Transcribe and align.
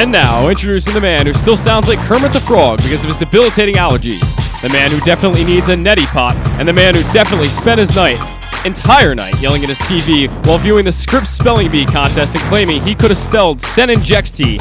And 0.00 0.10
now, 0.10 0.48
introducing 0.48 0.94
the 0.94 1.00
man 1.02 1.26
who 1.26 1.34
still 1.34 1.58
sounds 1.58 1.86
like 1.86 1.98
Kermit 1.98 2.32
the 2.32 2.40
Frog 2.40 2.78
because 2.78 3.02
of 3.02 3.08
his 3.10 3.18
debilitating 3.18 3.74
allergies. 3.74 4.32
The 4.62 4.70
man 4.70 4.90
who 4.90 4.98
definitely 5.00 5.44
needs 5.44 5.68
a 5.68 5.74
neti 5.74 6.06
pot, 6.06 6.36
and 6.58 6.66
the 6.66 6.72
man 6.72 6.94
who 6.94 7.02
definitely 7.12 7.48
spent 7.48 7.80
his 7.80 7.94
night, 7.94 8.16
entire 8.64 9.14
night, 9.14 9.38
yelling 9.42 9.62
at 9.62 9.68
his 9.68 9.78
TV 9.80 10.26
while 10.46 10.56
viewing 10.56 10.86
the 10.86 10.90
Scripps 10.90 11.28
Spelling 11.28 11.70
Bee 11.70 11.84
contest 11.84 12.34
and 12.34 12.42
claiming 12.44 12.80
he 12.82 12.94
could 12.94 13.10
have 13.10 13.18
spelled 13.18 13.58
Senenjexty. 13.58 14.56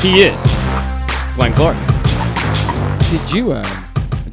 He 0.00 0.22
is 0.24 0.44
Glenn 1.36 1.54
Clark. 1.54 1.78
Did 3.10 3.30
you 3.30 3.52
uh, 3.52 3.80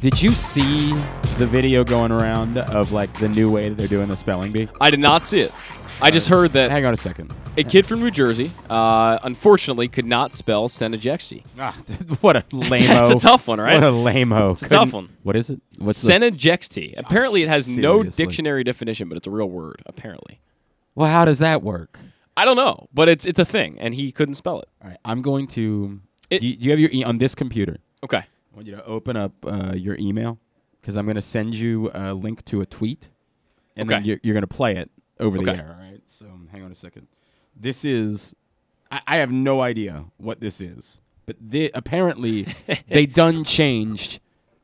did 0.00 0.20
you 0.20 0.32
see 0.32 0.92
the 1.38 1.46
video 1.46 1.84
going 1.84 2.10
around 2.10 2.58
of 2.58 2.90
like 2.90 3.12
the 3.20 3.28
new 3.28 3.48
way 3.48 3.68
that 3.68 3.76
they're 3.76 3.86
doing 3.86 4.08
the 4.08 4.16
spelling 4.16 4.50
bee? 4.50 4.68
I 4.80 4.90
did 4.90 4.98
not 4.98 5.24
see 5.24 5.38
it. 5.38 5.52
I 6.00 6.10
just 6.12 6.28
heard 6.28 6.52
that 6.52 6.70
Hang 6.70 6.84
on 6.86 6.94
a 6.94 6.96
second. 6.96 7.32
a 7.56 7.64
kid 7.64 7.84
from 7.84 8.00
New 8.00 8.10
Jersey, 8.12 8.52
uh, 8.70 9.18
unfortunately, 9.24 9.88
could 9.88 10.04
not 10.06 10.32
spell 10.32 10.68
Senenjexty. 10.68 11.42
Ah, 11.58 11.72
what 12.20 12.36
a 12.36 12.44
lame 12.54 12.86
That's 12.86 13.10
a 13.10 13.16
tough 13.16 13.48
one, 13.48 13.60
right? 13.60 13.74
What 13.74 13.82
a 13.84 13.90
lame-o. 13.90 14.52
It's 14.52 14.62
a 14.62 14.68
tough 14.68 14.92
one. 14.92 15.08
What 15.24 15.34
is 15.34 15.50
it? 15.50 15.60
What's 15.78 16.00
the, 16.00 16.12
Senenjexty. 16.12 16.94
Apparently, 16.96 17.42
it 17.42 17.48
has 17.48 17.76
no 17.76 17.98
seriously. 17.98 18.24
dictionary 18.24 18.64
definition, 18.64 19.08
but 19.08 19.16
it's 19.18 19.26
a 19.26 19.30
real 19.30 19.50
word. 19.50 19.82
Apparently, 19.86 20.40
Well, 20.94 21.10
how 21.10 21.24
does 21.24 21.40
that 21.40 21.62
work? 21.62 21.98
I 22.36 22.44
don't 22.44 22.56
know, 22.56 22.88
but 22.94 23.08
it's 23.08 23.26
it's 23.26 23.40
a 23.40 23.44
thing, 23.44 23.76
and 23.80 23.92
he 23.92 24.12
couldn't 24.12 24.34
spell 24.34 24.60
it. 24.60 24.68
All 24.82 24.90
right, 24.90 24.98
I'm 25.04 25.20
going 25.22 25.48
to. 25.48 26.00
It- 26.30 26.40
do, 26.40 26.46
you, 26.46 26.56
do 26.56 26.64
you 26.64 26.70
have 26.70 26.78
your 26.80 26.90
e- 26.92 27.02
on 27.04 27.18
this 27.18 27.34
computer? 27.34 27.78
Okay. 28.04 28.18
I 28.18 28.24
want 28.54 28.66
you 28.68 28.76
to 28.76 28.84
open 28.84 29.16
up 29.16 29.32
uh, 29.44 29.72
your 29.74 29.96
email 29.98 30.38
because 30.80 30.96
I'm 30.96 31.06
going 31.06 31.16
to 31.16 31.22
send 31.22 31.54
you 31.56 31.90
a 31.92 32.14
link 32.14 32.44
to 32.46 32.60
a 32.60 32.66
tweet, 32.66 33.08
and 33.76 33.90
then 33.90 33.98
Okay. 34.00 34.08
you're, 34.10 34.20
you're 34.22 34.34
going 34.34 34.42
to 34.42 34.46
play 34.46 34.76
it 34.76 34.90
over 35.18 35.36
the 35.38 35.50
Okay. 35.50 35.58
air. 35.60 35.77
All 36.62 36.68
right. 36.68 36.76
So 36.76 36.86
hang 36.88 36.92
on 36.94 36.98
a 36.98 37.02
second. 37.02 37.06
This 37.56 37.84
is. 37.84 38.34
I, 38.90 39.00
I 39.06 39.16
have 39.18 39.30
no 39.30 39.60
idea 39.60 40.04
what 40.16 40.40
this 40.40 40.60
is, 40.60 41.00
but 41.26 41.36
they, 41.40 41.70
apparently 41.72 42.46
they 42.88 43.06
done 43.06 43.44
changed. 43.44 44.20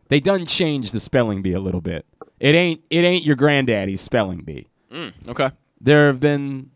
They 0.09 0.21
done 0.21 0.47
changed 0.47 0.93
the 0.93 1.01
spelling 1.01 1.43
bee 1.43 1.53
a 1.53 1.61
little 1.61 1.81
bit. 1.81 2.07
It 2.41 2.55
ain't. 2.55 2.83
It 2.91 3.05
ain't 3.05 3.25
your 3.25 3.37
granddaddy's 3.37 4.01
spelling 4.01 4.41
bee. 4.43 4.67
Mm, 4.93 5.13
okay. 5.29 5.51
There 5.81 6.07
have 6.09 6.21
been. 6.21 6.71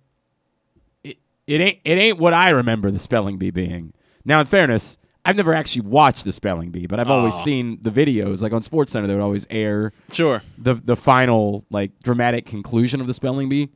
It, 1.05 1.19
it 1.47 1.61
ain't. 1.61 1.79
It 1.85 1.99
ain't 1.99 2.19
what 2.19 2.35
I 2.35 2.51
remember 2.51 2.91
the 2.91 2.99
spelling 2.99 3.39
bee 3.39 3.51
being. 3.51 3.93
Now, 4.25 4.41
in 4.41 4.47
fairness, 4.47 4.99
I've 5.25 5.37
never 5.37 5.55
actually 5.55 5.83
watched 5.83 6.25
the 6.25 6.33
spelling 6.33 6.71
bee, 6.71 6.87
but 6.87 6.99
I've 7.01 7.11
always 7.11 7.35
Aw. 7.35 7.43
seen 7.45 7.79
the 7.83 7.91
videos. 7.91 8.43
Like 8.43 8.53
on 8.53 8.63
Sports 8.63 8.93
Center, 8.93 9.07
they 9.07 9.15
would 9.15 9.23
always 9.23 9.47
air 9.51 9.93
Sure. 10.13 10.43
the 10.59 10.75
the 10.75 10.97
final 10.97 11.65
like 11.71 11.93
dramatic 12.03 12.45
conclusion 12.47 13.01
of 13.01 13.07
the 13.07 13.15
spelling 13.15 13.49
bee. 13.49 13.69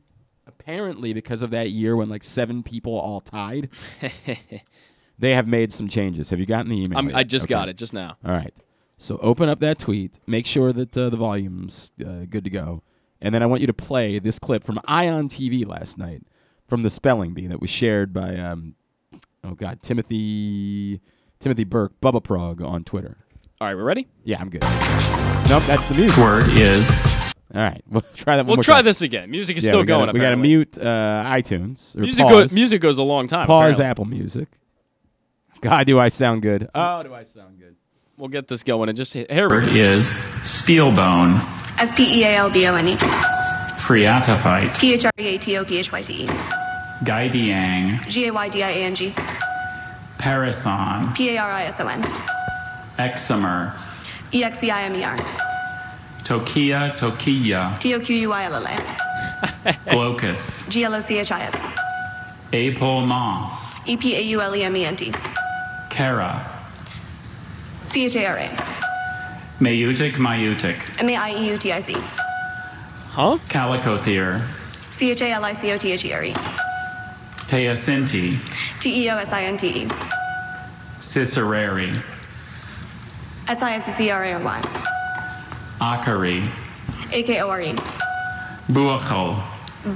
Apparently, 0.63 1.11
because 1.13 1.41
of 1.43 1.51
that 1.51 1.71
year 1.71 1.95
when 1.95 2.07
like 2.09 2.23
seven 2.23 2.63
people 2.63 2.97
all 2.97 3.19
tied, 3.19 3.69
they 5.19 5.31
have 5.33 5.47
made 5.47 5.71
some 5.73 5.87
changes. 5.89 6.29
Have 6.29 6.39
you 6.39 6.45
gotten 6.45 6.69
the 6.69 6.81
email? 6.83 6.97
I'm. 6.97 7.13
I 7.15 7.23
just 7.23 7.45
Okay. 7.45 7.49
got 7.53 7.67
it 7.69 7.75
just 7.77 7.93
now. 7.93 8.17
All 8.25 8.31
right. 8.31 8.53
So 8.97 9.17
open 9.17 9.49
up 9.49 9.59
that 9.59 9.77
tweet. 9.77 10.19
Make 10.25 10.45
sure 10.45 10.71
that 10.71 10.97
uh, 10.97 11.09
the 11.09 11.17
volume's 11.17 11.91
uh, 12.05 12.25
good 12.29 12.45
to 12.45 12.49
go, 12.49 12.81
and 13.21 13.35
then 13.35 13.43
I 13.43 13.45
want 13.45 13.59
you 13.61 13.67
to 13.67 13.73
play 13.73 14.19
this 14.19 14.39
clip 14.39 14.63
from 14.63 14.79
Ion 14.87 15.27
TV 15.27 15.65
last 15.67 15.97
night 15.97 16.21
from 16.67 16.83
the 16.83 16.89
spelling 16.89 17.33
bee 17.33 17.47
that 17.47 17.59
was 17.59 17.69
shared 17.69 18.13
by 18.13 18.37
um, 18.37 18.75
oh 19.43 19.55
god 19.55 19.81
Timothy 19.81 21.01
Timothy 21.39 21.65
Burke 21.65 21.99
Bubba 22.01 22.23
Prog 22.23 22.61
on 22.61 22.85
Twitter. 22.85 23.17
All 23.59 23.67
right, 23.67 23.75
we're 23.75 23.83
ready? 23.83 24.07
Yeah, 24.23 24.39
I'm 24.39 24.49
good. 24.49 24.61
Nope, 25.49 25.63
that's 25.67 25.87
the 25.87 25.95
music. 25.95 26.17
word 26.23 26.47
is 26.49 26.89
All 27.55 27.61
right, 27.61 27.83
we'll 27.89 28.01
try 28.15 28.35
that. 28.37 28.43
One 28.45 28.47
We'll 28.47 28.55
more 28.57 28.63
try 28.63 28.75
time. 28.77 28.85
this 28.85 29.01
again. 29.01 29.29
Music 29.29 29.57
is 29.57 29.63
Yeah, 29.63 29.69
still 29.71 29.79
we 29.81 29.85
gotta, 29.85 30.05
going. 30.07 30.13
We 30.15 30.19
got 30.19 30.31
to 30.31 30.35
mute 30.37 30.77
uh, 30.77 31.23
iTunes. 31.27 31.95
Or 31.95 31.99
Music, 32.01 32.25
pause, 32.25 32.51
go, 32.51 32.55
music 32.55 32.81
goes 32.81 32.97
a 32.97 33.03
long 33.03 33.27
time. 33.27 33.45
pause 33.45 33.79
apparently. 33.79 33.85
Apple 33.85 34.05
Music. 34.05 34.47
God, 35.61 35.85
do 35.87 35.99
I 35.99 36.07
sound 36.09 36.41
good? 36.41 36.67
Oh, 36.75 37.03
do 37.03 37.13
I 37.13 37.23
sound 37.23 37.59
good? 37.59 37.75
We'll 38.17 38.27
get 38.29 38.47
this 38.47 38.63
going 38.63 38.89
and 38.89 38.97
just 38.97 39.13
here. 39.13 39.25
we 39.29 39.47
go. 39.65 39.71
is 39.71 40.09
spealbone, 40.41 41.39
S 41.79 41.91
P 41.95 42.19
E 42.21 42.23
A 42.23 42.35
L 42.35 42.49
B 42.51 42.67
O 42.67 42.75
N 42.75 42.87
E. 42.87 42.95
phreatophyte, 42.95 44.79
P 44.79 44.93
H 44.93 45.05
R 45.05 45.11
E 45.19 45.23
A 45.35 45.37
T 45.37 45.57
O 45.57 45.63
P 45.65 45.77
H 45.77 45.91
Y 45.91 46.01
T 46.01 46.23
E. 46.23 46.27
gaydiang, 47.03 48.07
G 48.07 48.27
A 48.27 48.33
Y 48.33 48.49
D 48.49 48.63
I 48.63 48.69
A 48.69 48.83
N 48.83 48.95
G. 48.95 49.13
parison, 50.19 51.15
P 51.15 51.35
A 51.35 51.41
R 51.41 51.51
I 51.51 51.63
S 51.63 51.79
O 51.79 51.87
N. 51.87 52.01
exomer, 52.97 53.73
E 54.33 54.43
X 54.43 54.63
E 54.63 54.69
I 54.71 54.83
M 54.83 54.95
E 54.95 55.03
R. 55.03 55.17
toquilla 56.33 56.95
toquilla, 56.97 57.79
T 57.79 57.93
O 57.93 57.99
Q 57.99 58.15
U 58.15 58.31
I 58.33 58.43
L 58.45 58.55
L 58.55 58.65
A. 58.65 58.75
glochis, 59.89 60.67
G 60.69 60.83
L 60.83 60.95
O 60.95 60.99
C 60.99 61.19
H 61.19 61.31
I 61.31 61.41
S. 61.43 61.55
epaulement, 62.51 63.51
E 63.85 63.97
P 63.97 64.15
A 64.15 64.21
U 64.21 64.41
L 64.41 64.55
E 64.55 64.63
M 64.63 64.75
E 64.75 64.85
N 64.85 64.95
T. 64.95 65.11
chara, 65.91 66.43
C 67.85 68.05
H 68.05 68.15
A 68.15 68.25
R 68.25 68.37
A. 68.37 68.47
maieutic 69.59 70.13
maieutic, 70.13 70.99
M 70.99 71.09
A 71.09 71.15
I 71.15 71.31
E 71.31 71.49
U 71.51 71.57
T 71.57 71.71
I 71.71 71.79
C. 71.79 71.93
Huh? 73.11 73.37
chalicothere, 73.47 74.41
C 74.89 75.11
H 75.11 75.21
A 75.21 75.31
L 75.31 75.45
I 75.45 75.53
C 75.53 75.71
O 75.71 75.77
T 75.77 75.91
H 75.91 76.05
E 76.05 76.13
R 76.13 76.23
E. 76.23 76.33
teosinte, 77.45 78.39
T 78.79 79.03
E 79.05 79.09
O 79.11 79.17
S 79.17 79.31
I 79.31 79.43
N 79.43 79.57
T 79.57 79.67
E. 79.67 79.87
cicerari, 80.99 82.01
S 83.47 83.61
I 83.61 83.75
S 83.75 83.95
C 83.95 84.09
R 84.09 84.23
A 84.23 84.33
R 84.33 84.43
Y. 84.43 84.92
acari, 85.83 86.47
A 87.11 87.23
K 87.23 87.41
O 87.41 87.49
R 87.49 87.61
E. 87.61 87.73
bouchal, 88.71 89.35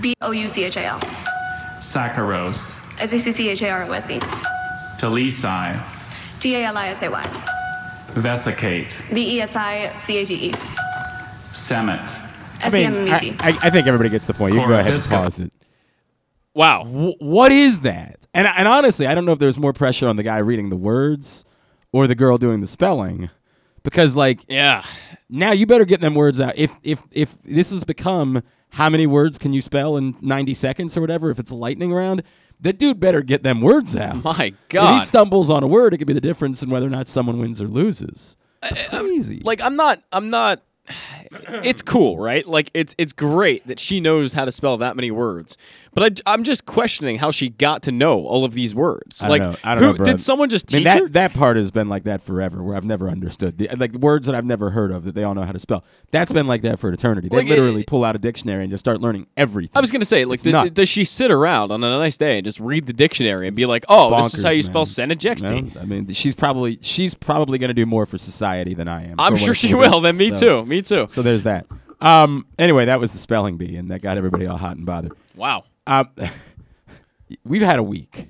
B 0.02 0.14
O 0.22 0.32
U 0.32 0.48
C 0.48 0.64
H 0.66 0.78
A 0.78 0.86
L. 0.86 1.00
saccharose, 1.80 2.78
S 3.00 3.14
A 3.14 3.20
C 3.20 3.32
C 3.32 3.50
H 3.50 3.62
A 3.62 3.70
R 3.70 3.84
O 3.84 3.92
S 3.94 4.10
E. 4.10 4.20
talisay, 5.00 5.80
T 6.40 6.56
A 6.56 6.66
L 6.66 6.78
I 6.78 6.88
S 6.90 7.02
A 7.02 7.10
Y. 7.10 7.24
vesicate, 8.16 9.02
B 9.14 9.36
E 9.38 9.42
S 9.42 9.56
I 9.56 9.98
C 9.98 10.18
A 10.18 10.26
T 10.26 10.34
E. 10.50 10.52
semet, 11.52 12.20
S 12.62 12.74
E 12.74 12.84
M 12.84 12.96
M 12.96 13.08
E 13.08 13.12
I, 13.14 13.18
T. 13.18 13.36
I, 13.40 13.50
I 13.64 13.70
think 13.70 13.88
everybody 13.88 14.10
gets 14.10 14.26
the 14.26 14.34
point. 14.34 14.54
You 14.56 14.60
can 14.60 14.70
go 14.70 14.80
ahead 14.80 14.92
and 14.94 15.10
pause 15.10 15.40
it. 15.40 15.54
Wow. 16.54 16.86
Wh- 16.86 17.22
what 17.22 17.52
is 17.52 17.82
that? 17.82 18.26
And 18.34 18.46
and 18.48 18.68
honestly, 18.68 19.08
I 19.08 19.16
don't 19.16 19.26
know 19.26 19.32
if 19.32 19.40
there's 19.40 19.58
more 19.58 19.74
pressure 19.74 20.08
on 20.08 20.18
the 20.18 20.24
guy 20.24 20.38
reading 20.40 20.70
the 20.70 20.76
words 20.76 21.46
or 21.94 22.08
the 22.08 22.16
girl 22.16 22.38
doing 22.38 22.60
the 22.62 22.68
spelling, 22.68 23.30
because 23.84 24.16
like 24.18 24.42
Yeah. 24.50 24.84
Now 25.30 25.52
you 25.52 25.66
better 25.66 25.86
get 25.86 26.02
them 26.02 26.16
words 26.16 26.40
out. 26.40 26.58
If 26.58 26.76
if 26.84 27.04
if 27.12 27.38
this 27.44 27.72
has 27.72 27.84
become 27.84 28.44
how 28.72 28.90
many 28.90 29.08
words 29.08 29.38
can 29.38 29.54
you 29.54 29.62
spell 29.62 29.98
in 29.98 30.16
90 30.22 30.54
seconds 30.54 30.98
or 30.98 31.02
whatever, 31.02 31.30
if 31.30 31.40
it's 31.40 31.52
a 31.52 31.56
lightning 31.56 31.94
round, 31.94 32.24
the 32.60 32.74
dude 32.74 33.00
better 33.00 33.22
get 33.22 33.44
them 33.44 33.62
words 33.62 33.96
out. 33.96 34.24
My 34.24 34.54
God. 34.70 34.96
If 34.96 35.02
he 35.02 35.06
stumbles 35.06 35.50
on 35.50 35.64
a 35.64 35.68
word, 35.68 35.94
it 35.94 35.98
could 35.98 36.08
be 36.08 36.14
the 36.14 36.22
difference 36.22 36.62
in 36.64 36.70
whether 36.70 36.88
or 36.88 36.92
not 36.92 37.08
someone 37.08 37.40
wins 37.40 37.62
or 37.62 37.68
loses. 37.68 38.36
Crazy. 38.90 39.42
like 39.44 39.62
I'm 39.62 39.76
not 39.76 40.02
I'm 40.12 40.30
not 40.30 40.64
it's 41.64 41.82
cool, 41.82 42.18
right? 42.18 42.48
Like 42.48 42.72
it's 42.74 42.96
it's 42.98 43.14
great 43.14 43.68
that 43.68 43.80
she 43.80 44.00
knows 44.00 44.34
how 44.34 44.46
to 44.46 44.52
spell 44.52 44.78
that 44.78 44.96
many 44.96 45.12
words. 45.12 45.58
But 45.98 46.22
I, 46.28 46.34
am 46.36 46.44
just 46.44 46.68
questioning 46.68 47.18
how 47.18 47.32
she 47.32 47.50
got 47.50 47.82
to 47.84 47.92
know 47.92 48.24
all 48.28 48.46
of 48.46 48.54
these 48.54 48.76
words. 48.76 49.24
I 49.24 49.30
don't 49.30 49.32
like 49.32 49.42
know. 49.42 49.56
I 49.64 49.74
don't 49.74 49.84
who 49.84 49.92
know, 49.94 49.98
bro. 49.98 50.06
did 50.06 50.20
someone 50.20 50.48
just 50.48 50.72
I 50.72 50.78
mean, 50.78 50.84
teach 50.84 50.94
her? 50.94 51.00
that 51.06 51.14
that 51.14 51.34
part 51.34 51.58
has 51.58 51.72
been 51.72 51.90
like 51.90 52.04
that 52.04 52.22
forever, 52.22 52.62
where 52.62 52.76
I've 52.78 52.86
never 52.86 53.10
understood 53.10 53.58
the, 53.58 53.68
like 53.76 53.94
words 53.94 54.28
that 54.28 54.36
I've 54.36 54.46
never 54.46 54.70
heard 54.70 54.92
of 54.92 55.06
that 55.06 55.16
they 55.16 55.24
all 55.24 55.34
know 55.34 55.42
how 55.42 55.54
to 55.54 55.58
spell. 55.58 55.84
That's 56.12 56.32
been 56.32 56.46
like 56.46 56.62
that 56.62 56.80
for 56.80 56.92
eternity. 56.92 57.30
They 57.30 57.38
Like, 57.38 57.48
literally 57.48 57.82
it- 57.82 57.88
pull 57.88 58.06
out 58.06 58.16
a 58.16 58.20
dictionary 58.20 58.64
and 58.64 58.70
just 58.70 58.82
start 58.82 59.02
learning 59.02 59.26
everything. 59.36 59.72
I 59.76 59.82
was 59.82 59.92
gonna 59.92 60.06
say, 60.06 60.24
like, 60.24 60.40
did- 60.40 60.76
does 60.76 60.88
she 60.88 61.04
sit 61.04 61.32
around 61.32 61.72
on 61.72 61.84
a 61.84 61.98
nice 61.98 62.16
day 62.16 62.38
and 62.38 62.46
just 62.46 62.60
read 62.60 62.86
the 62.86 62.94
dictionary 62.94 63.48
and 63.48 63.56
be 63.56 63.66
like, 63.66 63.84
"Oh, 63.90 64.16
this 64.22 64.36
is 64.36 64.44
how 64.44 64.52
Bonkers, 64.52 64.56
you 64.58 64.62
spell 64.62 64.74
man. 64.84 65.72
No, 65.74 65.82
I 65.82 65.86
mean, 65.86 66.14
she's 66.14 66.36
probably 66.36 66.78
she's 66.82 67.16
probably 67.16 67.58
going 67.58 67.70
to 67.70 67.74
do 67.74 67.88
more 67.88 68.06
for 68.06 68.20
society 68.20 68.76
than 68.76 68.88
I 68.88 69.06
am. 69.08 69.16
I'm 69.18 69.36
sure 69.36 69.56
she 69.56 69.74
will. 69.74 70.00
Then 70.02 70.16
me 70.16 70.36
So- 70.36 70.62
too. 70.62 70.66
Me 70.68 70.84
too. 70.84 71.08
So 71.10 71.24
there's 71.24 71.42
that. 71.42 71.66
Um. 72.02 72.46
Anyway, 72.60 72.86
that 72.86 73.00
was 73.00 73.14
the 73.14 73.18
spelling 73.18 73.58
bee, 73.58 73.76
and 73.78 73.90
that 73.90 74.04
got 74.04 74.18
everybody 74.18 74.46
all 74.46 74.58
hot 74.58 74.78
and 74.78 74.86
bothered. 74.86 75.14
Wow. 75.36 75.64
Um, 75.88 76.10
we've 77.44 77.62
had 77.62 77.80
a 77.80 77.84
week. 77.84 78.28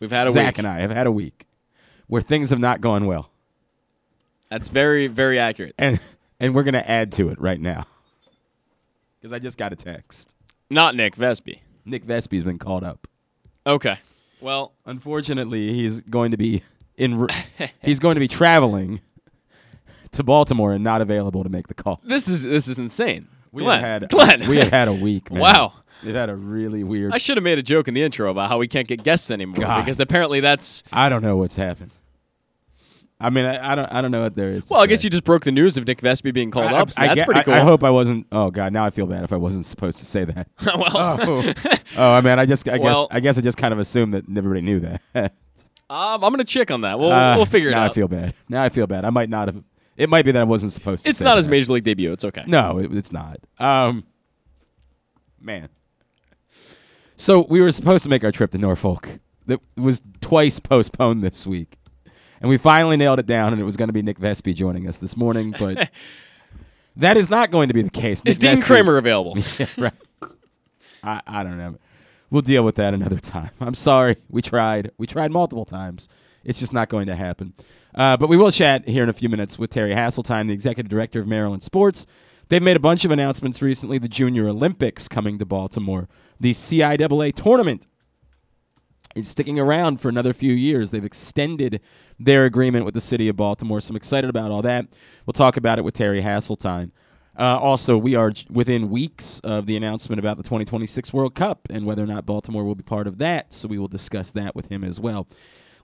We've 0.00 0.10
had 0.10 0.26
a 0.26 0.30
Zach 0.30 0.54
week. 0.54 0.58
and 0.58 0.66
I 0.66 0.80
have 0.80 0.90
had 0.90 1.06
a 1.06 1.12
week 1.12 1.46
where 2.06 2.22
things 2.22 2.50
have 2.50 2.58
not 2.58 2.80
gone 2.80 3.06
well, 3.06 3.30
That's 4.50 4.68
very 4.68 5.06
very 5.06 5.38
accurate. 5.38 5.74
and 5.78 6.00
and 6.40 6.54
we're 6.54 6.62
going 6.64 6.74
to 6.74 6.90
add 6.90 7.12
to 7.12 7.28
it 7.28 7.40
right 7.40 7.60
now 7.60 7.86
because 9.20 9.32
I 9.32 9.38
just 9.38 9.58
got 9.58 9.72
a 9.72 9.76
text. 9.76 10.34
Not 10.70 10.96
Nick 10.96 11.16
Vespi. 11.16 11.60
Nick 11.84 12.04
Vespi's 12.04 12.44
been 12.44 12.58
called 12.58 12.82
up. 12.84 13.06
Okay. 13.66 13.98
Well, 14.40 14.72
Unfortunately, 14.86 15.72
he's 15.72 16.00
going 16.00 16.30
to 16.32 16.36
be 16.36 16.62
in. 16.96 17.28
he's 17.82 17.98
going 18.00 18.14
to 18.16 18.20
be 18.20 18.28
traveling 18.28 19.00
to 20.12 20.22
Baltimore 20.24 20.72
and 20.72 20.82
not 20.82 21.00
available 21.00 21.42
to 21.44 21.48
make 21.48 21.68
the 21.68 21.74
call. 21.74 22.00
this 22.04 22.28
is 22.28 22.42
this 22.42 22.66
is 22.68 22.78
insane. 22.78 23.28
We 23.52 23.62
Glenn. 23.62 23.80
have 23.80 24.02
had 24.02 24.10
Glenn. 24.10 24.48
we 24.48 24.56
have 24.56 24.70
had 24.70 24.88
a 24.88 24.92
week. 24.92 25.30
Man. 25.30 25.40
Wow. 25.40 25.74
We've 26.04 26.14
had 26.14 26.30
a 26.30 26.36
really 26.36 26.84
weird. 26.84 27.12
I 27.12 27.18
should 27.18 27.36
have 27.36 27.44
made 27.44 27.58
a 27.58 27.62
joke 27.62 27.88
in 27.88 27.94
the 27.94 28.02
intro 28.02 28.30
about 28.30 28.48
how 28.48 28.58
we 28.58 28.68
can't 28.68 28.86
get 28.88 29.02
guests 29.02 29.30
anymore 29.30 29.64
God. 29.64 29.84
because 29.84 29.98
apparently 30.00 30.40
that's. 30.40 30.82
I 30.92 31.08
don't 31.08 31.22
know 31.22 31.36
what's 31.36 31.56
happened. 31.56 31.90
I 33.20 33.30
mean, 33.30 33.44
I, 33.44 33.72
I 33.72 33.74
don't. 33.76 33.86
I 33.86 34.02
don't 34.02 34.10
know 34.10 34.22
what 34.22 34.34
there 34.34 34.50
is. 34.52 34.68
Well, 34.68 34.80
I 34.80 34.86
guess 34.86 35.04
you 35.04 35.10
just 35.10 35.22
broke 35.22 35.44
the 35.44 35.52
news 35.52 35.76
of 35.76 35.86
Nick 35.86 36.00
Vespi 36.00 36.34
being 36.34 36.50
called 36.50 36.72
I, 36.72 36.80
up. 36.80 36.90
So 36.90 37.00
I- 37.00 37.04
I 37.04 37.08
that's 37.08 37.20
get- 37.20 37.26
pretty 37.26 37.42
cool. 37.44 37.54
I, 37.54 37.60
hope 37.60 37.84
I 37.84 37.90
wasn't. 37.90 38.26
Oh 38.32 38.50
God, 38.50 38.72
now 38.72 38.84
I 38.84 38.90
feel 38.90 39.06
bad 39.06 39.22
if 39.22 39.32
I 39.32 39.36
wasn't 39.36 39.64
supposed 39.64 39.98
to 40.00 40.04
say 40.04 40.24
that. 40.24 40.48
well, 40.66 40.84
oh, 40.92 41.52
oh, 41.96 42.12
I 42.12 42.20
mean, 42.20 42.38
I 42.38 42.46
just. 42.46 42.68
I 42.68 42.78
guess. 42.78 42.84
Well- 42.84 43.08
I 43.12 43.20
guess 43.20 43.38
I 43.38 43.40
just 43.40 43.58
kind 43.58 43.72
of 43.72 43.78
assumed 43.78 44.14
that 44.14 44.24
everybody 44.36 44.62
knew 44.62 44.80
that. 44.80 45.32
Um, 45.90 46.24
I'm 46.24 46.32
gonna 46.32 46.44
check 46.44 46.70
on 46.70 46.80
that. 46.82 46.98
We'll 46.98 47.12
Uh, 47.12 47.36
we'll 47.36 47.44
figure 47.44 47.68
it 47.68 47.74
out. 47.74 47.80
now. 47.84 47.90
I 47.90 47.92
feel 47.92 48.08
bad. 48.08 48.32
Now 48.48 48.62
I 48.62 48.70
feel 48.70 48.86
bad. 48.86 49.04
I 49.04 49.10
might 49.10 49.28
not 49.28 49.48
have. 49.48 49.62
It 49.98 50.08
might 50.08 50.24
be 50.24 50.32
that 50.32 50.40
I 50.40 50.44
wasn't 50.44 50.72
supposed 50.72 51.04
to. 51.04 51.10
it's 51.10 51.18
say 51.18 51.24
not 51.26 51.36
his 51.36 51.46
major 51.46 51.70
league 51.74 51.84
debut. 51.84 52.10
It's 52.12 52.24
okay. 52.24 52.44
No, 52.46 52.78
it, 52.78 52.94
it's 52.96 53.12
not. 53.12 53.36
Um, 53.58 54.04
man. 55.38 55.68
So 57.22 57.46
we 57.48 57.60
were 57.60 57.70
supposed 57.70 58.02
to 58.02 58.10
make 58.10 58.24
our 58.24 58.32
trip 58.32 58.50
to 58.50 58.58
Norfolk. 58.58 59.20
That 59.46 59.60
was 59.76 60.02
twice 60.20 60.58
postponed 60.58 61.22
this 61.22 61.46
week, 61.46 61.76
and 62.40 62.48
we 62.48 62.56
finally 62.56 62.96
nailed 62.96 63.20
it 63.20 63.26
down. 63.26 63.52
And 63.52 63.62
it 63.62 63.64
was 63.64 63.76
going 63.76 63.88
to 63.90 63.92
be 63.92 64.02
Nick 64.02 64.18
Vespi 64.18 64.52
joining 64.52 64.88
us 64.88 64.98
this 64.98 65.16
morning, 65.16 65.54
but 65.56 65.88
that 66.96 67.16
is 67.16 67.30
not 67.30 67.52
going 67.52 67.68
to 67.68 67.74
be 67.74 67.82
the 67.82 67.90
case. 67.90 68.24
Is 68.26 68.40
Nick 68.42 68.50
Dean 68.50 68.56
Vespi- 68.56 68.66
Kremer 68.66 68.96
available? 68.96 69.36
Yeah, 69.60 69.66
right. 69.78 69.92
I, 71.04 71.20
I 71.24 71.42
don't 71.44 71.58
know. 71.58 71.76
We'll 72.30 72.42
deal 72.42 72.64
with 72.64 72.74
that 72.74 72.92
another 72.92 73.18
time. 73.20 73.50
I'm 73.60 73.74
sorry. 73.74 74.16
We 74.28 74.42
tried. 74.42 74.90
We 74.98 75.06
tried 75.06 75.30
multiple 75.30 75.64
times. 75.64 76.08
It's 76.42 76.58
just 76.58 76.72
not 76.72 76.88
going 76.88 77.06
to 77.06 77.14
happen. 77.14 77.54
Uh, 77.94 78.16
but 78.16 78.30
we 78.30 78.36
will 78.36 78.50
chat 78.50 78.88
here 78.88 79.04
in 79.04 79.08
a 79.08 79.12
few 79.12 79.28
minutes 79.28 79.60
with 79.60 79.70
Terry 79.70 79.94
Hasseltine, 79.94 80.48
the 80.48 80.54
executive 80.54 80.90
director 80.90 81.20
of 81.20 81.28
Maryland 81.28 81.62
Sports. 81.62 82.04
They've 82.48 82.60
made 82.60 82.76
a 82.76 82.80
bunch 82.80 83.04
of 83.04 83.12
announcements 83.12 83.62
recently. 83.62 83.98
The 83.98 84.08
Junior 84.08 84.48
Olympics 84.48 85.06
coming 85.06 85.38
to 85.38 85.46
Baltimore. 85.46 86.08
The 86.42 86.50
CIAA 86.50 87.32
tournament 87.34 87.86
is 89.14 89.28
sticking 89.28 89.60
around 89.60 90.00
for 90.00 90.08
another 90.08 90.32
few 90.32 90.52
years. 90.52 90.90
They've 90.90 91.04
extended 91.04 91.80
their 92.18 92.46
agreement 92.46 92.84
with 92.84 92.94
the 92.94 93.00
city 93.00 93.28
of 93.28 93.36
Baltimore, 93.36 93.80
so 93.80 93.92
I'm 93.92 93.96
excited 93.96 94.28
about 94.28 94.50
all 94.50 94.60
that. 94.62 94.86
We'll 95.24 95.34
talk 95.34 95.56
about 95.56 95.78
it 95.78 95.82
with 95.82 95.94
Terry 95.94 96.20
Hasseltine. 96.20 96.90
Uh, 97.38 97.60
also, 97.60 97.96
we 97.96 98.16
are 98.16 98.32
within 98.50 98.90
weeks 98.90 99.38
of 99.44 99.66
the 99.66 99.76
announcement 99.76 100.18
about 100.18 100.36
the 100.36 100.42
2026 100.42 101.12
World 101.12 101.36
Cup 101.36 101.68
and 101.70 101.86
whether 101.86 102.02
or 102.02 102.08
not 102.08 102.26
Baltimore 102.26 102.64
will 102.64 102.74
be 102.74 102.82
part 102.82 103.06
of 103.06 103.18
that, 103.18 103.52
so 103.52 103.68
we 103.68 103.78
will 103.78 103.86
discuss 103.86 104.32
that 104.32 104.56
with 104.56 104.66
him 104.66 104.82
as 104.82 104.98
well. 104.98 105.28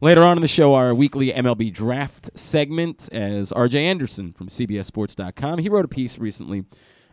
Later 0.00 0.25
on 0.25 0.38
in 0.38 0.43
the 0.43 0.49
show, 0.49 0.75
our 0.75 0.93
weekly 0.93 1.31
MLB 1.31 1.72
draft 1.72 2.37
segment 2.37 3.08
as 3.12 3.52
RJ 3.52 3.76
Anderson 3.76 4.32
from 4.32 4.49
CBSSports.com. 4.49 5.60
He 5.60 5.69
wrote 5.69 5.84
a 5.84 5.88
piece 5.88 6.19
recently 6.19 6.64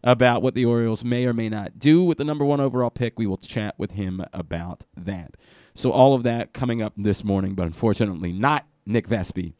about 0.06 0.42
what 0.42 0.54
the 0.56 0.64
Orioles 0.64 1.04
may 1.04 1.26
or 1.26 1.34
may 1.34 1.50
not 1.50 1.78
do 1.80 2.04
with 2.04 2.18
the 2.20 2.24
number 2.24 2.46
one 2.46 2.62
overall 2.62 2.90
pick. 2.92 3.20
We 3.20 3.28
will 3.28 3.38
chat 3.38 3.76
with 3.78 3.92
him 3.92 4.24
about 4.32 4.86
that. 4.96 5.36
So 5.74 5.92
all 5.92 6.14
of 6.14 6.24
that 6.24 6.54
coming 6.54 6.82
up 6.82 6.94
this 6.96 7.24
morning, 7.26 7.56
but 7.56 7.66
unfortunately 7.68 8.32
not 8.32 8.66
Nick 8.86 9.10
Vespi. 9.10 9.54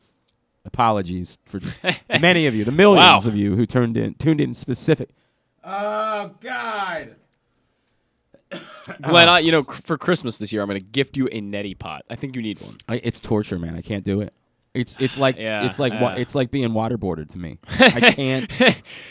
Apologies 0.64 1.38
for 1.46 1.60
many 2.20 2.46
of 2.48 2.56
you, 2.56 2.64
the 2.64 2.72
millions 2.72 3.26
Wow. 3.26 3.30
of 3.32 3.36
you 3.36 3.56
who 3.56 3.66
tuned 3.66 3.98
in, 3.98 4.14
tuned 4.16 4.40
in 4.40 4.54
specific. 4.54 5.10
Oh 5.64 6.32
God! 6.40 7.16
Glenn, 9.02 9.28
I, 9.28 9.40
you 9.40 9.52
know, 9.52 9.64
for 9.64 9.98
Christmas 9.98 10.38
this 10.38 10.54
year, 10.54 10.62
I'm 10.62 10.68
gonna 10.68 10.80
gift 10.80 11.18
you 11.18 11.28
a 11.32 11.42
neti 11.42 11.78
pot. 11.78 12.04
I 12.10 12.16
think 12.16 12.36
you 12.36 12.42
need 12.42 12.62
one. 12.62 12.78
I, 12.88 13.02
it's 13.04 13.20
torture, 13.20 13.58
man. 13.60 13.76
I 13.76 13.82
can't 13.82 14.04
do 14.04 14.22
it. 14.22 14.34
It's 14.74 14.98
it's 15.00 15.18
like 15.18 15.38
Yeah, 15.38 15.66
it's 15.66 15.80
like 15.80 15.94
wa- 16.00 16.14
it's 16.18 16.36
like 16.36 16.52
being 16.52 16.70
waterboarded 16.70 17.30
to 17.32 17.40
me. 17.40 17.60
I 17.80 18.12
can't 18.12 18.52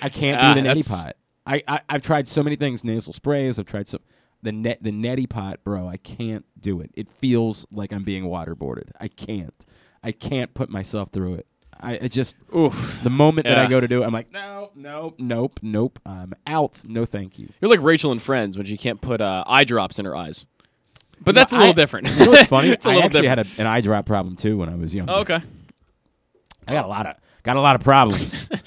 I 0.02 0.08
can't 0.08 0.40
Ah, 0.40 0.54
do 0.54 0.62
the 0.62 0.68
neti 0.68 0.88
pot. 0.88 1.16
I, 1.46 1.62
I 1.68 1.80
I've 1.88 2.02
tried 2.02 2.26
so 2.28 2.42
many 2.42 2.56
things, 2.56 2.84
nasal 2.84 3.12
sprays. 3.12 3.58
I've 3.58 3.66
tried 3.66 3.88
so 3.88 3.98
the 4.42 4.52
net 4.52 4.78
the 4.82 4.90
neti 4.92 5.28
pot, 5.28 5.60
bro. 5.64 5.88
I 5.88 5.96
can't 5.96 6.44
do 6.60 6.80
it. 6.80 6.90
It 6.94 7.08
feels 7.08 7.66
like 7.70 7.92
I'm 7.92 8.04
being 8.04 8.24
waterboarded. 8.24 8.90
I 9.00 9.08
can't. 9.08 9.54
I 10.02 10.12
can't 10.12 10.52
put 10.54 10.68
myself 10.68 11.10
through 11.12 11.34
it. 11.34 11.46
I, 11.80 11.98
I 12.02 12.08
just 12.08 12.36
Oof. 12.56 13.00
the 13.02 13.10
moment 13.10 13.46
that 13.46 13.58
I 13.58 13.66
go 13.66 13.80
to 13.80 13.88
do 13.88 14.02
it, 14.02 14.06
I'm 14.06 14.12
like, 14.12 14.32
no, 14.32 14.70
no, 14.74 15.14
nope, 15.18 15.58
nope. 15.62 15.98
I'm 16.06 16.32
out. 16.46 16.82
No, 16.86 17.04
thank 17.04 17.38
you. 17.38 17.48
You're 17.60 17.70
like 17.70 17.82
Rachel 17.82 18.12
in 18.12 18.20
Friends 18.20 18.56
when 18.56 18.64
she 18.64 18.76
can't 18.76 19.00
put 19.00 19.20
uh, 19.20 19.44
eye 19.46 19.64
drops 19.64 19.98
in 19.98 20.04
her 20.04 20.14
eyes. 20.16 20.46
But 21.20 21.34
that's 21.34 21.52
a 21.52 21.56
little 21.56 21.70
I- 21.70 21.74
different. 21.74 22.08
You 22.10 22.24
know 22.26 22.30
what's 22.32 22.46
funny? 22.48 22.70
it's 22.70 22.86
I 22.86 22.96
actually 22.98 23.22
different. 23.22 23.48
had 23.48 23.58
a, 23.58 23.60
an 23.62 23.66
eye 23.66 23.80
drop 23.80 24.06
problem 24.06 24.36
too 24.36 24.56
when 24.56 24.68
I 24.68 24.76
was 24.76 24.94
young. 24.94 25.10
Oh, 25.10 25.20
okay. 25.20 25.40
I 26.66 26.72
got 26.72 26.84
a 26.84 26.88
lot 26.88 27.06
of 27.06 27.16
got 27.42 27.56
a 27.56 27.60
lot 27.60 27.76
of 27.76 27.82
problems. 27.82 28.48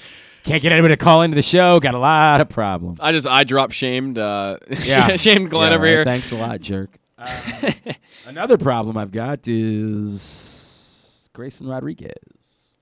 Can't 0.48 0.62
get 0.62 0.72
anybody 0.72 0.94
to 0.94 0.96
call 0.96 1.20
into 1.22 1.34
the 1.34 1.42
show. 1.42 1.78
Got 1.78 1.92
a 1.92 1.98
lot 1.98 2.40
of 2.40 2.48
problems. 2.48 2.98
I 3.02 3.12
just 3.12 3.26
eye 3.26 3.44
drop 3.44 3.70
shamed 3.70 4.16
uh, 4.18 4.56
Yeah. 4.82 5.16
shamed 5.16 5.50
Glenn 5.50 5.70
Yeah, 5.70 5.74
over 5.76 5.84
right. 5.84 5.90
here. 5.90 6.04
Thanks 6.06 6.32
a 6.32 6.36
lot, 6.36 6.60
jerk. 6.62 6.96
Uh, 7.18 7.72
another 8.26 8.56
problem 8.56 8.96
I've 8.96 9.12
got 9.12 9.46
is 9.46 11.28
Grayson 11.34 11.66
Rodriguez. 11.66 12.76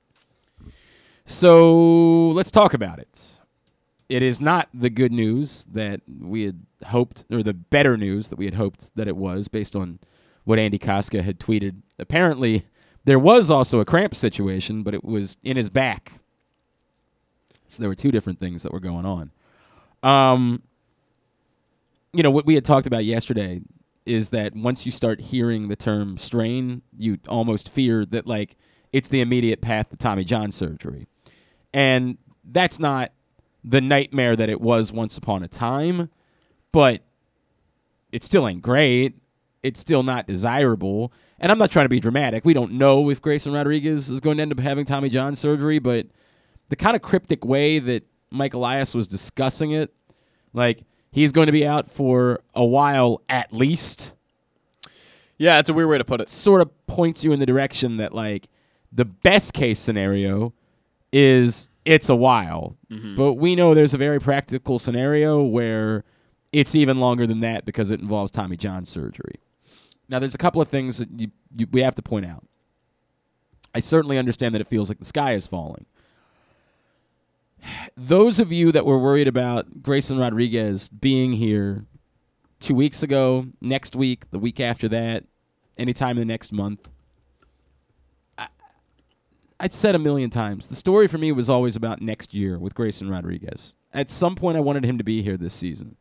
So 1.24 2.28
let's 2.28 2.52
talk 2.52 2.72
about 2.72 3.00
it. 3.00 3.40
It 4.08 4.22
is 4.22 4.40
not 4.40 4.68
the 4.72 4.88
good 4.90 5.10
news 5.10 5.64
that 5.72 6.02
we 6.20 6.44
had 6.44 6.64
hoped, 6.86 7.24
or 7.32 7.42
the 7.42 7.52
better 7.54 7.96
news 7.96 8.28
that 8.28 8.38
we 8.38 8.44
had 8.44 8.54
hoped 8.54 8.94
that 8.94 9.08
it 9.08 9.16
was, 9.16 9.48
based 9.48 9.74
on 9.74 9.98
what 10.44 10.60
Andy 10.60 10.78
Kostka 10.78 11.22
had 11.24 11.40
tweeted. 11.40 11.82
Apparently, 11.98 12.64
there 13.04 13.18
was 13.18 13.50
also 13.50 13.80
a 13.80 13.84
cramp 13.84 14.14
situation, 14.14 14.84
but 14.84 14.94
it 14.94 15.02
was 15.02 15.36
in 15.42 15.56
his 15.56 15.68
back. 15.68 16.20
So 17.68 17.82
there 17.82 17.88
were 17.88 17.94
two 17.94 18.10
different 18.10 18.40
things 18.40 18.62
that 18.62 18.72
were 18.72 18.80
going 18.80 19.06
on. 19.06 19.30
Um, 20.02 20.62
you 22.12 22.22
know 22.22 22.30
what 22.30 22.46
we 22.46 22.54
had 22.54 22.64
talked 22.64 22.86
about 22.86 23.04
yesterday 23.04 23.60
is 24.04 24.30
that 24.30 24.54
once 24.54 24.86
you 24.86 24.92
start 24.92 25.20
hearing 25.20 25.68
the 25.68 25.76
term 25.76 26.16
strain, 26.16 26.82
you 26.96 27.18
almost 27.28 27.68
fear 27.68 28.06
that 28.06 28.26
like 28.26 28.56
it's 28.92 29.08
the 29.08 29.20
immediate 29.20 29.60
path 29.60 29.90
to 29.90 29.96
Tommy 29.96 30.24
John 30.24 30.52
surgery. 30.52 31.06
And 31.74 32.16
that's 32.44 32.78
not 32.78 33.12
the 33.64 33.80
nightmare 33.80 34.36
that 34.36 34.48
it 34.48 34.60
was 34.60 34.92
once 34.92 35.18
upon 35.18 35.42
a 35.42 35.48
time, 35.48 36.08
but 36.72 37.02
it 38.12 38.22
still 38.22 38.46
ain't 38.48 38.62
great. 38.62 39.16
It's 39.62 39.80
still 39.80 40.04
not 40.04 40.28
desirable. 40.28 41.12
And 41.40 41.50
I'm 41.50 41.58
not 41.58 41.70
trying 41.70 41.84
to 41.84 41.90
be 41.90 42.00
dramatic. 42.00 42.44
We 42.44 42.54
don't 42.54 42.72
know 42.72 43.10
if 43.10 43.20
Grayson 43.20 43.52
Rodriguez 43.52 44.08
is 44.08 44.20
going 44.20 44.36
to 44.36 44.42
end 44.42 44.52
up 44.52 44.60
having 44.60 44.84
Tommy 44.84 45.08
John 45.08 45.34
surgery, 45.34 45.80
but 45.80 46.06
the 46.68 46.76
kind 46.76 46.96
of 46.96 47.02
cryptic 47.02 47.44
way 47.44 47.78
that 47.78 48.04
Mike 48.30 48.54
Elias 48.54 48.94
was 48.94 49.06
discussing 49.06 49.70
it, 49.70 49.92
like 50.52 50.82
he's 51.10 51.32
going 51.32 51.46
to 51.46 51.52
be 51.52 51.66
out 51.66 51.90
for 51.90 52.40
a 52.54 52.64
while 52.64 53.22
at 53.28 53.52
least, 53.52 54.14
Yeah, 55.38 55.58
it's 55.58 55.68
a 55.68 55.74
weird 55.74 55.88
way 55.88 55.98
to 55.98 56.04
put 56.04 56.20
it. 56.20 56.28
sort 56.28 56.60
of 56.62 56.86
points 56.86 57.24
you 57.24 57.32
in 57.32 57.40
the 57.40 57.46
direction 57.46 57.98
that 57.98 58.14
like 58.14 58.48
the 58.92 59.04
best 59.04 59.52
case 59.52 59.78
scenario 59.78 60.52
is 61.12 61.68
it's 61.84 62.08
a 62.08 62.16
while. 62.16 62.76
Mm-hmm. 62.90 63.14
But 63.14 63.34
we 63.34 63.54
know 63.54 63.74
there's 63.74 63.94
a 63.94 63.98
very 63.98 64.18
practical 64.20 64.78
scenario 64.78 65.42
where 65.42 66.04
it's 66.52 66.74
even 66.74 66.98
longer 67.00 67.26
than 67.26 67.40
that 67.40 67.64
because 67.64 67.90
it 67.90 68.00
involves 68.00 68.30
Tommy 68.30 68.56
John 68.56 68.84
surgery. 68.84 69.40
Now 70.08 70.18
there's 70.18 70.34
a 70.34 70.38
couple 70.38 70.60
of 70.60 70.68
things 70.68 70.98
that 70.98 71.08
you, 71.16 71.28
you, 71.54 71.66
we 71.70 71.82
have 71.82 71.94
to 71.96 72.02
point 72.02 72.26
out. 72.26 72.44
I 73.74 73.80
certainly 73.80 74.16
understand 74.18 74.54
that 74.54 74.60
it 74.60 74.66
feels 74.68 74.88
like 74.88 74.98
the 74.98 75.04
sky 75.04 75.32
is 75.34 75.46
falling. 75.46 75.84
Those 77.96 78.38
of 78.38 78.52
you 78.52 78.72
that 78.72 78.86
were 78.86 78.98
worried 78.98 79.28
about 79.28 79.82
Grayson 79.82 80.18
Rodriguez 80.18 80.88
being 80.88 81.32
here 81.32 81.86
two 82.60 82.74
weeks 82.74 83.02
ago, 83.02 83.46
next 83.60 83.96
week, 83.96 84.30
the 84.30 84.38
week 84.38 84.60
after 84.60 84.88
that, 84.88 85.24
anytime 85.76 86.12
in 86.12 86.26
the 86.26 86.32
next 86.32 86.52
month. 86.52 86.88
I, 88.38 88.48
I'd 89.60 89.72
said 89.72 89.94
a 89.94 89.98
million 89.98 90.30
times. 90.30 90.68
The 90.68 90.76
story 90.76 91.06
for 91.06 91.18
me 91.18 91.32
was 91.32 91.48
always 91.48 91.76
about 91.76 92.00
next 92.00 92.34
year 92.34 92.58
with 92.58 92.74
Grayson 92.74 93.10
Rodriguez. 93.10 93.74
At 93.92 94.10
some 94.10 94.34
point, 94.34 94.56
I 94.56 94.60
wanted 94.60 94.84
him 94.84 94.98
to 94.98 95.04
be 95.04 95.22
here 95.22 95.36
this 95.36 95.54
season, 95.54 95.96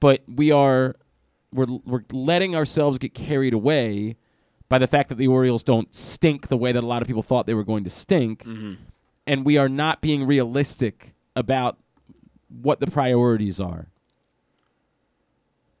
but 0.00 0.22
we 0.28 0.50
are 0.50 0.96
we're 1.52 1.66
we're 1.84 2.04
letting 2.12 2.56
ourselves 2.56 2.98
get 2.98 3.14
carried 3.14 3.54
away 3.54 4.16
by 4.68 4.78
the 4.78 4.86
fact 4.86 5.08
that 5.10 5.16
the 5.16 5.28
Orioles 5.28 5.62
don't 5.62 5.94
stink 5.94 6.48
the 6.48 6.56
way 6.56 6.72
that 6.72 6.82
a 6.82 6.86
lot 6.86 7.02
of 7.02 7.08
people 7.08 7.22
thought 7.22 7.46
they 7.46 7.54
were 7.54 7.64
going 7.64 7.84
to 7.84 7.90
stink, 7.90 8.44
mm-hmm. 8.44 8.74
And 9.26 9.44
we 9.44 9.56
are 9.56 9.68
not 9.68 10.00
being 10.00 10.26
realistic 10.26 11.14
about 11.36 11.78
what 12.48 12.80
the 12.80 12.86
priorities 12.86 13.60
are 13.60 13.88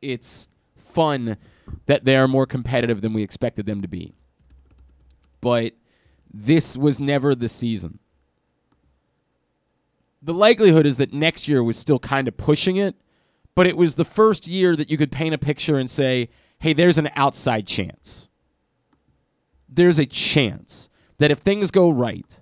it's 0.02 0.48
fun 0.76 1.36
that 1.86 2.04
they 2.04 2.16
are 2.16 2.28
more 2.28 2.44
competitive 2.44 3.00
than 3.00 3.12
we 3.14 3.22
expected 3.22 3.64
them 3.64 3.80
to 3.80 3.88
be. 3.88 4.12
But 5.40 5.72
this 6.34 6.76
was 6.76 7.00
never 7.00 7.34
the 7.34 7.48
season. 7.48 8.00
The 10.20 10.34
likelihood 10.34 10.86
is 10.86 10.98
that 10.98 11.12
next 11.12 11.48
year 11.48 11.62
was 11.62 11.78
still 11.78 11.98
kind 11.98 12.28
of 12.28 12.36
pushing 12.36 12.76
it, 12.76 12.96
but 13.54 13.66
it 13.66 13.76
was 13.76 13.94
the 13.94 14.04
first 14.04 14.46
year 14.46 14.76
that 14.76 14.90
you 14.90 14.96
could 14.96 15.10
paint 15.10 15.34
a 15.34 15.38
picture 15.38 15.76
and 15.76 15.90
say, 15.90 16.28
hey, 16.58 16.72
there's 16.72 16.98
an 16.98 17.10
outside 17.16 17.66
chance. 17.66 18.28
There's 19.68 19.98
a 19.98 20.06
chance 20.06 20.90
that 21.18 21.30
if 21.30 21.38
things 21.38 21.70
go 21.70 21.90
right, 21.90 22.40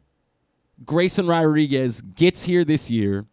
Grayson 0.85 1.27
Rodriguez 1.27 2.01
gets 2.01 2.45
here 2.45 2.65
this 2.65 2.91
year, 2.91 3.27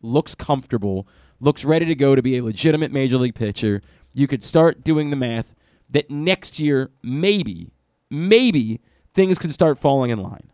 looks 0.00 0.34
comfortable, 0.34 1.06
looks 1.40 1.64
ready 1.64 1.84
to 1.86 1.94
go 1.94 2.14
to 2.14 2.22
be 2.22 2.36
a 2.36 2.44
legitimate 2.44 2.92
major 2.92 3.18
league 3.18 3.34
pitcher. 3.34 3.80
You 4.12 4.26
could 4.26 4.42
start 4.42 4.84
doing 4.84 5.10
the 5.10 5.16
math 5.16 5.54
that 5.90 6.10
next 6.10 6.58
year, 6.58 6.90
maybe, 7.02 7.72
maybe 8.10 8.80
things 9.14 9.38
could 9.38 9.52
start 9.52 9.78
falling 9.78 10.10
in 10.10 10.22
line. 10.22 10.48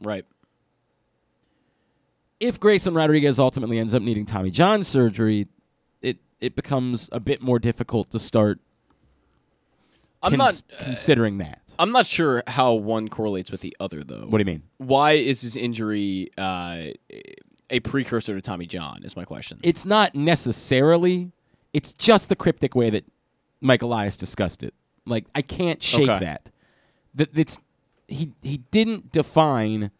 Right. 0.00 0.24
If 2.38 2.58
Grayson 2.58 2.94
Rodriguez 2.94 3.38
ultimately 3.38 3.78
ends 3.78 3.92
up 3.92 4.02
needing 4.02 4.24
Tommy 4.24 4.50
John 4.50 4.82
surgery, 4.82 5.46
it, 6.00 6.18
it 6.40 6.56
becomes 6.56 7.08
a 7.12 7.20
bit 7.20 7.42
more 7.42 7.58
difficult 7.58 8.10
to 8.12 8.18
start 8.18 8.60
I'm 10.22 10.34
cons- 10.36 10.64
not. 10.70 10.78
considering 10.84 11.38
that. 11.38 11.59
I'm 11.80 11.90
not 11.92 12.06
sure 12.06 12.42
how 12.46 12.74
one 12.74 13.08
correlates 13.08 13.50
with 13.50 13.60
the 13.62 13.74
other, 13.80 14.04
though. 14.04 14.26
What 14.28 14.38
do 14.38 14.42
you 14.42 14.44
mean? 14.44 14.62
Why 14.78 15.12
is 15.12 15.40
his 15.40 15.56
injury 15.56 16.30
uh, 16.38 16.88
a 17.70 17.80
precursor 17.80 18.34
to 18.34 18.40
Tommy 18.40 18.66
John? 18.66 19.02
Is 19.02 19.16
my 19.16 19.24
question. 19.24 19.58
It's 19.62 19.84
not 19.84 20.14
necessarily. 20.14 21.32
It's 21.72 21.92
just 21.92 22.28
the 22.28 22.36
cryptic 22.36 22.74
way 22.74 22.90
that 22.90 23.04
Mike 23.60 23.82
Elias 23.82 24.16
discussed 24.16 24.62
it. 24.62 24.74
Like 25.06 25.24
I 25.34 25.42
can't 25.42 25.82
shake 25.82 26.08
Okay. 26.08 26.18
that. 26.24 26.50
That 27.14 27.36
it's 27.38 27.58
he 28.08 28.32
he 28.42 28.58
didn't 28.70 29.10
define. 29.12 29.90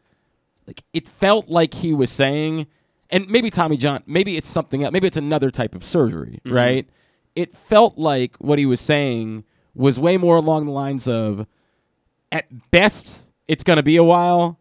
Like 0.66 0.82
it 0.92 1.08
felt 1.08 1.48
like 1.48 1.74
he 1.74 1.92
was 1.92 2.10
saying, 2.10 2.66
and 3.08 3.28
maybe 3.28 3.50
Tommy 3.50 3.76
John, 3.76 4.02
maybe 4.06 4.36
it's 4.36 4.48
something 4.48 4.84
else. 4.84 4.92
Maybe 4.92 5.06
it's 5.06 5.16
another 5.16 5.50
type 5.50 5.74
of 5.74 5.84
surgery, 5.84 6.40
Mm-hmm. 6.44 6.52
right? 6.54 6.88
It 7.36 7.56
felt 7.56 7.96
like 7.96 8.36
what 8.38 8.58
he 8.58 8.66
was 8.66 8.80
saying 8.80 9.44
was 9.74 9.98
way 9.98 10.16
more 10.16 10.36
along 10.36 10.66
the 10.66 10.72
lines 10.72 11.06
of, 11.08 11.46
at 12.30 12.46
best, 12.70 13.26
it's 13.48 13.64
going 13.64 13.78
to 13.78 13.82
be 13.82 13.96
a 13.96 14.04
while, 14.04 14.59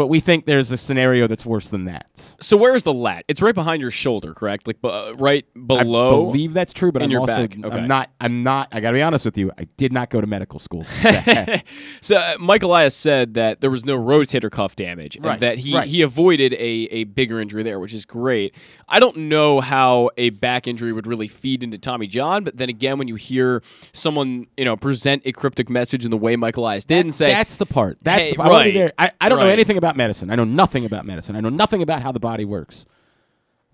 but 0.00 0.06
we 0.06 0.18
think 0.18 0.46
there's 0.46 0.72
a 0.72 0.78
scenario 0.78 1.26
that's 1.26 1.44
worse 1.44 1.68
than 1.68 1.84
that. 1.84 2.34
so 2.40 2.56
where 2.56 2.74
is 2.74 2.84
the 2.84 2.92
lat? 2.92 3.22
It's 3.28 3.42
right 3.42 3.54
behind 3.54 3.82
your 3.82 3.90
shoulder, 3.90 4.32
correct? 4.32 4.66
Like 4.66 4.78
uh, 4.82 5.12
right 5.18 5.44
below. 5.66 6.08
I 6.08 6.10
believe 6.32 6.54
that's 6.54 6.72
true, 6.72 6.90
but 6.90 7.02
I'm 7.02 7.14
also. 7.14 7.42
Okay. 7.42 7.60
I'm 7.70 7.86
not 7.86 8.08
I'm 8.18 8.42
not 8.42 8.68
I 8.72 8.80
got 8.80 8.92
to 8.92 8.94
be 8.94 9.02
honest 9.02 9.26
with 9.26 9.36
you. 9.36 9.52
I 9.58 9.64
did 9.76 9.92
not 9.92 10.08
go 10.08 10.22
to 10.22 10.26
medical 10.26 10.58
school. 10.58 10.86
So 12.00 12.16
uh, 12.16 12.36
Mike 12.40 12.62
Elias 12.62 12.96
said 12.96 13.34
that 13.34 13.60
there 13.60 13.70
was 13.70 13.84
no 13.84 13.98
rotator 13.98 14.50
cuff 14.50 14.74
damage, 14.74 15.18
Right, 15.20 15.32
and 15.32 15.40
that 15.42 15.58
he, 15.58 15.74
right. 15.74 15.86
he 15.86 16.00
avoided 16.00 16.54
a, 16.54 16.56
a 16.56 17.04
bigger 17.04 17.38
injury 17.40 17.62
there, 17.62 17.78
which 17.78 17.92
is 17.92 18.06
great. 18.06 18.54
I 18.88 19.00
don't 19.00 19.16
know 19.16 19.60
how 19.60 20.10
a 20.16 20.30
back 20.30 20.66
injury 20.66 20.92
would 20.94 21.06
really 21.06 21.28
feed 21.28 21.62
into 21.62 21.76
Tommy 21.76 22.06
John, 22.06 22.42
but 22.42 22.56
then 22.56 22.70
again, 22.70 22.96
when 22.96 23.06
you 23.06 23.16
hear 23.16 23.62
someone 23.92 24.46
you 24.56 24.64
know 24.64 24.76
present 24.76 25.22
a 25.26 25.32
cryptic 25.32 25.68
message 25.68 26.06
in 26.06 26.10
the 26.10 26.16
way 26.16 26.36
Mike 26.36 26.56
Elias 26.56 26.86
did 26.86 27.04
and 27.04 27.14
say, 27.14 27.30
that's 27.30 27.56
the 27.58 27.66
part. 27.66 27.98
That's 28.02 28.28
Hey, 28.28 28.30
the 28.30 28.36
part. 28.36 28.50
I, 28.50 28.54
right, 28.54 28.92
I, 28.98 29.10
I 29.20 29.28
don't 29.28 29.40
know 29.40 29.46
anything 29.46 29.76
about 29.76 29.89
medicine. 29.96 30.30
I 30.30 30.34
know 30.36 30.44
nothing 30.44 30.84
about 30.84 31.04
medicine. 31.04 31.36
I 31.36 31.40
know 31.40 31.48
nothing 31.48 31.82
about 31.82 32.02
how 32.02 32.12
the 32.12 32.20
body 32.20 32.44
works. 32.44 32.86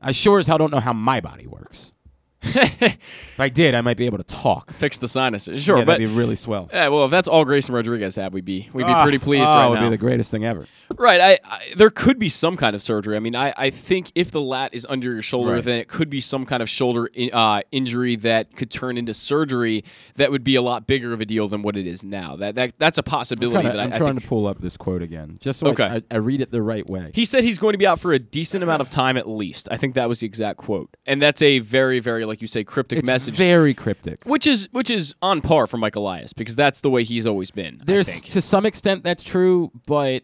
I 0.00 0.12
sure 0.12 0.38
as 0.38 0.46
hell 0.46 0.58
don't 0.58 0.70
know 0.70 0.80
how 0.80 0.92
my 0.92 1.20
body 1.20 1.46
works. 1.46 1.92
If 2.42 2.98
I 3.40 3.48
did, 3.48 3.74
I 3.74 3.80
might 3.80 3.96
be 3.96 4.06
able 4.06 4.18
to 4.18 4.24
talk. 4.24 4.72
fix 4.72 4.98
the 4.98 5.08
sinuses. 5.08 5.62
Sure, 5.62 5.78
yeah, 5.78 5.84
but 5.84 5.92
that'd 5.98 6.08
be 6.08 6.14
really 6.14 6.36
swell. 6.36 6.68
yeah, 6.72 6.88
well, 6.88 7.04
if 7.04 7.10
that's 7.10 7.28
all 7.28 7.44
Grayson 7.44 7.74
Rodriguez 7.74 8.16
had, 8.16 8.32
we'd 8.32 8.44
be 8.44 8.68
we'd 8.72 8.84
be 8.86 8.92
Ah, 8.92 9.02
pretty 9.02 9.18
pleased 9.18 9.44
oh, 9.46 9.52
right 9.52 9.66
it 9.66 9.70
would 9.70 9.74
now. 9.76 9.82
be 9.86 9.90
the 9.90 9.96
greatest 9.98 10.30
thing 10.30 10.44
ever. 10.44 10.66
Right. 10.96 11.20
I, 11.20 11.38
I 11.44 11.72
there 11.76 11.90
could 11.90 12.18
be 12.18 12.28
some 12.28 12.56
kind 12.56 12.76
of 12.76 12.82
surgery. 12.82 13.16
I 13.16 13.20
mean, 13.20 13.34
I, 13.34 13.52
I 13.56 13.70
think 13.70 14.12
if 14.14 14.30
the 14.30 14.40
lat 14.40 14.74
is 14.74 14.86
under 14.88 15.12
your 15.12 15.22
shoulder, 15.22 15.54
Right. 15.54 15.64
then 15.64 15.78
it 15.80 15.88
could 15.88 16.08
be 16.10 16.20
some 16.20 16.46
kind 16.46 16.62
of 16.62 16.68
shoulder 16.68 17.06
in, 17.06 17.30
uh, 17.32 17.62
injury 17.72 18.16
that 18.16 18.54
could 18.56 18.70
turn 18.70 18.96
into 18.96 19.12
surgery 19.14 19.84
that 20.16 20.30
would 20.30 20.44
be 20.44 20.54
a 20.54 20.62
lot 20.62 20.86
bigger 20.86 21.12
of 21.12 21.20
a 21.20 21.24
deal 21.26 21.48
than 21.48 21.62
what 21.62 21.76
it 21.76 21.86
is 21.86 22.04
now. 22.04 22.36
That 22.36 22.54
that 22.54 22.74
that's 22.78 22.98
a 22.98 23.02
possibility 23.02 23.54
Trying 23.54 23.64
to- 23.64 23.70
that 23.72 23.80
I'm 23.80 23.92
I, 23.92 23.98
trying 23.98 24.18
to 24.18 24.26
pull 24.26 24.46
up 24.46 24.60
this 24.60 24.76
quote 24.76 25.02
again, 25.02 25.38
just 25.40 25.58
so 25.60 25.68
Okay. 25.68 25.84
I, 25.84 26.02
I 26.10 26.16
read 26.18 26.40
it 26.40 26.50
the 26.52 26.62
right 26.62 26.88
way. 26.88 27.10
he 27.14 27.24
said 27.24 27.44
he's 27.44 27.58
going 27.58 27.72
to 27.72 27.78
be 27.78 27.86
out 27.86 27.98
for 28.00 28.12
a 28.12 28.18
decent 28.18 28.62
amount 28.62 28.80
of 28.82 28.90
time 28.90 29.16
at 29.16 29.28
least. 29.28 29.68
I 29.70 29.76
think 29.76 29.94
that 29.94 30.08
was 30.08 30.20
the 30.20 30.26
exact 30.26 30.58
quote, 30.58 30.96
and 31.06 31.20
that's 31.20 31.42
a 31.42 31.58
very, 31.60 31.98
very, 31.98 32.24
like 32.26 32.40
you 32.40 32.48
say, 32.48 32.64
cryptic 32.64 33.00
it's 33.00 33.10
message, 33.10 33.34
very 33.34 33.74
cryptic. 33.74 34.24
which 34.24 34.46
is 34.46 34.68
which 34.72 34.90
is 34.90 35.14
on 35.22 35.40
par 35.40 35.66
for 35.66 35.76
Mike 35.76 35.96
Elias 35.96 36.32
because 36.32 36.56
that's 36.56 36.80
the 36.80 36.90
way 36.90 37.04
he's 37.04 37.26
always 37.26 37.50
been. 37.50 37.80
There's 37.84 38.20
to 38.22 38.40
some 38.40 38.66
extent 38.66 39.04
that's 39.04 39.22
true, 39.22 39.70
but 39.86 40.22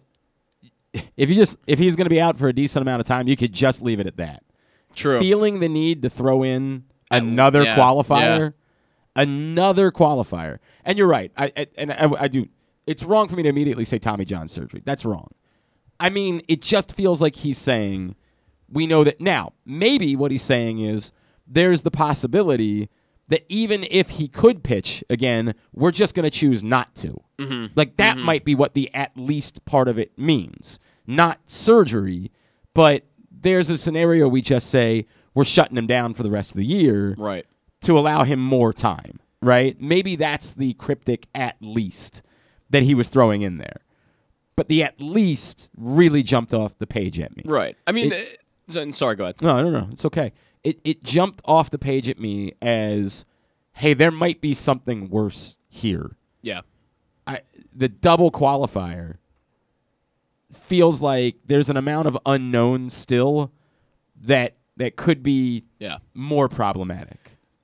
if 1.16 1.28
you 1.28 1.34
just 1.34 1.56
if 1.66 1.78
he's 1.78 1.96
going 1.96 2.06
to 2.06 2.10
be 2.10 2.20
out 2.20 2.38
for 2.38 2.48
a 2.48 2.52
decent 2.52 2.82
amount 2.82 3.00
of 3.00 3.06
time, 3.06 3.28
you 3.28 3.36
could 3.36 3.52
just 3.52 3.82
leave 3.82 4.00
it 4.00 4.06
at 4.06 4.16
that. 4.16 4.42
true. 4.94 5.18
Feeling 5.18 5.60
the 5.60 5.68
need 5.68 6.02
to 6.02 6.10
throw 6.10 6.42
in 6.42 6.84
another 7.10 7.62
yeah, 7.62 7.76
qualifier, 7.76 8.54
another 9.16 9.90
qualifier, 9.90 10.58
and 10.84 10.98
you're 10.98 11.08
right. 11.08 11.32
I, 11.36 11.52
I 11.56 11.66
and 11.76 11.92
I, 11.92 12.10
I 12.20 12.28
do. 12.28 12.48
It's 12.86 13.04
wrong 13.04 13.28
for 13.28 13.36
me 13.36 13.42
to 13.44 13.48
immediately 13.48 13.84
say 13.84 13.98
Tommy 13.98 14.24
John 14.24 14.48
surgery. 14.48 14.82
That's 14.84 15.04
wrong. 15.04 15.28
I 16.00 16.10
mean, 16.10 16.42
it 16.48 16.60
just 16.60 16.92
feels 16.92 17.22
like 17.22 17.36
he's 17.36 17.58
saying 17.58 18.16
we 18.68 18.86
know 18.86 19.04
that 19.04 19.20
now. 19.20 19.52
Maybe 19.64 20.16
what 20.16 20.30
he's 20.30 20.42
saying 20.42 20.80
is 20.80 21.12
there's 21.46 21.82
the 21.82 21.90
possibility 21.90 22.88
that 23.28 23.44
even 23.48 23.86
if 23.90 24.10
he 24.10 24.28
could 24.28 24.62
pitch 24.62 25.02
again, 25.08 25.54
we're 25.72 25.90
just 25.90 26.14
going 26.14 26.24
to 26.24 26.30
choose 26.30 26.62
not 26.62 26.94
to. 26.96 27.20
Like 27.74 27.96
that 27.96 28.18
might 28.18 28.44
be 28.44 28.54
what 28.54 28.74
the 28.74 28.92
at 28.94 29.16
least 29.16 29.64
part 29.64 29.88
of 29.88 29.98
it 29.98 30.16
means. 30.16 30.78
Not 31.06 31.40
surgery, 31.46 32.30
but 32.72 33.04
there's 33.30 33.68
a 33.68 33.76
scenario 33.76 34.28
we 34.28 34.42
just 34.42 34.70
say 34.70 35.06
we're 35.34 35.44
shutting 35.44 35.76
him 35.76 35.88
down 35.88 36.14
for 36.14 36.22
the 36.22 36.30
rest 36.30 36.52
of 36.52 36.58
the 36.58 36.64
year 36.64 37.14
right. 37.18 37.44
to 37.80 37.98
allow 37.98 38.22
him 38.22 38.38
more 38.38 38.72
time, 38.72 39.18
right? 39.40 39.80
Maybe 39.80 40.14
that's 40.14 40.54
the 40.54 40.74
cryptic 40.74 41.26
at 41.34 41.56
least 41.60 42.22
that 42.70 42.84
he 42.84 42.94
was 42.94 43.08
throwing 43.08 43.42
in 43.42 43.58
there. 43.58 43.78
But 44.54 44.68
the 44.68 44.84
at 44.84 45.00
least 45.00 45.70
really 45.76 46.22
jumped 46.22 46.54
off 46.54 46.78
the 46.78 46.86
page 46.86 47.18
at 47.18 47.36
me. 47.36 47.42
Right. 47.44 47.76
I 47.86 47.92
mean, 47.92 48.12
It- 48.12 48.38
uh, 48.68 48.72
so- 48.72 48.90
sorry. 48.92 49.16
Go 49.16 49.24
ahead. 49.24 49.42
No, 49.42 49.60
no, 49.62 49.70
no. 49.70 49.88
It's 49.90 50.04
okay. 50.04 50.32
It 50.64 50.80
it 50.84 51.02
jumped 51.02 51.42
off 51.44 51.70
the 51.70 51.78
page 51.78 52.08
at 52.08 52.18
me 52.18 52.52
as, 52.62 53.24
hey, 53.74 53.94
there 53.94 54.10
might 54.10 54.40
be 54.40 54.54
something 54.54 55.08
worse 55.10 55.56
here. 55.68 56.16
Yeah. 56.42 56.60
I, 57.26 57.40
the 57.74 57.88
double 57.88 58.30
qualifier 58.30 59.16
feels 60.52 61.00
like 61.00 61.36
there's 61.46 61.70
an 61.70 61.76
amount 61.76 62.08
of 62.08 62.18
unknown 62.26 62.90
still 62.90 63.52
that 64.22 64.54
that 64.76 64.96
could 64.96 65.22
be 65.22 65.64
Yeah. 65.78 65.98
more 66.14 66.48
problematic. 66.48 67.18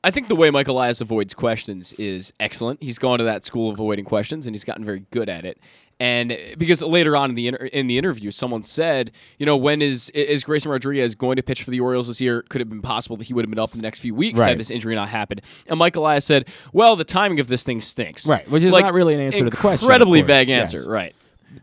I 0.05 0.11
think 0.11 0.29
the 0.29 0.37
way 0.37 0.51
Michael 0.51 0.77
Elias 0.79 1.01
avoids 1.01 1.35
questions 1.35 1.93
is 1.95 2.33
excellent. 2.39 2.83
He's 2.83 2.99
gone 2.99 3.19
to 3.19 3.25
that 3.25 3.45
school 3.45 3.69
of 3.71 3.75
avoiding 3.75 4.05
questions, 4.05 4.47
and 4.47 4.55
he's 4.55 4.65
gotten 4.65 4.85
very 4.85 5.05
good 5.11 5.29
at 5.29 5.45
it. 5.45 5.59
And 6.01 6.31
uh, 6.31 6.37
because 6.57 6.81
later 6.81 7.17
on 7.17 7.31
in 7.31 7.35
the 7.37 7.49
inter- 7.49 7.65
in 7.67 7.89
the 7.89 7.99
interview, 7.99 8.31
someone 8.31 8.63
said, 8.63 9.11
you 9.39 9.45
know, 9.47 9.57
when 9.57 9.83
is 9.83 10.11
is 10.11 10.45
Grayson 10.45 10.71
Rodriguez 10.71 11.17
going 11.17 11.35
to 11.37 11.43
pitch 11.43 11.65
for 11.65 11.73
the 11.73 11.81
Orioles 11.81 12.07
this 12.07 12.21
year? 12.21 12.43
Could 12.49 12.61
it 12.61 12.67
have 12.67 12.71
been 12.71 12.83
possible 12.83 13.17
that 13.17 13.27
he 13.27 13.35
would 13.35 13.45
have 13.45 13.51
been 13.51 13.59
up 13.59 13.73
in 13.75 13.79
the 13.81 13.83
next 13.83 13.99
few 14.01 14.15
weeks 14.15 14.39
Right. 14.39 14.51
had 14.51 14.59
this 14.59 14.71
injury 14.71 14.95
not 14.95 15.09
happened? 15.09 15.41
And 15.67 15.77
Michael 15.79 16.05
Elias 16.05 16.25
said, 16.25 16.47
well, 16.73 16.95
the 16.95 17.05
timing 17.05 17.41
of 17.41 17.49
this 17.49 17.65
thing 17.65 17.81
stinks. 17.81 18.29
Right, 18.29 18.49
which 18.49 18.63
is 18.63 18.73
Like, 18.73 18.85
not 18.85 18.95
really 18.95 19.15
an 19.15 19.21
answer 19.21 19.41
to 19.45 19.51
the 19.51 19.57
question, 19.57 19.87
Incredibly 19.87 20.23
vague 20.23 20.47
yes. 20.47 20.73
answer. 20.73 20.89
Right. 20.89 21.15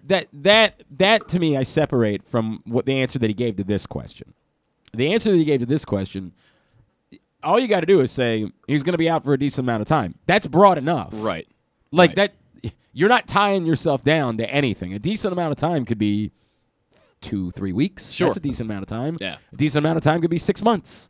that 0.08 0.28
that 0.34 0.84
that 0.98 1.30
to 1.30 1.40
me 1.40 1.56
I 1.56 1.64
separate 1.64 2.28
from 2.28 2.62
what 2.66 2.86
the 2.86 3.00
answer 3.00 3.18
that 3.20 3.30
he 3.30 3.34
gave 3.34 3.56
to 3.56 3.64
this 3.64 3.86
question. 3.86 4.34
The 4.94 5.14
answer 5.14 5.32
that 5.32 5.38
he 5.38 5.46
gave 5.46 5.62
to 5.62 5.66
this 5.66 5.86
question, 5.86 6.34
all 7.44 7.60
you 7.60 7.68
got 7.68 7.82
to 7.82 7.86
do 7.86 8.02
is 8.02 8.12
say 8.12 8.52
he's 8.68 8.84
going 8.84 8.94
to 8.94 8.98
be 8.98 9.10
out 9.10 9.24
for 9.24 9.34
a 9.34 9.40
decent 9.40 9.66
amount 9.66 9.82
of 9.82 9.88
time. 9.88 10.16
That's 10.26 10.48
broad 10.48 10.78
enough. 10.78 11.10
Right. 11.14 11.48
Like 11.92 12.10
Right. 12.12 12.16
that 12.18 12.34
you're 12.94 13.10
not 13.10 13.28
tying 13.28 13.66
yourself 13.66 14.04
down 14.04 14.38
to 14.38 14.50
anything. 14.50 14.94
A 14.94 15.00
decent 15.00 15.32
amount 15.34 15.52
of 15.52 15.58
time 15.58 15.86
could 15.86 15.98
be 15.98 16.32
2 17.22 17.52
3 17.52 17.74
weeks. 17.74 18.12
Sure. 18.12 18.28
That's 18.28 18.38
a 18.38 18.42
decent 18.42 18.70
amount 18.70 18.84
of 18.84 18.88
time. 18.88 19.18
Yeah. 19.20 19.38
A 19.52 19.56
decent 19.56 19.84
amount 19.86 19.98
of 19.98 20.04
time 20.04 20.22
could 20.22 20.30
be 20.30 20.38
6 20.38 20.62
months. 20.64 21.10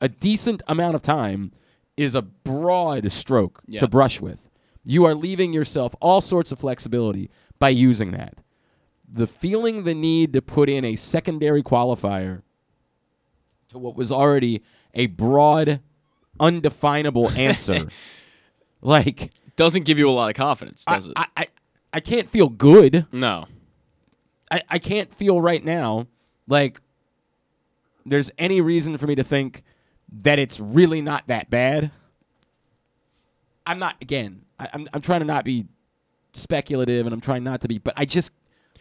A 0.00 0.08
decent 0.08 0.62
amount 0.66 0.94
of 0.96 1.02
time 1.02 1.52
is 1.96 2.14
a 2.14 2.22
broad 2.22 3.10
stroke 3.12 3.62
Yeah. 3.66 3.80
to 3.80 3.86
brush 3.88 4.20
with. 4.20 4.48
You 4.84 5.04
are 5.04 5.14
leaving 5.14 5.52
yourself 5.52 5.94
all 6.00 6.20
sorts 6.20 6.50
of 6.52 6.58
flexibility 6.58 7.30
by 7.58 7.68
using 7.68 8.10
that. 8.12 8.38
The 9.10 9.26
feeling 9.26 9.84
the 9.84 9.94
need 9.94 10.32
to 10.32 10.42
put 10.42 10.68
in 10.68 10.84
a 10.84 10.96
secondary 10.96 11.62
qualifier 11.62 12.42
to 13.68 13.78
what 13.78 13.94
was 13.94 14.10
already 14.10 14.62
a 14.94 15.06
broad, 15.06 15.80
undefinable 16.40 17.30
answer, 17.36 17.88
like 18.80 19.30
Doesn't 19.56 19.84
give 19.84 19.98
you 19.98 20.08
a 20.08 20.12
lot 20.12 20.30
of 20.30 20.36
confidence, 20.36 20.84
I, 20.86 20.94
does 20.94 21.06
it? 21.08 21.12
I, 21.16 21.26
I, 21.36 21.46
I 21.92 22.00
can't 22.00 22.28
feel 22.28 22.48
good. 22.48 23.06
no. 23.12 23.46
I, 24.50 24.62
I 24.68 24.78
can't 24.78 25.14
feel 25.14 25.40
right 25.40 25.64
now 25.64 26.06
like 26.46 26.78
there's 28.04 28.30
any 28.36 28.60
reason 28.60 28.98
for 28.98 29.06
me 29.06 29.14
to 29.14 29.24
think 29.24 29.62
that 30.12 30.38
it's 30.38 30.60
really 30.60 31.00
not 31.00 31.26
that 31.28 31.48
bad. 31.48 31.90
I'm 33.64 33.78
not 33.78 33.96
again. 34.02 34.42
I, 34.58 34.68
I'm 34.74 34.88
I'm 34.92 35.00
trying 35.00 35.20
to 35.20 35.26
not 35.26 35.46
be 35.46 35.66
speculative, 36.34 37.06
and 37.06 37.14
I'm 37.14 37.20
trying 37.20 37.44
not 37.44 37.62
to 37.62 37.68
be. 37.68 37.78
But 37.78 37.94
I 37.96 38.04
just, 38.04 38.30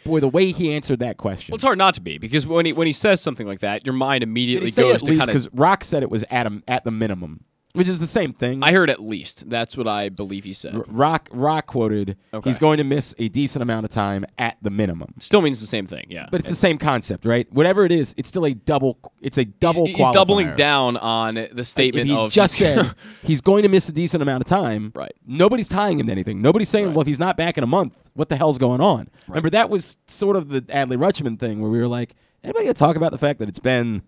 boy, 0.03 0.19
the 0.19 0.27
way 0.27 0.51
he 0.51 0.73
answered 0.73 0.99
that 0.99 1.17
question. 1.17 1.53
Well, 1.53 1.55
it's 1.55 1.63
hard 1.63 1.77
not 1.77 1.93
to 1.93 2.01
be 2.01 2.17
because 2.17 2.45
when 2.45 2.65
he 2.65 2.73
when 2.73 2.87
he 2.87 2.93
says 2.93 3.21
something 3.21 3.47
like 3.47 3.59
that, 3.59 3.85
your 3.85 3.93
mind 3.93 4.23
immediately 4.23 4.71
goes 4.71 5.01
to 5.03 5.15
kind 5.15 5.25
because. 5.25 5.47
Rock 5.53 5.83
said 5.85 6.03
it 6.03 6.09
was 6.09 6.25
at 6.29 6.47
a, 6.47 6.61
at 6.67 6.83
the 6.83 6.91
minimum, 6.91 7.45
which 7.73 7.87
is 7.87 7.99
the 7.99 8.07
same 8.07 8.33
thing. 8.33 8.63
I 8.63 8.71
heard 8.71 8.89
at 8.89 9.01
least. 9.01 9.49
That's 9.49 9.75
what 9.77 9.87
I 9.87 10.09
believe 10.09 10.43
he 10.43 10.53
said. 10.53 10.75
R- 10.75 10.85
Rock 10.87 11.29
Rock 11.31 11.67
quoted 11.67 12.17
Okay. 12.33 12.49
he's 12.49 12.59
going 12.59 12.77
to 12.77 12.83
miss 12.83 13.13
a 13.19 13.27
decent 13.29 13.61
amount 13.63 13.83
of 13.85 13.89
time 13.89 14.25
at 14.37 14.57
the 14.61 14.69
minimum. 14.69 15.13
Still 15.19 15.41
means 15.41 15.59
the 15.61 15.67
same 15.67 15.85
thing. 15.85 16.05
Yeah. 16.09 16.27
But 16.31 16.41
it's, 16.41 16.49
the 16.49 16.55
same 16.55 16.77
concept, 16.77 17.25
right? 17.25 17.51
Whatever 17.51 17.85
it 17.85 17.91
is, 17.91 18.13
it's 18.17 18.29
still 18.29 18.45
a 18.45 18.53
double. 18.53 18.97
It's 19.21 19.37
a 19.37 19.45
double. 19.45 19.85
He's, 19.85 19.97
he's 19.97 20.11
doubling 20.11 20.55
down 20.55 20.97
on 20.97 21.47
the 21.51 21.63
statement 21.65 22.05
if 22.05 22.07
he 22.11 22.15
of 22.15 22.31
just 22.31 22.55
said 22.55 22.93
he's 23.23 23.41
going 23.41 23.63
to 23.63 23.69
miss 23.69 23.87
a 23.89 23.91
decent 23.93 24.21
amount 24.23 24.41
of 24.41 24.47
time, 24.47 24.91
Right. 24.95 25.13
Nobody's 25.25 25.67
tying 25.67 25.99
him 25.99 26.07
to 26.07 26.11
anything. 26.11 26.41
Nobody's 26.41 26.69
saying, 26.69 26.87
Right. 26.87 26.95
well, 26.95 27.01
if 27.01 27.07
he's 27.07 27.19
not 27.19 27.37
back 27.37 27.57
in 27.57 27.63
a 27.63 27.67
month, 27.67 27.97
what 28.13 28.29
the 28.29 28.35
hell's 28.35 28.57
going 28.57 28.81
on? 28.81 29.09
Remember 29.27 29.49
that 29.51 29.69
was 29.69 29.97
sort 30.07 30.35
of 30.35 30.49
the 30.49 30.61
Adley 30.63 30.97
Rutschman 30.97 31.39
thing 31.39 31.61
where 31.61 31.69
we 31.71 31.77
were 31.79 31.87
like, 31.87 32.13
anybody 32.43 32.65
gonna 32.65 32.73
talk 32.73 32.95
about 32.95 33.11
the 33.11 33.17
fact 33.17 33.39
that 33.39 33.47
it's 33.47 33.59
been 33.59 34.01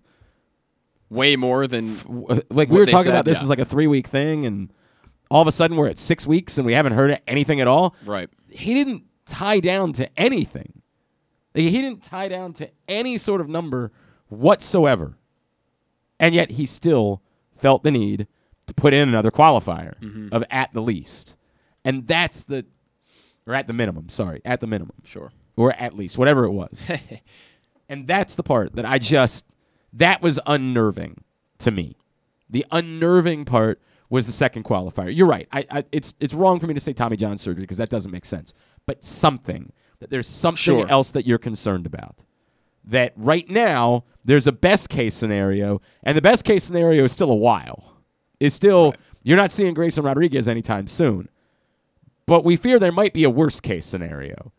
way 1.14 1.36
more 1.36 1.68
than 1.68 1.96
w- 1.98 2.26
uh, 2.28 2.42
like 2.50 2.70
we 2.70 2.80
were 2.80 2.86
talking 2.86 3.06
said, 3.06 3.14
about 3.14 3.26
this 3.26 3.38
yeah. 3.38 3.44
as 3.44 3.50
like 3.50 3.60
a 3.60 3.66
three 3.66 3.88
week 3.88 4.08
thing, 4.08 4.46
and 4.46 4.72
all 5.30 5.42
of 5.42 5.48
a 5.48 5.52
sudden 5.52 5.78
we're 5.78 5.88
at 5.88 5.98
six 5.98 6.28
weeks 6.28 6.58
and 6.58 6.66
we 6.66 6.74
haven't 6.74 6.94
heard 6.94 7.20
anything 7.28 7.62
at 7.62 7.68
all. 7.68 7.96
right. 8.06 8.30
he 8.50 8.74
didn't 8.74 9.04
tie 9.26 9.60
down 9.60 9.94
to 9.94 10.20
anything. 10.20 10.82
Like, 11.56 11.66
he 11.66 11.82
didn't 11.82 12.04
tie 12.04 12.28
down 12.28 12.54
to 12.54 12.70
any 12.88 13.18
sort 13.18 13.42
of 13.42 13.48
number 13.48 13.92
whatsoever. 14.28 15.18
And 16.20 16.34
yet 16.34 16.52
he 16.52 16.66
still 16.66 17.22
felt 17.56 17.84
the 17.84 17.92
need 17.92 18.28
to 18.68 18.74
put 18.74 18.94
in 18.94 19.10
another 19.10 19.32
qualifier 19.32 20.00
mm-hmm. 20.00 20.30
of 20.32 20.44
at 20.50 20.74
the 20.74 20.82
least. 20.82 21.38
And 21.84 22.08
that's 22.08 22.46
the 22.46 22.66
or 23.46 23.54
at 23.54 23.68
the 23.68 23.74
minimum, 23.74 24.10
sorry, 24.10 24.42
at 24.46 24.62
the 24.62 24.68
minimum. 24.68 24.96
Sure. 25.04 25.32
Or 25.56 25.74
at 25.74 25.96
least, 25.96 26.18
whatever 26.18 26.46
it 26.46 26.52
was. 26.52 26.88
and 27.90 28.08
that's 28.08 28.36
the 28.36 28.44
part 28.44 28.76
that 28.76 28.86
I 28.86 29.00
just 29.00 29.46
that 29.94 30.22
was 30.22 30.40
unnerving 30.46 31.24
to 31.60 31.72
me. 31.72 31.96
The 32.50 32.66
unnerving 32.72 33.46
part 33.46 33.82
was 34.10 34.26
the 34.26 34.32
second 34.32 34.64
qualifier. 34.64 35.16
You're 35.16 35.28
right. 35.28 35.48
I, 35.52 35.66
I 35.72 35.84
it's 35.92 36.14
it's 36.20 36.34
wrong 36.34 36.60
for 36.60 36.68
me 36.68 36.74
to 36.74 36.80
say 36.80 36.94
Tommy 36.94 37.18
John 37.18 37.38
surgery 37.38 37.62
because 37.62 37.78
that 37.78 37.90
doesn't 37.90 38.12
make 38.12 38.26
sense. 38.26 38.54
But 38.86 39.04
something 39.04 39.72
that 40.00 40.10
there's 40.10 40.28
something 40.28 40.58
Sure. 40.80 40.90
else 40.90 41.12
that 41.12 41.26
you're 41.26 41.38
concerned 41.38 41.86
about. 41.86 42.24
That 42.84 43.14
right 43.16 43.50
now 43.50 44.04
there's 44.26 44.46
a 44.46 44.52
best 44.52 44.90
case 44.90 45.16
scenario, 45.16 45.82
and 46.04 46.18
the 46.18 46.22
best 46.22 46.44
case 46.44 46.64
scenario 46.66 47.06
is 47.06 47.12
still 47.14 47.32
a 47.32 47.36
while. 47.36 48.02
Is 48.40 48.54
still 48.54 48.94
you're 49.24 49.38
not 49.38 49.52
seeing 49.52 49.74
Grayson 49.74 50.04
Rodriguez 50.04 50.48
anytime 50.48 50.88
soon. 50.88 51.30
But 52.26 52.44
we 52.44 52.56
fear 52.56 52.80
there 52.80 52.92
might 52.92 53.14
be 53.14 53.24
a 53.24 53.30
worst 53.30 53.64
case 53.64 53.86
scenario. 53.86 54.54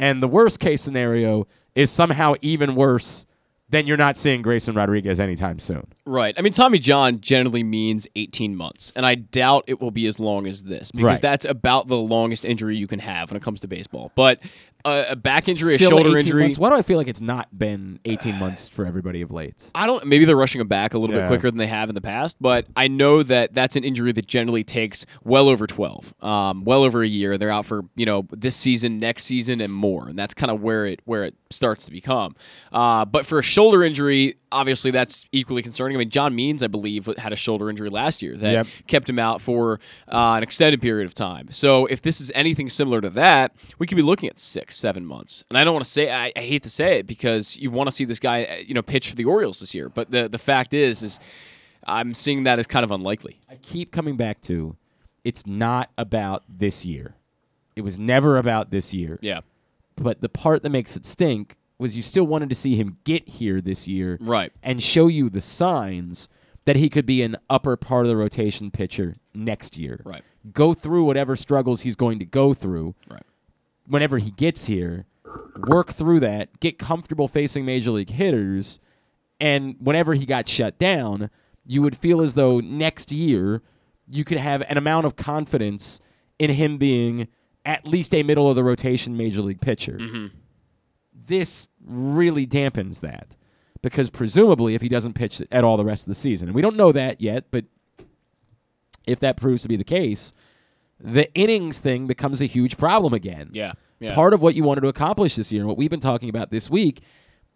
And 0.00 0.22
the 0.22 0.28
worst 0.28 0.60
case 0.60 0.82
scenario 0.82 1.46
is 1.74 1.90
somehow 1.90 2.34
even 2.40 2.74
worse 2.74 3.26
than 3.74 3.88
you're 3.88 3.96
not 3.96 4.16
seeing 4.16 4.40
Grayson 4.40 4.76
Rodriguez 4.76 5.18
anytime 5.18 5.58
soon. 5.58 5.84
Right. 6.06 6.34
I 6.36 6.42
mean, 6.42 6.52
Tommy 6.52 6.78
John 6.78 7.20
generally 7.22 7.62
means 7.62 8.06
18 8.14 8.56
months, 8.56 8.92
and 8.94 9.06
I 9.06 9.14
doubt 9.14 9.64
it 9.66 9.80
will 9.80 9.90
be 9.90 10.06
as 10.06 10.20
long 10.20 10.46
as 10.46 10.62
this 10.64 10.90
because 10.92 11.04
Right. 11.04 11.22
that's 11.22 11.44
about 11.46 11.88
the 11.88 11.96
longest 11.96 12.44
injury 12.44 12.76
you 12.76 12.86
can 12.86 12.98
have 12.98 13.30
when 13.30 13.36
it 13.38 13.42
comes 13.42 13.60
to 13.60 13.68
baseball. 13.68 14.12
But 14.14 14.40
uh, 14.86 15.04
a 15.08 15.16
back 15.16 15.48
injury, 15.48 15.78
Still 15.78 15.96
a 15.96 16.02
shoulder 16.02 16.18
injury. 16.18 16.42
months. 16.42 16.58
Why 16.58 16.68
do 16.68 16.76
I 16.76 16.82
feel 16.82 16.98
like 16.98 17.08
it's 17.08 17.22
not 17.22 17.58
been 17.58 18.00
18 18.04 18.34
months 18.38 18.68
for 18.68 18.84
everybody 18.84 19.22
of 19.22 19.30
late? 19.30 19.70
I 19.74 19.86
don't. 19.86 20.04
Maybe 20.04 20.26
they're 20.26 20.36
rushing 20.36 20.60
him 20.60 20.68
back 20.68 20.92
a 20.92 20.98
little 20.98 21.16
Yeah. 21.16 21.22
bit 21.22 21.28
quicker 21.28 21.50
than 21.50 21.56
they 21.56 21.68
have 21.68 21.88
in 21.88 21.94
the 21.94 22.02
past, 22.02 22.36
but 22.38 22.66
I 22.76 22.88
know 22.88 23.22
that 23.22 23.54
that's 23.54 23.76
an 23.76 23.84
injury 23.84 24.12
that 24.12 24.26
generally 24.26 24.62
takes 24.62 25.06
well 25.24 25.48
over 25.48 25.66
twelve, 25.66 26.12
um, 26.22 26.64
well 26.64 26.82
over 26.84 27.02
a 27.02 27.08
year. 27.08 27.38
They're 27.38 27.48
out 27.50 27.64
for 27.64 27.84
you 27.96 28.04
know 28.04 28.26
this 28.30 28.56
season, 28.56 28.98
next 29.00 29.24
season, 29.24 29.62
and 29.62 29.72
more, 29.72 30.06
and 30.06 30.18
that's 30.18 30.34
kind 30.34 30.50
of 30.50 30.60
where 30.60 30.84
it 30.84 31.00
where 31.06 31.24
it 31.24 31.34
starts 31.48 31.86
to 31.86 31.90
become. 31.90 32.36
Uh, 32.70 33.06
but 33.06 33.24
for 33.24 33.38
a 33.38 33.42
shoulder 33.42 33.82
injury, 33.82 34.34
obviously 34.54 34.90
that's 34.90 35.26
equally 35.32 35.62
concerning. 35.62 35.96
I 35.96 35.98
mean, 35.98 36.10
John 36.10 36.34
Means, 36.34 36.62
I 36.62 36.68
believe, 36.68 37.06
had 37.18 37.32
a 37.32 37.36
shoulder 37.36 37.68
injury 37.68 37.90
last 37.90 38.22
year 38.22 38.36
that 38.36 38.52
Yep. 38.52 38.66
kept 38.86 39.08
him 39.08 39.18
out 39.18 39.40
for 39.42 39.80
uh, 40.08 40.34
an 40.36 40.42
extended 40.42 40.80
period 40.80 41.06
of 41.06 41.14
time. 41.14 41.48
So 41.50 41.86
if 41.86 42.00
this 42.00 42.20
is 42.20 42.30
anything 42.34 42.70
similar 42.70 43.00
to 43.00 43.10
that, 43.10 43.52
we 43.78 43.86
could 43.86 43.96
be 43.96 44.02
looking 44.02 44.28
at 44.28 44.38
six, 44.38 44.76
seven 44.76 45.04
months. 45.04 45.44
And 45.50 45.58
I 45.58 45.64
don't 45.64 45.74
want 45.74 45.84
to 45.84 45.90
say, 45.90 46.10
I, 46.10 46.32
I 46.36 46.40
hate 46.40 46.62
to 46.62 46.70
say 46.70 46.98
it 47.00 47.06
because 47.06 47.56
you 47.58 47.70
want 47.70 47.88
to 47.88 47.92
see 47.92 48.04
this 48.04 48.18
guy, 48.20 48.44
uh, 48.44 48.54
you 48.66 48.74
know, 48.74 48.82
pitch 48.82 49.10
for 49.10 49.16
the 49.16 49.24
Orioles 49.24 49.60
this 49.60 49.74
year. 49.74 49.88
But 49.88 50.10
the 50.10 50.28
the 50.28 50.38
fact 50.38 50.72
is, 50.72 51.02
is 51.02 51.18
I'm 51.86 52.14
seeing 52.14 52.44
that 52.44 52.58
as 52.58 52.66
kind 52.66 52.84
of 52.84 52.90
unlikely. 52.90 53.40
I 53.50 53.56
keep 53.56 53.90
coming 53.92 54.16
back 54.16 54.40
to 54.42 54.76
it's 55.24 55.46
not 55.46 55.90
about 55.98 56.44
this 56.48 56.86
year. 56.86 57.14
It 57.76 57.82
was 57.82 57.98
never 57.98 58.38
about 58.38 58.70
this 58.70 58.94
year. 58.94 59.18
Yeah, 59.20 59.40
But 59.96 60.20
the 60.20 60.28
part 60.28 60.62
that 60.62 60.70
makes 60.70 60.96
it 60.96 61.04
stink 61.04 61.56
was 61.78 61.96
you 61.96 62.02
still 62.02 62.24
wanted 62.26 62.48
to 62.48 62.54
see 62.54 62.76
him 62.76 62.98
get 63.04 63.28
here 63.28 63.60
this 63.60 63.88
year 63.88 64.16
Right. 64.20 64.52
and 64.62 64.82
show 64.82 65.06
you 65.08 65.28
the 65.28 65.40
signs 65.40 66.28
that 66.64 66.76
he 66.76 66.88
could 66.88 67.04
be 67.04 67.22
an 67.22 67.36
upper 67.50 67.76
part 67.76 68.04
of 68.06 68.08
the 68.08 68.16
rotation 68.16 68.70
pitcher 68.70 69.14
next 69.34 69.76
year. 69.76 70.00
Right. 70.04 70.22
Go 70.52 70.72
through 70.72 71.04
whatever 71.04 71.36
struggles 71.36 71.82
he's 71.82 71.96
going 71.96 72.18
to 72.20 72.24
go 72.24 72.54
through 72.54 72.94
right. 73.10 73.22
whenever 73.86 74.18
he 74.18 74.30
gets 74.30 74.66
here, 74.66 75.06
work 75.66 75.92
through 75.92 76.20
that, 76.20 76.60
get 76.60 76.78
comfortable 76.78 77.28
facing 77.28 77.64
major 77.64 77.90
league 77.90 78.10
hitters, 78.10 78.80
and 79.40 79.76
whenever 79.80 80.14
he 80.14 80.24
got 80.26 80.48
shut 80.48 80.78
down, 80.78 81.28
you 81.66 81.82
would 81.82 81.96
feel 81.96 82.22
as 82.22 82.34
though 82.34 82.60
next 82.60 83.10
year 83.12 83.62
you 84.08 84.24
could 84.24 84.38
have 84.38 84.62
an 84.68 84.76
amount 84.78 85.06
of 85.06 85.16
confidence 85.16 85.98
in 86.38 86.50
him 86.50 86.78
being 86.78 87.26
at 87.64 87.86
least 87.86 88.14
a 88.14 88.22
middle 88.22 88.48
of 88.48 88.54
the 88.56 88.62
rotation 88.64 89.16
major 89.16 89.40
league 89.42 89.60
pitcher. 89.60 89.98
Mm-hmm. 89.98 90.26
This 91.26 91.68
really 91.84 92.46
dampens 92.46 93.00
that 93.00 93.36
because 93.82 94.10
presumably 94.10 94.74
if 94.74 94.82
he 94.82 94.88
doesn't 94.88 95.14
pitch 95.14 95.42
at 95.50 95.64
all 95.64 95.76
the 95.76 95.84
rest 95.84 96.04
of 96.04 96.08
the 96.08 96.14
season, 96.14 96.48
and 96.48 96.54
we 96.54 96.62
don't 96.62 96.76
know 96.76 96.92
that 96.92 97.20
yet, 97.20 97.46
but 97.50 97.64
if 99.06 99.20
that 99.20 99.36
proves 99.36 99.62
to 99.62 99.68
be 99.68 99.76
the 99.76 99.84
case, 99.84 100.32
the 100.98 101.32
innings 101.34 101.80
thing 101.80 102.06
becomes 102.06 102.40
a 102.40 102.46
huge 102.46 102.76
problem 102.78 103.12
again. 103.12 103.50
Yeah. 103.52 103.72
Yeah. 104.00 104.14
Part 104.14 104.34
of 104.34 104.42
what 104.42 104.54
you 104.54 104.64
wanted 104.64 104.80
to 104.82 104.88
accomplish 104.88 105.36
this 105.36 105.52
year, 105.52 105.60
and 105.62 105.68
what 105.68 105.76
we've 105.76 105.90
been 105.90 106.00
talking 106.00 106.28
about 106.28 106.50
this 106.50 106.68
week, 106.68 107.00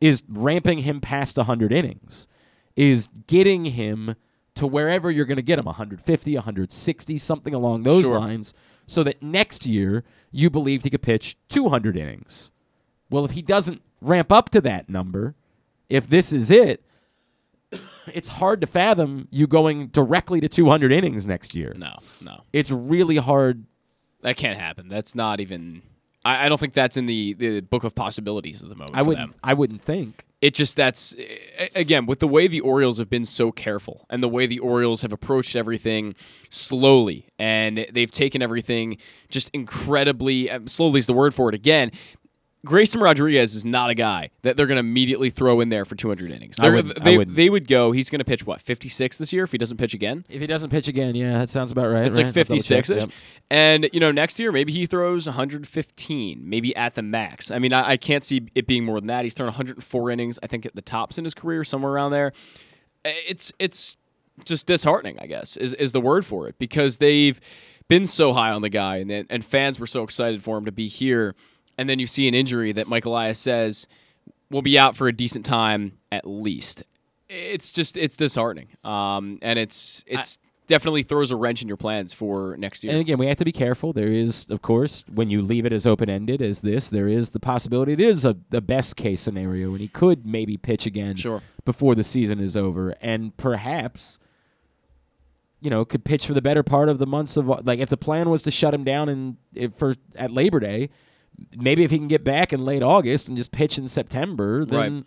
is 0.01 0.23
ramping 0.29 0.79
him 0.81 1.01
past 1.01 1.37
100 1.37 1.73
innings, 1.73 2.29
is 2.77 3.09
getting 3.27 3.67
him 3.67 4.15
to 4.55 4.67
wherever 4.67 5.11
you're 5.11 5.25
going 5.25 5.37
to 5.37 5.43
get 5.43 5.59
him 5.59 5.65
150, 5.67 6.35
160, 6.35 7.19
something 7.19 7.55
along 7.55 7.83
those 7.83 8.05
Sure. 8.05 8.19
lines, 8.19 8.55
so 8.87 9.03
that 9.03 9.23
next 9.23 9.67
year 9.67 10.05
you 10.31 10.49
believed 10.51 10.85
he 10.85 10.91
could 10.91 11.03
pitch 11.03 11.37
200 11.49 11.97
innings. 11.97 12.51
Well, 13.11 13.25
if 13.25 13.33
he 13.33 13.43
doesn't 13.43 13.83
ramp 14.01 14.31
up 14.33 14.51
to 14.51 14.61
that 14.63 14.89
number, 14.89 15.35
if 15.89 16.09
this 16.09 16.33
is 16.33 16.51
it, 16.51 16.83
it's 18.13 18.29
hard 18.29 18.61
to 18.63 18.67
fathom 18.67 19.29
you 19.31 19.47
going 19.47 19.89
directly 19.89 20.41
to 20.41 20.49
200 20.49 20.93
innings 20.93 21.27
next 21.27 21.55
year. 21.55 21.75
no, 21.77 21.97
no, 22.21 22.43
It's 22.53 22.71
really 22.71 23.17
hard 23.17 23.65
that 24.23 24.37
can't 24.37 24.59
happen. 24.59 24.89
That's 24.89 25.15
not 25.15 25.41
even. 25.41 25.83
I, 26.25 26.47
I 26.47 26.49
don't 26.49 26.59
think 26.59 26.75
that's 26.75 26.97
in 26.97 27.07
the, 27.07 27.35
the 27.35 27.61
book 27.61 27.85
of 27.85 27.95
possibilities 27.95 28.63
at 28.63 28.69
the 28.69 28.75
moment. 28.75 28.93
I 28.95 29.01
for 29.01 29.09
wouldn't. 29.11 29.33
them. 29.33 29.41
I 29.45 29.55
wouldn't 29.55 29.83
think. 29.83 30.25
it 30.41 30.55
just 30.55 30.77
that's 30.77 31.15
again 31.77 32.07
with 32.07 32.19
the 32.19 32.27
way 32.27 32.49
the 32.49 32.61
Orioles 32.61 32.99
have 32.99 33.09
been 33.09 33.25
so 33.25 33.53
careful 33.53 34.07
and 34.11 34.23
the 34.23 34.29
way 34.29 34.47
the 34.47 34.59
Orioles 34.59 35.03
have 35.03 35.13
approached 35.13 35.55
everything 35.55 36.15
slowly 36.51 37.27
and 37.39 37.87
they've 37.93 38.11
taken 38.11 38.43
everything 38.43 38.97
just 39.29 39.51
incredibly 39.53 40.51
uh, 40.51 40.61
slowly 40.67 40.99
is 40.99 41.07
the 41.07 41.13
word 41.13 41.35
for 41.35 41.49
it 41.49 41.55
again. 41.55 41.93
Grayson 42.69 43.01
Rodriguez 43.01 43.55
is 43.55 43.65
not 43.65 43.89
a 43.89 43.95
guy 43.95 44.29
that 44.43 44.57
they're 44.59 44.67
going 44.67 44.77
to 44.77 44.81
immediately 44.81 45.31
throw 45.31 45.61
in 45.61 45.71
there 45.71 45.87
for 45.87 45.95
200 45.95 46.31
innings. 46.31 46.61
I 46.61 46.65
They're- 46.65 46.73
wouldn't- 46.75 47.01
I 47.01 47.05
they, 47.17 47.25
they 47.25 47.49
would 47.51 47.67
go. 47.67 47.93
He's 47.93 48.11
going 48.11 48.19
to 48.19 48.25
pitch 48.27 48.47
what 48.47 48.61
56 48.61 49.17
this 49.17 49.33
year 49.33 49.45
if 49.45 49.53
he 49.53 49.57
doesn't 49.59 49.79
pitch 49.79 49.95
again. 49.95 50.27
If 50.29 50.43
he 50.43 50.47
doesn't 50.47 50.69
pitch 50.69 50.87
again, 50.87 51.15
yeah, 51.15 51.39
that 51.39 51.49
sounds 51.49 51.73
about 51.73 51.89
right. 51.89 52.05
It's 52.07 52.19
right? 52.19 52.27
like 52.27 52.37
I'll 52.37 52.45
double 52.45 52.63
check. 52.63 52.85
56 52.87 52.91
ish. 52.91 53.01
Yep. 53.05 53.11
And, 53.51 53.89
you 53.95 54.01
know, 54.01 54.13
next 54.13 54.39
year, 54.39 54.53
maybe 54.53 54.73
he 54.73 54.85
throws 54.85 55.27
115, 55.27 56.41
maybe 56.49 56.77
at 56.77 56.95
the 56.95 57.03
max. 57.03 57.51
I 57.51 57.59
mean, 57.59 57.73
I, 57.73 57.93
I 57.93 57.97
can't 57.97 58.23
see 58.23 58.47
it 58.55 58.67
being 58.67 58.85
more 58.85 59.01
than 59.01 59.09
that. 59.09 59.25
He's 59.25 59.33
thrown 59.33 59.47
104 59.47 60.11
innings, 60.11 60.39
I 60.43 60.47
think, 60.47 60.67
at 60.67 60.75
the 60.75 60.83
tops 60.83 61.17
in 61.17 61.25
his 61.25 61.33
career, 61.35 61.65
somewhere 61.65 61.93
around 61.93 62.11
there. 62.11 62.33
It's, 63.05 63.53
it's 63.59 63.97
just 64.45 64.67
disheartening, 64.67 65.19
I 65.19 65.27
guess, 65.27 65.57
is, 65.57 65.73
is 65.75 65.93
the 65.93 66.01
word 66.01 66.27
for 66.27 66.49
it, 66.49 66.59
because 66.59 66.99
they've 66.99 67.41
been 67.89 68.07
so 68.07 68.35
high 68.35 68.51
on 68.51 68.61
the 68.61 68.69
guy, 68.69 68.97
and, 68.99 69.11
and 69.11 69.43
fans 69.45 69.81
were 69.81 69.87
so 69.87 70.03
excited 70.03 70.43
for 70.43 70.59
him 70.59 70.67
to 70.67 70.73
be 70.73 70.87
here. 70.89 71.35
And 71.79 71.89
then 71.89 71.99
you 71.99 72.07
see 72.07 72.29
an 72.29 72.35
injury 72.35 72.73
that 72.73 72.89
Mike 72.89 73.05
Elias 73.07 73.39
says 73.39 73.87
will 74.51 74.63
be 74.63 74.79
out 74.79 74.97
for 74.97 75.09
a 75.09 75.13
decent 75.13 75.47
time 75.47 75.93
at 76.13 76.27
least. 76.27 76.83
It's 77.29 77.73
just, 77.73 77.97
it's 77.97 78.17
disheartening. 78.17 78.69
Um, 78.85 79.39
and 79.41 79.59
it's, 79.59 80.05
it's, 80.07 80.39
definitely 80.69 81.03
throws 81.03 81.31
a 81.33 81.37
wrench 81.37 81.63
in 81.63 81.67
your 81.67 81.77
plans 81.77 82.13
for 82.13 82.55
next 82.59 82.85
year. 82.85 82.93
And 82.93 83.01
again, 83.01 83.19
we 83.19 83.27
have 83.27 83.39
to 83.39 83.45
be 83.45 83.53
careful. 83.53 83.93
There 83.93 84.07
is, 84.07 84.47
of 84.51 84.63
course, 84.63 85.05
when 85.13 85.31
you 85.31 85.43
leave 85.43 85.67
it 85.67 85.73
as 85.73 85.87
open 85.87 86.09
ended 86.09 86.41
as 86.41 86.61
this, 86.61 86.89
there 86.89 87.09
is 87.09 87.31
the 87.31 87.41
possibility 87.41 87.95
it 87.95 88.01
is 88.01 88.25
a 88.25 88.37
the 88.51 88.61
best 88.61 88.95
case 88.97 89.21
scenario, 89.21 89.71
and 89.71 89.81
he 89.81 89.89
could 89.89 90.25
maybe 90.25 90.57
pitch 90.57 90.87
again 90.87 91.17
Sure. 91.17 91.43
before 91.65 91.95
the 91.97 92.05
season 92.05 92.39
is 92.39 92.57
over, 92.57 92.95
and 93.01 93.37
perhaps. 93.37 94.21
You 95.61 95.71
know, 95.71 95.85
could 95.85 96.05
pitch 96.05 96.25
for 96.25 96.35
the 96.35 96.43
better 96.43 96.63
part 96.63 96.89
of 96.89 97.01
the 97.01 97.07
months 97.07 97.37
of 97.37 97.49
like 97.67 97.81
if 97.81 97.89
the 97.89 97.97
plan 97.97 98.31
was 98.31 98.43
to 98.43 98.51
shut 98.53 98.73
him 98.73 98.85
down 98.85 99.09
and 99.09 99.75
for 99.75 99.97
at 100.15 100.31
Labor 100.31 100.61
Day, 100.61 100.89
maybe 101.57 101.85
if 101.85 101.91
he 101.91 101.99
can 101.99 102.09
get 102.09 102.25
back 102.25 102.53
in 102.53 102.65
late 102.65 102.83
August 102.83 103.29
and 103.29 103.37
just 103.37 103.53
pitch 103.53 103.79
in 103.79 103.89
September, 103.89 104.65
then 104.65 105.05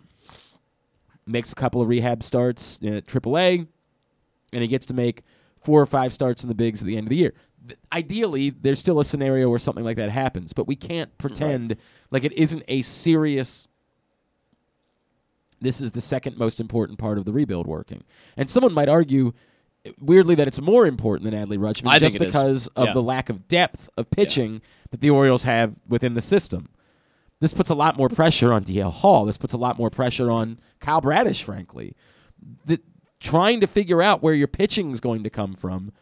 makes 1.26 1.52
a 1.52 1.54
couple 1.54 1.80
of 1.80 1.88
rehab 1.88 2.22
starts 2.22 2.78
at 2.82 3.06
AAA, 3.06 3.66
and 4.52 4.62
he 4.62 4.68
gets 4.68 4.86
to 4.86 4.94
make 4.94 5.22
four 5.60 5.80
or 5.80 5.86
five 5.86 6.12
starts 6.12 6.42
in 6.42 6.48
the 6.48 6.54
bigs 6.54 6.82
at 6.82 6.86
the 6.86 6.96
end 6.96 7.06
of 7.06 7.10
the 7.10 7.16
year. 7.16 7.34
Ideally, 7.92 8.50
there's 8.50 8.80
still 8.80 8.98
a 8.98 9.04
scenario 9.04 9.48
where 9.48 9.58
something 9.58 9.84
like 9.84 9.96
that 9.96 10.10
happens, 10.10 10.52
but 10.52 10.66
we 10.66 10.74
can't 10.74 11.16
pretend 11.18 11.76
like 12.10 12.24
it 12.24 12.32
isn't 12.32 12.64
a 12.66 12.82
serious. 12.82 13.68
This 15.60 15.80
is 15.80 15.92
the 15.92 16.00
second 16.00 16.36
most 16.36 16.58
important 16.58 16.98
part 16.98 17.18
of 17.18 17.24
the 17.24 17.32
rebuild 17.32 17.68
working, 17.68 18.02
and 18.36 18.50
someone 18.50 18.72
might 18.72 18.88
argue. 18.88 19.32
Weirdly, 20.00 20.34
that 20.36 20.46
it's 20.46 20.60
more 20.60 20.86
important 20.86 21.28
than 21.30 21.34
Adley 21.34 21.58
Rutschman 21.58 21.88
I 21.88 21.98
just 21.98 22.12
think 22.12 22.22
it 22.22 22.26
is. 22.26 22.32
because 22.32 22.66
of 22.68 22.88
Yeah. 22.88 22.92
the 22.94 23.02
lack 23.02 23.28
of 23.28 23.48
depth 23.48 23.90
of 23.96 24.10
pitching 24.10 24.62
that 24.90 25.00
the 25.00 25.10
Orioles 25.10 25.42
have 25.44 25.74
within 25.88 26.14
the 26.14 26.20
system. 26.20 26.68
This 27.40 27.52
puts 27.52 27.70
a 27.70 27.74
lot 27.74 27.96
more 27.96 28.08
pressure 28.08 28.52
on 28.52 28.62
DL 28.62 28.90
Hall. 28.92 29.24
This 29.24 29.36
puts 29.36 29.52
a 29.52 29.58
lot 29.58 29.76
more 29.76 29.90
pressure 29.90 30.30
on 30.30 30.60
Kyle 30.78 31.00
Bradish, 31.00 31.42
frankly. 31.42 31.96
The, 32.64 32.80
trying 33.18 33.60
to 33.60 33.66
figure 33.66 34.00
out 34.00 34.22
where 34.22 34.34
your 34.34 34.46
pitching 34.46 34.92
is 34.92 35.00
going 35.00 35.24
to 35.24 35.30
come 35.30 35.54
from, 35.54 35.92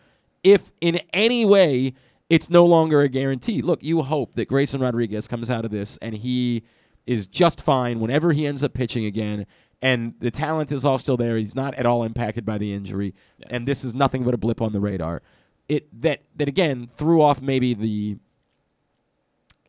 if 0.44 0.72
in 0.82 1.00
any 1.14 1.46
way 1.46 1.94
it's 2.28 2.50
no 2.50 2.66
longer 2.66 3.00
a 3.00 3.08
guarantee. 3.08 3.62
Look, 3.62 3.82
you 3.82 4.02
hope 4.02 4.34
that 4.34 4.48
Grayson 4.48 4.80
Rodriguez 4.82 5.26
comes 5.26 5.50
out 5.50 5.64
of 5.64 5.70
this 5.70 5.96
and 6.02 6.14
he 6.14 6.62
is 7.06 7.26
just 7.26 7.62
fine 7.62 7.98
whenever 8.00 8.32
he 8.32 8.46
ends 8.46 8.62
up 8.62 8.74
pitching 8.74 9.04
again. 9.06 9.46
And 9.82 10.14
the 10.20 10.30
talent 10.30 10.72
is 10.72 10.84
all 10.84 10.98
still 10.98 11.16
there. 11.16 11.36
He's 11.38 11.54
not 11.54 11.74
at 11.74 11.86
all 11.86 12.04
impacted 12.04 12.44
by 12.44 12.58
the 12.58 12.72
injury, 12.74 13.14
and 13.48 13.66
this 13.66 13.82
is 13.82 13.94
nothing 13.94 14.24
but 14.24 14.34
a 14.34 14.36
blip 14.36 14.60
on 14.60 14.72
the 14.72 14.80
radar. 14.80 15.22
It 15.68 15.88
that 16.02 16.22
that 16.36 16.48
again 16.48 16.86
threw 16.86 17.22
off 17.22 17.40
maybe 17.40 17.72
the 17.74 18.18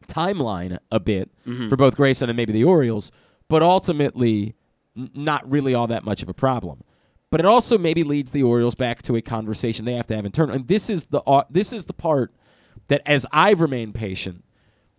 timeline 0.08 0.78
a 0.92 1.00
bit 1.00 1.32
for 1.70 1.78
both 1.78 1.96
Grayson 1.96 2.30
and 2.30 2.36
maybe 2.36 2.54
the 2.54 2.64
Orioles, 2.64 3.12
but 3.48 3.62
ultimately 3.64 4.56
n- 4.98 5.10
not 5.14 5.50
really 5.50 5.74
all 5.74 5.88
that 5.88 6.04
much 6.04 6.22
of 6.22 6.30
a 6.30 6.34
problem. 6.34 6.84
But 7.30 7.40
it 7.40 7.46
also 7.46 7.78
maybe 7.78 8.04
leads 8.04 8.32
the 8.32 8.44
Orioles 8.44 8.76
back 8.76 9.02
to 9.04 9.16
a 9.16 9.22
conversation 9.22 9.86
they 9.86 9.94
have 9.94 10.08
to 10.08 10.16
have 10.16 10.26
internal. 10.26 10.54
And 10.56 10.68
this 10.68 10.90
is 10.90 11.06
the 11.06 11.22
uh, 11.22 11.44
this 11.50 11.72
is 11.72 11.86
the 11.86 11.94
part 11.94 12.34
that, 12.88 13.02
as 13.06 13.26
I've 13.32 13.62
remained 13.62 13.96
patient, 13.96 14.44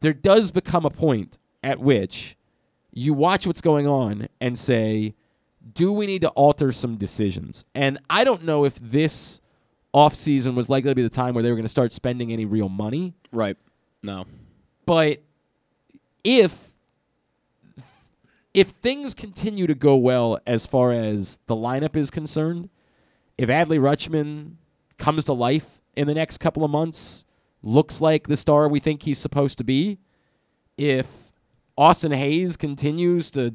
there 0.00 0.14
does 0.14 0.50
become 0.50 0.86
a 0.86 0.90
point 0.90 1.38
at 1.62 1.78
which 1.78 2.36
you 2.92 3.14
watch 3.14 3.46
what's 3.46 3.60
going 3.60 3.86
on 3.86 4.28
and 4.40 4.58
say, 4.58 5.14
do 5.74 5.92
we 5.92 6.06
need 6.06 6.22
to 6.22 6.28
alter 6.30 6.72
some 6.72 6.96
decisions? 6.96 7.64
And 7.74 7.98
I 8.10 8.24
don't 8.24 8.44
know 8.44 8.64
if 8.64 8.74
this 8.76 9.40
offseason 9.94 10.54
was 10.54 10.68
likely 10.68 10.90
to 10.90 10.94
be 10.94 11.02
the 11.02 11.08
time 11.08 11.34
where 11.34 11.42
they 11.42 11.50
were 11.50 11.56
going 11.56 11.64
to 11.64 11.70
start 11.70 11.92
spending 11.92 12.32
any 12.32 12.44
real 12.44 12.68
money. 12.68 13.14
Right. 13.32 13.56
No. 14.02 14.26
But 14.86 15.22
if 16.24 16.72
if 18.54 18.68
things 18.68 19.14
continue 19.14 19.66
to 19.66 19.74
go 19.74 19.96
well 19.96 20.38
as 20.46 20.66
far 20.66 20.92
as 20.92 21.38
the 21.46 21.56
lineup 21.56 21.96
is 21.96 22.10
concerned, 22.10 22.68
if 23.38 23.48
Adley 23.48 23.78
Rutschman 23.78 24.56
comes 24.98 25.24
to 25.24 25.32
life 25.32 25.80
in 25.96 26.06
the 26.06 26.14
next 26.14 26.38
couple 26.38 26.64
of 26.64 26.70
months, 26.70 27.24
looks 27.62 28.00
like 28.00 28.26
the 28.26 28.36
star 28.36 28.68
we 28.68 28.78
think 28.78 29.04
he's 29.04 29.18
supposed 29.18 29.56
to 29.58 29.64
be, 29.64 29.98
if 30.76 31.21
Austin 31.76 32.12
Hays 32.12 32.56
continues 32.56 33.30
to 33.32 33.54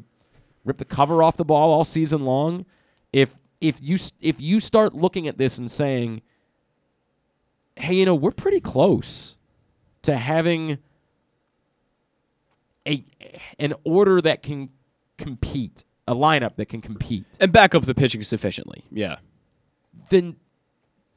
rip 0.66 0.78
the 0.78 0.86
cover 0.86 1.24
off 1.24 1.38
the 1.38 1.46
ball 1.46 1.72
all 1.72 1.86
season 1.86 2.26
long, 2.26 2.66
if 3.14 3.34
if 3.62 3.82
you 3.82 3.98
if 4.20 4.40
you 4.40 4.60
start 4.60 4.94
looking 4.94 5.28
at 5.28 5.38
this 5.38 5.58
and 5.58 5.70
saying, 5.70 6.22
"Hey, 7.76 7.96
you 7.96 8.06
know, 8.06 8.16
we're 8.16 8.32
pretty 8.32 8.60
close 8.60 9.38
to 10.04 10.18
having 10.18 10.78
a 12.88 13.04
an 13.60 13.74
order 13.84 14.22
that 14.22 14.42
can 14.42 14.70
compete, 15.18 15.84
a 16.08 16.16
lineup 16.16 16.56
that 16.56 16.68
can 16.68 16.82
compete, 16.82 17.26
And 17.40 17.52
back 17.52 17.76
up 17.76 17.86
the 17.86 17.96
pitching 17.96 18.24
sufficiently. 18.24 18.86
Yeah. 18.92 19.18
then 20.10 20.38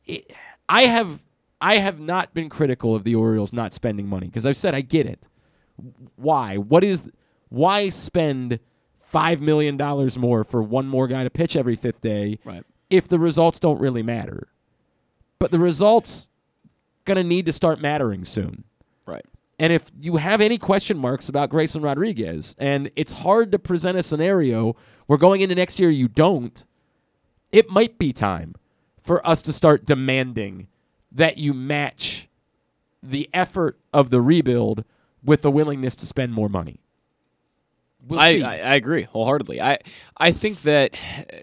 it, 0.06 0.32
I 0.68 0.82
have 0.82 1.22
I 1.60 1.76
have 1.76 2.00
not 2.00 2.34
been 2.34 2.48
critical 2.48 2.94
of 2.94 3.04
the 3.04 3.14
Orioles 3.14 3.52
not 3.52 3.72
spending 3.72 4.08
money 4.08 4.26
because 4.26 4.46
I've 4.46 4.56
said 4.56 4.74
I 4.74 4.80
get 4.80 5.06
it. 5.06 5.26
Why? 6.16 6.56
What 6.56 6.84
is 6.84 7.02
why 7.48 7.88
spend 7.88 8.60
five 9.02 9.40
million 9.40 9.76
dollars 9.76 10.16
more 10.16 10.44
for 10.44 10.62
one 10.62 10.86
more 10.86 11.06
guy 11.08 11.24
to 11.24 11.30
pitch 11.30 11.56
every 11.56 11.76
fifth 11.76 12.00
day 12.00 12.38
Right. 12.44 12.62
if 12.90 13.08
the 13.08 13.18
results 13.18 13.58
don't 13.58 13.80
really 13.80 14.02
matter? 14.02 14.48
But 15.38 15.50
the 15.50 15.58
results 15.58 16.30
gonna 17.04 17.24
need 17.24 17.46
to 17.46 17.52
start 17.52 17.80
mattering 17.80 18.24
soon. 18.24 18.64
Right. 19.06 19.24
And 19.58 19.72
if 19.72 19.90
you 20.00 20.16
have 20.16 20.40
any 20.40 20.58
question 20.58 20.96
marks 20.96 21.28
about 21.28 21.50
Grayson 21.50 21.82
Rodriguez, 21.82 22.54
and 22.58 22.90
it's 22.96 23.12
hard 23.12 23.52
to 23.52 23.58
present 23.58 23.98
a 23.98 24.02
scenario 24.02 24.74
where 25.06 25.18
going 25.18 25.40
into 25.40 25.54
next 25.54 25.78
year 25.80 25.90
you 25.90 26.08
don't, 26.08 26.64
it 27.52 27.68
might 27.68 27.98
be 27.98 28.12
time 28.12 28.54
for 29.02 29.26
us 29.26 29.42
to 29.42 29.52
start 29.52 29.84
demanding 29.84 30.68
that 31.12 31.36
you 31.36 31.52
match 31.52 32.28
the 33.02 33.28
effort 33.34 33.78
of 33.92 34.10
the 34.10 34.20
rebuild 34.20 34.84
with 35.24 35.42
the 35.42 35.50
willingness 35.50 35.94
to 35.96 36.06
spend 36.06 36.32
more 36.32 36.48
money. 36.48 36.80
We'll 38.06 38.18
I. 38.18 38.40
I, 38.40 38.58
I 38.58 38.74
agree 38.76 39.02
wholeheartedly. 39.02 39.60
I 39.60 39.78
I 40.16 40.32
think 40.32 40.62
that 40.62 40.94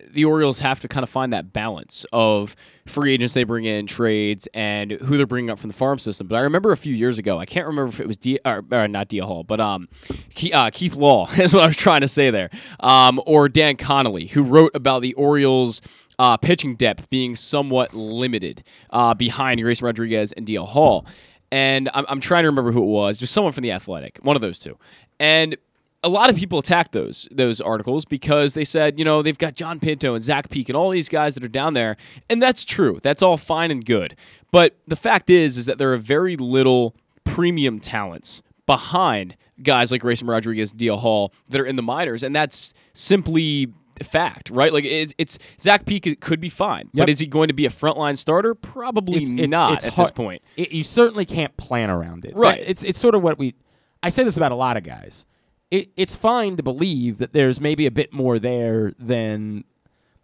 the 0.09 0.25
Orioles 0.25 0.59
have 0.59 0.79
to 0.79 0.87
kind 0.87 1.03
of 1.03 1.09
find 1.09 1.31
that 1.31 1.53
balance 1.53 2.05
of 2.11 2.55
free 2.87 3.13
agents 3.13 3.33
they 3.33 3.43
bring 3.43 3.65
in, 3.65 3.85
trades, 3.85 4.47
and 4.53 4.91
who 4.91 5.17
they're 5.17 5.27
bringing 5.27 5.51
up 5.51 5.59
from 5.59 5.67
the 5.67 5.75
farm 5.75 5.99
system. 5.99 6.27
But 6.27 6.37
I 6.37 6.39
remember 6.41 6.71
a 6.71 6.77
few 6.77 6.95
years 6.95 7.19
ago, 7.19 7.37
I 7.37 7.45
can't 7.45 7.67
remember 7.67 7.89
if 7.89 7.99
it 7.99 8.07
was 8.07 8.17
D, 8.17 8.39
or, 8.43 8.63
or 8.71 8.87
not 8.87 9.07
Dia 9.07 9.25
Hall, 9.25 9.43
but 9.43 9.59
um, 9.59 9.87
Keith, 10.33 10.53
uh, 10.53 10.71
Keith 10.71 10.95
Law 10.95 11.29
is 11.37 11.53
what 11.53 11.63
I 11.63 11.67
was 11.67 11.75
trying 11.75 12.01
to 12.01 12.07
say 12.07 12.31
there, 12.31 12.49
um, 12.79 13.21
or 13.25 13.49
Dan 13.49 13.75
Connolly, 13.75 14.27
who 14.27 14.41
wrote 14.41 14.71
about 14.75 15.01
the 15.01 15.13
Orioles. 15.13 15.81
Uh, 16.19 16.35
pitching 16.35 16.75
depth 16.75 17.11
being 17.11 17.35
somewhat 17.35 17.93
limited 17.93 18.63
uh, 18.89 19.13
behind 19.13 19.61
Grace 19.61 19.83
Rodriguez 19.83 20.31
and 20.31 20.47
DL 20.47 20.67
Hall. 20.67 21.05
And 21.51 21.89
I'm, 21.93 22.05
I'm 22.09 22.19
trying 22.19 22.43
to 22.43 22.49
remember 22.49 22.71
who 22.71 22.83
it 22.83 22.87
was. 22.87 23.19
Just 23.19 23.33
someone 23.33 23.53
from 23.53 23.63
the 23.63 23.71
Athletic, 23.71 24.19
one 24.21 24.35
of 24.35 24.41
those 24.41 24.59
two. 24.59 24.77
And 25.19 25.57
a 26.03 26.09
lot 26.09 26.29
of 26.29 26.35
people 26.35 26.59
attacked 26.59 26.91
those 26.91 27.27
those 27.31 27.59
articles 27.59 28.05
because 28.05 28.53
they 28.53 28.63
said, 28.63 28.99
you 28.99 29.05
know, 29.05 29.21
they've 29.21 29.37
got 29.37 29.55
John 29.55 29.79
Pinto 29.79 30.13
and 30.13 30.23
Zach 30.23 30.49
Peek 30.49 30.69
and 30.69 30.75
all 30.75 30.89
these 30.89 31.09
guys 31.09 31.35
that 31.35 31.43
are 31.43 31.49
down 31.49 31.73
there, 31.73 31.97
and 32.29 32.41
that's 32.41 32.63
true. 32.63 32.99
That's 33.01 33.21
all 33.21 33.37
fine 33.37 33.71
and 33.71 33.83
good. 33.83 34.15
But 34.51 34.77
the 34.87 34.95
fact 34.95 35.29
is, 35.29 35.57
is 35.57 35.65
that 35.65 35.77
there 35.77 35.93
are 35.93 35.97
very 35.97 36.37
little 36.37 36.95
premium 37.23 37.79
talents 37.79 38.41
behind 38.65 39.35
guys 39.63 39.91
like 39.91 40.01
Grayson 40.01 40.27
Rodriguez, 40.27 40.73
DL 40.73 40.99
Hall 40.99 41.33
that 41.49 41.59
are 41.59 41.65
in 41.65 41.75
the 41.75 41.83
minors, 41.83 42.23
and 42.23 42.35
that's 42.35 42.73
simply 42.93 43.73
fact, 44.03 44.49
right? 44.49 44.71
Like 44.73 44.85
it's, 44.85 45.13
it's 45.17 45.39
Zach 45.59 45.85
Peek 45.85 46.19
could 46.21 46.39
be 46.39 46.49
fine, 46.49 46.89
Yep. 46.93 47.03
but 47.03 47.09
is 47.09 47.19
he 47.19 47.27
going 47.27 47.47
to 47.47 47.53
be 47.53 47.65
a 47.65 47.69
frontline 47.69 48.17
starter? 48.17 48.53
Probably 48.55 49.21
it's, 49.21 49.31
not 49.31 49.73
it's 49.73 49.87
at 49.87 49.93
hard- 49.93 50.07
this 50.07 50.11
point. 50.11 50.41
It, 50.55 50.71
you 50.71 50.83
certainly 50.83 51.25
can't 51.25 51.55
plan 51.57 51.89
around 51.89 52.25
it. 52.25 52.35
Right. 52.35 52.59
That- 52.59 52.69
it's 52.69 52.83
it's 52.83 52.99
sort 52.99 53.15
of 53.15 53.21
what 53.23 53.37
we. 53.37 53.55
I 54.03 54.09
say 54.09 54.23
this 54.23 54.37
about 54.37 54.51
a 54.51 54.55
lot 54.55 54.77
of 54.77 54.83
guys. 54.83 55.25
It, 55.71 55.89
it's 55.97 56.15
fine 56.15 56.55
to 56.57 56.63
believe 56.63 57.17
that 57.17 57.33
there's 57.33 57.59
maybe 57.59 57.85
a 57.85 57.91
bit 57.91 58.13
more 58.13 58.39
there 58.39 58.93
than. 58.99 59.63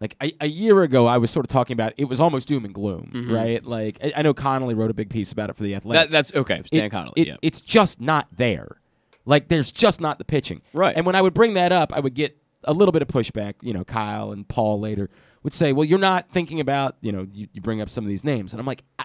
Like 0.00 0.16
a, 0.22 0.32
a 0.40 0.48
year 0.48 0.82
ago, 0.82 1.06
I 1.06 1.16
was 1.18 1.30
sort 1.30 1.46
of 1.46 1.48
talking 1.48 1.72
about 1.72 1.94
it 1.96 2.04
was 2.06 2.20
almost 2.20 2.46
doom 2.48 2.64
and 2.66 2.74
gloom, 2.74 3.28
right? 3.30 3.64
Like 3.64 3.98
I, 4.02 4.12
I 4.16 4.22
know 4.22 4.34
Connolly 4.34 4.74
wrote 4.74 4.90
a 4.90 4.94
big 4.94 5.08
piece 5.08 5.32
about 5.32 5.48
it 5.50 5.56
for 5.56 5.62
the 5.62 5.74
Athletic. 5.74 6.06
Mm-hmm. 6.08 6.12
That, 6.12 6.16
that's 6.16 6.34
okay. 6.34 6.62
Stan 6.66 6.84
it- 6.84 6.90
Connolly. 6.90 7.12
it- 7.16 7.28
yeah. 7.28 7.36
It's 7.40 7.60
just 7.60 8.00
not 8.00 8.26
there. 8.36 8.80
Like 9.24 9.48
there's 9.48 9.72
just 9.72 10.02
not 10.02 10.18
the 10.18 10.24
pitching. 10.24 10.60
Right. 10.74 10.94
And 10.94 11.06
when 11.06 11.14
I 11.14 11.22
would 11.22 11.32
bring 11.32 11.54
that 11.54 11.72
up, 11.72 11.92
I 11.94 12.00
would 12.00 12.12
get 12.12 12.36
a 12.64 12.72
little 12.72 12.92
bit 12.92 13.02
of 13.02 13.08
pushback. 13.08 13.54
You 13.62 13.72
know, 13.72 13.84
Kyle 13.84 14.32
and 14.32 14.46
Paul 14.48 14.80
later 14.80 15.10
would 15.42 15.52
say, 15.52 15.72
"Well, 15.72 15.84
you're 15.84 15.98
not 15.98 16.30
thinking 16.30 16.60
about." 16.60 16.96
You 17.00 17.12
know, 17.12 17.26
you, 17.32 17.48
you 17.52 17.60
bring 17.60 17.80
up 17.80 17.88
some 17.88 18.04
of 18.04 18.08
these 18.08 18.24
names, 18.24 18.52
and 18.52 18.60
I'm 18.60 18.66
like, 18.66 18.82
I, 18.98 19.04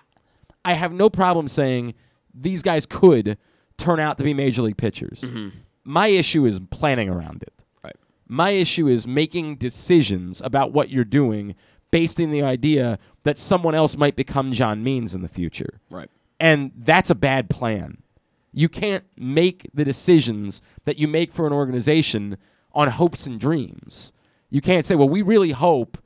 I 0.66 0.74
have 0.74 0.92
no 0.94 1.10
problem 1.10 1.48
saying 1.48 1.94
these 2.34 2.62
guys 2.62 2.86
could 2.86 3.38
turn 3.78 4.00
out 4.00 4.18
to 4.18 4.24
be 4.24 4.34
major 4.34 4.62
league 4.62 4.78
pitchers. 4.78 5.22
Mm-hmm. 5.22 5.58
My 5.84 6.08
issue 6.08 6.46
is 6.46 6.60
planning 6.70 7.10
around 7.10 7.42
it. 7.44 7.54
right. 7.84 7.96
My 8.28 8.52
issue 8.52 8.88
is 8.88 9.08
making 9.08 9.56
decisions 9.56 10.42
about 10.42 10.72
what 10.72 10.90
you're 10.90 11.06
doing 11.06 11.56
based 11.92 12.20
in 12.20 12.30
the 12.32 12.44
idea 12.44 13.00
that 13.24 13.40
someone 13.40 13.74
else 13.74 13.98
might 13.98 14.16
become 14.16 14.52
John 14.52 14.84
Means 14.84 15.16
in 15.16 15.22
the 15.22 15.28
future. 15.28 15.80
Right. 15.90 16.10
And 16.40 16.72
that's 16.78 17.10
a 17.10 17.16
bad 17.16 17.50
plan. 17.50 18.04
You 18.52 18.70
can't 18.70 19.04
make 19.18 19.68
the 19.74 19.84
decisions 19.84 20.62
that 20.86 20.98
you 20.98 21.08
make 21.08 21.32
for 21.32 21.48
an 21.48 21.54
organization 21.54 22.38
on 22.74 22.90
hopes 22.90 23.26
and 23.26 23.40
dreams. 23.40 24.14
You 24.50 24.62
can't 24.62 24.86
say, 24.86 24.96
well, 24.96 25.10
we 25.10 25.22
really 25.22 25.52
hope 25.52 25.98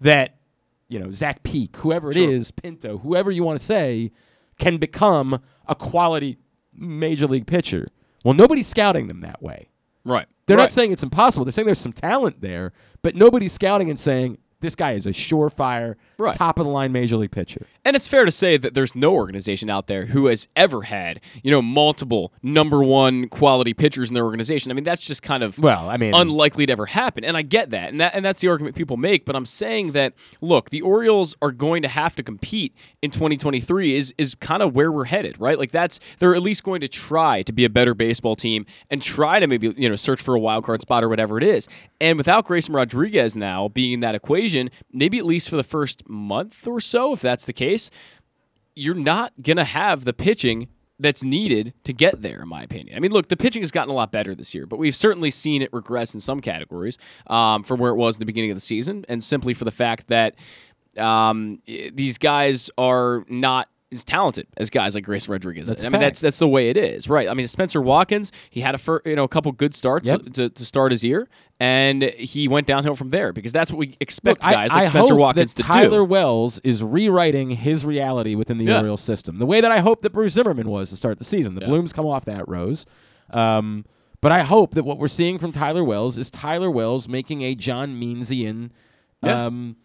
that, 0.00 0.36
you 0.88 0.98
know, 0.98 1.10
Zach 1.10 1.42
Peek, 1.42 1.76
whoever 1.78 2.10
it 2.10 2.16
is, 2.16 2.50
Pinto, 2.50 2.98
whoever 2.98 3.30
you 3.30 3.42
want 3.42 3.58
to 3.58 3.64
say, 3.64 4.10
can 4.58 4.78
become 4.78 5.40
a 5.66 5.74
quality 5.74 6.38
major 6.72 7.26
league 7.26 7.46
pitcher. 7.46 7.86
Well, 8.24 8.34
nobody's 8.34 8.66
scouting 8.66 9.08
them 9.08 9.20
that 9.20 9.42
way. 9.42 9.70
Right. 10.04 10.26
They're 10.46 10.56
right. 10.56 10.64
not 10.64 10.70
saying 10.70 10.92
it's 10.92 11.02
impossible. 11.02 11.44
They're 11.44 11.52
saying 11.52 11.66
there's 11.66 11.78
some 11.78 11.92
talent 11.92 12.40
there, 12.40 12.72
but 13.02 13.14
nobody's 13.14 13.52
scouting 13.52 13.88
and 13.90 13.98
saying 13.98 14.38
this 14.60 14.74
guy 14.74 14.92
is 14.92 15.06
a 15.06 15.10
surefire, 15.10 15.96
Right. 16.20 16.34
top 16.34 16.58
of 16.58 16.66
the 16.66 16.70
line 16.72 16.92
major 16.92 17.16
league 17.16 17.30
pitcher. 17.30 17.66
And 17.84 17.96
it's 17.96 18.06
fair 18.06 18.24
to 18.24 18.30
say 18.30 18.56
that 18.56 18.74
there's 18.74 18.94
no 18.94 19.14
organization 19.14 19.70
out 19.70 19.86
there 19.86 20.06
who 20.06 20.26
has 20.26 20.46
ever 20.54 20.82
had, 20.82 21.20
you 21.42 21.50
know, 21.50 21.62
multiple 21.62 22.32
number 22.42 22.82
one 22.82 23.28
quality 23.28 23.74
pitchers 23.74 24.10
in 24.10 24.14
their 24.14 24.24
organization. 24.24 24.70
I 24.70 24.74
mean, 24.74 24.84
that's 24.84 25.00
just 25.00 25.22
kind 25.22 25.42
of 25.42 25.58
Well, 25.58 25.88
I 25.88 25.96
mean- 25.96 26.14
unlikely 26.14 26.66
to 26.66 26.72
ever 26.72 26.86
happen. 26.86 27.24
And 27.24 27.36
I 27.36 27.42
get 27.42 27.70
that. 27.70 27.88
And 27.90 28.00
that 28.00 28.14
and 28.14 28.24
that's 28.24 28.40
the 28.40 28.48
argument 28.48 28.76
people 28.76 28.96
make, 28.96 29.24
but 29.24 29.34
I'm 29.34 29.46
saying 29.46 29.92
that 29.92 30.12
look, 30.40 30.70
the 30.70 30.82
Orioles 30.82 31.36
are 31.42 31.52
going 31.52 31.82
to 31.82 31.88
have 31.88 32.14
to 32.16 32.22
compete 32.22 32.74
in 33.02 33.10
2023 33.10 33.96
is 33.96 34.14
is 34.18 34.34
kind 34.34 34.62
of 34.62 34.74
where 34.74 34.92
we're 34.92 35.04
headed, 35.06 35.40
right? 35.40 35.58
Like 35.58 35.72
that's 35.72 36.00
they're 36.18 36.34
at 36.34 36.42
least 36.42 36.62
going 36.64 36.80
to 36.82 36.88
try 36.88 37.42
to 37.42 37.52
be 37.52 37.64
a 37.64 37.70
better 37.70 37.94
baseball 37.94 38.36
team 38.36 38.66
and 38.90 39.02
try 39.02 39.40
to 39.40 39.46
maybe, 39.46 39.72
you 39.76 39.88
know, 39.88 39.96
search 39.96 40.20
for 40.20 40.34
a 40.34 40.40
wild 40.40 40.64
card 40.64 40.82
spot 40.82 41.02
or 41.02 41.08
whatever 41.08 41.38
it 41.38 41.44
is. 41.44 41.68
And 42.00 42.18
without 42.18 42.44
Grayson 42.46 42.74
Rodriguez 42.74 43.36
now 43.36 43.68
being 43.68 43.92
in 43.92 44.00
that 44.00 44.14
equation, 44.14 44.70
maybe 44.92 45.18
at 45.18 45.26
least 45.26 45.48
for 45.48 45.56
the 45.56 45.62
first 45.62 46.02
month 46.10 46.66
or 46.66 46.80
so, 46.80 47.12
if 47.12 47.20
that's 47.20 47.46
the 47.46 47.52
case, 47.52 47.90
you're 48.74 48.94
not 48.94 49.32
going 49.42 49.56
to 49.56 49.64
have 49.64 50.04
the 50.04 50.12
pitching 50.12 50.68
that's 50.98 51.24
needed 51.24 51.72
to 51.84 51.92
get 51.92 52.20
there, 52.20 52.42
in 52.42 52.48
my 52.48 52.62
opinion. 52.62 52.94
I 52.94 53.00
mean, 53.00 53.10
look, 53.10 53.28
the 53.28 53.36
pitching 53.36 53.62
has 53.62 53.70
gotten 53.70 53.90
a 53.90 53.94
lot 53.94 54.12
better 54.12 54.34
this 54.34 54.54
year, 54.54 54.66
but 54.66 54.78
we've 54.78 54.94
certainly 54.94 55.30
seen 55.30 55.62
it 55.62 55.72
regress 55.72 56.12
in 56.14 56.20
some 56.20 56.40
categories 56.40 56.98
um, 57.26 57.62
from 57.62 57.80
where 57.80 57.90
it 57.90 57.96
was 57.96 58.16
in 58.16 58.20
the 58.20 58.26
beginning 58.26 58.50
of 58.50 58.56
the 58.56 58.60
season, 58.60 59.06
and 59.08 59.24
simply 59.24 59.54
for 59.54 59.64
the 59.64 59.70
fact 59.70 60.08
that 60.08 60.34
um, 60.98 61.62
these 61.66 62.18
guys 62.18 62.70
are 62.76 63.24
not 63.28 63.68
as 63.92 64.04
talented 64.04 64.46
as 64.56 64.70
guys 64.70 64.94
like 64.94 65.04
Grace 65.04 65.28
Rodriguez. 65.28 65.66
That's 65.66 65.82
is. 65.82 65.84
I 65.84 65.88
mean, 65.88 65.92
fact. 65.94 66.00
that's 66.02 66.20
that's 66.20 66.38
the 66.38 66.48
way 66.48 66.70
it 66.70 66.76
is, 66.76 67.08
right? 67.08 67.28
I 67.28 67.34
mean, 67.34 67.46
Spencer 67.48 67.80
Watkins, 67.80 68.30
he 68.50 68.60
had 68.60 68.74
a 68.74 68.78
fir- 68.78 69.02
you 69.04 69.16
know 69.16 69.24
a 69.24 69.28
couple 69.28 69.50
good 69.52 69.74
starts 69.74 70.06
Yep. 70.08 70.22
to, 70.34 70.48
to 70.50 70.64
start 70.64 70.92
his 70.92 71.02
year, 71.02 71.28
and 71.58 72.02
he 72.04 72.46
went 72.48 72.66
downhill 72.66 72.94
from 72.96 73.08
there 73.08 73.32
because 73.32 73.52
that's 73.52 73.70
what 73.72 73.78
we 73.78 73.96
expect 74.00 74.42
Look, 74.44 74.52
guys 74.52 74.70
I, 74.70 74.74
like 74.76 74.86
I 74.86 74.88
Spencer 74.90 75.14
Watkins 75.16 75.54
to 75.54 75.62
Tyler 75.64 75.80
do. 75.82 75.88
Tyler 75.90 76.04
Wells 76.04 76.58
is 76.60 76.82
rewriting 76.82 77.50
his 77.50 77.84
reality 77.84 78.34
within 78.34 78.58
the 78.58 78.66
Yeah. 78.66 78.78
Orioles 78.78 79.00
system, 79.02 79.38
the 79.38 79.46
way 79.46 79.60
that 79.60 79.72
I 79.72 79.80
hope 79.80 80.02
that 80.02 80.10
Bruce 80.12 80.34
Zimmermann 80.34 80.68
was 80.68 80.90
to 80.90 80.96
start 80.96 81.18
the 81.18 81.24
season. 81.24 81.54
The 81.56 81.62
Yeah. 81.62 81.66
blooms 81.68 81.92
come 81.92 82.06
off 82.06 82.24
that 82.26 82.48
rose, 82.48 82.86
um, 83.30 83.84
but 84.20 84.30
I 84.32 84.42
hope 84.42 84.74
that 84.74 84.84
what 84.84 84.98
we're 84.98 85.08
seeing 85.08 85.38
from 85.38 85.50
Tyler 85.50 85.82
Wells 85.82 86.18
is 86.18 86.30
Tyler 86.30 86.70
Wells 86.70 87.08
making 87.08 87.42
a 87.42 87.54
John 87.54 87.98
Meansian 88.00 88.70
Yeah. 89.22 89.46
um, 89.46 89.76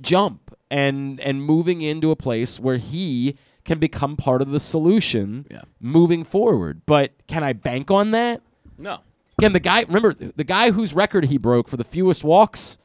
jump 0.00 0.54
and 0.70 1.20
and 1.20 1.42
moving 1.42 1.82
into 1.82 2.10
a 2.10 2.16
place 2.16 2.58
where 2.60 2.76
he 2.76 3.36
can 3.64 3.78
become 3.78 4.16
part 4.16 4.42
of 4.42 4.50
the 4.50 4.58
solution 4.60 5.46
Yeah. 5.50 5.62
moving 5.80 6.24
forward. 6.24 6.82
But 6.86 7.12
can 7.28 7.44
I 7.44 7.52
bank 7.52 7.90
on 7.90 8.10
that? 8.12 8.42
No, 8.78 8.98
Again, 9.38 9.52
the 9.52 9.60
guy 9.60 9.82
remember 9.82 10.14
the 10.14 10.44
guy 10.44 10.70
whose 10.72 10.92
record 10.94 11.26
he 11.26 11.38
broke 11.38 11.68
for 11.68 11.76
the 11.76 11.84
fewest 11.84 12.24
walks 12.24 12.78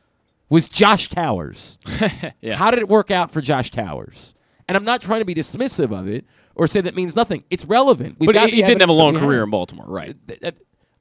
was 0.49 0.69
Josh 0.69 1.09
Towers. 1.09 1.77
Yeah. 2.41 2.55
How 2.55 2.71
did 2.71 2.79
it 2.79 2.87
work 2.87 3.11
out 3.11 3.31
for 3.31 3.41
Josh 3.41 3.71
Towers? 3.71 4.33
And 4.67 4.75
I'm 4.77 4.83
not 4.83 5.01
trying 5.01 5.19
to 5.21 5.25
be 5.25 5.33
dismissive 5.35 5.97
of 5.97 6.07
it 6.07 6.25
or 6.55 6.67
say 6.67 6.81
that 6.81 6.95
means 6.95 7.15
nothing. 7.15 7.43
It's 7.49 7.65
relevant. 7.65 8.17
We've 8.19 8.27
but 8.27 8.49
he, 8.49 8.57
he 8.57 8.61
didn't 8.61 8.81
have 8.81 8.89
a 8.89 8.93
long 8.93 9.15
career 9.15 9.43
in 9.43 9.49
Baltimore, 9.49 9.85
right? 9.87 10.15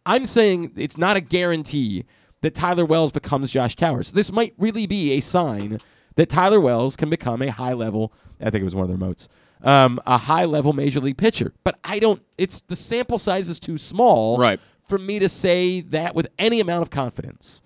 I'm 0.04 0.26
saying 0.26 0.72
it's 0.76 0.96
not 0.96 1.16
a 1.16 1.20
guarantee 1.20 2.04
that 2.42 2.54
Tyler 2.54 2.84
Wells 2.84 3.12
becomes 3.12 3.50
Josh 3.50 3.76
Towers. 3.76 4.12
This 4.12 4.30
might 4.30 4.54
really 4.58 4.86
be 4.86 5.12
a 5.12 5.20
sign 5.20 5.80
that 6.16 6.28
Tyler 6.28 6.60
Wells 6.60 6.96
can 6.96 7.10
become 7.10 7.42
a 7.42 7.50
high 7.50 7.72
level. 7.72 8.12
I 8.40 8.50
think 8.50 8.60
it 8.62 8.64
was 8.64 8.74
one 8.74 8.82
of 8.84 8.88
their 8.88 8.98
motes. 8.98 9.28
Um, 9.62 10.00
a 10.06 10.18
high 10.18 10.44
level 10.44 10.72
major 10.74 11.00
league 11.00 11.16
pitcher, 11.16 11.52
but 11.64 11.78
I 11.82 11.98
don't. 11.98 12.22
It's 12.36 12.60
the 12.60 12.76
sample 12.76 13.18
size 13.18 13.48
is 13.48 13.58
too 13.58 13.78
small, 13.78 14.36
Right. 14.38 14.60
for 14.84 14.98
me 14.98 15.18
to 15.18 15.28
say 15.28 15.80
that 15.80 16.14
with 16.14 16.28
any 16.38 16.60
amount 16.60 16.82
of 16.82 16.90
confidence. 16.90 17.62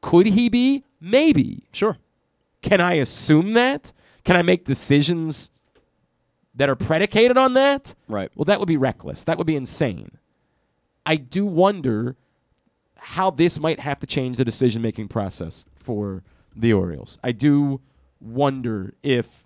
Could 0.00 0.26
he 0.26 0.48
be? 0.48 0.84
Maybe. 1.00 1.64
Sure. 1.72 1.96
Can 2.60 2.80
I 2.80 2.94
assume 2.94 3.52
that? 3.52 3.92
Can 4.24 4.34
I 4.36 4.42
make 4.42 4.64
decisions 4.64 5.50
that 6.56 6.68
are 6.68 6.74
predicated 6.76 7.38
on 7.38 7.54
that? 7.54 7.94
Right. 8.08 8.30
Well, 8.34 8.44
that 8.44 8.58
would 8.58 8.68
be 8.68 8.76
reckless. 8.76 9.22
That 9.24 9.38
would 9.38 9.46
be 9.46 9.56
insane. 9.56 10.18
I 11.06 11.16
do 11.16 11.46
wonder 11.46 12.16
how 12.98 13.30
this 13.30 13.58
might 13.60 13.80
have 13.80 13.98
to 14.00 14.06
change 14.06 14.36
the 14.36 14.44
decision 14.44 14.82
making 14.82 15.08
process 15.08 15.64
for 15.74 16.22
the 16.54 16.72
Orioles. 16.72 17.18
I 17.22 17.32
do 17.32 17.80
wonder 18.20 18.94
if 19.02 19.44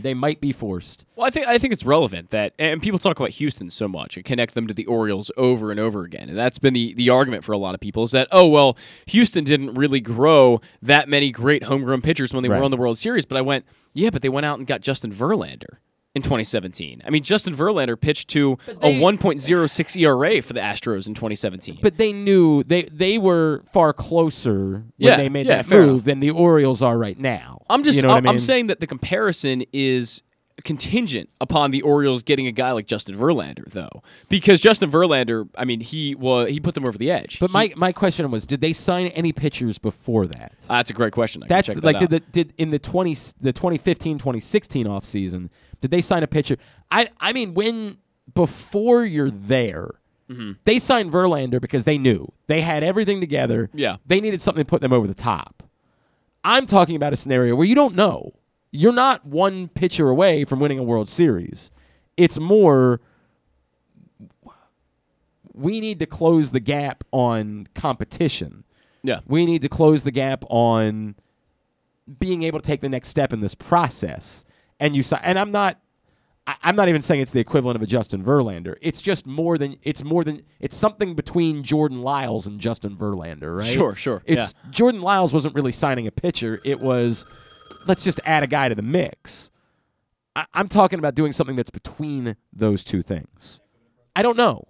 they 0.00 0.14
might 0.14 0.40
be 0.40 0.52
forced. 0.52 1.04
Well, 1.16 1.26
I 1.26 1.30
think 1.30 1.46
I 1.48 1.58
think 1.58 1.72
it's 1.72 1.84
relevant 1.84 2.30
that, 2.30 2.54
and 2.58 2.80
people 2.80 3.00
talk 3.00 3.18
about 3.18 3.30
Houston 3.30 3.68
so 3.68 3.88
much 3.88 4.16
and 4.16 4.24
connect 4.24 4.54
them 4.54 4.68
to 4.68 4.74
the 4.74 4.86
Orioles 4.86 5.30
over 5.36 5.70
and 5.72 5.80
over 5.80 6.04
again, 6.04 6.28
and 6.28 6.38
that's 6.38 6.58
been 6.58 6.72
the 6.72 6.94
the 6.94 7.10
argument 7.10 7.42
for 7.44 7.52
a 7.52 7.58
lot 7.58 7.74
of 7.74 7.80
people 7.80 8.04
is 8.04 8.12
that 8.12 8.28
oh 8.30 8.46
well, 8.46 8.76
Houston 9.06 9.42
didn't 9.44 9.74
really 9.74 10.00
grow 10.00 10.60
that 10.82 11.08
many 11.08 11.32
great 11.32 11.64
homegrown 11.64 12.02
pitchers 12.02 12.32
when 12.32 12.42
they 12.44 12.48
Right. 12.48 12.58
were 12.58 12.64
on 12.64 12.70
the 12.70 12.76
World 12.76 12.96
Series, 12.98 13.24
but 13.26 13.36
I 13.36 13.40
went 13.40 13.64
yeah, 13.92 14.10
but 14.10 14.22
they 14.22 14.28
went 14.28 14.46
out 14.46 14.58
and 14.58 14.68
got 14.68 14.82
Justin 14.82 15.12
Verlander 15.12 15.78
in 16.14 16.22
2017. 16.22 17.02
I 17.04 17.10
mean, 17.10 17.22
Justin 17.22 17.54
Verlander 17.54 18.00
pitched 18.00 18.28
to 18.30 18.58
they- 18.66 18.96
a 18.96 19.00
1.06 19.00 19.96
ERA 19.96 20.40
for 20.42 20.52
the 20.52 20.60
Astros 20.60 21.06
in 21.06 21.14
2017. 21.14 21.78
But 21.82 21.96
they 21.98 22.12
knew 22.12 22.62
they 22.64 22.82
they 22.84 23.18
were 23.18 23.62
far 23.72 23.92
closer 23.92 24.70
when 24.70 24.84
Yeah, 24.96 25.16
they 25.16 25.28
made 25.28 25.46
yeah, 25.46 25.62
that 25.62 25.70
move 25.70 25.88
enough. 25.90 26.04
than 26.04 26.20
the 26.20 26.30
Orioles 26.30 26.82
are 26.82 26.98
right 26.98 27.18
now. 27.18 27.62
I'm 27.70 27.82
just 27.84 27.96
you 27.96 28.02
know 28.02 28.10
I'm, 28.10 28.16
I 28.16 28.20
mean? 28.22 28.28
I'm 28.30 28.38
saying 28.38 28.68
that 28.68 28.80
the 28.80 28.86
comparison 28.86 29.64
is 29.72 30.22
contingent 30.64 31.28
upon 31.40 31.70
the 31.70 31.82
Orioles 31.82 32.24
getting 32.24 32.48
a 32.48 32.52
guy 32.52 32.72
like 32.72 32.88
Justin 32.88 33.14
Verlander 33.16 33.64
though 33.70 34.02
because 34.28 34.60
Justin 34.60 34.90
Verlander 34.90 35.48
I 35.56 35.64
mean 35.64 35.78
he 35.80 36.16
was 36.16 36.50
he 36.50 36.58
put 36.58 36.74
them 36.74 36.84
over 36.84 36.98
the 36.98 37.12
edge 37.12 37.38
But 37.38 37.50
He- 37.50 37.52
my 37.54 37.72
my 37.76 37.92
question 37.92 38.28
was, 38.32 38.44
did 38.44 38.60
they 38.60 38.72
sign 38.72 39.06
any 39.08 39.32
pitchers 39.32 39.78
before 39.78 40.26
that? 40.26 40.52
Uh, 40.68 40.78
that's 40.78 40.90
a 40.90 40.94
great 40.94 41.12
question 41.12 41.44
I 41.44 41.46
That's 41.46 41.72
that 41.72 41.84
like 41.84 41.96
out. 41.96 42.00
did 42.00 42.10
the 42.10 42.20
did 42.20 42.54
in 42.58 42.70
the 42.70 42.80
20 42.80 43.14
the 43.40 43.52
2015 43.52 44.18
2016 44.18 44.86
offseason, 44.86 45.50
did 45.80 45.90
they 45.90 46.00
sign 46.00 46.22
a 46.22 46.26
pitcher? 46.26 46.56
I 46.90 47.08
I 47.20 47.32
mean 47.32 47.54
when 47.54 47.98
before 48.34 49.04
you're 49.04 49.30
there, 49.30 49.90
Mm-hmm. 50.30 50.52
they 50.64 50.78
signed 50.78 51.10
Verlander 51.10 51.58
because 51.58 51.84
they 51.84 51.96
knew 51.96 52.30
they 52.48 52.60
had 52.60 52.82
everything 52.84 53.18
together. 53.18 53.70
Yeah. 53.72 53.96
They 54.04 54.20
needed 54.20 54.42
something 54.42 54.62
to 54.62 54.68
put 54.68 54.82
them 54.82 54.92
over 54.92 55.06
the 55.06 55.14
top. 55.14 55.62
I'm 56.44 56.66
talking 56.66 56.96
about 56.96 57.14
a 57.14 57.16
scenario 57.16 57.56
where 57.56 57.66
you 57.66 57.74
don't 57.74 57.94
know. 57.94 58.34
You're 58.70 58.92
not 58.92 59.24
one 59.24 59.68
pitcher 59.68 60.10
away 60.10 60.44
from 60.44 60.60
winning 60.60 60.78
a 60.78 60.82
World 60.82 61.08
Series. 61.08 61.70
It's 62.18 62.38
more 62.38 63.00
we 65.54 65.80
need 65.80 65.98
to 66.00 66.06
close 66.06 66.50
the 66.50 66.60
gap 66.60 67.04
on 67.10 67.66
competition. 67.74 68.64
yeah 69.02 69.20
We 69.26 69.46
need 69.46 69.62
to 69.62 69.68
close 69.68 70.02
the 70.02 70.10
gap 70.10 70.44
on 70.48 71.14
being 72.18 72.42
able 72.42 72.60
to 72.60 72.66
take 72.66 72.80
the 72.80 72.88
next 72.88 73.08
step 73.08 73.32
in 73.32 73.40
this 73.40 73.54
process. 73.54 74.44
And 74.80 74.94
you 74.96 75.02
si- 75.02 75.16
and 75.22 75.38
I'm 75.38 75.50
not 75.52 75.78
I- 76.46 76.56
I'm 76.62 76.76
not 76.76 76.88
even 76.88 77.02
saying 77.02 77.20
it's 77.20 77.32
the 77.32 77.40
equivalent 77.40 77.76
of 77.76 77.82
a 77.82 77.86
Justin 77.86 78.24
Verlander. 78.24 78.76
It's 78.80 79.02
just 79.02 79.26
more 79.26 79.58
than 79.58 79.76
it's 79.82 80.02
more 80.02 80.24
than 80.24 80.42
it's 80.60 80.76
something 80.76 81.14
between 81.14 81.62
Jordan 81.62 82.00
Lyles 82.02 82.46
and 82.46 82.58
Justin 82.60 82.96
Verlander, 82.96 83.54
right? 83.58 83.66
Sure, 83.66 83.94
sure, 83.94 84.22
It's 84.24 84.54
Jordan 84.70 85.02
Lyles 85.02 85.32
wasn't 85.34 85.54
really 85.54 85.72
signing 85.72 86.06
a 86.06 86.10
pitcher. 86.10 86.58
It 86.64 86.80
was 86.80 87.26
let's 87.86 88.02
just 88.02 88.18
add 88.24 88.42
a 88.42 88.46
guy 88.46 88.68
to 88.68 88.74
the 88.74 88.82
mix. 88.82 89.50
I, 90.34 90.46
I'm 90.54 90.68
talking 90.68 90.98
about 90.98 91.14
doing 91.14 91.32
something 91.32 91.56
that's 91.56 91.70
between 91.70 92.36
those 92.52 92.82
two 92.84 93.02
things. 93.02 93.60
I 94.16 94.22
don't 94.22 94.36
know, 94.36 94.68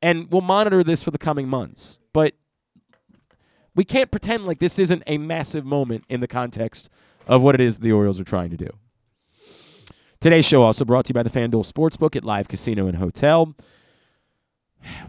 and 0.00 0.30
we'll 0.30 0.40
monitor 0.42 0.82
this 0.82 1.04
for 1.04 1.10
the 1.10 1.18
coming 1.18 1.48
months. 1.48 1.98
But 2.14 2.34
we 3.74 3.84
can't 3.84 4.10
pretend 4.10 4.46
like 4.46 4.58
this 4.58 4.78
isn't 4.78 5.02
a 5.06 5.18
massive 5.18 5.64
moment 5.64 6.04
in 6.08 6.20
the 6.20 6.28
context 6.28 6.88
of 7.26 7.42
what 7.42 7.54
it 7.54 7.60
is 7.60 7.78
the 7.78 7.92
Orioles 7.92 8.20
are 8.20 8.24
trying 8.24 8.50
to 8.50 8.56
do. 8.56 8.70
Today's 10.24 10.46
show 10.46 10.62
also 10.62 10.86
brought 10.86 11.04
to 11.04 11.10
you 11.10 11.12
by 11.12 11.22
the 11.22 11.28
FanDuel 11.28 11.70
Sportsbook 11.70 12.16
at 12.16 12.24
Live 12.24 12.48
Casino 12.48 12.86
and 12.86 12.96
Hotel. 12.96 13.54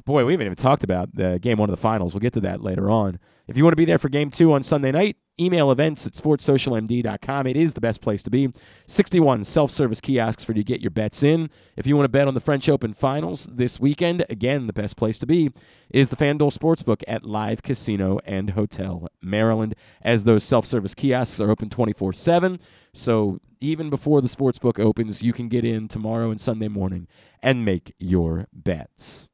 Boy, 0.04 0.26
we 0.26 0.34
haven't 0.34 0.48
even 0.48 0.58
talked 0.58 0.84
about 0.84 1.16
the 1.16 1.40
game 1.40 1.58
one 1.58 1.70
of 1.70 1.74
the 1.74 1.82
finals. 1.82 2.14
We'll 2.14 2.20
get 2.20 2.34
to 2.34 2.42
that 2.42 2.62
later 2.62 2.90
on. 2.90 3.18
If 3.48 3.56
you 3.56 3.64
want 3.64 3.72
to 3.72 3.78
be 3.78 3.86
there 3.86 3.98
for 3.98 4.10
game 4.10 4.30
two 4.30 4.52
on 4.52 4.62
Sunday 4.62 4.92
night, 4.92 5.16
email 5.40 5.72
events 5.72 6.06
at 6.06 6.14
sportssocialmd.com. 6.16 7.48
It 7.48 7.56
is 7.56 7.74
the 7.74 7.80
best 7.80 8.02
place 8.02 8.24
to 8.24 8.30
be. 8.30 8.52
61 8.88 9.46
self 9.46 9.72
service 9.72 10.02
kiosks 10.02 10.44
for 10.44 10.52
you 10.52 10.62
to 10.62 10.64
get 10.66 10.82
your 10.82 10.92
bets 10.92 11.24
in. 11.24 11.50
If 11.78 11.88
you 11.88 11.96
want 11.96 12.06
to 12.06 12.10
bet 12.10 12.28
on 12.28 12.34
the 12.34 12.42
French 12.42 12.68
Open 12.68 12.94
finals 12.94 13.46
this 13.46 13.80
weekend, 13.80 14.26
again, 14.30 14.68
the 14.68 14.74
best 14.74 14.98
place 14.98 15.18
to 15.20 15.26
be 15.26 15.50
is 15.90 16.10
the 16.10 16.18
FanDuel 16.18 16.54
Sportsbook 16.54 17.04
at 17.08 17.24
Live 17.24 17.64
Casino 17.64 18.20
and 18.26 18.50
Hotel 18.50 19.08
Maryland, 19.22 19.76
as 20.02 20.26
those 20.26 20.44
self 20.44 20.66
service 20.66 20.94
kiosks 20.94 21.40
are 21.40 21.52
open 21.52 21.70
24 21.70 22.12
7. 22.12 22.60
So 22.98 23.40
even 23.60 23.90
before 23.90 24.22
the 24.22 24.28
sports 24.28 24.60
book 24.60 24.80
opens, 24.80 25.22
you 25.22 25.34
can 25.34 25.50
get 25.50 25.66
in 25.66 25.88
tomorrow 25.88 26.32
and 26.32 26.40
Sunday 26.40 26.68
morning 26.68 27.08
and 27.42 27.66
make 27.66 27.94
your 28.00 28.48
bets 28.54 29.30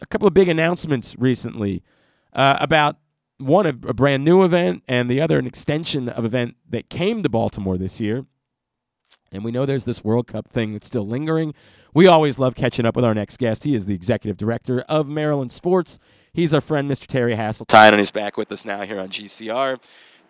a 0.00 0.06
couple 0.06 0.26
of 0.26 0.34
big 0.34 0.48
announcements 0.48 1.16
recently 1.18 1.82
uh, 2.32 2.56
about 2.60 2.96
one 3.38 3.66
a, 3.66 3.70
a 3.70 3.94
brand 3.94 4.24
new 4.24 4.44
event 4.44 4.82
and 4.86 5.10
the 5.10 5.20
other 5.20 5.38
an 5.38 5.46
extension 5.46 6.08
of 6.08 6.24
event 6.24 6.56
that 6.68 6.90
came 6.90 7.22
to 7.22 7.28
Baltimore 7.28 7.78
this 7.78 8.00
year. 8.00 8.26
And 9.32 9.44
we 9.44 9.50
know 9.50 9.64
there's 9.66 9.84
this 9.84 10.04
World 10.04 10.26
Cup 10.26 10.48
thing 10.48 10.72
that's 10.72 10.86
still 10.86 11.06
lingering. 11.06 11.54
We 11.94 12.06
always 12.06 12.38
love 12.38 12.54
catching 12.54 12.84
up 12.84 12.96
with 12.96 13.04
our 13.04 13.14
next 13.14 13.38
guest. 13.38 13.64
He 13.64 13.74
is 13.74 13.86
the 13.86 13.94
executive 13.94 14.36
director 14.36 14.82
of 14.82 15.08
Maryland 15.08 15.52
Sports. 15.52 15.98
He's 16.32 16.54
our 16.54 16.60
friend, 16.60 16.88
Mr. 16.88 17.06
Terry 17.06 17.34
Hasseltine, 17.34 17.90
and 17.90 17.98
he's 17.98 18.10
back 18.12 18.36
with 18.36 18.52
us 18.52 18.64
now 18.64 18.82
here 18.82 19.00
on 19.00 19.08
GCR. 19.08 19.78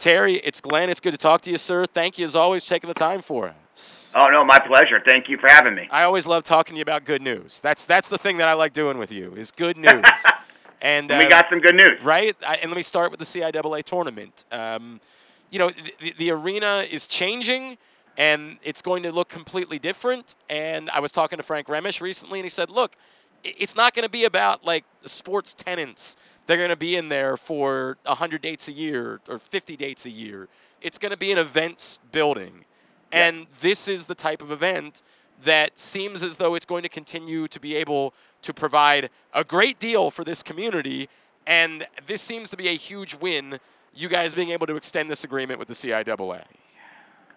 Terry, 0.01 0.37
it's 0.37 0.63
Glenn. 0.63 0.89
It's 0.89 0.99
good 0.99 1.13
to 1.13 1.19
talk 1.19 1.43
to 1.43 1.51
you, 1.51 1.59
sir. 1.59 1.85
Thank 1.85 2.19
you, 2.19 2.25
as 2.25 2.35
always, 2.35 2.65
for 2.65 2.71
taking 2.71 2.89
the 2.89 2.95
time 2.95 3.21
for 3.21 3.53
us. 3.75 4.15
Oh 4.17 4.31
no, 4.31 4.43
my 4.43 4.59
pleasure. 4.59 4.99
Thank 5.05 5.29
you 5.29 5.37
for 5.37 5.47
having 5.47 5.75
me. 5.75 5.89
I 5.91 6.05
always 6.05 6.27
love 6.27 6.43
talking 6.43 6.75
to 6.75 6.79
you 6.79 6.83
about 6.83 7.05
good 7.05 7.21
news. 7.21 7.61
That's 7.61 7.85
that's 7.85 8.09
the 8.09 8.17
thing 8.17 8.39
that 8.39 8.49
I 8.49 8.55
like 8.55 8.73
doing 8.73 8.97
with 8.97 9.13
you 9.13 9.35
is 9.35 9.53
good 9.53 9.77
news. 9.77 10.03
and 10.83 11.11
we 11.11 11.17
uh, 11.17 11.29
got 11.29 11.47
some 11.51 11.61
good 11.61 11.75
news. 11.75 12.03
right? 12.03 12.35
I, 12.47 12.57
and 12.57 12.71
let 12.71 12.77
me 12.77 12.83
start 12.83 13.11
with 13.11 13.21
the 13.21 13.27
CIAA 13.27 13.85
tournament. 13.85 14.47
Um, 14.51 15.03
you 15.51 15.59
know, 15.59 15.69
the, 15.69 16.15
the, 16.17 16.31
arena 16.31 16.87
is 16.91 17.07
changing, 17.07 17.77
and 18.17 18.57
it's 18.63 18.81
going 18.81 19.03
to 19.03 19.13
look 19.13 19.29
completely 19.29 19.79
different. 19.79 20.35
And 20.49 20.89
I 20.91 21.01
was 21.01 21.13
talking 21.13 21.37
to 21.37 21.43
Frank 21.43 21.67
Remesch 21.67 22.01
recently, 22.01 22.39
and 22.39 22.47
he 22.47 22.51
said, 22.51 22.71
"Look, 22.71 22.97
it's 23.45 23.77
not 23.77 23.95
going 23.95 24.05
to 24.05 24.11
be 24.11 24.25
about 24.25 24.65
like 24.65 24.85
sports 25.05 25.55
tenants. 25.55 26.17
They're 26.47 26.57
going 26.57 26.71
to 26.71 26.77
be 26.77 26.97
in 26.97 27.09
there 27.09 27.37
for 27.37 27.97
100 28.05 28.43
dates 28.43 28.69
a 28.69 28.73
year 28.73 29.21
or 29.29 29.39
50 29.39 29.77
dates 29.77 30.07
a 30.07 30.11
year. 30.11 30.49
It's 30.81 30.99
going 30.99 31.13
to 31.13 31.19
be 31.19 31.31
an 31.31 31.39
events 31.39 31.99
building, 32.11 32.65
and 33.13 33.47
this 33.61 33.89
is 33.89 34.07
the 34.07 34.15
type 34.15 34.43
of 34.43 34.51
event." 34.51 35.03
That 35.43 35.79
seems 35.79 36.23
as 36.23 36.37
though 36.37 36.55
it's 36.55 36.67
going 36.67 36.83
to 36.83 36.89
continue 36.91 37.49
to 37.49 37.59
be 37.59 37.75
able 37.75 38.13
to 38.43 38.53
provide 38.53 39.09
a 39.33 39.43
great 39.43 39.79
deal 39.79 40.11
for 40.11 40.23
this 40.23 40.43
community 40.43 41.09
and 41.47 41.87
this 42.07 42.23
seems 42.23 42.51
to 42.51 42.57
be 42.57 42.69
a 42.69 42.77
huge 42.77 43.15
win, 43.17 43.59
you 43.95 44.09
guys 44.09 44.35
being 44.35 44.51
able 44.51 44.67
to 44.67 44.77
extend 44.77 45.11
this 45.11 45.25
agreement 45.25 45.59
with 45.59 45.69
the 45.69 45.75
CIAA. 45.75 46.45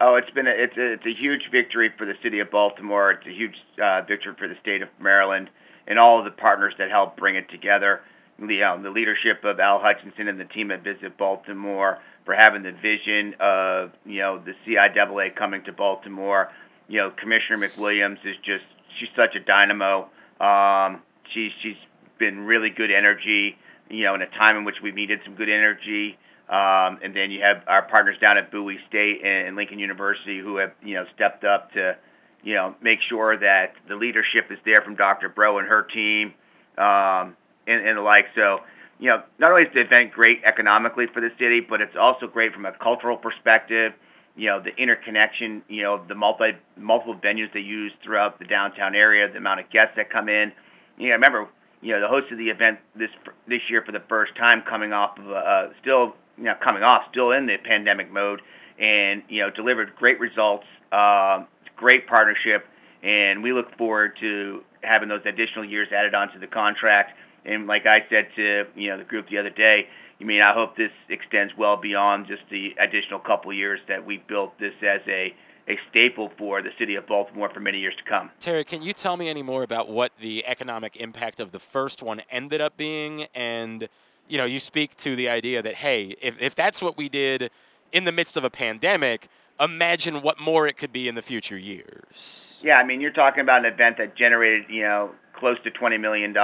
Oh, 0.02 0.16
it's 0.16 0.30
been 0.32 0.48
a, 0.48 0.52
it's 0.52 0.78
a, 0.78 0.94
it's 0.94 1.06
a 1.06 1.13
huge 1.13 1.50
victory 1.50 1.92
for 1.98 2.06
the 2.06 2.16
city 2.22 2.39
of 2.39 2.52
Baltimore. 2.52 3.12
It's 3.12 3.26
a 3.26 3.32
huge 3.32 3.56
uh, 3.82 4.02
victory 4.02 4.34
for 4.38 4.48
the 4.48 4.56
state 4.62 4.82
of 4.82 4.89
Maryland 5.00 5.50
and 5.88 6.00
all 6.00 6.19
of 6.19 6.26
the 6.26 6.32
partners 6.32 6.74
that 6.78 6.89
helped 6.89 7.17
bring 7.17 7.36
it 7.36 7.50
together. 7.50 8.02
The, 8.39 8.63
um, 8.63 8.84
the 8.84 8.89
leadership 8.89 9.43
of 9.43 9.60
Al 9.60 9.80
Hutchinson 9.80 10.28
and 10.28 10.39
the 10.39 10.46
team 10.46 10.72
at 10.72 10.84
Visit 10.84 11.17
Baltimore 11.17 12.00
for 12.26 12.34
having 12.34 12.63
the 12.63 12.72
vision 12.72 13.36
of 13.39 13.91
you 14.06 14.19
know 14.19 14.39
the 14.39 14.56
CIAA 14.65 15.36
coming 15.36 15.63
to 15.63 15.72
Baltimore. 15.72 16.52
You 16.88 17.00
know, 17.00 17.12
Commissioner 17.12 17.67
McWilliams 17.67 18.26
is 18.26 18.36
just 18.43 18.65
she's 18.98 19.10
such 19.15 19.36
a 19.36 19.39
dynamo. 19.39 20.10
Um, 20.39 21.02
she's 21.32 21.52
she's 21.62 21.78
been 22.17 22.39
really 22.39 22.69
good 22.69 22.91
energy. 22.91 23.58
You 23.89 24.04
know, 24.06 24.15
in 24.15 24.22
a 24.22 24.28
time 24.30 24.58
in 24.58 24.63
which 24.63 24.82
we 24.82 24.91
needed 24.91 25.22
some 25.24 25.36
good 25.36 25.50
energy. 25.50 26.17
Um, 26.50 27.00
and 27.02 27.15
then 27.15 27.32
you 27.32 27.41
have 27.41 27.63
our 27.67 27.84
partners 27.84 28.17
down 28.19 28.38
at 28.38 28.52
Bowie 28.52 28.80
State 28.88 29.22
and 29.24 29.56
Lincoln 29.56 29.80
University 29.80 30.39
who 30.39 30.58
have, 30.58 30.74
you 30.84 30.93
know, 30.93 31.06
stepped 31.15 31.43
up 31.46 31.72
to, 31.74 31.98
you 32.43 32.56
know, 32.56 32.75
make 32.82 33.01
sure 33.01 33.38
that 33.38 33.73
the 33.88 33.95
leadership 33.95 34.51
is 34.51 34.60
there 34.65 34.82
from 34.82 34.95
Dr. 34.95 35.29
Breaux 35.29 35.58
and 35.58 35.67
her 35.67 35.84
team 35.84 36.34
um, 36.77 37.36
and, 37.67 37.86
and 37.86 37.97
the 37.97 38.01
like. 38.01 38.27
So, 38.36 38.62
you 38.99 39.10
know, 39.10 39.23
not 39.39 39.51
only 39.51 39.63
is 39.63 39.73
the 39.73 39.82
event 39.82 40.12
great 40.12 40.41
economically 40.43 41.08
for 41.08 41.21
the 41.21 41.32
city, 41.39 41.60
but 41.62 41.82
it's 41.82 41.95
also 41.95 42.27
great 42.27 42.53
from 42.53 42.65
a 42.65 42.71
cultural 42.73 43.17
perspective. 43.17 43.93
You 44.36 44.47
know, 44.47 44.60
the 44.60 44.75
interconnection, 44.75 45.63
you 45.69 45.84
know, 45.84 46.03
the 46.08 46.15
multi 46.15 46.53
multiple 46.75 47.15
venues 47.15 47.53
they 47.53 47.60
use 47.60 47.93
throughout 48.03 48.39
the 48.39 48.45
downtown 48.45 48.95
area, 48.95 49.29
the 49.29 49.38
amount 49.38 49.60
of 49.60 49.69
guests 49.69 49.93
that 49.95 50.10
come 50.10 50.27
in. 50.27 50.51
You 50.97 51.10
know, 51.10 51.13
remember, 51.13 51.47
you 51.82 51.93
know, 51.93 52.01
the 52.01 52.08
host 52.08 52.32
of 52.32 52.38
the 52.38 52.49
event 52.49 52.79
this 52.95 53.12
this 53.47 53.62
year 53.69 53.84
for 53.86 53.91
the 53.91 54.01
first 54.10 54.36
time 54.36 54.63
coming 54.63 54.91
off 54.91 55.19
of 55.19 55.29
uh, 55.29 55.67
still 55.82 56.15
you 56.38 56.45
know, 56.45 56.56
coming 56.56 56.84
off, 56.84 57.03
still 57.12 57.32
in 57.32 57.45
the 57.45 57.58
pandemic 57.58 58.12
mode, 58.12 58.41
and 58.79 59.23
you 59.29 59.41
know, 59.41 59.49
delivered 59.49 59.95
great 59.95 60.19
results, 60.19 60.65
uh, 60.91 61.43
great 61.84 62.08
partnership, 62.08 62.65
and 63.04 63.43
we 63.43 63.52
look 63.52 63.78
forward 63.78 64.15
to 64.22 64.63
having 64.84 65.10
those 65.10 65.22
additional 65.26 65.65
years 65.65 65.89
added 65.91 66.15
onto 66.15 66.39
the 66.39 66.48
contract. 66.48 67.12
And 67.43 67.67
like 67.67 67.86
I 67.86 68.06
said 68.10 68.30
to 68.38 68.65
you 68.74 68.89
know 68.89 68.98
the 68.98 69.04
group 69.04 69.28
the 69.28 69.38
other 69.38 69.50
day, 69.50 69.89
I 70.22 70.24
mean, 70.24 70.41
I 70.41 70.54
hope 70.54 70.78
this 70.78 70.93
extends 71.10 71.52
well 71.58 71.76
beyond 71.76 72.28
just 72.28 72.43
the 72.50 72.74
additional 72.80 73.19
couple 73.19 73.52
years 73.52 73.82
that 73.89 74.06
we 74.06 74.17
built 74.17 74.58
this 74.60 74.74
as 74.82 75.02
a 75.08 75.36
a 75.67 75.78
staple 75.89 76.32
for 76.38 76.62
the 76.62 76.72
city 76.78 76.96
of 76.96 77.06
Baltimore 77.06 77.50
for 77.50 77.60
many 77.60 77.80
years 77.80 77.96
to 77.96 78.04
come. 78.04 78.30
Terry, 78.39 78.63
can 78.65 78.82
you 78.82 78.93
tell 78.93 79.15
me 79.15 79.30
any 79.30 79.43
more 79.43 79.63
about 79.63 79.89
what 79.89 80.12
the 80.19 80.46
economic 80.46 80.98
impact 80.98 81.39
of 81.39 81.52
the 81.52 81.60
first 81.60 82.02
one 82.04 82.22
ended 82.30 82.60
up 82.60 82.76
being 82.78 83.28
and 83.34 83.88
you 84.30 84.38
know, 84.38 84.46
you 84.46 84.60
speak 84.60 84.96
to 84.96 85.17
the 85.17 85.28
idea 85.28 85.62
that, 85.62 85.76
hey, 85.76 86.15
if, 86.22 86.41
if 86.41 86.56
that's 86.56 86.82
what 86.82 86.98
we 86.98 87.10
did 87.10 87.52
in 87.91 88.06
the 88.06 88.12
midst 88.12 88.38
of 88.38 88.46
a 88.46 88.50
pandemic, 88.50 89.28
imagine 89.60 90.22
what 90.22 90.39
more 90.39 90.68
it 90.68 90.78
could 90.78 90.92
be 90.92 91.08
in 91.08 91.16
the 91.16 91.22
future 91.22 91.58
years. 91.58 92.62
Yeah, 92.66 92.78
I 92.78 92.84
mean, 92.84 93.02
you're 93.02 93.12
talking 93.12 93.42
about 93.42 93.66
an 93.66 93.74
event 93.74 93.98
that 93.98 94.16
generated, 94.16 94.66
you 94.70 94.84
know, 94.84 95.12
close 95.34 95.58
to 95.63 95.72
$20 95.72 96.00
million 96.00 96.36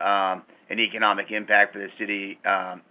um, 0.00 0.42
in 0.68 0.78
economic 0.80 1.30
impact 1.30 1.72
for 1.72 1.78
the 1.78 1.90
city. 1.98 2.38
Um, 2.44 2.82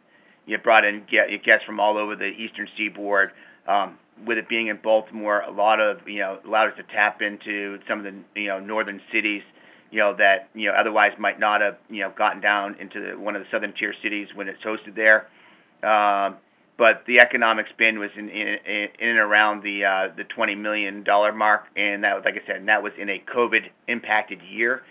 you 0.46 0.58
brought 0.58 0.86
in 0.86 1.06
guests 1.10 1.66
from 1.66 1.80
all 1.80 1.98
over 1.98 2.16
the 2.16 2.28
eastern 2.28 2.68
seaboard. 2.78 3.32
Um, 3.68 3.98
with 4.26 4.38
it 4.38 4.50
being 4.50 4.68
in 4.68 4.78
Baltimore, 4.78 5.42
a 5.42 5.52
lot 5.52 5.80
of, 5.80 6.08
you 6.08 6.20
know, 6.20 6.40
allowed 6.46 6.72
us 6.72 6.78
to 6.78 6.84
tap 6.84 7.22
into 7.22 7.80
some 7.88 8.00
of 8.00 8.06
the, 8.06 8.42
you 8.42 8.48
know, 8.48 8.60
northern 8.60 9.02
cities 9.12 9.44
you 9.92 10.00
know, 10.00 10.14
that, 10.16 10.50
you 10.54 10.68
know, 10.70 10.76
otherwise 10.76 11.14
might 11.18 11.40
not 11.40 11.62
have, 11.62 11.78
you 11.90 12.02
know, 12.02 12.10
gotten 12.10 12.42
down 12.42 12.76
into 12.80 13.00
the, 13.00 13.18
one 13.18 13.36
of 13.36 13.42
the 13.42 13.48
southern 13.50 13.74
tier 13.74 13.94
cities 14.02 14.30
when 14.34 14.48
it's 14.50 14.62
hosted 14.64 14.96
there. 14.96 15.28
Um, 15.84 16.38
but 16.78 17.06
the 17.08 17.20
economic 17.20 17.68
spend 17.70 18.00
was 18.00 18.12
in, 18.16 18.30
in, 18.30 18.60
in 18.66 18.90
and 19.00 19.18
around 19.18 19.64
the, 19.64 19.84
uh, 19.84 20.10
the 20.16 20.24
$20 20.24 20.58
million 20.58 21.04
mark. 21.36 21.66
And 21.76 22.04
that 22.04 22.24
like 22.24 22.36
I 22.36 22.46
said, 22.46 22.58
and 22.58 22.70
that 22.70 22.84
was 22.84 22.94
in 22.98 23.10
a 23.10 23.20
COVID 23.20 23.70
impacted 23.88 24.42
year. 24.44 24.84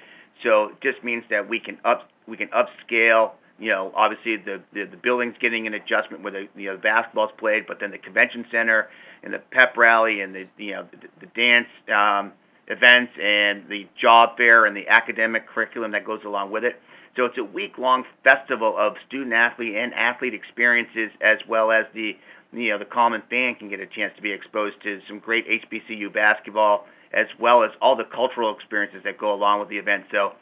So 0.42 0.70
it 0.70 0.80
just 0.80 1.02
means 1.04 1.24
that 1.30 1.48
we 1.48 1.60
can 1.60 1.78
up, 1.84 2.10
we 2.26 2.36
can 2.36 2.48
upscale, 2.48 3.32
you 3.58 3.70
know, 3.70 3.92
obviously 3.94 4.36
the, 4.36 4.60
the, 4.72 4.84
the 4.84 4.96
building's 4.96 5.36
getting 5.38 5.66
an 5.66 5.74
adjustment 5.74 6.22
where 6.22 6.32
the, 6.32 6.48
you 6.56 6.70
know, 6.70 6.76
basketball's 6.76 7.30
played, 7.38 7.66
but 7.66 7.80
then 7.80 7.92
the 7.92 7.98
convention 7.98 8.44
center 8.50 8.90
and 9.22 9.32
the 9.32 9.38
pep 9.38 9.76
rally 9.76 10.20
and 10.20 10.34
the, 10.34 10.46
you 10.58 10.72
know, 10.72 10.86
the, 10.90 11.08
the 11.20 11.26
dance, 11.26 11.68
um, 11.88 12.32
events 12.68 13.12
and 13.20 13.68
the 13.68 13.86
job 13.96 14.36
fair 14.36 14.66
and 14.66 14.76
the 14.76 14.88
academic 14.88 15.46
curriculum 15.46 15.92
that 15.92 16.04
goes 16.04 16.24
along 16.24 16.50
with 16.50 16.64
it. 16.64 16.80
So 17.16 17.24
it's 17.24 17.38
a 17.38 17.44
week-long 17.44 18.04
festival 18.22 18.76
of 18.76 18.96
student 19.06 19.32
athlete 19.32 19.74
and 19.74 19.94
athlete 19.94 20.34
experiences, 20.34 21.10
as 21.20 21.38
well 21.48 21.72
as 21.72 21.86
the 21.94 22.16
you 22.52 22.70
know 22.70 22.78
the 22.78 22.84
common 22.84 23.22
fan 23.28 23.54
can 23.54 23.68
get 23.68 23.80
a 23.80 23.86
chance 23.86 24.14
to 24.16 24.22
be 24.22 24.32
exposed 24.32 24.82
to 24.82 25.00
some 25.08 25.18
great 25.18 25.48
HBCU 25.48 26.12
basketball, 26.12 26.86
as 27.12 27.26
well 27.38 27.62
as 27.62 27.70
all 27.80 27.96
the 27.96 28.04
cultural 28.04 28.54
experiences 28.54 29.02
that 29.04 29.18
go 29.18 29.32
along 29.32 29.60
with 29.60 29.68
the 29.68 29.78
event. 29.78 30.04
So 30.10 30.34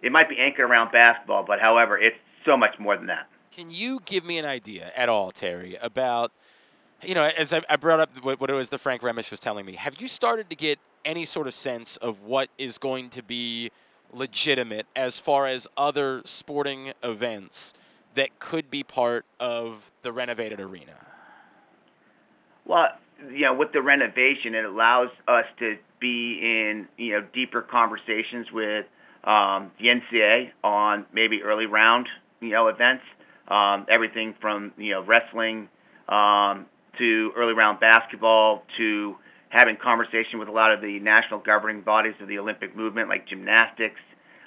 it 0.00 0.10
might 0.10 0.28
be 0.28 0.38
anchored 0.38 0.68
around 0.68 0.90
basketball, 0.90 1.44
but 1.44 1.60
however, 1.60 1.98
it's 1.98 2.16
so 2.44 2.56
much 2.56 2.78
more 2.78 2.96
than 2.96 3.06
that. 3.06 3.28
Can 3.50 3.70
you 3.70 4.00
give 4.04 4.24
me 4.24 4.38
an 4.38 4.46
idea 4.46 4.90
at 4.96 5.08
all, 5.08 5.30
Terry, 5.30 5.76
about 5.82 6.32
you 7.04 7.14
know, 7.14 7.28
as 7.36 7.52
I, 7.52 7.76
brought 7.76 8.00
up 8.00 8.10
what 8.24 8.48
it 8.48 8.54
was 8.54 8.70
the 8.70 8.78
Frank 8.78 9.02
Remesch 9.02 9.30
was 9.30 9.40
telling 9.40 9.66
me, 9.66 9.72
have 9.74 10.00
you 10.00 10.08
started 10.08 10.48
to 10.50 10.56
get 10.56 10.78
any 11.04 11.24
sort 11.24 11.46
of 11.46 11.54
sense 11.54 11.96
of 11.96 12.22
what 12.22 12.48
is 12.58 12.78
going 12.78 13.10
to 13.10 13.22
be 13.22 13.70
legitimate 14.12 14.86
as 14.94 15.18
far 15.18 15.46
as 15.46 15.66
other 15.76 16.22
sporting 16.24 16.92
events 17.02 17.74
that 18.14 18.38
could 18.38 18.70
be 18.70 18.82
part 18.82 19.24
of 19.40 19.90
the 20.02 20.12
renovated 20.12 20.60
arena? 20.60 20.94
Well, 22.64 22.88
you 23.30 23.42
know, 23.42 23.54
with 23.54 23.72
the 23.72 23.82
renovation, 23.82 24.54
it 24.54 24.64
allows 24.64 25.10
us 25.28 25.46
to 25.58 25.78
be 25.98 26.38
in 26.42 26.88
you 26.96 27.12
know 27.12 27.26
deeper 27.32 27.62
conversations 27.62 28.50
with 28.50 28.86
um, 29.24 29.70
the 29.78 29.86
NCAA 29.86 30.50
on 30.64 31.06
maybe 31.12 31.42
early 31.42 31.66
round 31.66 32.08
you 32.40 32.50
know 32.50 32.68
events, 32.68 33.04
um, 33.48 33.86
everything 33.88 34.34
from 34.40 34.72
you 34.76 34.92
know 34.92 35.02
wrestling 35.02 35.68
um, 36.08 36.66
to 36.98 37.32
early 37.36 37.54
round 37.54 37.80
basketball 37.80 38.64
to 38.76 39.16
having 39.52 39.76
conversation 39.76 40.38
with 40.38 40.48
a 40.48 40.52
lot 40.52 40.72
of 40.72 40.80
the 40.80 40.98
national 41.00 41.38
governing 41.38 41.82
bodies 41.82 42.14
of 42.20 42.26
the 42.26 42.38
Olympic 42.38 42.74
movement, 42.74 43.10
like 43.10 43.26
gymnastics 43.26 44.00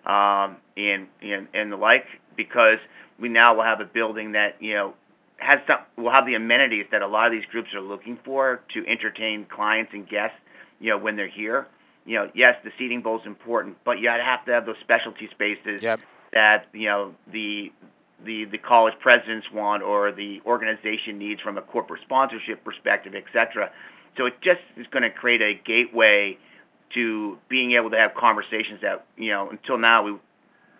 um, 0.03 0.57
and, 0.75 1.07
and 1.21 1.47
and 1.53 1.71
the 1.71 1.77
like, 1.77 2.07
because 2.35 2.79
we 3.19 3.29
now 3.29 3.53
will 3.53 3.63
have 3.63 3.81
a 3.81 3.85
building 3.85 4.31
that 4.31 4.55
you 4.59 4.73
know 4.73 4.95
has 5.37 5.59
some 5.67 5.77
will 5.95 6.11
have 6.11 6.25
the 6.25 6.33
amenities 6.33 6.87
that 6.91 7.03
a 7.03 7.07
lot 7.07 7.27
of 7.27 7.31
these 7.31 7.45
groups 7.45 7.71
are 7.75 7.81
looking 7.81 8.17
for 8.25 8.61
to 8.73 8.85
entertain 8.87 9.45
clients 9.45 9.93
and 9.93 10.09
guests, 10.09 10.37
you 10.79 10.89
know, 10.89 10.97
when 10.97 11.15
they're 11.15 11.27
here. 11.27 11.67
You 12.07 12.17
know, 12.17 12.31
yes, 12.33 12.55
the 12.63 12.71
seating 12.77 13.01
bowl 13.01 13.19
is 13.19 13.27
important, 13.27 13.77
but 13.83 13.99
you 13.99 14.09
have 14.09 14.45
to 14.45 14.51
have 14.53 14.65
those 14.65 14.77
specialty 14.81 15.29
spaces 15.29 15.83
yep. 15.83 15.99
that 16.33 16.65
you 16.73 16.87
know 16.87 17.13
the 17.31 17.71
the 18.23 18.45
the 18.45 18.57
college 18.57 18.95
presidents 18.99 19.51
want 19.51 19.83
or 19.83 20.11
the 20.11 20.41
organization 20.47 21.19
needs 21.19 21.41
from 21.41 21.59
a 21.59 21.61
corporate 21.61 22.01
sponsorship 22.01 22.63
perspective, 22.63 23.13
et 23.13 23.25
cetera. 23.31 23.71
So 24.17 24.25
it 24.25 24.41
just 24.41 24.61
is 24.77 24.87
going 24.87 25.03
to 25.03 25.09
create 25.09 25.41
a 25.41 25.53
gateway 25.53 26.37
to 26.93 27.37
being 27.49 27.73
able 27.73 27.91
to 27.91 27.97
have 27.97 28.13
conversations 28.15 28.81
that, 28.81 29.05
you 29.17 29.31
know, 29.31 29.49
until 29.49 29.77
now 29.77 30.03
we, 30.03 30.11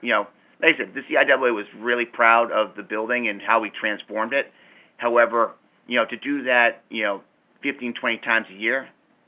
you 0.02 0.10
know, 0.10 0.28
like 0.62 0.76
I 0.76 0.78
said, 0.78 0.94
the 0.94 1.02
CIAA 1.02 1.54
was 1.54 1.66
really 1.78 2.06
proud 2.06 2.52
of 2.52 2.76
the 2.76 2.84
building 2.84 3.28
and 3.28 3.42
how 3.42 3.60
we 3.60 3.70
transformed 3.70 4.34
it. 4.34 4.52
However, 4.98 5.52
you 5.88 5.98
know, 5.98 6.06
to 6.06 6.18
do 6.18 6.44
that, 6.44 6.84
you 6.90 7.04
know, 7.04 7.22
15, 7.62 7.94
20 7.94 8.18
times 8.20 8.48
a 8.50 8.54
year, 8.54 8.88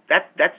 that, 0.09 0.31
that's, 0.37 0.55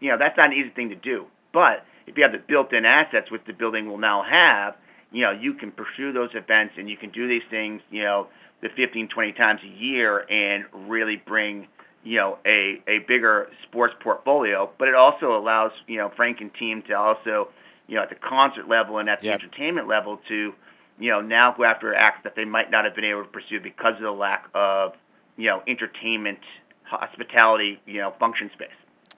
you 0.00 0.10
know, 0.10 0.18
that's 0.18 0.36
not 0.36 0.46
an 0.46 0.52
easy 0.54 0.70
thing 0.70 0.88
to 0.88 0.96
do. 0.96 1.26
But 1.52 1.84
if 2.06 2.16
you 2.16 2.24
have 2.24 2.32
the 2.32 2.38
built-in 2.38 2.84
assets, 2.84 3.30
which 3.30 3.42
the 3.46 3.52
building 3.52 3.88
will 3.88 3.98
now 3.98 4.22
have, 4.22 4.74
you 5.12 5.22
know, 5.22 5.30
you 5.30 5.54
can 5.54 5.70
pursue 5.70 6.12
those 6.12 6.30
events 6.34 6.74
and 6.78 6.90
you 6.90 6.96
can 6.96 7.10
do 7.10 7.28
these 7.28 7.42
things, 7.50 7.82
you 7.90 8.02
know, 8.02 8.28
the 8.62 8.70
15, 8.70 9.08
20 9.08 9.32
times 9.32 9.60
a 9.62 9.68
year 9.68 10.24
and 10.28 10.64
really 10.72 11.16
bring 11.16 11.68
you 12.04 12.16
know, 12.16 12.38
a, 12.44 12.82
a 12.86 12.98
bigger 13.00 13.48
sports 13.62 13.94
portfolio, 14.00 14.70
but 14.78 14.88
it 14.88 14.94
also 14.94 15.36
allows, 15.36 15.72
you 15.86 15.98
know, 15.98 16.10
Frank 16.16 16.40
and 16.40 16.52
team 16.54 16.82
to 16.82 16.94
also, 16.94 17.48
you 17.86 17.94
know, 17.94 18.02
at 18.02 18.08
the 18.08 18.16
concert 18.16 18.68
level 18.68 18.98
and 18.98 19.08
at 19.08 19.20
the 19.20 19.26
yep. 19.26 19.40
entertainment 19.40 19.86
level 19.86 20.18
to, 20.28 20.52
you 20.98 21.10
know, 21.10 21.20
now 21.20 21.52
go 21.52 21.64
after 21.64 21.94
acts 21.94 22.24
that 22.24 22.34
they 22.34 22.44
might 22.44 22.70
not 22.70 22.84
have 22.84 22.94
been 22.94 23.04
able 23.04 23.22
to 23.22 23.28
pursue 23.28 23.60
because 23.60 23.94
of 23.96 24.02
the 24.02 24.10
lack 24.10 24.48
of, 24.54 24.94
you 25.36 25.46
know, 25.46 25.62
entertainment, 25.66 26.40
hospitality, 26.82 27.80
you 27.86 28.00
know, 28.00 28.12
function 28.18 28.50
space. 28.52 28.68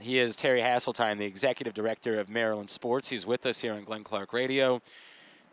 He 0.00 0.18
is 0.18 0.36
Terry 0.36 0.60
Hasseltine, 0.60 1.18
the 1.18 1.24
executive 1.24 1.72
director 1.72 2.18
of 2.18 2.28
Maryland 2.28 2.68
Sports. 2.68 3.10
He's 3.10 3.26
with 3.26 3.46
us 3.46 3.62
here 3.62 3.72
on 3.72 3.84
Glenn 3.84 4.04
Clark 4.04 4.32
Radio. 4.32 4.82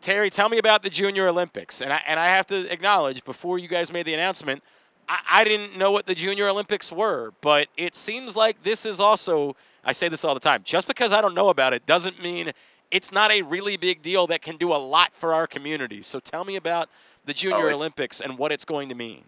Terry, 0.00 0.30
tell 0.30 0.48
me 0.48 0.58
about 0.58 0.82
the 0.82 0.90
Junior 0.90 1.28
Olympics. 1.28 1.80
And 1.80 1.92
I, 1.92 2.02
and 2.06 2.18
I 2.18 2.26
have 2.26 2.46
to 2.46 2.70
acknowledge, 2.70 3.24
before 3.24 3.58
you 3.58 3.68
guys 3.68 3.92
made 3.92 4.04
the 4.04 4.14
announcement, 4.14 4.62
I, 5.08 5.20
I 5.30 5.44
didn't 5.44 5.76
know 5.76 5.90
what 5.90 6.06
the 6.06 6.14
Junior 6.14 6.48
Olympics 6.48 6.92
were, 6.92 7.32
but 7.40 7.68
it 7.76 7.94
seems 7.94 8.36
like 8.36 8.62
this 8.62 8.86
is 8.86 9.00
also, 9.00 9.56
I 9.84 9.92
say 9.92 10.08
this 10.08 10.24
all 10.24 10.34
the 10.34 10.40
time, 10.40 10.62
just 10.64 10.86
because 10.86 11.12
I 11.12 11.20
don't 11.20 11.34
know 11.34 11.48
about 11.48 11.72
it 11.72 11.86
doesn't 11.86 12.22
mean 12.22 12.52
it's 12.90 13.10
not 13.10 13.30
a 13.30 13.42
really 13.42 13.76
big 13.76 14.02
deal 14.02 14.26
that 14.28 14.42
can 14.42 14.56
do 14.56 14.72
a 14.72 14.76
lot 14.76 15.12
for 15.14 15.32
our 15.32 15.46
community. 15.46 16.02
So 16.02 16.20
tell 16.20 16.44
me 16.44 16.56
about 16.56 16.88
the 17.24 17.32
Junior 17.32 17.70
oh, 17.70 17.74
Olympics 17.74 18.20
and 18.20 18.38
what 18.38 18.52
it's 18.52 18.64
going 18.64 18.88
to 18.90 18.94
mean. 18.94 19.24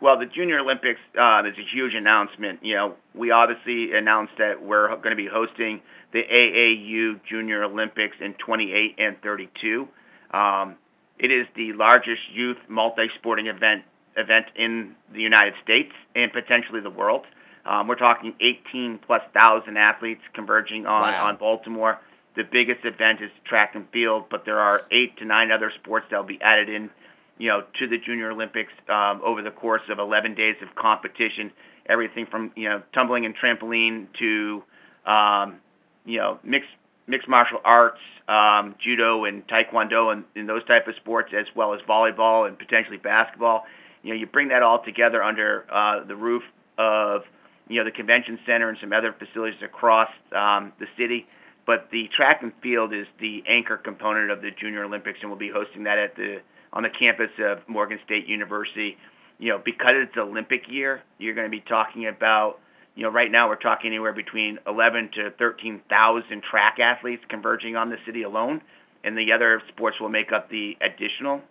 Well, 0.00 0.18
the 0.18 0.26
Junior 0.26 0.58
Olympics 0.58 1.00
um, 1.18 1.46
is 1.46 1.56
a 1.56 1.62
huge 1.62 1.94
announcement. 1.94 2.62
You 2.62 2.74
know, 2.74 2.94
we 3.14 3.30
obviously 3.30 3.94
announced 3.94 4.34
that 4.38 4.62
we're 4.62 4.88
going 4.88 5.10
to 5.10 5.16
be 5.16 5.26
hosting 5.26 5.80
the 6.12 6.22
AAU 6.22 7.20
Junior 7.24 7.64
Olympics 7.64 8.16
in 8.20 8.34
28 8.34 8.96
and 8.98 9.20
32. 9.22 9.88
Um, 10.32 10.76
it 11.18 11.30
is 11.30 11.46
the 11.54 11.72
largest 11.72 12.22
youth 12.30 12.58
multi-sporting 12.68 13.46
event 13.46 13.84
event 14.16 14.46
in 14.54 14.94
the 15.12 15.20
United 15.20 15.54
States 15.62 15.92
and 16.14 16.32
potentially 16.32 16.80
the 16.80 16.90
world. 16.90 17.24
Um, 17.64 17.88
we're 17.88 17.96
talking 17.96 18.34
18 18.40 18.98
plus 18.98 19.22
thousand 19.34 19.76
athletes 19.76 20.22
converging 20.34 20.86
on, 20.86 21.02
Wow. 21.12 21.26
on 21.26 21.36
Baltimore. 21.36 21.98
The 22.36 22.44
biggest 22.44 22.84
event 22.84 23.20
is 23.20 23.30
track 23.44 23.74
and 23.74 23.88
field, 23.90 24.26
but 24.30 24.44
there 24.44 24.60
are 24.60 24.82
eight 24.90 25.16
to 25.18 25.24
nine 25.24 25.50
other 25.50 25.72
sports 25.82 26.06
that 26.10 26.16
will 26.16 26.24
be 26.24 26.40
added 26.42 26.68
in, 26.68 26.90
you 27.38 27.48
know, 27.48 27.64
to 27.78 27.86
the 27.88 27.98
Junior 27.98 28.30
Olympics 28.30 28.72
um, 28.88 29.20
over 29.24 29.42
the 29.42 29.50
course 29.50 29.82
of 29.88 29.98
11 29.98 30.34
days 30.34 30.56
of 30.62 30.74
competition. 30.74 31.50
Everything 31.86 32.26
from 32.26 32.52
you 32.56 32.68
know 32.68 32.82
tumbling 32.92 33.24
and 33.26 33.36
trampoline 33.36 34.06
to 34.18 34.62
um, 35.06 35.56
you 36.04 36.18
know 36.18 36.38
mixed 36.42 36.68
mixed 37.06 37.28
martial 37.28 37.60
arts, 37.64 38.00
um, 38.28 38.74
judo 38.80 39.24
and 39.24 39.46
taekwondo, 39.46 40.12
and, 40.12 40.24
and 40.34 40.48
those 40.48 40.64
type 40.64 40.88
of 40.88 40.96
sports, 40.96 41.32
as 41.32 41.46
well 41.54 41.72
as 41.74 41.80
volleyball 41.82 42.46
and 42.46 42.58
potentially 42.58 42.96
basketball. 42.96 43.64
You 44.06 44.14
know, 44.14 44.20
you 44.20 44.26
bring 44.26 44.48
that 44.48 44.62
all 44.62 44.78
together 44.84 45.20
under 45.20 45.66
uh, 45.68 46.04
the 46.04 46.14
roof 46.14 46.44
of 46.78 47.24
you 47.68 47.80
know 47.80 47.84
the 47.84 47.90
convention 47.90 48.38
center 48.46 48.68
and 48.68 48.78
some 48.80 48.92
other 48.92 49.12
facilities 49.12 49.60
across 49.62 50.10
um, 50.30 50.72
the 50.78 50.86
city. 50.96 51.26
But 51.66 51.90
the 51.90 52.06
track 52.06 52.40
and 52.42 52.52
field 52.62 52.94
is 52.94 53.08
the 53.18 53.42
anchor 53.48 53.76
component 53.76 54.30
of 54.30 54.42
the 54.42 54.52
Junior 54.52 54.84
Olympics, 54.84 55.18
and 55.22 55.28
we'll 55.28 55.38
be 55.40 55.50
hosting 55.50 55.82
that 55.84 55.98
at 55.98 56.14
the 56.14 56.40
on 56.72 56.84
the 56.84 56.88
campus 56.88 57.32
of 57.40 57.68
Morgan 57.68 57.98
State 58.04 58.28
University. 58.28 58.96
You 59.40 59.50
know, 59.50 59.58
because 59.58 59.94
it's 59.96 60.16
Olympic 60.16 60.68
year, 60.68 61.02
you're 61.18 61.34
going 61.34 61.50
to 61.50 61.50
be 61.50 61.60
talking 61.60 62.06
about 62.06 62.60
you 62.94 63.02
know, 63.02 63.10
right 63.10 63.30
now 63.30 63.48
we're 63.48 63.56
talking 63.56 63.88
anywhere 63.88 64.12
between 64.12 64.60
11 64.68 65.10
to 65.16 65.30
13,000 65.32 66.42
track 66.42 66.78
athletes 66.78 67.24
converging 67.28 67.74
on 67.74 67.90
the 67.90 67.98
city 68.06 68.22
alone, 68.22 68.62
and 69.02 69.18
the 69.18 69.32
other 69.32 69.60
sports 69.68 70.00
will 70.00 70.08
make 70.08 70.30
up 70.30 70.48
the 70.48 70.78
additional, 70.80 71.42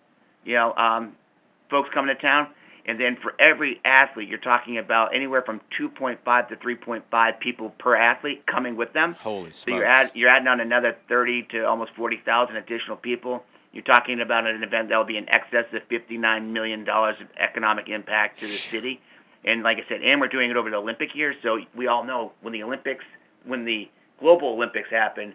you 0.44 0.54
know, 0.54 0.74
um, 0.74 1.14
folks 1.70 1.90
coming 1.92 2.14
to 2.14 2.20
town. 2.20 2.48
And 2.88 3.00
then 3.00 3.16
for 3.16 3.34
every 3.40 3.80
athlete, 3.84 4.28
you're 4.28 4.38
talking 4.38 4.78
about 4.78 5.12
anywhere 5.12 5.42
from 5.42 5.60
2.5 5.78 6.48
to 6.48 6.56
3.5 6.56 7.40
people 7.40 7.70
per 7.70 7.96
athlete 7.96 8.46
coming 8.46 8.76
with 8.76 8.92
them. 8.92 9.14
Holy 9.14 9.50
So 9.50 9.70
you're, 9.72 9.80
smokes. 9.80 10.10
add, 10.10 10.10
you're 10.14 10.30
adding 10.30 10.46
on 10.46 10.60
another 10.60 10.96
30 11.08 11.42
to 11.50 11.64
almost 11.66 11.92
40,000 11.96 12.54
additional 12.54 12.96
people. 12.96 13.44
You're 13.72 13.82
talking 13.82 14.20
about 14.20 14.46
an 14.46 14.62
event 14.62 14.88
that 14.90 14.96
will 14.96 15.04
be 15.04 15.16
in 15.16 15.28
excess 15.28 15.66
of 15.72 15.86
$59 15.88 16.50
million 16.50 16.88
of 16.88 17.16
economic 17.36 17.88
impact 17.88 18.38
to 18.38 18.46
the 18.46 18.52
city. 18.52 19.00
And 19.44 19.64
like 19.64 19.78
I 19.78 19.88
said, 19.88 20.02
and 20.02 20.20
we're 20.20 20.28
doing 20.28 20.50
it 20.50 20.56
over 20.56 20.70
the 20.70 20.76
Olympic 20.76 21.14
year. 21.14 21.34
So 21.42 21.60
we 21.74 21.88
all 21.88 22.04
know 22.04 22.32
when 22.40 22.52
the 22.52 22.62
Olympics, 22.62 23.04
when 23.44 23.64
the 23.64 23.90
global 24.20 24.50
Olympics 24.50 24.90
happen, 24.90 25.34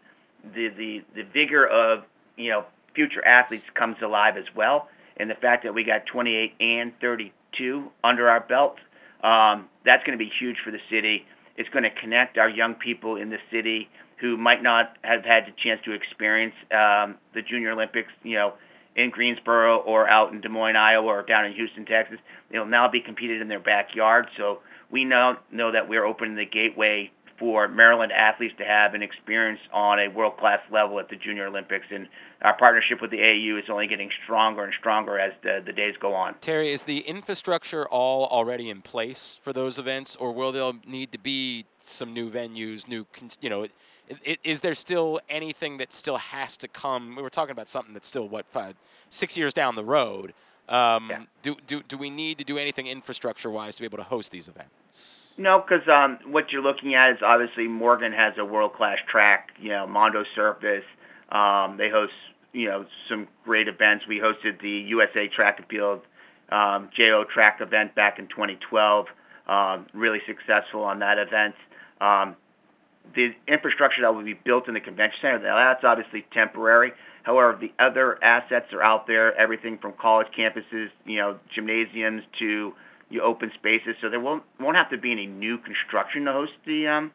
the, 0.56 0.70
the, 0.70 1.04
the 1.16 1.24
vigor 1.24 1.68
of, 1.68 2.04
you 2.38 2.50
know, 2.50 2.66
future 2.96 3.24
athletes 3.26 3.66
comes 3.74 3.98
alive 4.02 4.38
as 4.38 4.46
well. 4.56 4.90
And 5.18 5.30
the 5.30 5.36
fact 5.36 5.64
that 5.64 5.74
we 5.74 5.84
got 5.84 6.06
28 6.06 6.54
and 6.60 6.94
32 7.00 7.92
under 8.04 8.30
our 8.30 8.40
belt, 8.40 8.78
um, 9.24 9.68
that's 9.86 10.04
going 10.04 10.18
to 10.18 10.24
be 10.24 10.30
huge 10.30 10.58
for 10.64 10.72
the 10.72 10.80
city. 10.90 11.26
It's 11.58 11.70
going 11.70 11.84
to 11.84 11.90
connect 11.90 12.38
our 12.38 12.50
young 12.50 12.76
people 12.76 13.18
in 13.18 13.30
the 13.30 13.40
city 13.52 13.90
who 14.18 14.38
might 14.38 14.62
not 14.62 14.98
have 15.04 15.26
had 15.26 15.48
the 15.48 15.52
chance 15.58 15.82
to 15.84 15.92
experience 15.92 16.54
um, 16.72 17.18
the 17.34 17.42
Junior 17.42 17.72
Olympics, 17.72 18.12
you 18.24 18.36
know, 18.36 18.54
in 18.96 19.10
Greensboro 19.10 19.78
or 19.78 20.08
out 20.08 20.32
in 20.32 20.42
Des 20.42 20.50
Moines, 20.50 20.76
Iowa, 20.76 21.08
or 21.08 21.24
down 21.24 21.46
in 21.46 21.54
Houston, 21.54 21.86
Texas. 21.86 22.20
It'll 22.50 22.66
now 22.66 22.88
be 22.88 23.00
competed 23.00 23.42
in 23.42 23.48
their 23.48 23.60
backyard. 23.60 24.28
So 24.38 24.60
we 24.92 25.06
now 25.06 25.40
know 25.52 25.72
that 25.72 25.90
we're 25.90 26.06
opening 26.06 26.36
the 26.36 26.46
gateway 26.46 27.12
for 27.42 27.68
Maryland 27.68 28.12
athletes 28.12 28.54
to 28.60 28.64
have 28.64 28.94
an 28.94 29.02
experience 29.02 29.60
on 29.74 30.00
a 30.00 30.08
world-class 30.10 30.60
level 30.70 31.00
at 31.00 31.10
the 31.10 31.16
Junior 31.16 31.48
Olympics. 31.48 31.88
And 31.90 32.08
our 32.44 32.56
partnership 32.56 33.02
with 33.02 33.10
the 33.10 33.18
AAU 33.18 33.58
is 33.58 33.68
only 33.68 33.88
getting 33.88 34.12
stronger 34.24 34.64
and 34.64 34.72
stronger 34.76 35.18
as 35.18 35.34
the, 35.42 35.62
the 35.66 35.74
days 35.74 35.96
go 36.00 36.14
on. 36.14 36.36
Terry, 36.40 36.72
is 36.72 36.84
the 36.84 37.00
infrastructure 37.00 37.88
all 37.88 38.28
already 38.28 38.70
in 38.70 38.84
place 38.84 39.40
for 39.42 39.52
those 39.52 39.80
events, 39.80 40.16
or 40.16 40.32
will 40.32 40.52
there 40.52 40.72
need 40.86 41.12
to 41.14 41.18
be 41.18 41.66
some 41.80 42.14
new 42.14 42.30
venues, 42.30 42.88
new, 42.88 43.08
you 43.42 43.50
know, 43.50 43.66
is 44.44 44.62
there 44.62 44.76
still 44.76 45.20
anything 45.28 45.78
that 45.78 45.92
still 45.92 46.18
has 46.18 46.58
to 46.58 46.68
come? 46.68 47.16
We 47.16 47.24
were 47.24 47.30
talking 47.32 47.54
about 47.54 47.70
something 47.70 47.94
that's 47.94 48.08
still 48.08 48.28
what 48.28 48.46
five, 48.52 48.76
six 49.10 49.36
years 49.36 49.52
down 49.52 49.76
the 49.76 49.86
road. 49.86 50.34
Um, 50.70 51.08
Yeah. 51.10 51.24
Do 51.42 51.56
do 51.66 51.82
do 51.82 51.98
we 51.98 52.10
need 52.12 52.38
to 52.38 52.44
do 52.44 52.58
anything 52.58 52.88
infrastructure-wise 52.88 53.76
to 53.76 53.82
be 53.82 53.86
able 53.86 53.98
to 53.98 54.04
host 54.04 54.32
these 54.32 54.48
events? 54.48 54.72
No, 55.38 55.60
because 55.60 55.88
um, 55.88 56.20
what 56.26 56.52
you're 56.52 56.62
looking 56.62 56.96
at 56.96 57.16
is 57.16 57.22
obviously 57.22 57.68
Morgan 57.68 58.12
has 58.12 58.38
a 58.38 58.46
world-class 58.46 59.00
track, 59.08 59.52
you 59.60 59.70
know, 59.70 59.88
Mondo 59.88 60.26
Surface. 60.36 60.84
Um, 61.30 61.78
they 61.78 61.90
host, 61.90 62.14
you 62.52 62.68
know, 62.68 62.86
some 63.08 63.28
great 63.46 63.68
events. 63.68 64.06
We 64.06 64.20
hosted 64.20 64.62
the 64.62 64.70
USA 64.70 65.28
Track 65.28 65.60
and 65.60 65.68
Field 65.68 66.02
um, 66.52 66.90
JO 66.94 67.24
Track 67.24 67.62
event 67.62 67.96
back 67.96 68.20
in 68.20 68.28
2012. 68.28 69.08
Um, 69.48 69.88
really 69.94 70.22
successful 70.28 70.84
on 70.84 71.00
that 71.00 71.18
event. 71.18 71.56
Um, 72.00 72.36
the 73.16 73.34
infrastructure 73.48 74.02
that 74.02 74.14
will 74.14 74.24
be 74.24 74.34
built 74.34 74.68
in 74.68 74.74
the 74.74 74.80
convention 74.80 75.20
center, 75.22 75.40
that's 75.40 75.84
obviously 75.84 76.26
temporary. 76.32 76.94
However, 77.24 77.58
the 77.60 77.72
other 77.80 78.24
assets 78.24 78.74
are 78.74 78.82
out 78.82 79.08
there, 79.08 79.36
everything 79.36 79.78
from 79.78 79.94
college 79.94 80.28
campuses, 80.38 80.90
you 81.06 81.18
know, 81.18 81.40
gymnasiums 81.54 82.24
to 82.40 82.74
your 83.12 83.24
open 83.24 83.52
spaces. 83.54 83.96
So 84.02 84.10
there 84.10 84.20
won't 84.20 84.44
won't 84.60 84.78
have 84.78 84.90
to 84.92 84.98
be 84.98 85.12
any 85.12 85.28
new 85.28 85.58
construction 85.58 86.26
to 86.26 86.32
host 86.32 86.54
the 86.66 86.88
um, 86.88 87.12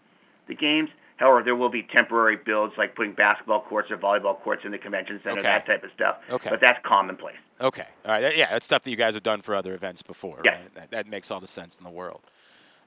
the 0.46 0.54
games. 0.54 0.90
However, 1.16 1.42
there 1.42 1.56
will 1.56 1.70
be 1.70 1.82
temporary 1.82 2.36
builds 2.36 2.74
like 2.76 2.94
putting 2.94 3.12
basketball 3.12 3.62
courts 3.62 3.90
or 3.90 3.96
volleyball 3.96 4.38
courts 4.38 4.66
in 4.66 4.70
the 4.72 4.76
convention 4.78 5.18
center, 5.24 5.38
Okay. 5.38 5.42
that 5.48 5.64
type 5.66 5.82
of 5.82 5.90
stuff. 5.94 6.16
Okay. 6.30 6.50
But 6.50 6.60
that's 6.60 6.78
commonplace. 6.84 7.36
Okay. 7.58 7.86
All 8.04 8.12
right. 8.12 8.36
Yeah, 8.36 8.50
that's 8.50 8.66
stuff 8.66 8.82
that 8.82 8.90
you 8.90 8.96
guys 8.98 9.14
have 9.14 9.22
done 9.22 9.40
for 9.40 9.54
other 9.54 9.72
events 9.72 10.02
before. 10.02 10.42
Yeah. 10.44 10.50
Right? 10.56 10.74
That, 10.74 10.90
that 10.90 11.06
makes 11.06 11.30
all 11.30 11.40
the 11.40 11.46
sense 11.46 11.76
in 11.78 11.84
the 11.84 11.90
world. 11.90 12.20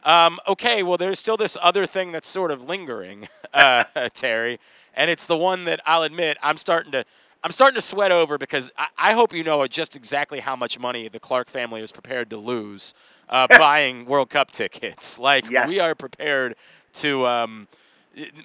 Um, 0.03 0.39
okay. 0.47 0.83
Well, 0.83 0.97
there's 0.97 1.17
still 1.17 1.37
this 1.37 1.57
other 1.59 1.87
thing 1.87 2.11
that's 2.11 2.27
sort 2.27 2.51
of 2.51 2.63
lingering, 2.63 3.27
uh, 3.53 3.85
Terry, 4.13 4.59
and 4.93 5.09
it's 5.09 5.25
the 5.25 5.35
one 5.37 5.63
that 5.63 5.79
I'll 5.87 6.03
admit 6.03 6.37
I'm 6.43 6.57
starting 6.57 6.91
to. 6.91 7.05
I'm 7.43 7.51
starting 7.51 7.75
to 7.75 7.81
sweat 7.81 8.11
over 8.11 8.37
because 8.37 8.71
I, 8.77 8.87
I 8.97 9.13
hope 9.13 9.33
you 9.33 9.43
know 9.43 9.65
just 9.67 9.95
exactly 9.95 10.39
how 10.41 10.55
much 10.55 10.77
money 10.79 11.07
the 11.07 11.19
Clark 11.19 11.49
family 11.49 11.81
is 11.81 11.91
prepared 11.91 12.29
to 12.31 12.37
lose 12.37 12.93
uh, 13.29 13.47
buying 13.57 14.05
World 14.05 14.29
Cup 14.29 14.51
tickets. 14.51 15.17
Like 15.17 15.49
Yes. 15.49 15.67
we 15.67 15.79
are 15.79 15.95
prepared 15.95 16.55
to. 16.95 17.25
Um, 17.25 17.67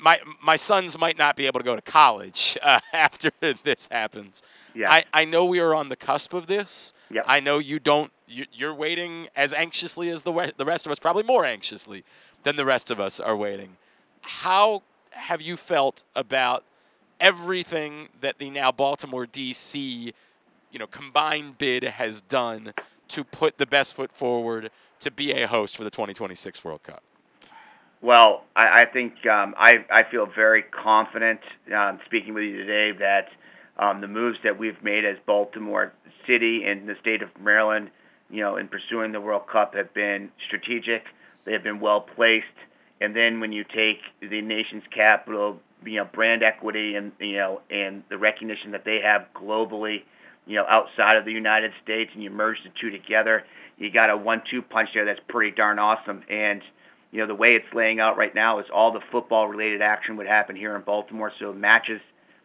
my 0.00 0.20
my 0.42 0.54
sons 0.54 0.96
might 0.98 1.18
not 1.18 1.34
be 1.34 1.46
able 1.46 1.58
to 1.58 1.64
go 1.64 1.74
to 1.74 1.82
college 1.82 2.56
uh, 2.62 2.78
after 2.92 3.30
this 3.40 3.88
happens. 3.90 4.42
Yeah. 4.74 4.90
I, 4.92 5.04
I 5.12 5.24
know 5.24 5.44
we 5.44 5.58
are 5.58 5.74
on 5.74 5.88
the 5.88 5.96
cusp 5.96 6.32
of 6.32 6.46
this. 6.46 6.92
Yep. 7.10 7.24
I 7.26 7.40
know 7.40 7.58
you 7.58 7.80
don't. 7.80 8.12
You, 8.28 8.44
you're 8.52 8.74
waiting 8.74 9.28
as 9.34 9.52
anxiously 9.52 10.08
as 10.10 10.22
the 10.22 10.52
the 10.56 10.64
rest 10.64 10.86
of 10.86 10.92
us, 10.92 10.98
probably 11.00 11.24
more 11.24 11.44
anxiously 11.44 12.04
than 12.44 12.54
the 12.56 12.64
rest 12.64 12.90
of 12.90 13.00
us 13.00 13.18
are 13.18 13.34
waiting. 13.36 13.76
How 14.22 14.82
have 15.10 15.42
you 15.42 15.56
felt 15.56 16.04
about 16.14 16.64
everything 17.20 18.08
that 18.20 18.38
the 18.38 18.50
now 18.50 18.72
Baltimore 18.72 19.26
D.C. 19.26 20.12
you 20.70 20.78
know 20.78 20.86
combined 20.86 21.58
bid 21.58 21.84
has 21.84 22.20
done 22.20 22.72
to 23.08 23.24
put 23.24 23.58
the 23.58 23.66
best 23.66 23.94
foot 23.94 24.12
forward 24.12 24.70
to 25.00 25.10
be 25.10 25.32
a 25.32 25.46
host 25.46 25.76
for 25.76 25.84
the 25.84 25.90
2026 25.90 26.64
World 26.64 26.82
Cup? 26.82 27.02
Well, 28.00 28.44
I, 28.54 28.82
I 28.82 28.84
think 28.86 29.24
um, 29.26 29.54
I, 29.56 29.84
I 29.90 30.02
feel 30.02 30.26
very 30.26 30.62
confident 30.62 31.40
um, 31.74 32.00
speaking 32.04 32.34
with 32.34 32.44
you 32.44 32.58
today 32.58 32.92
that 32.92 33.30
um, 33.78 34.00
the 34.00 34.08
moves 34.08 34.38
that 34.44 34.58
we've 34.58 34.82
made 34.82 35.04
as 35.04 35.16
Baltimore 35.24 35.92
City 36.26 36.64
and 36.64 36.88
the 36.88 36.96
state 37.00 37.22
of 37.22 37.30
Maryland, 37.40 37.90
you 38.30 38.42
know, 38.42 38.56
in 38.56 38.68
pursuing 38.68 39.12
the 39.12 39.20
World 39.20 39.46
Cup 39.46 39.74
have 39.74 39.92
been 39.94 40.30
strategic. 40.46 41.04
They 41.44 41.52
have 41.52 41.62
been 41.62 41.80
well 41.80 42.00
placed. 42.00 42.46
And 43.00 43.14
then 43.16 43.40
when 43.40 43.52
you 43.52 43.64
take 43.64 44.00
the 44.20 44.40
nation's 44.40 44.84
capital, 44.90 45.60
you 45.84 45.96
know, 45.96 46.04
brand 46.04 46.42
equity 46.42 46.96
and 46.96 47.12
you 47.18 47.34
know, 47.34 47.60
and 47.70 48.02
the 48.08 48.18
recognition 48.18 48.72
that 48.72 48.84
they 48.84 49.00
have 49.00 49.26
globally, 49.34 50.02
you 50.46 50.56
know, 50.56 50.64
outside 50.68 51.16
of 51.16 51.24
the 51.24 51.32
United 51.32 51.72
States, 51.82 52.10
and 52.14 52.22
you 52.22 52.30
merge 52.30 52.62
the 52.62 52.70
two 52.80 52.90
together, 52.90 53.44
you 53.78 53.90
got 53.90 54.10
a 54.10 54.16
one-two 54.16 54.62
punch 54.62 54.90
there 54.94 55.04
that's 55.04 55.20
pretty 55.28 55.54
darn 55.54 55.78
awesome. 55.78 56.22
And 56.28 56.62
you 57.12 57.20
know, 57.20 57.28
the 57.28 57.34
way 57.34 57.54
it's 57.54 57.72
laying 57.72 58.00
out 58.00 58.16
right 58.16 58.34
now 58.34 58.58
is 58.58 58.66
all 58.74 58.90
the 58.90 59.00
football 59.12 59.46
related 59.46 59.80
action 59.80 60.16
would 60.16 60.26
happen 60.26 60.56
here 60.56 60.74
in 60.74 60.82
Baltimore. 60.82 61.32
So 61.38 61.52
matches 61.52 62.00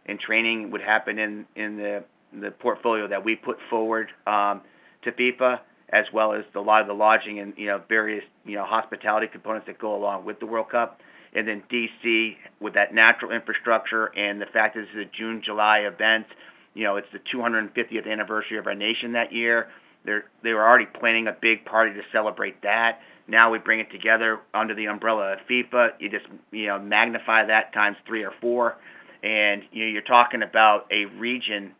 and 0.05 0.19
training 0.19 0.69
would 0.69 0.81
happen 0.81 1.17
in, 1.17 1.47
in 1.55 1.77
the, 1.77 2.03
the 2.31 2.51
portfolio 2.51 3.07
that 3.07 3.25
we 3.25 3.35
put 3.35 3.57
forward 3.67 4.09
um, 4.27 4.61
to 5.01 5.11
FIFA, 5.11 5.61
as 5.89 6.05
well 6.13 6.33
as 6.33 6.45
a 6.53 6.59
lot 6.59 6.81
of 6.81 6.87
the 6.87 6.93
lodging 6.93 7.39
and, 7.39 7.53
you 7.57 7.65
know, 7.65 7.81
various, 7.89 8.23
you 8.45 8.55
know, 8.57 8.63
hospitality 8.63 9.25
components 9.25 9.65
that 9.65 9.79
go 9.79 9.95
along 9.95 10.23
with 10.23 10.39
the 10.39 10.45
World 10.45 10.69
Cup. 10.69 11.01
And 11.33 11.47
then 11.47 11.63
DC 11.69 12.37
with 12.59 12.73
that 12.73 12.93
natural 12.93 13.31
infrastructure 13.31 14.07
and 14.15 14.41
the 14.41 14.47
fact 14.47 14.75
that 14.75 14.81
this 14.81 14.89
is 14.95 15.05
a 15.05 15.05
June, 15.05 15.41
July 15.43 15.79
event, 15.79 16.25
you 16.73 16.83
know, 16.83 16.95
it's 16.95 17.11
the 17.11 17.19
250th 17.19 18.07
anniversary 18.07 18.57
of 18.57 18.67
our 18.67 18.75
nation 18.75 19.13
that 19.13 19.31
year. 19.31 19.69
They're, 20.05 20.25
they 20.43 20.53
were 20.53 20.67
already 20.67 20.85
planning 20.85 21.27
a 21.27 21.33
big 21.33 21.65
party 21.65 21.93
to 21.93 22.01
celebrate 22.11 22.61
that. 22.63 23.01
Now 23.29 23.51
we 23.51 23.59
bring 23.59 23.79
it 23.79 23.91
together 23.91 24.39
under 24.53 24.73
the 24.73 24.87
umbrella 24.87 25.33
of 25.33 25.39
FIFA. 25.47 25.93
You 25.99 26.09
just 26.09 26.25
you 26.51 26.67
know 26.67 26.79
magnify 26.79 27.45
that 27.45 27.73
times 27.73 27.97
three 28.07 28.23
or 28.23 28.33
four, 28.41 28.75
and 29.21 29.63
you 29.71 29.85
know, 29.85 29.91
you're 29.91 30.01
talking 30.01 30.41
about 30.41 30.87
a 30.89 31.05
region 31.05 31.73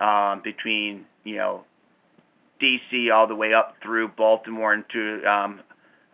um, 0.00 0.40
between 0.42 1.06
you 1.22 1.36
know 1.36 1.64
D.C. 2.58 3.10
all 3.10 3.28
the 3.28 3.36
way 3.36 3.54
up 3.54 3.76
through 3.82 4.08
Baltimore 4.08 4.72
and 4.72 4.84
to 4.90 5.22
um, 5.24 5.60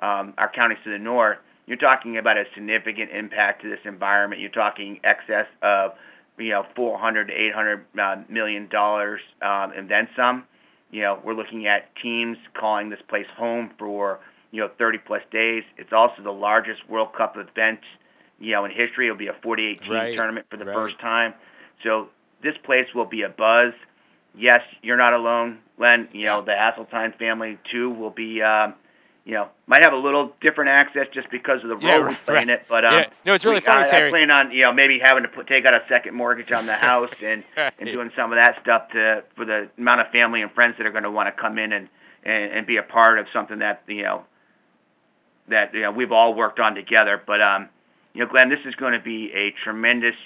um, 0.01 0.35
our 0.37 0.51
counties 0.53 0.79
to 0.85 0.91
the 0.91 0.99
north. 0.99 1.39
You're 1.67 1.77
talking 1.79 2.17
about 2.17 2.37
a 2.39 2.45
significant 2.55 3.11
impact 3.13 3.63
to 3.63 3.69
this 3.69 3.81
environment. 3.85 4.41
You're 4.41 4.51
talking 4.51 5.01
excess 5.05 5.47
of 5.63 5.93
you 6.39 6.51
know 6.51 6.67
400 6.75 7.29
to 7.29 7.33
800 7.35 7.85
uh, 7.99 8.17
million 8.29 8.69
dollars 8.69 9.21
um, 9.41 9.73
and 9.73 9.89
then 9.89 10.09
some. 10.17 10.45
You 10.91 11.01
know, 11.01 11.21
we're 11.25 11.33
looking 11.35 11.67
at 11.67 11.95
teams 11.97 12.37
calling 12.53 12.91
this 12.91 13.01
place 13.09 13.27
home 13.37 13.71
for 13.79 14.21
you 14.51 14.61
know 14.61 14.71
30 14.79 14.99
plus 14.99 15.23
days. 15.31 15.65
It's 15.79 15.93
also 15.93 16.23
the 16.23 16.33
largest 16.33 16.89
World 16.89 17.15
Cup 17.15 17.37
event 17.37 17.81
you 18.41 18.53
know 18.53 18.65
in 18.65 18.71
history. 18.73 19.07
It'll 19.07 19.17
be 19.17 19.29
a 19.29 19.37
48 19.43 19.81
team 19.83 19.91
Right, 19.93 20.15
tournament 20.17 20.47
for 20.51 20.57
the 20.57 20.65
right. 20.65 20.75
first 20.75 20.99
time. 20.99 21.33
So 21.83 22.09
this 22.43 22.57
place 22.65 22.89
will 22.95 23.07
be 23.07 23.23
a 23.23 23.29
buzz. 23.29 23.73
Yes, 24.35 24.63
you're 24.83 24.97
not 24.97 25.13
alone, 25.13 25.59
Len. 25.79 26.09
You 26.13 26.27
know 26.27 26.43
the 26.43 26.53
Hasseltine 26.53 27.17
family 27.19 27.59
too 27.71 27.91
will 27.91 28.11
be. 28.11 28.43
Um, 28.43 28.75
you 29.25 29.33
know, 29.35 29.49
might 29.69 29.83
have 29.83 29.93
a 29.93 29.97
little 29.97 30.33
different 30.41 30.71
access 30.71 31.07
just 31.13 31.31
because 31.31 31.63
of 31.63 31.69
the 31.69 31.77
role 31.77 31.85
Yeah, 31.87 31.99
we 31.99 32.05
right, 32.07 32.25
play 32.25 32.43
in 32.43 32.49
right. 32.49 32.61
it. 32.61 32.67
But 32.69 32.85
um, 32.85 32.93
Yeah. 32.95 33.09
No, 33.25 33.35
it's 33.35 33.45
really 33.45 33.57
we- 33.57 33.61
funny, 33.61 33.83
I, 33.83 33.87
Terry. 33.87 34.09
I 34.09 34.11
plan 34.11 34.31
on 34.31 34.51
you 34.51 34.63
know 34.63 34.73
maybe 34.73 34.99
having 34.99 35.23
to 35.23 35.29
put, 35.29 35.47
take 35.47 35.65
out 35.65 35.75
a 35.75 35.85
second 35.89 36.15
mortgage 36.15 36.51
on 36.51 36.67
the 36.67 36.75
house 36.91 37.11
and 37.23 37.45
and 37.57 37.89
doing 37.89 38.11
some 38.17 38.33
of 38.33 38.37
that 38.37 38.61
stuff 38.63 38.89
to 38.91 39.23
for 39.37 39.45
the 39.45 39.69
amount 39.79 40.01
of 40.01 40.09
family 40.09 40.43
and 40.43 40.51
friends 40.53 40.77
that 40.79 40.87
are 40.87 40.91
going 40.91 41.05
to 41.05 41.11
want 41.11 41.29
to 41.35 41.41
come 41.41 41.59
in 41.59 41.73
and, 41.73 41.89
and 42.25 42.53
and 42.53 42.67
be 42.67 42.77
a 42.79 42.83
part 42.83 43.19
of 43.19 43.27
something 43.33 43.61
that 43.61 43.83
you 43.87 44.03
know 44.03 44.25
that 45.49 45.75
you 45.75 45.83
know 45.83 45.91
we've 45.93 46.13
all 46.13 46.35
worked 46.35 46.59
on 46.61 46.75
together. 46.75 47.21
But 47.25 47.41
um, 47.41 47.69
you 48.15 48.25
know, 48.25 48.31
Glenn, 48.31 48.49
this 48.49 48.61
is 48.65 48.75
going 48.75 48.93
to 48.93 49.01
be 49.01 49.33
a 49.33 49.53
tremendous 49.53 50.17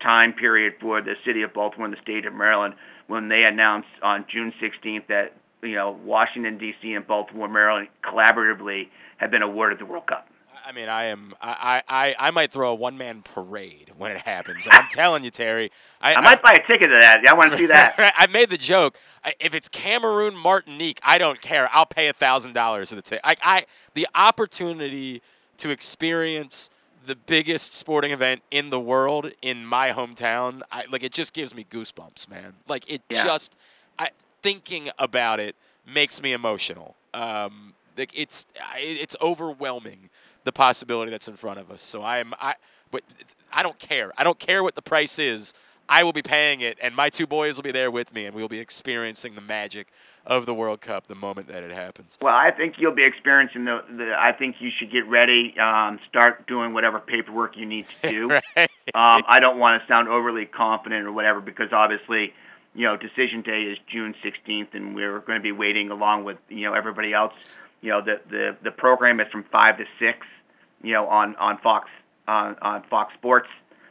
time 0.00 0.32
period 0.32 0.74
for 0.80 1.00
the 1.00 1.14
city 1.24 1.42
of 1.42 1.52
Baltimore 1.54 1.86
and 1.86 1.94
the 1.96 2.00
state 2.00 2.26
of 2.26 2.34
Maryland 2.34 2.74
when 3.06 3.28
they 3.28 3.44
announced 3.44 3.88
on 4.02 4.24
June 4.28 4.52
16th 4.60 5.06
that 5.08 5.34
you 5.64 5.74
know 5.74 5.90
Washington 6.04 6.58
D.C. 6.58 6.92
and 6.94 7.06
Baltimore, 7.06 7.48
Maryland, 7.48 7.88
collaboratively 8.02 8.88
have 9.18 9.30
been 9.30 9.42
awarded 9.42 9.78
the 9.78 9.86
World 9.86 10.06
Cup. 10.06 10.28
I 10.66 10.72
mean, 10.72 10.88
I 10.88 11.04
am. 11.04 11.34
I, 11.42 11.82
I, 11.86 12.14
I 12.18 12.30
might 12.30 12.50
throw 12.50 12.70
a 12.70 12.74
one 12.74 12.96
man 12.96 13.20
parade 13.20 13.92
when 13.98 14.10
it 14.12 14.22
happens. 14.22 14.66
I'm 14.70 14.88
telling 14.88 15.22
you, 15.22 15.30
Terry. 15.30 15.70
I, 16.00 16.14
I 16.14 16.20
might 16.22 16.40
buy 16.42 16.52
a 16.52 16.66
ticket 16.66 16.88
to 16.88 16.98
that. 17.00 17.22
I 17.28 17.34
want 17.34 17.52
to 17.52 17.58
see 17.58 17.66
that. 17.66 17.94
I 18.16 18.26
made 18.28 18.48
the 18.48 18.56
joke. 18.56 18.98
If 19.40 19.54
it's 19.54 19.68
Cameroon, 19.68 20.34
Martinique, 20.34 21.00
I 21.04 21.18
don't 21.18 21.42
care. 21.42 21.68
I'll 21.72 21.84
pay 21.84 22.08
a 22.08 22.14
thousand 22.14 22.54
dollars 22.54 22.88
for 22.88 22.96
the 22.96 23.02
ticket. 23.02 23.20
I, 23.24 23.36
I, 23.42 23.66
the 23.92 24.08
opportunity 24.14 25.20
to 25.58 25.68
experience 25.68 26.70
the 27.06 27.14
biggest 27.14 27.74
sporting 27.74 28.12
event 28.12 28.40
in 28.50 28.70
the 28.70 28.80
world 28.80 29.32
in 29.42 29.66
my 29.66 29.90
hometown, 29.90 30.62
I, 30.72 30.84
like 30.90 31.02
it 31.02 31.12
just 31.12 31.34
gives 31.34 31.54
me 31.54 31.66
goosebumps, 31.68 32.30
man. 32.30 32.54
Like 32.66 32.90
it 32.90 33.02
Yeah. 33.10 33.22
just, 33.24 33.58
I 33.98 34.08
thinking 34.44 34.90
about 34.98 35.40
it 35.40 35.56
makes 35.86 36.22
me 36.22 36.34
emotional. 36.34 36.96
Um, 37.14 37.72
it's, 37.96 38.46
it's 38.76 39.16
overwhelming 39.22 40.10
the 40.44 40.52
possibility 40.52 41.10
that's 41.10 41.28
in 41.28 41.36
front 41.36 41.58
of 41.58 41.70
us. 41.70 41.80
So 41.80 42.02
I 42.02 42.18
am, 42.18 42.34
I, 42.38 42.56
but 42.90 43.00
I 43.54 43.62
don't 43.62 43.78
care. 43.78 44.12
I 44.18 44.22
don't 44.22 44.38
care 44.38 44.62
what 44.62 44.74
the 44.74 44.82
price 44.82 45.18
is. 45.18 45.54
I 45.88 46.04
will 46.04 46.12
be 46.12 46.22
paying 46.22 46.60
it, 46.60 46.78
and 46.82 46.94
my 46.94 47.08
two 47.08 47.26
boys 47.26 47.56
will 47.56 47.62
be 47.62 47.70
there 47.70 47.90
with 47.90 48.14
me, 48.14 48.26
and 48.26 48.34
we 48.34 48.42
will 48.42 48.48
be 48.48 48.58
experiencing 48.58 49.34
the 49.34 49.42
magic 49.42 49.88
of 50.26 50.46
the 50.46 50.54
World 50.54 50.80
Cup 50.80 51.06
the 51.08 51.14
moment 51.14 51.48
that 51.48 51.62
it 51.62 51.72
happens. 51.72 52.16
Well, 52.22 52.34
I 52.34 52.50
think 52.50 52.76
you'll 52.78 52.94
be 52.94 53.04
experiencing 53.04 53.66
the. 53.66 53.84
the 53.90 54.14
I 54.18 54.32
think 54.32 54.62
you 54.62 54.70
should 54.70 54.90
get 54.90 55.06
ready. 55.06 55.58
Um, 55.58 56.00
start 56.08 56.46
doing 56.46 56.72
whatever 56.72 57.00
paperwork 57.00 57.58
you 57.58 57.66
need 57.66 57.86
to 58.02 58.10
do. 58.10 58.40
Right? 58.56 58.70
um, 58.94 59.24
I 59.28 59.40
don't 59.40 59.58
want 59.58 59.80
to 59.80 59.86
sound 59.86 60.08
overly 60.08 60.46
confident 60.46 61.06
or 61.06 61.12
whatever 61.12 61.42
because 61.42 61.70
obviously, 61.70 62.32
you 62.74 62.86
know, 62.86 62.96
decision 62.96 63.42
day 63.42 63.64
is 63.64 63.78
June 63.86 64.14
16th, 64.24 64.74
and 64.74 64.94
we're 64.94 65.20
going 65.20 65.38
to 65.38 65.42
be 65.42 65.52
waiting 65.52 65.90
along 65.90 66.24
with 66.24 66.38
you 66.48 66.62
know 66.62 66.74
everybody 66.74 67.12
else. 67.12 67.34
You 67.80 67.90
know, 67.90 68.00
the 68.00 68.20
the 68.28 68.56
the 68.62 68.70
program 68.70 69.20
is 69.20 69.28
from 69.30 69.44
five 69.44 69.78
to 69.78 69.84
six. 69.98 70.26
You 70.82 70.92
know, 70.94 71.08
on 71.08 71.36
on 71.36 71.58
Fox 71.58 71.88
on 72.26 72.56
on 72.60 72.82
Fox 72.84 73.14
Sports. 73.14 73.48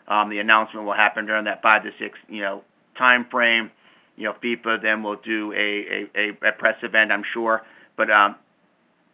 Um, 0.08 0.30
the 0.30 0.40
announcement 0.40 0.86
will 0.86 0.94
happen 0.94 1.26
during 1.26 1.46
that 1.46 1.62
five 1.62 1.84
to 1.84 1.92
six 1.98 2.20
you 2.28 2.42
know 2.42 2.64
time 2.98 3.26
frame. 3.26 3.72
You 4.18 4.26
know, 4.26 4.34
FIFA 4.34 4.82
then 4.82 5.02
will 5.02 5.16
do 5.16 5.54
a 5.54 6.10
a, 6.16 6.30
a, 6.42 6.52
press 6.52 6.84
event, 6.84 7.12
I'm 7.12 7.24
sure. 7.24 7.64
But 7.96 8.12
um, 8.12 8.36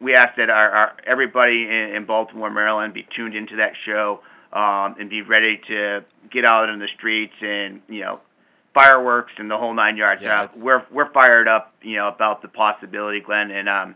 we 0.02 0.16
ask 0.16 0.36
that 0.38 0.50
our, 0.50 0.70
our 0.72 0.98
everybody 1.06 1.64
in, 1.64 1.96
in 1.96 2.06
Baltimore, 2.06 2.50
Maryland, 2.50 2.94
be 2.94 3.08
tuned 3.16 3.36
into 3.36 3.58
that 3.58 3.74
show 3.86 4.22
um, 4.52 4.96
and 5.00 5.10
be 5.10 5.22
ready 5.22 5.58
to 5.68 6.04
get 6.30 6.44
out 6.44 6.70
in 6.70 6.80
the 6.80 6.88
streets 6.88 7.36
and 7.42 7.82
you 7.88 8.02
know 8.02 8.20
fireworks 8.74 9.34
and 9.38 9.50
the 9.50 9.58
whole 9.58 9.74
nine 9.74 9.98
yards. 9.98 10.22
Yeah, 10.22 10.44
Uh, 10.44 10.48
we're 10.62 10.86
we're 10.92 11.12
fired 11.12 11.48
up, 11.48 11.74
you 11.82 11.96
know, 11.98 12.08
about 12.08 12.42
the 12.42 12.48
possibility, 12.48 13.20
Glenn, 13.20 13.52
and 13.52 13.68
um, 13.68 13.96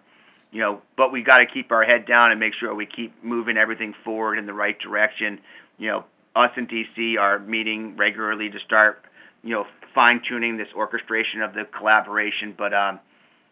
you 0.52 0.60
know, 0.62 0.82
but 0.96 1.12
we 1.12 1.22
got 1.22 1.40
to 1.40 1.46
keep 1.46 1.72
our 1.72 1.84
head 1.84 2.06
down 2.06 2.32
and 2.32 2.40
make 2.40 2.54
sure 2.54 2.74
we 2.74 2.86
keep 2.86 3.24
moving 3.24 3.58
everything 3.58 3.94
forward 4.04 4.38
in 4.38 4.46
the 4.46 4.54
right 4.54 4.78
direction. 4.80 5.40
You 5.78 5.90
know, 5.90 6.06
us 6.36 6.52
in 6.58 6.68
DC 6.68 7.18
are 7.20 7.40
meeting 7.40 7.96
regularly 7.98 8.50
to 8.50 8.60
start, 8.60 9.04
you 9.44 9.52
know, 9.52 9.68
fine 9.94 10.22
tuning 10.22 10.58
this 10.58 10.70
orchestration 10.76 11.42
of 11.42 11.54
the 11.54 11.66
collaboration, 11.66 12.54
but 12.58 12.74
um, 12.74 13.00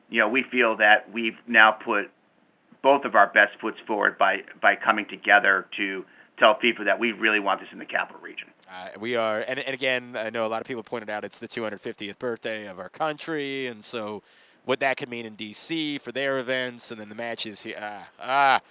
you 0.10 0.20
know, 0.20 0.28
we 0.28 0.44
feel 0.44 0.78
that 0.78 1.12
we've 1.12 1.38
now 1.48 1.72
put 1.72 2.12
both 2.82 3.06
of 3.06 3.16
our 3.16 3.28
best 3.28 3.60
foots 3.60 3.80
forward 3.86 4.18
by 4.18 4.44
by 4.60 4.76
coming 4.76 5.06
together 5.06 5.68
to 5.78 6.06
tell 6.38 6.56
FIFA 6.56 6.86
that 6.86 7.00
we 7.00 7.12
really 7.12 7.40
want 7.40 7.60
this 7.62 7.70
in 7.72 7.80
the 7.80 7.86
capital 7.86 8.20
region. 8.22 8.48
Uh, 8.72 8.88
we 9.00 9.16
are, 9.18 9.44
and, 9.48 9.60
and 9.60 9.74
again, 9.74 10.16
I 10.18 10.30
know 10.30 10.46
a 10.46 10.48
lot 10.48 10.62
of 10.62 10.68
people 10.68 10.82
pointed 10.84 11.10
out 11.10 11.26
it's 11.26 11.40
the 11.40 11.48
250th 11.48 12.18
birthday 12.20 12.68
of 12.68 12.80
our 12.80 12.88
country, 12.90 13.68
and 13.68 13.84
so 13.84 14.24
what 14.64 14.80
that 14.80 14.96
could 14.98 15.10
mean 15.10 15.26
in 15.26 15.36
D.C. 15.36 15.98
for 15.98 16.12
their 16.14 16.40
events, 16.40 16.90
and 16.92 17.00
then 17.02 17.10
the 17.10 17.16
matches 17.16 17.64
here. 17.64 17.76
Ah, 17.82 18.08
ah, 18.22 18.62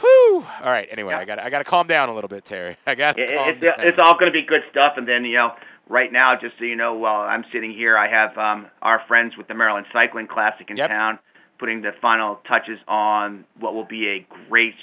whew. 0.00 0.44
All 0.62 0.70
right. 0.70 0.86
Anyway, 0.90 1.12
Yeah. 1.14 1.20
I 1.20 1.24
got 1.24 1.38
I 1.38 1.48
got 1.48 1.58
to 1.58 1.64
calm 1.64 1.86
down 1.86 2.08
a 2.10 2.14
little 2.14 2.28
bit, 2.28 2.44
Terry. 2.44 2.76
I 2.86 2.94
got 2.94 3.18
It, 3.18 3.30
it's, 3.30 3.60
down. 3.60 3.74
it's 3.78 3.98
all 3.98 4.14
going 4.14 4.26
to 4.26 4.32
be 4.32 4.42
good 4.42 4.64
stuff. 4.70 4.94
And 4.98 5.08
then, 5.08 5.24
you 5.24 5.34
know, 5.36 5.54
right 5.88 6.12
now, 6.12 6.36
just 6.36 6.58
so 6.58 6.64
you 6.64 6.76
know, 6.76 6.94
while 6.94 7.22
I'm 7.22 7.44
sitting 7.50 7.72
here, 7.72 7.96
I 7.96 8.08
have 8.08 8.36
um, 8.36 8.66
our 8.82 9.00
friends 9.08 9.36
with 9.38 9.48
the 9.48 9.54
Maryland 9.54 9.86
Cycling 9.92 10.26
Classic 10.26 10.68
in 10.70 10.76
Yep. 10.76 10.88
town 10.90 11.18
putting 11.58 11.82
the 11.82 11.90
final 12.00 12.36
touches 12.46 12.78
on 12.86 13.44
what 13.58 13.74
will 13.74 13.84
be 13.84 14.08
a 14.08 14.26
great, 14.48 14.76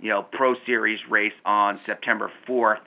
you 0.00 0.08
know, 0.08 0.22
Pro 0.24 0.56
Series 0.64 0.98
race 1.08 1.32
on 1.44 1.78
September 1.86 2.32
4th, 2.48 2.80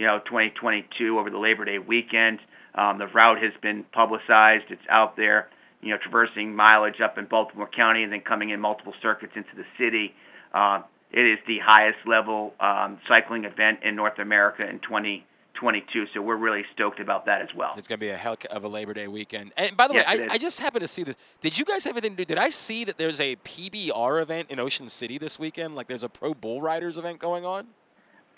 you 0.00 0.06
know, 0.06 0.18
2022 0.20 1.18
over 1.18 1.28
the 1.28 1.36
Labor 1.36 1.66
Day 1.66 1.78
weekend. 1.78 2.38
Um, 2.74 2.96
the 2.96 3.06
route 3.06 3.42
has 3.42 3.52
been 3.60 3.84
publicized. 3.84 4.64
It's 4.70 4.80
out 4.88 5.14
there, 5.14 5.50
you 5.82 5.90
know, 5.90 5.98
traversing 5.98 6.56
mileage 6.56 7.02
up 7.02 7.18
in 7.18 7.26
Baltimore 7.26 7.68
County 7.68 8.02
and 8.02 8.10
then 8.10 8.22
coming 8.22 8.48
in 8.48 8.60
multiple 8.60 8.94
circuits 9.02 9.34
into 9.36 9.54
the 9.54 9.66
city. 9.76 10.14
Uh, 10.54 10.80
it 11.12 11.26
is 11.26 11.38
the 11.46 11.58
highest 11.58 11.98
level 12.06 12.54
um, 12.60 12.98
cycling 13.06 13.44
event 13.44 13.80
in 13.82 13.94
North 13.94 14.18
America 14.18 14.66
in 14.66 14.78
2022, 14.78 16.06
so 16.14 16.22
we're 16.22 16.36
really 16.36 16.64
stoked 16.72 16.98
about 16.98 17.26
that 17.26 17.42
as 17.42 17.54
well. 17.54 17.74
It's 17.76 17.86
gonna 17.86 17.98
be 17.98 18.08
a 18.08 18.16
hell 18.16 18.38
of 18.50 18.64
a 18.64 18.68
Labor 18.68 18.94
Day 18.94 19.06
weekend. 19.06 19.52
And 19.58 19.76
by 19.76 19.86
the 19.86 19.94
Yes, 19.94 20.16
way, 20.16 20.28
I. 20.30 20.34
I 20.34 20.38
just 20.38 20.60
happened 20.60 20.80
to 20.80 20.88
see 20.88 21.02
this. 21.02 21.16
Did 21.42 21.58
you 21.58 21.66
guys 21.66 21.84
have 21.84 21.92
anything 21.92 22.16
to 22.16 22.24
do? 22.24 22.24
Did 22.24 22.38
I 22.38 22.48
see 22.48 22.84
that 22.84 22.96
there's 22.96 23.20
a 23.20 23.36
PBR 23.36 24.22
event 24.22 24.50
in 24.50 24.60
Ocean 24.60 24.88
City 24.88 25.18
this 25.18 25.38
weekend? 25.38 25.76
Like 25.76 25.88
there's 25.88 26.04
a 26.04 26.08
Pro 26.08 26.32
Bull 26.32 26.62
Riders 26.62 26.96
event 26.96 27.18
going 27.18 27.44
on? 27.44 27.66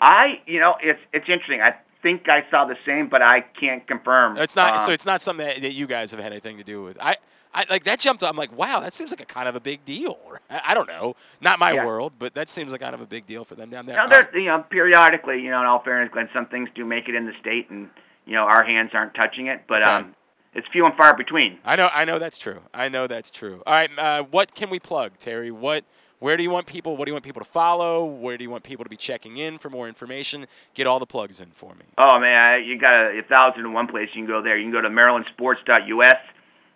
I, 0.05 0.41
you 0.45 0.59
know, 0.59 0.75
it's 0.81 0.99
it's 1.13 1.29
interesting. 1.29 1.61
I 1.61 1.75
think 2.01 2.27
I 2.27 2.45
saw 2.51 2.65
the 2.65 2.77
same, 2.85 3.07
but 3.07 3.21
I 3.21 3.39
can't 3.41 3.87
confirm. 3.87 4.37
It's 4.37 4.55
not. 4.55 4.81
so 4.81 4.87
Um, 4.87 4.93
it's 4.93 5.05
not 5.05 5.21
something 5.21 5.45
that, 5.47 5.61
that 5.61 5.73
you 5.73 5.87
guys 5.87 6.11
have 6.11 6.19
had 6.19 6.33
anything 6.33 6.57
to 6.57 6.63
do 6.63 6.83
with. 6.83 6.97
I, 7.01 7.15
I 7.53 7.65
like 7.69 7.85
that 7.85 7.99
jumped. 7.99 8.21
I'm 8.23 8.35
like, 8.35 8.51
wow, 8.57 8.81
that 8.81 8.93
seems 8.93 9.11
like 9.11 9.21
a 9.21 9.25
kind 9.25 9.47
of 9.47 9.55
a 9.55 9.61
big 9.61 9.85
deal. 9.85 10.17
I, 10.49 10.61
I 10.67 10.73
don't 10.73 10.89
know, 10.89 11.15
not 11.39 11.57
my 11.59 11.71
Yeah. 11.71 11.85
world, 11.85 12.13
but 12.19 12.33
that 12.33 12.49
seems 12.49 12.71
like 12.73 12.81
kind 12.81 12.93
of 12.95 12.99
a 12.99 13.05
big 13.05 13.25
deal 13.25 13.45
for 13.45 13.55
them 13.55 13.69
down 13.69 13.85
there. 13.85 13.95
Now, 13.95 14.07
right. 14.07 14.27
you 14.33 14.45
know, 14.45 14.59
periodically, 14.69 15.41
you 15.41 15.49
know, 15.51 15.61
in 15.61 15.65
all 15.67 15.79
fairness, 15.81 16.09
Glenn, 16.11 16.29
some 16.33 16.47
things 16.47 16.69
do 16.75 16.83
make 16.83 17.07
it 17.07 17.15
in 17.15 17.25
the 17.25 17.33
state, 17.39 17.69
and 17.69 17.89
you 18.25 18.33
know, 18.33 18.43
our 18.43 18.63
hands 18.65 18.91
aren't 18.93 19.13
touching 19.13 19.47
it, 19.47 19.61
but 19.67 19.81
Okay. 19.83 19.91
um, 19.91 20.15
it's 20.53 20.67
few 20.67 20.85
and 20.85 20.95
far 20.95 21.15
between. 21.15 21.59
I 21.63 21.75
know. 21.77 21.89
I 21.93 22.03
know 22.05 22.19
that's 22.19 22.37
true. 22.37 22.61
I 22.73 22.89
know 22.89 23.07
that's 23.07 23.31
true. 23.31 23.63
All 23.65 23.73
right. 23.73 23.89
Uh, 23.97 24.23
what 24.23 24.53
can 24.53 24.69
we 24.69 24.79
plug, 24.79 25.17
Terry? 25.17 25.49
What? 25.49 25.83
Where 26.23 26.37
do 26.37 26.43
you 26.43 26.51
want 26.51 26.67
people? 26.67 26.95
What 26.95 27.03
do 27.03 27.09
you 27.09 27.15
want 27.15 27.25
people 27.25 27.41
to 27.41 27.49
follow? 27.49 28.05
Where 28.05 28.37
do 28.37 28.45
you 28.45 28.49
want 28.49 28.63
people 28.63 28.85
to 28.85 28.89
be 28.89 28.95
checking 28.95 29.35
in 29.35 29.57
for 29.57 29.69
more 29.69 29.89
information? 29.89 30.47
Get 30.73 30.87
all 30.87 30.97
the 30.97 31.05
plugs 31.05 31.41
in 31.41 31.51
for 31.51 31.75
me. 31.75 31.83
Oh 31.97 32.17
man, 32.17 32.53
I- 32.53 32.57
you 32.59 32.77
got 32.77 33.13
a, 33.13 33.21
thousand 33.23 33.65
and 33.65 33.73
one 33.73 33.87
place 33.87 34.07
you 34.13 34.21
can 34.21 34.27
go 34.27 34.41
there. 34.41 34.55
You 34.55 34.63
can 34.63 34.71
go 34.71 34.79
to 34.79 34.87
marylandsports.us. 34.87 36.15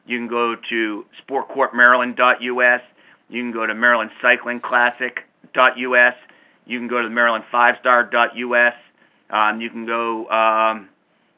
You 0.05 0.17
can 0.17 0.27
go 0.27 0.57
to 0.57 1.05
sportcorpmaryland.us. 1.25 2.81
You 3.29 3.41
can 3.41 3.53
go 3.53 3.65
to 3.65 3.73
marylandcyclingclassic.us. 3.73 6.15
You 6.65 6.79
can 6.79 6.87
go 6.89 7.01
to 7.01 7.07
maryland5star.us. 7.07 8.73
Um, 9.29 9.61
you 9.61 9.69
can 9.69 9.85
go, 9.85 10.29
um, 10.29 10.89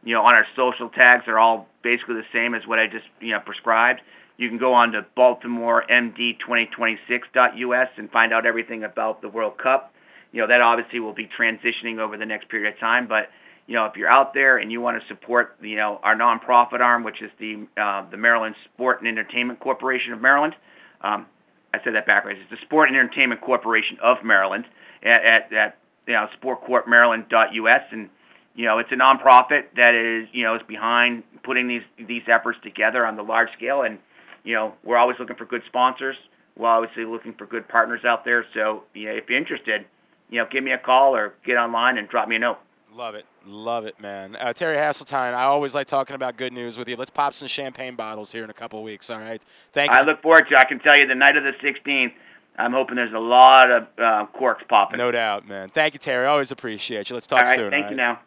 you 0.03 0.15
know, 0.15 0.23
on 0.23 0.33
our 0.33 0.47
social 0.55 0.89
tags. 0.89 1.25
They're 1.27 1.37
all 1.37 1.67
basically 1.83 2.15
the 2.15 2.25
same 2.33 2.55
as 2.55 2.65
what 2.65 2.79
I 2.79 2.87
just, 2.87 3.05
you 3.21 3.33
know, 3.33 3.39
prescribed. 3.39 4.01
You 4.39 4.47
can 4.47 4.57
go 4.57 4.73
on 4.73 4.93
to 4.93 5.05
BaltimoreMD2026.us 5.17 7.89
and 7.97 8.09
find 8.09 8.31
out 8.31 8.45
everything 8.45 8.85
about 8.85 9.21
the 9.21 9.27
World 9.27 9.57
Cup. 9.57 9.93
You 10.31 10.39
know, 10.39 10.47
that 10.47 10.61
obviously 10.61 11.01
will 11.01 11.11
be 11.11 11.27
transitioning 11.27 11.99
over 11.99 12.15
the 12.15 12.25
next 12.25 12.47
period 12.47 12.73
of 12.73 12.79
time, 12.79 13.07
but 13.07 13.29
you 13.67 13.75
know, 13.75 13.83
if 13.85 13.97
you're 13.97 14.09
out 14.09 14.33
there 14.33 14.55
and 14.57 14.71
you 14.71 14.79
want 14.79 14.97
to 14.99 15.07
support, 15.07 15.57
you 15.61 15.75
know, 15.75 15.99
our 16.03 16.15
nonprofit 16.15 16.79
arm, 16.79 17.03
which 17.03 17.21
is 17.21 17.29
the 17.37 17.67
uh, 17.75 18.09
the 18.09 18.15
Maryland 18.15 18.55
Sport 18.63 18.99
and 18.99 19.09
Entertainment 19.09 19.59
Corporation 19.59 20.13
of 20.13 20.21
Maryland, 20.21 20.55
um, 21.01 21.25
I 21.73 21.83
said 21.83 21.95
that 21.95 22.05
backwards. 22.07 22.39
It's 22.41 22.49
the 22.49 22.55
Sport 22.65 22.87
and 22.87 22.97
Entertainment 22.97 23.41
Corporation 23.41 23.97
of 24.01 24.23
Maryland 24.23 24.63
at, 25.03 25.25
at, 25.25 25.51
at 25.51 25.77
you 26.07 26.13
know, 26.13 26.29
sportcorpmaryland.us, 26.41 27.83
and 27.91 28.09
you 28.55 28.65
know, 28.65 28.77
it's 28.77 28.93
a 28.93 28.95
nonprofit 28.95 29.65
that 29.75 29.95
is, 29.95 30.29
you 30.31 30.45
know, 30.45 30.55
is 30.55 30.63
behind 30.65 31.23
putting 31.43 31.67
these 31.67 31.83
these 31.97 32.23
efforts 32.27 32.57
together 32.63 33.05
on 33.05 33.17
the 33.17 33.23
large 33.23 33.51
scale, 33.51 33.81
and 33.81 33.99
you 34.43 34.55
know, 34.55 34.73
we're 34.83 34.97
always 34.97 35.17
looking 35.19 35.35
for 35.35 35.45
good 35.45 35.63
sponsors. 35.65 36.15
We're 36.57 36.67
obviously 36.67 37.05
looking 37.05 37.33
for 37.33 37.45
good 37.45 37.67
partners 37.67 38.03
out 38.03 38.25
there. 38.25 38.45
So, 38.53 38.83
you 38.93 39.05
know, 39.07 39.13
if 39.13 39.29
you're 39.29 39.37
interested, 39.37 39.85
you 40.29 40.39
know, 40.39 40.47
give 40.49 40.63
me 40.63 40.71
a 40.71 40.77
call 40.77 41.15
or 41.15 41.33
get 41.45 41.57
online 41.57 41.97
and 41.97 42.07
drop 42.07 42.27
me 42.27 42.35
a 42.35 42.39
note. 42.39 42.59
Love 42.93 43.15
it. 43.15 43.25
Love 43.45 43.85
it, 43.85 43.99
man. 43.99 44.35
Uh, 44.35 44.51
Terry 44.51 44.77
Hasseltine, 44.77 45.33
I 45.33 45.43
always 45.43 45.73
like 45.73 45.87
talking 45.87 46.15
about 46.15 46.37
good 46.37 46.51
news 46.51 46.77
with 46.77 46.89
you. 46.89 46.95
Let's 46.95 47.09
pop 47.09 47.33
some 47.33 47.47
champagne 47.47 47.95
bottles 47.95 48.31
here 48.31 48.43
in 48.43 48.49
a 48.49 48.53
couple 48.53 48.79
of 48.79 48.85
weeks, 48.85 49.09
all 49.09 49.19
right? 49.19 49.41
Thank 49.71 49.91
you. 49.91 49.97
I 49.97 50.01
look 50.01 50.21
forward 50.21 50.47
to. 50.49 50.57
I 50.57 50.65
can 50.65 50.79
tell 50.79 50.97
you, 50.97 51.07
the 51.07 51.15
night 51.15 51.37
of 51.37 51.43
the 51.43 51.53
16th, 51.53 52.13
I'm 52.57 52.73
hoping 52.73 52.97
there's 52.97 53.13
a 53.13 53.19
lot 53.19 53.71
of 53.71 53.87
uh, 53.97 54.25
corks 54.33 54.63
popping. 54.67 54.97
No 54.97 55.11
doubt, 55.11 55.47
man. 55.47 55.69
Thank 55.69 55.93
you, 55.93 55.99
Terry. 55.99 56.25
Always 56.25 56.51
appreciate 56.51 57.09
you. 57.09 57.15
Let's 57.15 57.27
talk 57.27 57.39
all 57.39 57.45
right, 57.45 57.55
soon. 57.55 57.71
thank 57.71 57.85
all 57.85 57.91
you 57.91 57.97
now. 57.97 58.19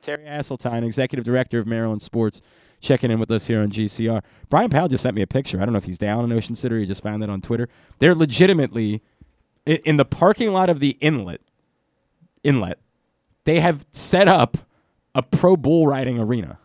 Terry 0.00 0.24
Hasseltine, 0.24 0.84
Executive 0.84 1.24
Director 1.24 1.58
of 1.58 1.66
Maryland 1.66 2.00
Sports, 2.00 2.40
checking 2.80 3.10
in 3.10 3.18
with 3.20 3.30
us 3.30 3.46
here 3.46 3.60
on 3.60 3.70
GCR. 3.70 4.22
Brian 4.48 4.70
Powell 4.70 4.88
just 4.88 5.02
sent 5.02 5.14
me 5.14 5.22
a 5.22 5.26
picture. 5.26 5.60
I 5.60 5.64
don't 5.64 5.72
know 5.72 5.78
if 5.78 5.84
he's 5.84 5.98
down 5.98 6.24
in 6.24 6.32
Ocean 6.32 6.56
City 6.56 6.74
or 6.74 6.78
he 6.78 6.86
just 6.86 7.02
found 7.02 7.22
it 7.22 7.30
on 7.30 7.40
Twitter. 7.40 7.68
They're 7.98 8.14
legitimately 8.14 9.02
in 9.66 9.96
the 9.96 10.04
parking 10.04 10.52
lot 10.52 10.70
of 10.70 10.80
the 10.80 10.96
inlet. 11.00 11.40
Inlet, 12.42 12.78
they 13.44 13.60
have 13.60 13.84
set 13.92 14.26
up 14.26 14.58
a 15.14 15.22
pro 15.22 15.56
bull 15.56 15.86
riding 15.86 16.18
arena. 16.18 16.58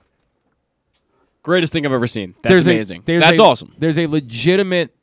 Greatest 1.44 1.74
thing 1.74 1.86
I've 1.86 1.92
ever 1.92 2.08
seen. 2.08 2.34
That's 2.42 2.52
there's 2.52 2.68
amazing. 2.68 3.04
A, 3.08 3.20
That's 3.20 3.40
a- 3.40 3.44
awesome. 3.44 3.76
There's 3.78 4.00
a 4.00 4.08
legitimate. 4.08 4.96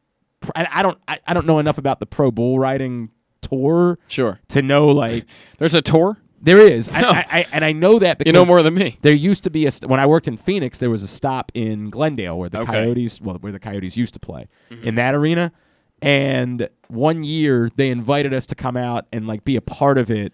I, 0.56 0.66
I 0.72 0.82
don't. 0.82 0.98
I, 1.06 1.20
I 1.26 1.34
don't 1.34 1.46
know 1.46 1.58
enough 1.60 1.78
about 1.78 2.00
the 2.00 2.06
pro 2.06 2.30
bull 2.32 2.58
riding 2.58 3.10
tour 3.42 3.98
Sure. 4.08 4.40
to 4.48 4.62
know 4.62 4.88
like 4.88 5.26
There's 5.58 5.74
a 5.74 5.82
tour. 5.82 6.18
There 6.42 6.58
is. 6.58 6.88
I, 6.88 7.00
No. 7.00 7.08
I, 7.08 7.26
I, 7.30 7.46
and 7.52 7.64
I 7.64 7.72
know 7.72 7.98
that 8.00 8.18
because 8.18 8.28
You 8.28 8.32
know 8.32 8.44
more 8.44 8.62
than 8.62 8.74
me. 8.74 8.98
There 9.00 9.14
used 9.14 9.44
to 9.44 9.50
be 9.50 9.64
a 9.66 9.70
st- 9.70 9.88
when 9.88 10.00
I 10.00 10.06
worked 10.06 10.28
in 10.28 10.36
Phoenix, 10.36 10.78
there 10.78 10.90
was 10.90 11.02
a 11.02 11.06
stop 11.06 11.52
in 11.54 11.88
Glendale 11.88 12.38
where 12.38 12.48
the 12.48 12.58
Okay. 12.58 12.72
Coyotes, 12.72 13.20
well, 13.20 13.36
where 13.36 13.52
the 13.52 13.60
Coyotes 13.60 13.96
used 13.96 14.12
to 14.14 14.20
play 14.20 14.48
mm-hmm. 14.70 14.86
in 14.86 14.96
that 14.96 15.14
arena. 15.14 15.52
And 16.02 16.68
one 16.88 17.22
year 17.22 17.70
they 17.76 17.90
invited 17.90 18.34
us 18.34 18.44
to 18.46 18.56
come 18.56 18.76
out 18.76 19.06
and 19.12 19.26
like 19.28 19.44
be 19.44 19.54
a 19.54 19.60
part 19.60 19.98
of 19.98 20.10
it, 20.10 20.32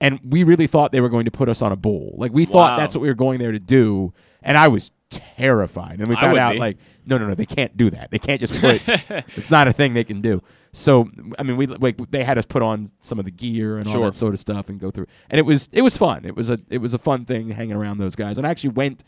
and 0.00 0.18
we 0.24 0.42
really 0.42 0.66
thought 0.66 0.90
they 0.90 1.00
were 1.00 1.08
going 1.08 1.24
to 1.24 1.30
put 1.30 1.48
us 1.48 1.62
on 1.62 1.70
a 1.70 1.76
bull. 1.76 2.16
Like 2.18 2.32
we 2.32 2.44
thought 2.44 2.76
that's 2.76 2.96
what 2.96 3.02
we 3.02 3.08
were 3.08 3.14
going 3.14 3.38
there 3.38 3.52
to 3.52 3.60
do, 3.60 4.12
and 4.42 4.58
I 4.58 4.66
was 4.66 4.90
terrified. 5.10 6.00
And 6.00 6.08
we 6.08 6.16
found 6.16 6.36
out 6.36 6.54
be. 6.54 6.58
like, 6.58 6.78
no, 7.06 7.18
no, 7.18 7.28
no, 7.28 7.34
they 7.34 7.46
can't 7.46 7.76
do 7.76 7.90
that. 7.90 8.10
They 8.10 8.18
can't 8.18 8.40
just 8.40 8.60
put. 8.60 8.82
it's 9.36 9.50
not 9.50 9.68
a 9.68 9.72
thing 9.72 9.94
they 9.94 10.04
can 10.04 10.20
do. 10.20 10.42
So 10.72 11.08
I 11.38 11.42
mean, 11.42 11.56
we 11.56 11.66
like 11.66 11.98
they 12.10 12.24
had 12.24 12.38
us 12.38 12.44
put 12.44 12.62
on 12.62 12.88
some 13.00 13.18
of 13.18 13.24
the 13.24 13.30
gear 13.30 13.78
and 13.78 13.86
all 13.88 14.02
that 14.02 14.14
sort 14.14 14.34
of 14.34 14.40
stuff 14.40 14.68
and 14.68 14.80
go 14.80 14.90
through. 14.90 15.06
And 15.30 15.38
it 15.38 15.46
was 15.46 15.68
it 15.72 15.82
was 15.82 15.96
fun. 15.96 16.24
It 16.24 16.34
was 16.34 16.50
a 16.50 16.58
it 16.68 16.78
was 16.78 16.94
a 16.94 16.98
fun 16.98 17.24
thing 17.24 17.50
hanging 17.50 17.76
around 17.76 17.98
those 17.98 18.16
guys. 18.16 18.38
And 18.38 18.46
I 18.46 18.50
actually 18.50 18.70
went. 18.70 19.04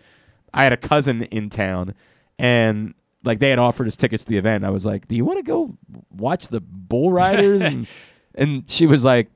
I 0.55 0.63
had 0.63 0.73
a 0.73 0.77
cousin 0.77 1.25
in 1.25 1.51
town, 1.51 1.95
and 2.39 2.95
like 3.25 3.41
they 3.41 3.51
had 3.51 3.59
offered 3.59 3.89
us 3.89 3.97
tickets 3.97 4.25
to 4.25 4.31
the 4.31 4.39
event. 4.39 4.65
I 4.65 4.71
was 4.71 4.87
like, 4.87 5.09
"Do 5.09 5.17
you 5.17 5.25
want 5.25 5.39
to 5.39 5.43
go 5.43 5.77
watch 6.11 6.49
the 6.49 6.61
bull 6.61 7.13
riders?" 7.13 7.61
and 7.63 7.87
and 8.37 8.71
she 8.71 8.87
was 8.87 9.05
like, 9.05 9.31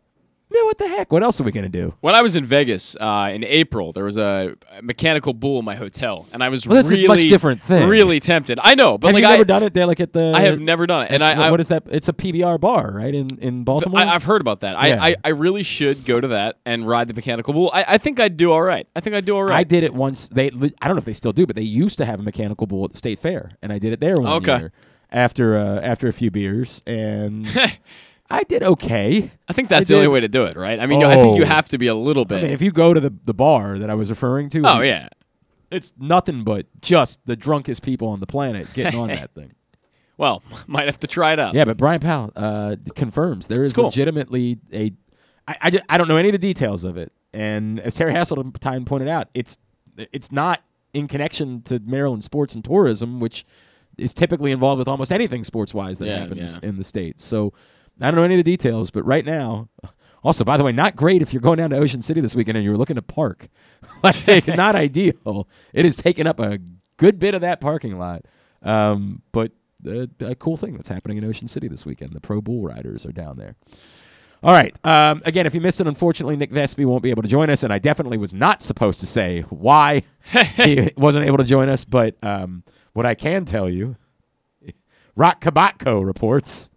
"Yeah, 0.52 0.62
what 0.64 0.78
the 0.78 0.88
heck? 0.88 1.12
What 1.12 1.22
else 1.22 1.40
are 1.40 1.44
we 1.44 1.52
gonna 1.52 1.68
do?" 1.68 1.94
When 2.00 2.14
I 2.14 2.22
was 2.22 2.36
in 2.36 2.44
Vegas 2.44 2.96
uh, 3.00 3.30
in 3.32 3.44
April, 3.44 3.92
there 3.92 4.04
was 4.04 4.16
a 4.16 4.54
mechanical 4.82 5.32
bull 5.32 5.58
in 5.58 5.64
my 5.64 5.74
hotel, 5.76 6.26
and 6.32 6.42
I 6.42 6.48
was 6.48 6.66
Well, 6.66 6.76
that's 6.76 6.88
a 6.88 6.90
really 6.92 7.08
much 7.08 7.22
different 7.22 7.62
thing. 7.62 7.88
Really 7.88 8.20
tempted. 8.20 8.58
I 8.62 8.74
know, 8.74 8.98
but 8.98 9.08
have 9.08 9.14
like 9.14 9.22
you 9.22 9.28
I, 9.28 9.32
never 9.32 9.44
done 9.44 9.62
it 9.62 9.74
there, 9.74 9.86
like 9.86 10.00
at 10.00 10.12
the? 10.12 10.32
I 10.34 10.40
have 10.42 10.60
never 10.60 10.86
done 10.86 11.06
it, 11.06 11.10
and 11.12 11.22
I, 11.24 11.46
I 11.46 11.50
what 11.50 11.60
is 11.60 11.68
that? 11.68 11.84
It's 11.90 12.08
a 12.08 12.12
PBR 12.12 12.60
bar, 12.60 12.90
right 12.92 13.14
in 13.14 13.38
in 13.38 13.64
Baltimore. 13.64 14.00
I, 14.00 14.14
I've 14.14 14.24
heard 14.24 14.40
about 14.40 14.60
that. 14.60 14.72
Yeah. 14.72 15.02
I, 15.02 15.08
I, 15.10 15.14
I 15.24 15.28
really 15.30 15.62
should 15.62 16.04
go 16.04 16.20
to 16.20 16.28
that 16.28 16.56
and 16.64 16.86
ride 16.86 17.08
the 17.08 17.14
mechanical 17.14 17.54
bull. 17.54 17.70
I, 17.72 17.84
I 17.88 17.98
think 17.98 18.18
I'd 18.20 18.36
do 18.36 18.52
all 18.52 18.62
right. 18.62 18.86
I 18.96 19.00
think 19.00 19.14
I'd 19.16 19.24
do 19.24 19.36
all 19.36 19.44
right. 19.44 19.56
I 19.58 19.64
did 19.64 19.84
it 19.84 19.94
once. 19.94 20.28
They 20.28 20.46
I 20.46 20.86
don't 20.86 20.96
know 20.96 20.98
if 20.98 21.04
they 21.04 21.12
still 21.12 21.32
do, 21.32 21.46
but 21.46 21.56
they 21.56 21.62
used 21.62 21.98
to 21.98 22.04
have 22.04 22.20
a 22.20 22.22
mechanical 22.22 22.66
bull 22.66 22.84
at 22.84 22.92
the 22.92 22.98
state 22.98 23.18
fair, 23.18 23.52
and 23.62 23.72
I 23.72 23.78
did 23.78 23.92
it 23.92 24.00
there 24.00 24.16
one 24.16 24.32
Okay. 24.42 24.58
year 24.58 24.72
after 25.12 25.56
uh, 25.56 25.80
after 25.80 26.08
a 26.08 26.12
few 26.12 26.30
beers, 26.30 26.82
and 26.86 27.46
I 28.30 28.44
did 28.44 28.62
okay. 28.62 29.30
I 29.48 29.52
think 29.52 29.68
that's 29.68 29.90
I 29.90 29.94
the 29.94 29.96
only 29.96 30.08
way 30.08 30.20
to 30.20 30.28
do 30.28 30.44
it, 30.44 30.56
right? 30.56 30.78
I 30.78 30.86
mean, 30.86 31.02
I 31.02 31.14
think 31.16 31.36
you 31.36 31.42
Oh. 31.44 31.46
have 31.46 31.68
to 31.70 31.78
be 31.78 31.88
a 31.88 31.94
little 31.94 32.24
bit. 32.24 32.38
I 32.38 32.42
mean, 32.42 32.52
if 32.52 32.62
you 32.62 32.70
go 32.70 32.94
to 32.94 33.00
the 33.00 33.12
the 33.24 33.34
bar 33.34 33.78
that 33.78 33.90
I 33.90 33.94
was 33.94 34.08
referring 34.10 34.48
to, 34.50 34.62
oh 34.64 34.80
yeah. 34.80 35.08
it's 35.70 35.92
nothing 35.98 36.44
but 36.44 36.66
just 36.80 37.20
the 37.26 37.36
drunkest 37.36 37.82
people 37.82 38.08
on 38.08 38.20
the 38.20 38.26
planet 38.26 38.72
getting 38.74 38.98
on 38.98 39.08
that 39.18 39.34
thing. 39.34 39.52
Well, 40.16 40.42
might 40.66 40.86
have 40.86 41.00
to 41.00 41.06
try 41.06 41.32
it 41.32 41.38
out. 41.40 41.54
Yeah, 41.54 41.64
but 41.64 41.76
Brian 41.76 42.00
Powell 42.00 42.30
uh, 42.36 42.76
confirms 42.94 43.48
there 43.48 43.64
is 43.64 43.72
cool. 43.74 43.86
legitimately 43.86 44.58
a. 44.72 44.92
I, 45.48 45.56
I, 45.62 45.80
I 45.88 45.98
don't 45.98 46.06
know 46.06 46.16
any 46.16 46.28
of 46.28 46.32
the 46.32 46.38
details 46.38 46.84
of 46.84 46.96
it, 46.96 47.12
and 47.32 47.80
as 47.80 47.94
Terry 47.96 48.12
Hasseltine 48.14 48.86
pointed 48.86 49.08
out, 49.08 49.28
it's 49.34 49.56
it's 50.12 50.30
not 50.30 50.62
in 50.92 51.08
connection 51.08 51.62
to 51.62 51.80
Maryland 51.84 52.22
sports 52.22 52.54
and 52.54 52.64
tourism, 52.64 53.18
which 53.20 53.44
is 53.98 54.14
typically 54.14 54.50
involved 54.52 54.78
with 54.78 54.88
almost 54.88 55.12
anything 55.12 55.42
sports 55.44 55.74
wise 55.74 55.98
that 55.98 56.06
Yeah, 56.06 56.18
happens 56.20 56.60
yeah. 56.62 56.68
in 56.68 56.76
the 56.76 56.84
state. 56.84 57.20
So 57.20 57.52
I 58.00 58.10
don't 58.10 58.16
know 58.16 58.24
any 58.24 58.34
of 58.34 58.38
the 58.38 58.50
details, 58.50 58.90
but 58.90 59.04
right 59.04 59.24
now. 59.24 59.68
Also, 60.22 60.44
by 60.44 60.58
the 60.58 60.64
way, 60.64 60.70
not 60.70 60.96
great 60.96 61.22
if 61.22 61.32
you're 61.32 61.40
going 61.40 61.56
down 61.56 61.70
to 61.70 61.78
Ocean 61.78 62.02
City 62.02 62.20
this 62.20 62.36
weekend 62.36 62.58
and 62.58 62.62
you're 62.62 62.76
looking 62.76 62.96
to 62.96 63.02
park. 63.02 63.48
like, 64.02 64.46
not 64.46 64.74
ideal. 64.74 65.48
It 65.72 65.86
has 65.86 65.96
taken 65.96 66.26
up 66.26 66.38
a 66.38 66.58
good 66.98 67.18
bit 67.18 67.34
of 67.34 67.40
that 67.40 67.58
parking 67.58 67.98
lot. 67.98 68.26
Um, 68.62 69.22
but 69.32 69.52
uh, 69.86 70.06
a 70.20 70.34
cool 70.34 70.58
thing 70.58 70.74
that's 70.74 70.90
happening 70.90 71.16
in 71.16 71.24
Ocean 71.24 71.48
City 71.48 71.68
this 71.68 71.86
weekend. 71.86 72.12
The 72.12 72.20
Pro 72.20 72.40
Bull 72.42 72.62
Riders 72.62 73.06
are 73.06 73.12
down 73.12 73.38
there. 73.38 73.56
All 74.42 74.52
right. 74.52 74.74
Um, 74.86 75.22
again, 75.24 75.46
if 75.46 75.54
you 75.54 75.60
missed 75.60 75.80
it, 75.80 75.86
unfortunately, 75.86 76.36
Nick 76.36 76.50
Vespi 76.50 76.86
won't 76.86 77.02
be 77.02 77.10
able 77.10 77.22
to 77.22 77.28
join 77.28 77.50
us, 77.50 77.62
and 77.62 77.72
I 77.72 77.78
definitely 77.78 78.16
was 78.18 78.32
not 78.32 78.62
supposed 78.62 79.00
to 79.00 79.06
say 79.06 79.42
why 79.50 80.02
he 80.56 80.90
wasn't 80.96 81.26
able 81.26 81.38
to 81.38 81.44
join 81.44 81.68
us. 81.68 81.84
But 81.84 82.16
um, 82.22 82.64
what 82.92 83.04
I 83.04 83.14
can 83.14 83.44
tell 83.44 83.68
you, 83.68 83.96
Roch 85.14 85.40
Kubatko 85.40 86.04
reports. 86.04 86.69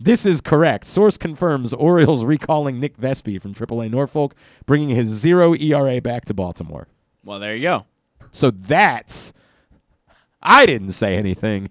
This 0.00 0.24
is 0.24 0.40
correct. 0.40 0.84
Source 0.84 1.18
confirms 1.18 1.74
Orioles 1.74 2.24
recalling 2.24 2.78
Nick 2.78 2.96
Vespi 2.96 3.40
from 3.42 3.52
AAA 3.54 3.90
Norfolk, 3.90 4.34
bringing 4.64 4.90
his 4.90 5.08
zero 5.08 5.54
ERA 5.54 6.00
back 6.00 6.24
to 6.26 6.34
Baltimore. 6.34 6.86
Well, 7.24 7.38
there 7.40 7.54
you 7.54 7.62
go. 7.62 7.86
So 8.30 8.50
that's. 8.50 9.32
I 10.40 10.66
didn't 10.66 10.92
say 10.92 11.16
anything. 11.16 11.68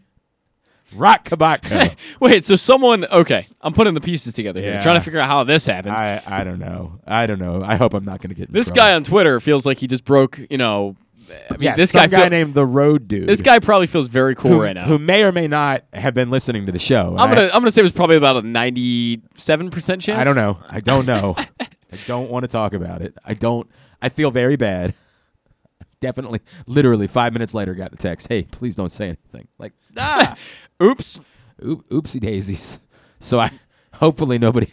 Roch 0.94 1.24
Kubatko. 1.26 1.96
Wait, 2.20 2.44
so 2.46 2.56
someone? 2.56 3.06
Okay, 3.06 3.48
I'm 3.62 3.74
putting 3.74 3.94
the 3.94 4.02
pieces 4.02 4.34
together 4.34 4.62
here, 4.62 4.74
Yeah. 4.74 4.82
trying 4.82 4.96
to 4.96 5.02
figure 5.02 5.20
out 5.20 5.28
how 5.28 5.44
this 5.44 5.66
happened. 5.66 5.96
I, 5.96 6.22
I 6.26 6.44
don't 6.44 6.60
know. 6.60 7.00
I 7.06 7.28
don't 7.28 7.40
know. 7.40 7.62
I 7.64 7.76
hope 7.76 7.94
I'm 7.94 8.06
not 8.06 8.22
going 8.22 8.30
to 8.30 8.36
get 8.36 8.52
this 8.52 8.68
trouble. 8.68 8.78
guy 8.82 8.94
on 8.96 9.04
Twitter 9.04 9.40
feels 9.40 9.66
like 9.66 9.80
he 9.80 9.88
just 9.88 10.06
broke. 10.06 10.40
You 10.50 10.58
know, 10.58 10.96
I 11.30 11.54
mean, 11.54 11.62
yeah, 11.62 11.76
this 11.76 11.92
guy, 11.92 12.08
guy 12.08 12.22
feel- 12.22 12.30
named 12.30 12.54
the 12.54 12.66
Road 12.66 13.08
Dude. 13.08 13.28
This 13.28 13.42
guy 13.42 13.60
probably 13.60 13.88
feels 13.88 14.08
very 14.08 14.36
cool 14.36 14.52
who, 14.52 14.62
right 14.62 14.74
now. 14.74 14.86
who 14.86 14.98
may 14.98 15.24
or 15.24 15.32
may 15.32 15.48
not 15.48 15.84
have 15.94 16.14
been 16.14 16.30
listening 16.30 16.66
to 16.66 16.72
the 16.72 16.80
show. 16.80 17.16
I'm 17.18 17.30
gonna 17.30 17.46
I'm 17.54 17.62
gonna 17.62 17.72
say 17.72 17.82
it 17.82 17.84
was 17.84 17.92
probably 17.92 18.16
about 18.16 18.38
a 18.38 18.42
97 18.42 19.70
percent 19.70 20.02
chance. 20.02 20.20
I 20.20 20.24
don't 20.24 20.36
know. 20.36 20.60
I 20.70 20.80
don't 20.80 21.06
know. 21.06 21.36
I 21.60 21.98
don't 22.06 22.30
want 22.30 22.44
to 22.44 22.48
talk 22.48 22.74
about 22.74 23.02
it. 23.02 23.16
I 23.26 23.34
don't. 23.34 23.70
I 24.02 24.10
feel 24.10 24.32
very 24.32 24.56
bad. 24.56 24.94
Definitely, 26.00 26.42
literally 26.68 27.08
five 27.08 27.34
minutes 27.34 27.54
later, 27.56 27.74
got 27.74 27.92
the 27.92 27.98
text. 27.98 28.28
Hey, 28.28 28.44
please 28.44 28.76
don't 28.76 28.92
say 28.92 29.08
anything. 29.08 29.48
Like, 29.58 29.74
ah, 29.98 30.36
Oops. 30.84 31.20
oop, 31.66 31.90
oopsie 31.90 32.20
daisies. 32.20 32.80
So 33.20 33.40
I, 33.40 33.50
hopefully 33.96 34.38
nobody, 34.38 34.68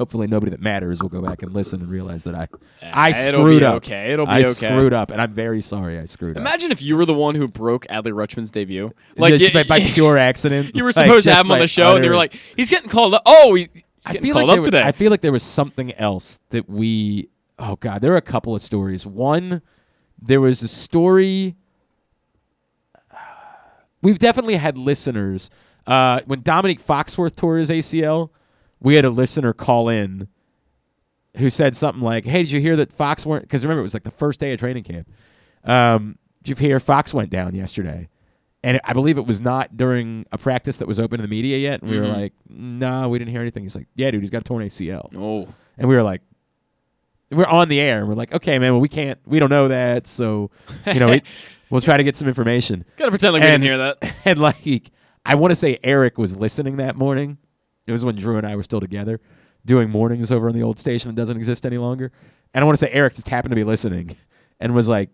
hopefully 0.00 0.26
nobody 0.26 0.48
that 0.48 0.62
matters 0.62 1.02
will 1.02 1.10
go 1.10 1.20
back 1.20 1.42
and 1.42 1.52
listen 1.52 1.82
and 1.82 1.90
realize 1.90 2.24
that 2.24 2.34
I, 2.34 2.48
I 2.82 3.10
it'll 3.10 3.42
screwed 3.42 3.60
be 3.60 3.66
up. 3.66 3.74
okay. 3.76 4.12
It'll 4.14 4.24
be 4.24 4.32
okay. 4.32 4.38
I 4.38 4.44
okay. 4.46 4.52
screwed 4.54 4.94
up, 4.94 5.10
and 5.10 5.20
I'm 5.20 5.34
very 5.34 5.60
sorry. 5.60 5.98
I 5.98 6.06
screwed 6.06 6.38
up. 6.38 6.40
Imagine 6.40 6.72
if 6.72 6.80
you 6.80 6.96
were 6.96 7.04
the 7.04 7.12
one 7.12 7.34
who 7.34 7.46
broke 7.46 7.86
Adley 7.88 8.10
Rutschman's 8.12 8.50
debut. 8.50 8.92
Like 9.18 9.34
Just 9.34 9.52
by, 9.52 9.64
by 9.64 9.80
pure 9.84 10.16
accident. 10.16 10.74
you 10.74 10.84
were 10.84 10.88
like, 10.88 11.04
supposed 11.04 11.24
to 11.24 11.28
just 11.28 11.36
have 11.36 11.44
him 11.44 11.52
on 11.52 11.58
the 11.58 11.68
show, 11.68 11.96
and 11.96 12.02
they 12.02 12.08
were 12.08 12.16
like, 12.16 12.34
"He's 12.56 12.70
getting 12.70 12.88
called 12.88 13.12
up." 13.12 13.22
Oh, 13.26 13.54
he, 13.54 13.68
he's 13.72 13.82
I 14.06 14.12
getting 14.14 14.22
feel 14.22 14.34
called 14.36 14.48
like 14.48 14.58
up 14.60 14.64
there, 14.64 14.70
today. 14.70 14.82
I 14.82 14.92
feel 14.92 15.10
like 15.10 15.20
there 15.20 15.32
was 15.32 15.42
something 15.42 15.92
else 15.92 16.40
that 16.48 16.66
we. 16.66 17.28
Oh 17.58 17.76
God, 17.76 18.00
there 18.00 18.14
are 18.14 18.16
a 18.16 18.22
couple 18.22 18.54
of 18.54 18.62
stories. 18.62 19.04
One, 19.04 19.60
there 20.18 20.40
was 20.40 20.62
a 20.62 20.68
story. 20.68 21.56
We've 24.00 24.18
definitely 24.18 24.56
had 24.56 24.78
listeners. 24.78 25.50
Uh, 25.86 26.20
when 26.24 26.40
Domonique 26.40 26.80
Foxworth 26.82 27.36
tore 27.36 27.58
his 27.58 27.68
ACL, 27.68 28.30
we 28.80 28.94
had 28.94 29.04
a 29.04 29.10
listener 29.10 29.52
call 29.52 29.88
in 29.88 30.28
who 31.36 31.48
said 31.50 31.76
something 31.76 32.02
like, 32.02 32.24
"Hey, 32.26 32.42
did 32.42 32.52
you 32.52 32.60
hear 32.60 32.76
that 32.76 32.92
Fox 32.92 33.24
weren't?" 33.24 33.42
Because 33.44 33.64
remember, 33.64 33.80
it 33.80 33.84
was 33.84 33.94
like 33.94 34.04
the 34.04 34.10
first 34.10 34.40
day 34.40 34.52
of 34.52 34.58
training 34.60 34.84
camp. 34.84 35.08
Um, 35.64 36.16
did 36.42 36.58
you 36.58 36.66
hear 36.68 36.80
Fox 36.80 37.12
went 37.14 37.30
down 37.30 37.54
yesterday? 37.54 38.08
And 38.62 38.78
I 38.84 38.92
believe 38.92 39.16
it 39.16 39.26
was 39.26 39.40
not 39.40 39.76
during 39.76 40.26
a 40.32 40.38
practice 40.38 40.78
that 40.78 40.88
was 40.88 41.00
open 41.00 41.18
to 41.18 41.22
the 41.22 41.28
media 41.28 41.56
yet. 41.58 41.80
And 41.82 41.90
we 41.90 41.98
were 41.98 42.06
Mhm. 42.06 42.16
like, 42.16 42.32
"No, 42.48 43.08
we 43.08 43.18
didn't 43.18 43.30
hear 43.30 43.40
anything." 43.40 43.62
He's 43.62 43.74
like, 43.76 43.86
"Yeah, 43.94 44.10
dude, 44.10 44.20
he's 44.22 44.30
got 44.30 44.42
a 44.42 44.44
torn 44.44 44.62
ACL." 44.62 45.10
Oh. 45.16 45.48
And 45.78 45.88
we 45.88 45.94
were 45.94 46.02
like, 46.02 46.20
"We're 47.30 47.46
on 47.46 47.68
the 47.68 47.80
air." 47.80 48.00
And 48.00 48.08
we're 48.08 48.14
like, 48.16 48.34
"Okay, 48.34 48.58
man, 48.58 48.72
well, 48.72 48.80
we 48.80 48.88
can't, 48.88 49.18
we 49.26 49.38
don't 49.38 49.48
know 49.50 49.68
that, 49.68 50.06
so 50.06 50.50
you 50.92 51.00
know, 51.00 51.08
we, 51.08 51.22
we'll 51.70 51.80
try 51.80 51.96
to 51.96 52.04
get 52.04 52.16
some 52.16 52.28
information." 52.28 52.84
Gotta 52.96 53.10
pretend 53.10 53.32
like 53.34 53.42
we 53.42 53.48
didn't 53.48 53.62
hear 53.62 53.78
that. 53.78 54.14
And 54.26 54.38
like, 54.38 54.90
I 55.24 55.36
want 55.36 55.52
to 55.52 55.56
say 55.56 55.78
Eric 55.82 56.18
was 56.18 56.36
listening 56.36 56.76
that 56.78 56.96
morning. 56.96 57.38
It 57.86 57.92
was 57.92 58.04
when 58.04 58.16
Drew 58.16 58.36
and 58.36 58.46
I 58.46 58.56
were 58.56 58.62
still 58.62 58.80
together 58.80 59.20
doing 59.64 59.90
mornings 59.90 60.30
over 60.32 60.48
on 60.48 60.54
the 60.54 60.62
old 60.62 60.78
station 60.78 61.10
that 61.10 61.16
doesn't 61.16 61.36
exist 61.36 61.66
any 61.66 61.76
longer. 61.78 62.12
And 62.54 62.62
I 62.62 62.66
want 62.66 62.78
to 62.78 62.84
say 62.86 62.90
Eric 62.92 63.14
just 63.14 63.28
happened 63.28 63.50
to 63.52 63.56
be 63.56 63.64
listening 63.64 64.16
and 64.58 64.74
was 64.74 64.88
like, 64.88 65.10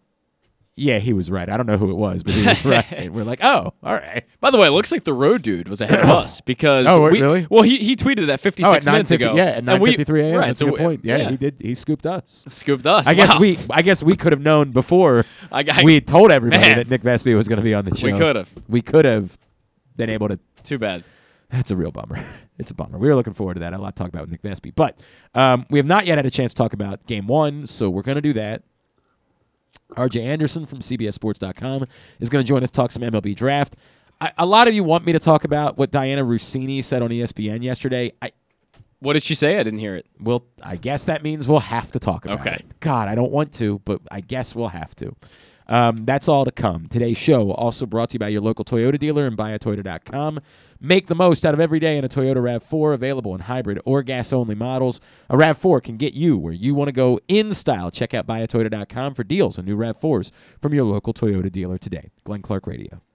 yeah, 0.78 0.98
he 0.98 1.14
was 1.14 1.30
right. 1.30 1.48
I 1.48 1.56
don't 1.56 1.64
know 1.66 1.78
who 1.78 1.90
it 1.90 1.96
was, 1.96 2.22
but 2.22 2.34
he 2.34 2.46
was 2.46 2.62
right. 2.66 2.84
And 2.92 3.14
we're 3.14 3.24
like, 3.24 3.42
oh, 3.42 3.72
all 3.82 3.94
right. 3.94 4.24
By 4.40 4.50
the 4.50 4.58
way, 4.58 4.66
it 4.68 4.72
looks 4.72 4.92
like 4.92 5.04
the 5.04 5.14
road 5.14 5.40
dude 5.42 5.68
was 5.68 5.80
ahead 5.80 6.00
of 6.02 6.10
us 6.10 6.40
because 6.42 6.86
Oh, 6.86 7.00
we, 7.10 7.20
really? 7.22 7.46
Well, 7.50 7.62
he, 7.62 7.78
he 7.78 7.96
tweeted 7.96 8.26
that 8.26 8.40
56 8.40 8.86
Oh, 8.86 8.92
minutes 8.92 9.10
ago. 9.10 9.34
Yeah, 9.34 9.44
at 9.46 9.66
And 9.68 9.80
we- 9.80 9.96
9:53 9.96 10.20
a.m. 10.22 10.38
Right, 10.38 10.46
That's 10.48 10.58
so 10.58 10.66
a 10.66 10.70
good 10.70 10.78
we- 10.78 10.84
point. 10.84 11.04
Yeah, 11.04 11.30
he 11.30 11.36
did. 11.38 11.56
He 11.60 11.74
scooped 11.74 12.04
us. 12.06 12.44
Scooped 12.50 12.86
us. 12.86 13.06
I 13.06 13.14
guess 13.14 13.38
we. 13.40 13.58
I 13.70 13.80
guess 13.80 14.02
we 14.02 14.16
could 14.16 14.32
have 14.32 14.42
known 14.42 14.70
before 14.72 15.24
I- 15.50 15.64
I- 15.66 15.82
we 15.82 15.98
told 16.02 16.30
everybody 16.30 16.60
Man. 16.62 16.76
that 16.76 16.90
Nick 16.90 17.00
Vespi 17.02 17.34
was 17.34 17.48
going 17.48 17.56
to 17.58 17.62
be 17.64 17.72
on 17.72 17.86
the 17.86 17.96
show. 17.96 18.06
We 18.12 18.18
could 18.18 18.36
have. 18.36 18.50
We 18.68 18.82
could 18.82 19.06
have 19.06 19.38
been 19.96 20.10
able 20.10 20.28
to 20.28 20.38
Too 20.62 20.76
bad. 20.78 21.04
That's 21.50 21.70
a 21.70 21.76
real 21.76 21.90
bummer. 21.92 22.22
It's 22.58 22.70
a 22.70 22.74
bummer. 22.74 22.96
We 22.96 23.06
were 23.08 23.14
looking 23.14 23.34
forward 23.34 23.52
to 23.54 23.60
that. 23.60 23.74
I 23.74 23.76
had 23.76 23.80
a 23.80 23.82
lot 23.82 23.96
to 23.96 24.02
talk 24.02 24.08
about 24.08 24.22
with 24.22 24.30
Nick 24.30 24.40
Vespi. 24.40 24.72
But 24.74 24.98
um, 25.34 25.66
we 25.68 25.78
have 25.78 25.84
not 25.84 26.06
yet 26.06 26.16
had 26.16 26.24
a 26.24 26.30
chance 26.30 26.54
to 26.54 26.56
talk 26.62 26.72
about 26.72 27.04
game 27.06 27.26
one, 27.26 27.66
so 27.66 27.90
we're 27.90 28.00
going 28.00 28.14
to 28.16 28.22
do 28.22 28.32
that. 28.32 28.62
RJ 29.90 30.22
Anderson 30.22 30.64
from 30.64 30.78
CBSSports.com 30.80 31.84
is 32.18 32.30
going 32.30 32.42
to 32.42 32.48
join 32.48 32.62
us 32.62 32.70
talk 32.70 32.90
some 32.90 33.02
MLB 33.02 33.36
draft. 33.36 33.76
I, 34.22 34.32
a 34.38 34.46
lot 34.46 34.68
of 34.68 34.74
you 34.74 34.84
want 34.84 35.04
me 35.04 35.12
to 35.12 35.18
talk 35.18 35.44
about 35.44 35.76
what 35.76 35.92
Dianna 35.92 36.26
Russini 36.26 36.82
said 36.82 37.02
on 37.02 37.10
ESPN 37.10 37.62
yesterday. 37.62 38.10
I 38.22 38.32
What 39.00 39.12
did 39.12 39.22
she 39.22 39.34
say? 39.34 39.58
I 39.58 39.62
didn't 39.62 39.80
hear 39.80 39.94
it. 39.94 40.06
Well, 40.18 40.44
I 40.62 40.76
guess 40.76 41.04
that 41.04 41.22
means 41.22 41.46
we'll 41.46 41.60
have 41.60 41.92
to 41.92 41.98
talk 41.98 42.24
about 42.24 42.40
Okay. 42.40 42.54
it. 42.54 42.80
God, 42.80 43.06
I 43.08 43.14
don't 43.14 43.30
want 43.32 43.52
to, 43.56 43.80
but 43.84 44.00
I 44.10 44.22
guess 44.22 44.54
we'll 44.54 44.68
have 44.68 44.96
to. 44.96 45.14
Um, 45.68 46.04
that's 46.04 46.28
all 46.28 46.44
to 46.44 46.52
come. 46.52 46.86
Today's 46.88 47.18
show 47.18 47.50
also 47.52 47.86
brought 47.86 48.10
to 48.10 48.14
you 48.14 48.18
by 48.18 48.28
your 48.28 48.40
local 48.40 48.64
Toyota 48.64 48.98
dealer 48.98 49.26
and 49.26 49.36
buyatoyota.com. 49.36 50.40
Make 50.80 51.06
the 51.06 51.14
most 51.14 51.46
out 51.46 51.54
of 51.54 51.60
every 51.60 51.80
day 51.80 51.96
in 51.96 52.04
a 52.04 52.08
Toyota 52.08 52.36
RAV4 52.36 52.94
available 52.94 53.34
in 53.34 53.42
hybrid 53.42 53.80
or 53.84 54.02
gas 54.02 54.32
only 54.32 54.54
models. 54.54 55.00
A 55.30 55.36
RAV4 55.36 55.82
can 55.82 55.96
get 55.96 56.14
you 56.14 56.36
where 56.36 56.52
you 56.52 56.74
want 56.74 56.88
to 56.88 56.92
go 56.92 57.18
in 57.28 57.52
style. 57.52 57.90
Check 57.90 58.14
out 58.14 58.26
buyatoyota.com 58.26 59.14
for 59.14 59.24
deals 59.24 59.58
on 59.58 59.64
new 59.64 59.76
RAV4s 59.76 60.30
from 60.60 60.74
your 60.74 60.84
local 60.84 61.14
Toyota 61.14 61.50
dealer 61.50 61.78
today. 61.78 62.10
Glenn 62.24 62.42
Clark 62.42 62.66
Radio. 62.66 63.05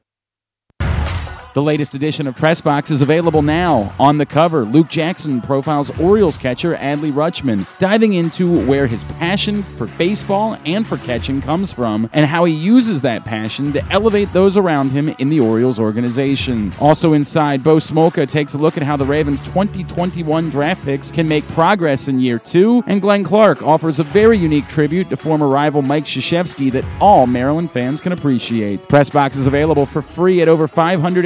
The 1.54 1.62
latest 1.62 1.95
edition 1.95 2.28
of 2.28 2.38
Press 2.38 2.62
Box 2.62 2.91
is 2.91 3.02
available 3.02 3.41
now. 3.41 3.93
On 3.99 4.18
the 4.18 4.26
cover, 4.26 4.64
Luke 4.64 4.88
Jackson 4.88 5.41
profiles 5.41 5.89
Orioles 5.99 6.38
catcher 6.38 6.78
Adley 6.78 7.12
Rutschman, 7.12 7.68
diving 7.78 8.14
into 8.14 8.66
where 8.66 8.88
his 8.88 9.04
passion 9.04 9.64
for 9.76 9.88
baseball 9.88 10.58
and 10.66 10.88
for 10.88 10.95
catching 10.99 11.41
comes 11.41 11.70
from 11.70 12.10
and 12.14 12.26
how 12.26 12.45
he 12.45 12.54
uses 12.54 13.02
that 13.02 13.26
passion 13.26 13.74
to 13.74 13.84
elevate 13.91 14.32
those 14.32 14.56
around 14.56 14.91
him 14.91 15.10
in 15.20 15.28
the 15.28 15.41
Orioles 15.41 15.78
organization. 15.78 16.72
Also 16.80 17.12
inside, 17.12 17.66
Bo 17.66 17.78
Smolka 17.78 18.26
takes 18.26 18.54
a 18.54 18.58
look 18.58 18.78
at 18.78 18.84
how 18.84 18.95
the 18.95 19.06
Ravens' 19.06 19.41
2021 19.41 20.49
draft 20.49 20.82
picks 20.86 21.12
can 21.12 21.28
make 21.28 21.45
progress 21.49 22.08
in 22.08 22.22
year 22.22 22.39
two, 22.39 22.82
and 22.88 23.02
Glenn 23.02 23.26
Clark 23.26 23.62
offers 23.62 23.99
a 23.99 24.06
very 24.06 24.38
unique 24.38 24.70
tribute 24.70 25.10
to 25.10 25.18
former 25.18 25.49
rival 25.49 25.82
Mike 25.82 26.06
Krzyzewski 26.06 26.72
that 26.72 26.86
all 27.02 27.28
Maryland 27.28 27.72
fans 27.72 27.99
can 27.99 28.14
appreciate. 28.14 28.88
Press 28.88 29.10
Box 29.10 29.36
is 29.36 29.47
available 29.47 29.86
for 29.86 30.02
free 30.02 30.41
at 30.41 30.47
over 30.47 30.66
500 30.66 31.26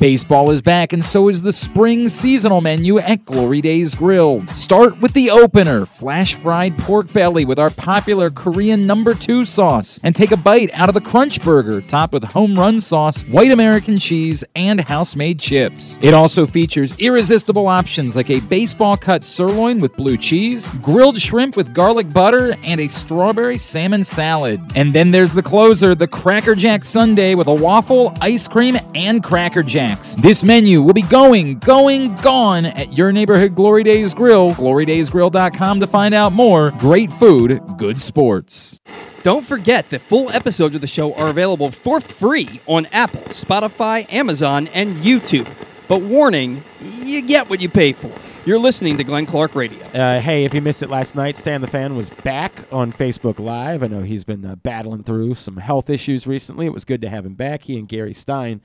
Baseball 0.00 0.52
is 0.52 0.62
back, 0.62 0.92
and 0.92 1.04
so 1.04 1.28
is 1.28 1.42
the 1.42 1.50
spring 1.50 2.08
seasonal 2.08 2.60
menu 2.60 3.00
at 3.00 3.24
Glory 3.24 3.60
Days 3.60 3.96
Grill. 3.96 4.46
Start 4.54 5.00
with 5.00 5.12
the 5.12 5.28
opener 5.28 5.86
flash 5.86 6.34
fried 6.34 6.78
pork 6.78 7.12
belly 7.12 7.44
with 7.44 7.58
our 7.58 7.70
popular 7.70 8.30
Korean 8.30 8.86
number 8.86 9.12
two 9.12 9.44
sauce, 9.44 9.98
and 10.04 10.14
take 10.14 10.30
a 10.30 10.36
bite 10.36 10.70
out 10.72 10.88
of 10.88 10.94
the 10.94 11.00
Crunch 11.00 11.42
Burger, 11.42 11.80
topped 11.80 12.12
with 12.12 12.22
home 12.22 12.56
run 12.56 12.78
sauce, 12.80 13.24
white 13.24 13.50
American 13.50 13.98
cheese, 13.98 14.44
and 14.54 14.80
house 14.82 15.16
made 15.16 15.40
chips. 15.40 15.98
It 16.00 16.14
also 16.14 16.46
features 16.46 16.96
irresistible 17.00 17.66
options 17.66 18.14
like 18.14 18.30
a 18.30 18.38
baseball 18.42 18.96
cut 18.96 19.24
sirloin 19.24 19.80
with 19.80 19.96
blue 19.96 20.16
cheese, 20.16 20.68
grilled 20.80 21.20
shrimp 21.20 21.56
with 21.56 21.74
garlic 21.74 22.12
butter, 22.12 22.54
and 22.62 22.80
a 22.80 22.86
strawberry 22.86 23.58
salmon 23.58 24.04
salad. 24.04 24.60
And 24.76 24.94
then 24.94 25.10
there's 25.10 25.34
the 25.34 25.42
closer, 25.42 25.96
the 25.96 26.06
Cracker 26.06 26.54
Jack 26.54 26.84
Sundae 26.84 27.34
with 27.34 27.48
a 27.48 27.54
waffle, 27.54 28.14
ice 28.20 28.46
cream, 28.46 28.76
and 28.94 29.24
Cracker 29.24 29.64
Jacks. 29.88 30.14
This 30.16 30.44
menu 30.44 30.82
will 30.82 30.92
be 30.92 31.02
going, 31.02 31.58
going, 31.58 32.14
gone 32.16 32.66
at 32.66 32.96
your 32.96 33.12
neighborhood 33.12 33.54
Glory 33.54 33.82
Days 33.82 34.14
Grill. 34.14 34.52
GloryDaysGrill.com 34.52 35.80
to 35.80 35.86
find 35.86 36.14
out 36.14 36.32
more. 36.32 36.70
Great 36.72 37.12
food, 37.12 37.60
good 37.76 38.00
sports. 38.00 38.80
Don't 39.22 39.44
forget 39.44 39.90
that 39.90 40.00
full 40.00 40.30
episodes 40.30 40.74
of 40.74 40.80
the 40.80 40.86
show 40.86 41.14
are 41.14 41.28
available 41.28 41.70
for 41.70 42.00
free 42.00 42.60
on 42.66 42.86
Apple, 42.86 43.22
Spotify, 43.22 44.10
Amazon, 44.12 44.68
and 44.68 44.96
YouTube. 44.96 45.50
But 45.88 46.02
warning, 46.02 46.62
you 46.80 47.22
get 47.22 47.48
what 47.48 47.60
you 47.60 47.68
pay 47.68 47.92
for. 47.92 48.12
You're 48.44 48.58
listening 48.58 48.96
to 48.98 49.04
Glenn 49.04 49.26
Clark 49.26 49.54
Radio. 49.54 49.82
Uh, 49.88 50.20
hey, 50.20 50.44
if 50.44 50.54
you 50.54 50.62
missed 50.62 50.82
it 50.82 50.88
last 50.88 51.14
night, 51.14 51.36
Stan 51.36 51.60
the 51.60 51.66
Fan 51.66 51.96
was 51.96 52.10
back 52.10 52.66
on 52.70 52.92
Facebook 52.92 53.38
Live. 53.38 53.82
I 53.82 53.88
know 53.88 54.02
he's 54.02 54.24
been 54.24 54.44
uh, 54.44 54.56
battling 54.56 55.02
through 55.02 55.34
some 55.34 55.56
health 55.56 55.90
issues 55.90 56.26
recently. 56.26 56.66
It 56.66 56.72
was 56.72 56.84
good 56.84 57.02
to 57.02 57.08
have 57.08 57.26
him 57.26 57.34
back. 57.34 57.64
He 57.64 57.78
and 57.78 57.88
Gary 57.88 58.14
Stein 58.14 58.60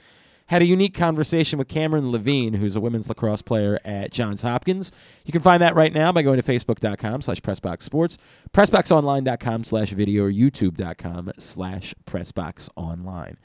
had 0.48 0.62
a 0.62 0.66
unique 0.66 0.94
conversation 0.94 1.58
with 1.58 1.68
Cameron 1.68 2.12
Levine, 2.12 2.54
who's 2.56 2.76
a 2.76 2.82
women's 2.82 3.08
lacrosse 3.10 3.42
player 3.42 3.80
at 3.86 4.12
Johns 4.12 4.42
Hopkins. 4.42 4.92
You 5.26 5.32
can 5.32 5.42
find 5.42 5.62
that 5.62 5.76
right 5.76 5.94
now 5.94 6.12
by 6.12 6.22
going 6.22 6.42
to 6.42 6.44
facebook.com 6.44 7.22
slash 7.22 7.42
pressboxsports, 7.42 8.18
pressboxonline.com 8.54 9.64
slash 9.64 9.90
video, 9.92 10.26
or 10.26 10.32
youtube.com 10.32 11.32
slash 11.38 11.96
pressboxonline. 12.06 13.36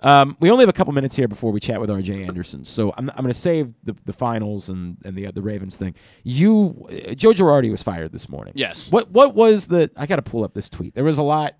Um, 0.00 0.36
we 0.38 0.50
only 0.50 0.62
have 0.62 0.68
a 0.68 0.74
couple 0.74 0.92
minutes 0.92 1.16
here 1.16 1.28
before 1.28 1.50
we 1.50 1.60
chat 1.60 1.80
with 1.80 1.88
RJ 1.88 2.28
Anderson, 2.28 2.66
so 2.66 2.92
I'm, 2.98 3.08
I'm 3.10 3.22
going 3.22 3.28
to 3.28 3.34
save 3.34 3.72
the, 3.84 3.96
the 4.04 4.12
finals 4.12 4.68
and, 4.68 4.98
and 5.02 5.16
the 5.16 5.28
uh, 5.28 5.30
the 5.30 5.40
Ravens 5.40 5.78
thing. 5.78 5.94
You, 6.22 6.86
uh, 6.90 7.14
Joe 7.14 7.30
Girardi 7.30 7.70
was 7.70 7.82
fired 7.82 8.12
this 8.12 8.28
morning. 8.28 8.52
Yes. 8.54 8.92
What 8.92 9.10
what 9.12 9.34
was 9.34 9.66
the? 9.66 9.90
I 9.96 10.04
got 10.04 10.16
to 10.16 10.22
pull 10.22 10.44
up 10.44 10.52
this 10.52 10.68
tweet. 10.68 10.94
There 10.94 11.04
was 11.04 11.16
a 11.16 11.22
lot. 11.22 11.54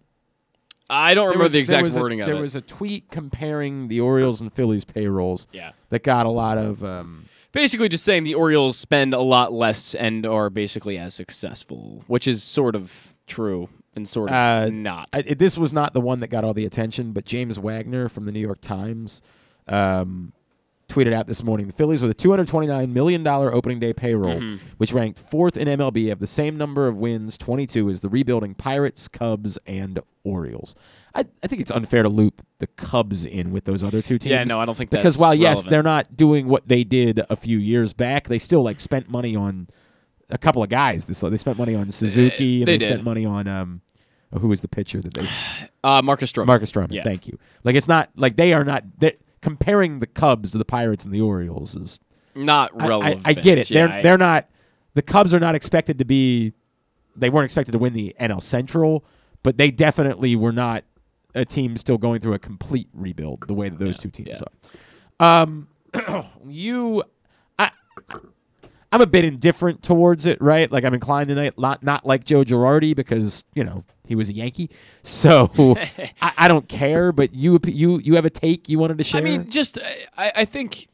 I 0.95 1.15
don't 1.15 1.25
there 1.25 1.29
remember 1.31 1.43
was- 1.45 1.53
the 1.53 1.57
there 1.59 1.61
exact 1.61 1.83
was 1.85 1.97
a- 1.97 2.01
wording 2.01 2.21
of 2.21 2.27
there 2.27 2.37
it. 2.37 2.41
was 2.41 2.55
a 2.57 2.61
tweet 2.61 3.11
comparing 3.11 3.89
the 3.89 4.01
Orioles 4.01 4.41
and 4.41 4.53
Phillies 4.53 4.85
payrolls. 4.85 5.47
Yeah. 5.53 5.73
That 5.91 6.03
got 6.03 6.27
a 6.27 6.31
lot 6.31 6.59
of. 6.59 6.85
Um, 6.85 7.27
basically 7.53 7.89
just 7.89 8.05
saying 8.05 8.25
the 8.25 8.35
Orioles 8.35 8.77
spend 8.77 9.15
a 9.15 9.21
lot 9.21 9.53
less 9.53 9.95
and 9.95 10.27
are 10.27 10.51
basically 10.51 10.99
as 10.99 11.15
successful, 11.15 12.03
which 12.07 12.27
is 12.27 12.43
sort 12.43 12.75
of 12.75 13.15
true 13.27 13.69
and 13.97 14.09
sort 14.09 14.29
of 14.31 14.35
Uh, 14.35 14.71
not. 14.73 15.09
I, 15.13 15.23
this 15.23 15.57
was 15.57 15.73
not 15.73 15.95
the 15.95 16.01
one 16.01 16.19
that 16.21 16.29
got 16.29 16.43
all 16.45 16.53
the 16.55 16.65
attention, 16.67 17.13
but 17.13 17.25
James 17.25 17.59
Wagner 17.59 18.09
from 18.09 18.25
the 18.25 18.33
New 18.33 18.41
York 18.41 18.61
Times 18.61 19.23
um, 19.69 20.33
tweeted 20.95 21.13
out 21.13 21.27
this 21.27 21.43
morning: 21.43 21.67
the 21.67 21.73
Phillies 21.73 22.03
with 22.03 22.11
a 22.11 22.15
229 22.15 22.93
million 22.93 23.23
dollar 23.23 23.53
opening 23.53 23.79
day 23.79 23.93
payroll, 23.93 24.41
Mm-hmm. 24.41 24.57
which 24.79 24.93
ranked 24.93 25.19
fourth 25.19 25.57
in 25.57 25.67
MLB, 25.69 26.09
have 26.09 26.21
the 26.21 26.27
same 26.27 26.57
number 26.57 26.87
of 26.87 26.97
wins, 26.97 27.37
22, 27.39 27.91
as 27.91 28.01
the 28.01 28.09
rebuilding 28.09 28.55
Pirates, 28.55 29.09
Cubs, 29.09 29.59
and 29.67 30.01
Orioles. 30.23 30.75
I, 31.15 31.25
I 31.43 31.47
think 31.47 31.61
it's 31.61 31.71
unfair 31.71 32.03
to 32.03 32.09
loop 32.09 32.43
the 32.59 32.67
Cubs 32.67 33.25
in 33.25 33.53
with 33.53 33.65
those 33.65 33.83
other 33.83 34.03
two 34.03 34.19
teams. 34.19 34.31
Yeah, 34.31 34.45
no, 34.45 34.59
I 34.59 34.65
don't 34.65 34.77
think 34.77 34.91
because 34.91 35.19
while 35.19 35.35
yes, 35.35 35.59
relevant. 35.59 35.71
they're 35.71 35.83
not 35.83 36.17
doing 36.17 36.49
what 36.49 36.69
they 36.69 36.85
did 36.85 37.21
a 37.29 37.37
few 37.37 37.59
years 37.59 37.93
back, 37.93 38.29
they 38.29 38.39
still 38.39 38.63
like 38.63 38.81
spent 38.81 39.09
money 39.09 39.35
on 39.37 39.69
a 40.31 40.39
couple 40.39 40.63
of 40.63 40.69
guys. 40.69 41.07
This 41.07 41.21
they 41.21 41.37
spent 41.37 41.59
money 41.59 41.75
on 41.75 41.91
Suzuki 41.91 42.61
and 42.61 42.69
they 42.69 42.79
they, 42.79 42.85
spent 42.85 43.05
money 43.05 43.25
on 43.27 43.47
um, 43.47 43.81
who 44.41 44.49
was 44.49 44.63
the 44.63 44.69
pitcher 44.69 45.01
that 45.01 45.15
they 45.15 45.29
uh, 45.85 46.03
Marcus 46.03 46.33
Stroman. 46.33 46.47
Marcus 46.47 46.73
Stroman. 46.73 46.93
Yeah. 46.93 47.05
Thank 47.05 47.27
you. 47.27 47.39
Like 47.63 47.77
it's 47.77 47.89
not 47.89 48.11
like 48.17 48.37
they 48.37 48.53
are 48.53 48.65
not 48.65 48.85
they 48.99 49.17
comparing 49.45 50.01
the 50.01 50.07
Cubs 50.07 50.51
to 50.53 50.59
the 50.59 50.65
Pirates 50.65 51.05
and 51.05 51.15
the 51.15 51.21
Orioles 51.21 51.77
is. 51.77 52.01
Not 52.35 52.73
I- 52.81 52.85
I, 52.85 52.89
relevant. 52.89 53.21
I, 53.25 53.35
get 53.35 53.59
it. 53.59 53.71
Yeah, 53.71 53.87
they're 53.87 53.97
I- 53.97 54.03
they're 54.03 54.19
not. 54.19 54.49
The 54.95 55.03
Cubs 55.03 55.33
are 55.33 55.39
not 55.39 55.55
expected 55.55 55.99
to 55.99 56.05
be. 56.05 56.53
They 57.15 57.31
weren't 57.31 57.45
expected 57.45 57.73
to 57.73 57.79
win 57.79 57.93
the 57.93 58.17
NL 58.19 58.43
Central, 58.43 59.05
but 59.45 59.57
they 59.57 59.71
definitely 59.71 60.35
were 60.35 60.51
not 60.51 60.83
a 61.35 61.45
team 61.45 61.77
still 61.77 61.99
going 61.99 62.21
through 62.21 62.33
a 62.33 62.39
complete 62.39 62.89
rebuild 62.93 63.45
the 63.47 63.55
way 63.55 63.69
that 63.69 63.79
those 63.79 63.99
two 63.99 64.11
teams 64.11 64.43
are. 65.21 65.43
Um, 65.43 65.69
you, 66.49 67.03
I, 67.59 67.71
I'm 68.91 69.01
a 69.01 69.07
bit 69.07 69.25
indifferent 69.25 69.83
towards 69.83 70.27
it, 70.27 70.41
right? 70.41 70.71
Like 70.73 70.85
I'm 70.85 70.95
inclined 70.95 71.29
to 71.29 71.53
not 71.57 71.83
not 71.83 72.07
like 72.07 72.25
Joe 72.25 72.45
Girardi 72.45 72.97
because 72.97 73.45
you 73.55 73.63
know 73.63 73.85
he 74.07 74.15
was 74.15 74.29
a 74.29 74.33
Yankee, 74.33 74.71
so 75.03 75.51
I, 76.21 76.33
I 76.39 76.49
don't 76.49 76.69
care. 76.69 77.13
But 77.13 77.35
you 77.35 77.59
you 77.65 77.99
you 77.99 78.15
have 78.17 78.25
a 78.25 78.31
take 78.31 78.69
you 78.69 78.79
wanted 78.79 78.99
to 78.99 79.05
share. 79.05 79.21
I 79.21 79.25
mean, 79.25 79.51
just 79.51 79.79
I, 80.17 80.33
I 80.37 80.45
think 80.45 80.89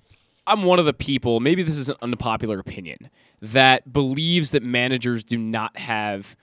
I'm 0.46 0.62
one 0.62 0.78
of 0.78 0.84
the 0.84 0.92
people. 0.92 1.40
Maybe 1.40 1.62
this 1.62 1.76
is 1.76 1.88
an 1.88 1.96
unpopular 2.02 2.58
opinion 2.58 3.10
that 3.42 3.92
believes 3.92 4.50
that 4.52 4.62
managers 4.62 5.24
do 5.24 5.38
not 5.38 5.76
have 5.76 6.36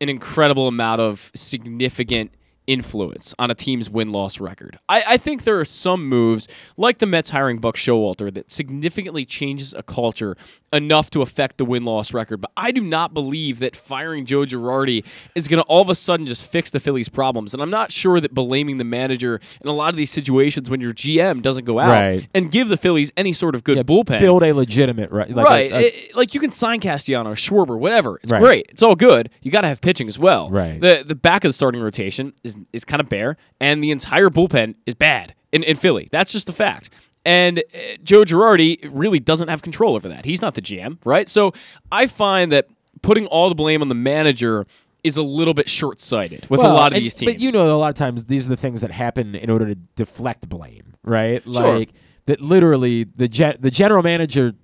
an 0.00 0.08
incredible 0.08 0.68
amount 0.68 1.00
of 1.00 1.30
significant 1.34 2.30
influence 2.68 3.34
on 3.38 3.50
a 3.50 3.54
team's 3.54 3.90
win 3.90 4.12
loss 4.12 4.38
record. 4.38 4.78
I, 4.88 5.02
I 5.08 5.16
think 5.16 5.42
there 5.42 5.58
are 5.58 5.64
some 5.64 6.06
moves, 6.06 6.46
like 6.76 6.98
the 6.98 7.06
Mets 7.06 7.30
hiring 7.30 7.58
Buck 7.58 7.74
Showalter, 7.76 8.32
that 8.34 8.52
significantly 8.52 9.24
changes 9.24 9.74
a 9.74 9.82
culture 9.82 10.36
enough 10.70 11.08
to 11.08 11.22
affect 11.22 11.56
the 11.56 11.64
win 11.64 11.84
loss 11.86 12.12
record. 12.12 12.42
But 12.42 12.50
I 12.54 12.72
do 12.72 12.82
not 12.82 13.14
believe 13.14 13.58
that 13.60 13.74
firing 13.74 14.26
Joe 14.26 14.40
Girardi 14.44 15.02
is 15.34 15.48
going 15.48 15.62
to 15.62 15.66
all 15.66 15.80
of 15.80 15.88
a 15.88 15.94
sudden 15.94 16.26
just 16.26 16.44
fix 16.44 16.68
the 16.68 16.78
Phillies' 16.78 17.08
problems. 17.08 17.54
And 17.54 17.62
I'm 17.62 17.70
not 17.70 17.90
sure 17.90 18.20
that 18.20 18.34
blaming 18.34 18.76
the 18.76 18.84
manager 18.84 19.40
in 19.62 19.68
a 19.68 19.72
lot 19.72 19.88
of 19.88 19.96
these 19.96 20.10
situations 20.10 20.68
when 20.68 20.82
your 20.82 20.92
GM 20.92 21.40
doesn't 21.40 21.64
go 21.64 21.78
out 21.78 21.88
Right. 21.88 22.28
and 22.34 22.50
give 22.50 22.68
the 22.68 22.76
Phillies 22.76 23.10
any 23.16 23.32
sort 23.32 23.54
of 23.54 23.64
good 23.64 23.78
bullpen. 23.86 24.20
build 24.20 24.42
a 24.42 24.52
legitimate 24.52 25.10
right, 25.10 25.30
like 25.34 25.46
a- 25.46 25.48
right. 25.48 25.72
a- 25.72 25.86
It- 26.10 26.14
like 26.14 26.34
you 26.34 26.40
can 26.40 26.52
sign 26.52 26.80
Castellanos, 26.80 27.38
Schwarber, 27.38 27.78
whatever. 27.78 28.20
It's 28.22 28.30
Right. 28.30 28.42
great. 28.42 28.66
It's 28.68 28.82
all 28.82 28.94
good. 28.94 29.30
You 29.40 29.50
got 29.50 29.62
to 29.62 29.68
have 29.68 29.80
pitching 29.80 30.06
as 30.08 30.18
well. 30.18 30.50
Right. 30.50 30.78
The 30.78 31.02
the 31.06 31.14
back 31.14 31.44
of 31.44 31.48
the 31.48 31.52
starting 31.54 31.80
rotation 31.80 32.34
is 32.44 32.56
is 32.72 32.84
kind 32.84 33.00
of 33.00 33.08
bare, 33.08 33.36
and 33.60 33.82
the 33.82 33.90
entire 33.90 34.28
bullpen 34.30 34.74
is 34.86 34.94
bad 34.94 35.34
in, 35.52 35.62
in 35.62 35.76
Philly. 35.76 36.08
That's 36.12 36.32
just 36.32 36.48
a 36.48 36.52
fact. 36.52 36.90
And 37.24 37.58
uh, 37.58 37.78
Joe 38.02 38.22
Girardi 38.24 38.88
really 38.92 39.20
doesn't 39.20 39.48
have 39.48 39.60
control 39.62 39.94
over 39.96 40.08
that. 40.08 40.24
He's 40.24 40.40
not 40.40 40.54
the 40.54 40.62
GM, 40.62 40.98
right? 41.04 41.28
So 41.28 41.52
I 41.92 42.06
find 42.06 42.52
that 42.52 42.68
putting 43.02 43.26
all 43.26 43.48
the 43.48 43.54
blame 43.54 43.82
on 43.82 43.88
the 43.88 43.94
manager 43.94 44.66
is 45.04 45.16
a 45.16 45.22
little 45.22 45.54
bit 45.54 45.68
short 45.68 46.00
sighted 46.00 46.46
with 46.50 46.60
a 46.60 46.64
lot 46.64 46.92
of 46.92 46.96
and- 46.96 47.04
these 47.04 47.14
teams. 47.14 47.32
But 47.34 47.40
you 47.40 47.52
know, 47.52 47.74
a 47.74 47.78
lot 47.78 47.88
of 47.88 47.94
times 47.94 48.24
these 48.26 48.46
are 48.46 48.50
the 48.50 48.56
things 48.56 48.80
that 48.80 48.90
happen 48.90 49.34
in 49.34 49.50
order 49.50 49.66
to 49.66 49.74
deflect 49.74 50.48
blame, 50.48 50.94
right? 51.04 51.42
Sure. 51.44 51.52
Like 51.78 51.90
that. 52.26 52.40
Literally, 52.40 53.04
the 53.04 53.28
gen- 53.28 53.56
the 53.60 53.70
general 53.70 54.02
manager 54.02 54.54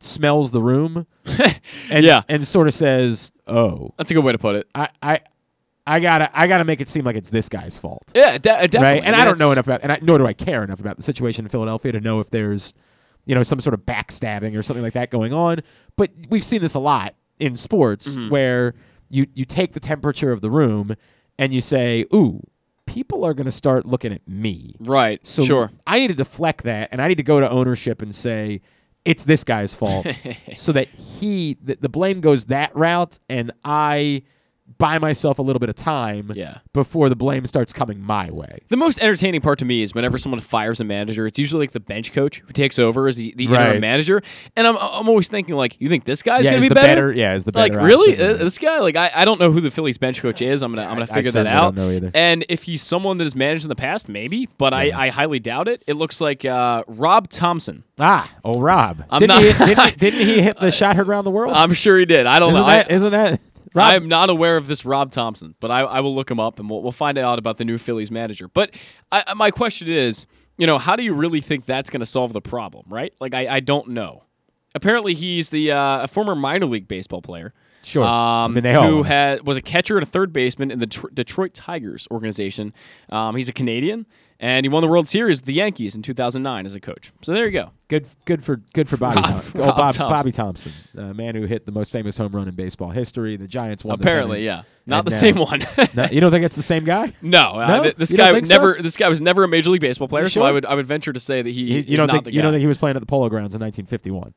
smells 0.00 0.50
the 0.52 0.62
room, 0.62 1.06
and 1.90 2.04
Yeah. 2.04 2.22
and 2.28 2.46
sort 2.46 2.68
of 2.68 2.74
says, 2.74 3.30
"Oh, 3.46 3.92
That's 3.96 4.10
a 4.10 4.14
good 4.14 4.24
way 4.24 4.32
to 4.32 4.38
put 4.38 4.56
it. 4.56 4.68
I 4.74 4.88
I." 5.02 5.20
I 5.90 6.00
gotta, 6.00 6.30
I 6.38 6.46
gotta 6.46 6.64
make 6.64 6.80
it 6.80 6.88
seem 6.88 7.04
like 7.04 7.16
it's 7.16 7.30
this 7.30 7.48
guy's 7.48 7.78
fault, 7.78 8.12
Yeah, 8.14 8.32
de- 8.32 8.38
definitely. 8.40 8.78
right? 8.80 9.02
And 9.04 9.16
I 9.16 9.24
don't 9.24 9.38
know 9.38 9.50
enough 9.52 9.66
about, 9.66 9.80
and 9.82 9.92
I, 9.92 9.98
nor 10.02 10.18
do 10.18 10.26
I 10.26 10.32
care 10.32 10.62
enough 10.62 10.80
about 10.80 10.96
the 10.96 11.02
situation 11.02 11.44
in 11.44 11.48
Philadelphia 11.48 11.92
to 11.92 12.00
know 12.00 12.20
if 12.20 12.30
there's, 12.30 12.74
you 13.26 13.34
know, 13.34 13.42
some 13.42 13.60
sort 13.60 13.74
of 13.74 13.80
backstabbing 13.86 14.56
or 14.56 14.62
something 14.62 14.82
like 14.82 14.92
that 14.94 15.10
going 15.10 15.32
on. 15.32 15.60
But 15.96 16.10
we've 16.28 16.44
seen 16.44 16.60
this 16.62 16.74
a 16.74 16.80
lot 16.80 17.14
in 17.38 17.56
sports 17.56 18.14
Mm-hmm. 18.16 18.28
where 18.30 18.74
you 19.10 19.26
you 19.34 19.44
take 19.46 19.72
the 19.72 19.80
temperature 19.80 20.32
of 20.32 20.40
the 20.42 20.50
room 20.50 20.94
and 21.38 21.54
you 21.54 21.60
say, 21.62 22.04
"Ooh, 22.14 22.42
people 22.86 23.24
are 23.24 23.32
going 23.32 23.46
to 23.46 23.52
start 23.52 23.86
looking 23.86 24.12
at 24.12 24.26
me." 24.28 24.74
Right. 24.78 25.26
So 25.26 25.42
sure. 25.44 25.70
I 25.86 25.98
need 26.00 26.08
to 26.08 26.14
deflect 26.14 26.64
that, 26.64 26.88
and 26.92 27.00
I 27.00 27.08
need 27.08 27.16
to 27.16 27.22
go 27.22 27.40
to 27.40 27.48
ownership 27.48 28.02
and 28.02 28.14
say 28.14 28.60
it's 29.06 29.24
this 29.24 29.44
guy's 29.44 29.74
fault, 29.74 30.06
so 30.56 30.72
that 30.72 30.88
he 30.88 31.56
the, 31.62 31.78
the 31.80 31.88
blame 31.88 32.20
goes 32.20 32.46
that 32.46 32.74
route, 32.76 33.18
and 33.30 33.50
I 33.64 34.24
buy 34.78 34.98
myself 34.98 35.38
a 35.38 35.42
little 35.42 35.58
bit 35.60 35.68
of 35.68 35.74
time 35.74 36.32
Yeah. 36.34 36.58
before 36.72 37.08
the 37.08 37.16
blame 37.16 37.44
starts 37.46 37.72
coming 37.72 38.00
my 38.00 38.30
way. 38.30 38.60
The 38.68 38.76
most 38.76 39.00
entertaining 39.02 39.40
part 39.40 39.58
to 39.58 39.64
me 39.64 39.82
is 39.82 39.92
whenever 39.94 40.18
someone 40.18 40.40
fires 40.40 40.78
a 40.80 40.84
manager, 40.84 41.26
it's 41.26 41.38
usually 41.38 41.64
like 41.64 41.72
the 41.72 41.80
bench 41.80 42.12
coach 42.12 42.38
who 42.46 42.52
takes 42.52 42.78
over 42.78 43.08
as 43.08 43.16
the, 43.16 43.34
the 43.36 43.44
interim 43.46 43.66
Right. 43.72 43.80
manager. 43.80 44.22
And 44.56 44.66
I'm, 44.66 44.76
I'm 44.76 45.08
always 45.08 45.26
thinking, 45.28 45.56
like, 45.56 45.76
you 45.80 45.88
think 45.88 46.04
this 46.04 46.22
guy's 46.22 46.44
Yeah, 46.44 46.52
going 46.52 46.62
to 46.62 46.64
be 46.66 46.68
the 46.68 46.74
better? 46.76 47.08
better- 47.08 47.12
yeah, 47.12 47.34
is 47.34 47.44
the 47.44 47.52
Like, 47.54 47.72
better 47.72 47.84
really? 47.84 48.16
Uh, 48.20 48.34
this 48.34 48.58
guy? 48.58 48.78
Like, 48.78 48.94
I, 48.96 49.10
I 49.14 49.24
don't 49.24 49.40
know 49.40 49.50
who 49.50 49.60
the 49.60 49.70
Phillies 49.72 49.98
bench 49.98 50.20
coach 50.22 50.40
is. 50.40 50.62
I'm 50.62 50.72
going 50.72 50.84
to 50.84 50.88
I'm 50.90 50.96
gonna 50.96 51.06
figure 51.08 51.32
that 51.32 51.46
out. 51.46 51.74
don't 51.74 51.84
know 51.86 51.90
either. 51.90 52.10
And 52.14 52.46
if 52.48 52.62
he's 52.62 52.82
someone 52.82 53.18
that 53.18 53.24
has 53.24 53.34
managed 53.34 53.64
in 53.64 53.68
the 53.70 53.76
past, 53.76 54.08
maybe, 54.08 54.48
but 54.58 54.72
I, 54.72 55.06
I 55.06 55.08
highly 55.08 55.40
doubt 55.40 55.66
it. 55.68 55.82
It 55.88 55.94
looks 55.94 56.20
like 56.20 56.44
uh, 56.44 56.84
Rob 56.86 57.28
Thomson. 57.28 57.82
Ah, 58.00 58.30
oh 58.44 58.60
Rob, 58.60 59.02
I'm 59.10 59.18
didn't, 59.20 59.28
not- 59.42 59.42
he, 59.42 59.52
didn't, 59.74 59.84
he, 59.90 59.96
didn't 59.96 60.20
he 60.20 60.40
hit 60.40 60.60
the 60.60 60.70
shot 60.70 60.94
heard 60.94 61.08
around 61.08 61.24
the 61.24 61.32
world? 61.32 61.54
I'm 61.56 61.74
sure 61.74 61.98
he 61.98 62.04
did. 62.04 62.26
I 62.26 62.38
don't 62.38 62.50
isn't 62.50 62.62
know. 62.62 62.68
that, 62.68 62.90
I, 62.90 62.94
isn't 62.94 63.10
that 63.10 63.40
Rob? 63.74 63.92
I'm 63.92 64.08
not 64.08 64.30
aware 64.30 64.56
of 64.56 64.66
this 64.66 64.84
Rob 64.84 65.10
Thomson, 65.10 65.54
but 65.60 65.70
I, 65.70 65.80
I 65.80 66.00
will 66.00 66.14
look 66.14 66.30
him 66.30 66.40
up 66.40 66.58
and 66.58 66.68
we'll, 66.70 66.82
we'll 66.82 66.92
find 66.92 67.18
out 67.18 67.38
about 67.38 67.58
the 67.58 67.64
new 67.64 67.78
Phillies 67.78 68.10
manager. 68.10 68.48
But 68.48 68.70
I, 69.12 69.24
I- 69.26 69.34
my 69.34 69.50
question 69.50 69.88
is, 69.88 70.26
you 70.56 70.66
know, 70.66 70.78
how 70.78 70.96
do 70.96 71.02
you 71.04 71.14
really 71.14 71.40
think 71.40 71.66
that's 71.66 71.88
going 71.90 72.00
to 72.00 72.06
solve 72.06 72.32
the 72.32 72.40
problem, 72.40 72.84
right? 72.88 73.12
Like, 73.20 73.34
I, 73.34 73.46
I 73.56 73.60
don't 73.60 73.88
know. 73.90 74.24
Apparently, 74.74 75.14
he's 75.14 75.50
the 75.50 75.72
uh, 75.72 76.02
a 76.02 76.08
former 76.08 76.34
minor 76.34 76.66
league 76.66 76.88
baseball 76.88 77.22
player. 77.22 77.54
Sure. 77.82 78.04
I 78.04 78.44
Um, 78.44 78.54
mean, 78.54 78.64
they 78.64 78.74
who 78.74 79.02
had 79.04 79.46
was 79.46 79.56
a 79.56 79.62
catcher 79.62 79.96
and 79.96 80.02
a 80.02 80.10
third 80.10 80.32
baseman 80.32 80.70
in 80.70 80.78
the 80.80 80.86
Tr- 80.88 81.06
Detroit 81.14 81.54
Tigers 81.54 82.06
organization. 82.10 82.74
Um, 83.08 83.36
he's 83.36 83.48
a 83.48 83.52
Canadian, 83.52 84.04
and 84.40 84.64
he 84.64 84.68
won 84.68 84.82
the 84.82 84.88
World 84.88 85.08
Series 85.08 85.38
with 85.38 85.46
the 85.46 85.52
Yankees 85.54 85.96
in 85.96 86.02
2009 86.02 86.66
as 86.66 86.74
a 86.74 86.80
coach. 86.80 87.10
So 87.22 87.32
there 87.32 87.44
you 87.44 87.50
go. 87.50 87.70
Good, 87.88 88.06
good 88.24 88.44
for 88.44 88.56
good 88.74 88.88
for 88.88 88.96
Bobby. 88.96 89.20
Rob- 89.22 89.42
Thom- 89.42 89.62
oh, 89.62 89.66
Bob, 89.66 89.76
Thompson. 89.94 90.08
Bobby 90.08 90.32
Thomson, 90.32 90.72
the 90.94 91.14
man 91.14 91.34
who 91.34 91.44
hit 91.46 91.66
the 91.66 91.72
most 91.72 91.90
famous 91.92 92.16
home 92.16 92.32
run 92.32 92.46
in 92.48 92.54
baseball 92.54 92.90
history. 92.90 93.36
The 93.36 93.48
Giants 93.48 93.84
won. 93.84 93.98
the 93.98 94.02
Apparently, 94.02 94.44
yeah, 94.44 94.62
not 94.86 95.04
the 95.04 95.10
uh, 95.14 95.18
same 95.18 95.36
one. 95.36 95.60
no, 95.94 96.06
you 96.12 96.20
don't 96.20 96.30
think 96.30 96.44
it's 96.44 96.56
the 96.56 96.62
same 96.62 96.84
guy? 96.84 97.12
No, 97.22 97.40
uh, 97.60 97.66
No? 97.66 97.82
th- 97.84 97.96
this 97.96 98.10
You 98.10 98.16
guy 98.18 98.32
think 98.32 98.46
so? 98.46 98.54
never. 98.54 98.80
This 98.82 98.96
guy 98.96 99.08
was 99.08 99.20
never 99.20 99.44
a 99.44 99.48
major 99.48 99.70
league 99.70 99.80
baseball 99.80 100.08
player, 100.08 100.24
You 100.24 100.30
so 100.30 100.42
I 100.42 100.52
would 100.52 100.64
I 100.66 100.74
would 100.74 100.86
venture 100.86 101.12
to 101.12 101.20
say 101.20 101.42
that 101.42 101.50
he 101.50 101.80
You, 101.80 101.96
don't 101.96 102.06
not 102.06 102.12
think 102.12 102.24
the 102.26 102.32
you 102.32 102.38
guy. 102.40 102.42
don't 102.42 102.52
think 102.52 102.60
he 102.60 102.66
was 102.66 102.78
playing 102.78 102.96
at 102.96 103.00
the 103.00 103.06
Polo 103.06 103.28
Grounds 103.28 103.54
in 103.54 103.60
1951? 103.60 104.34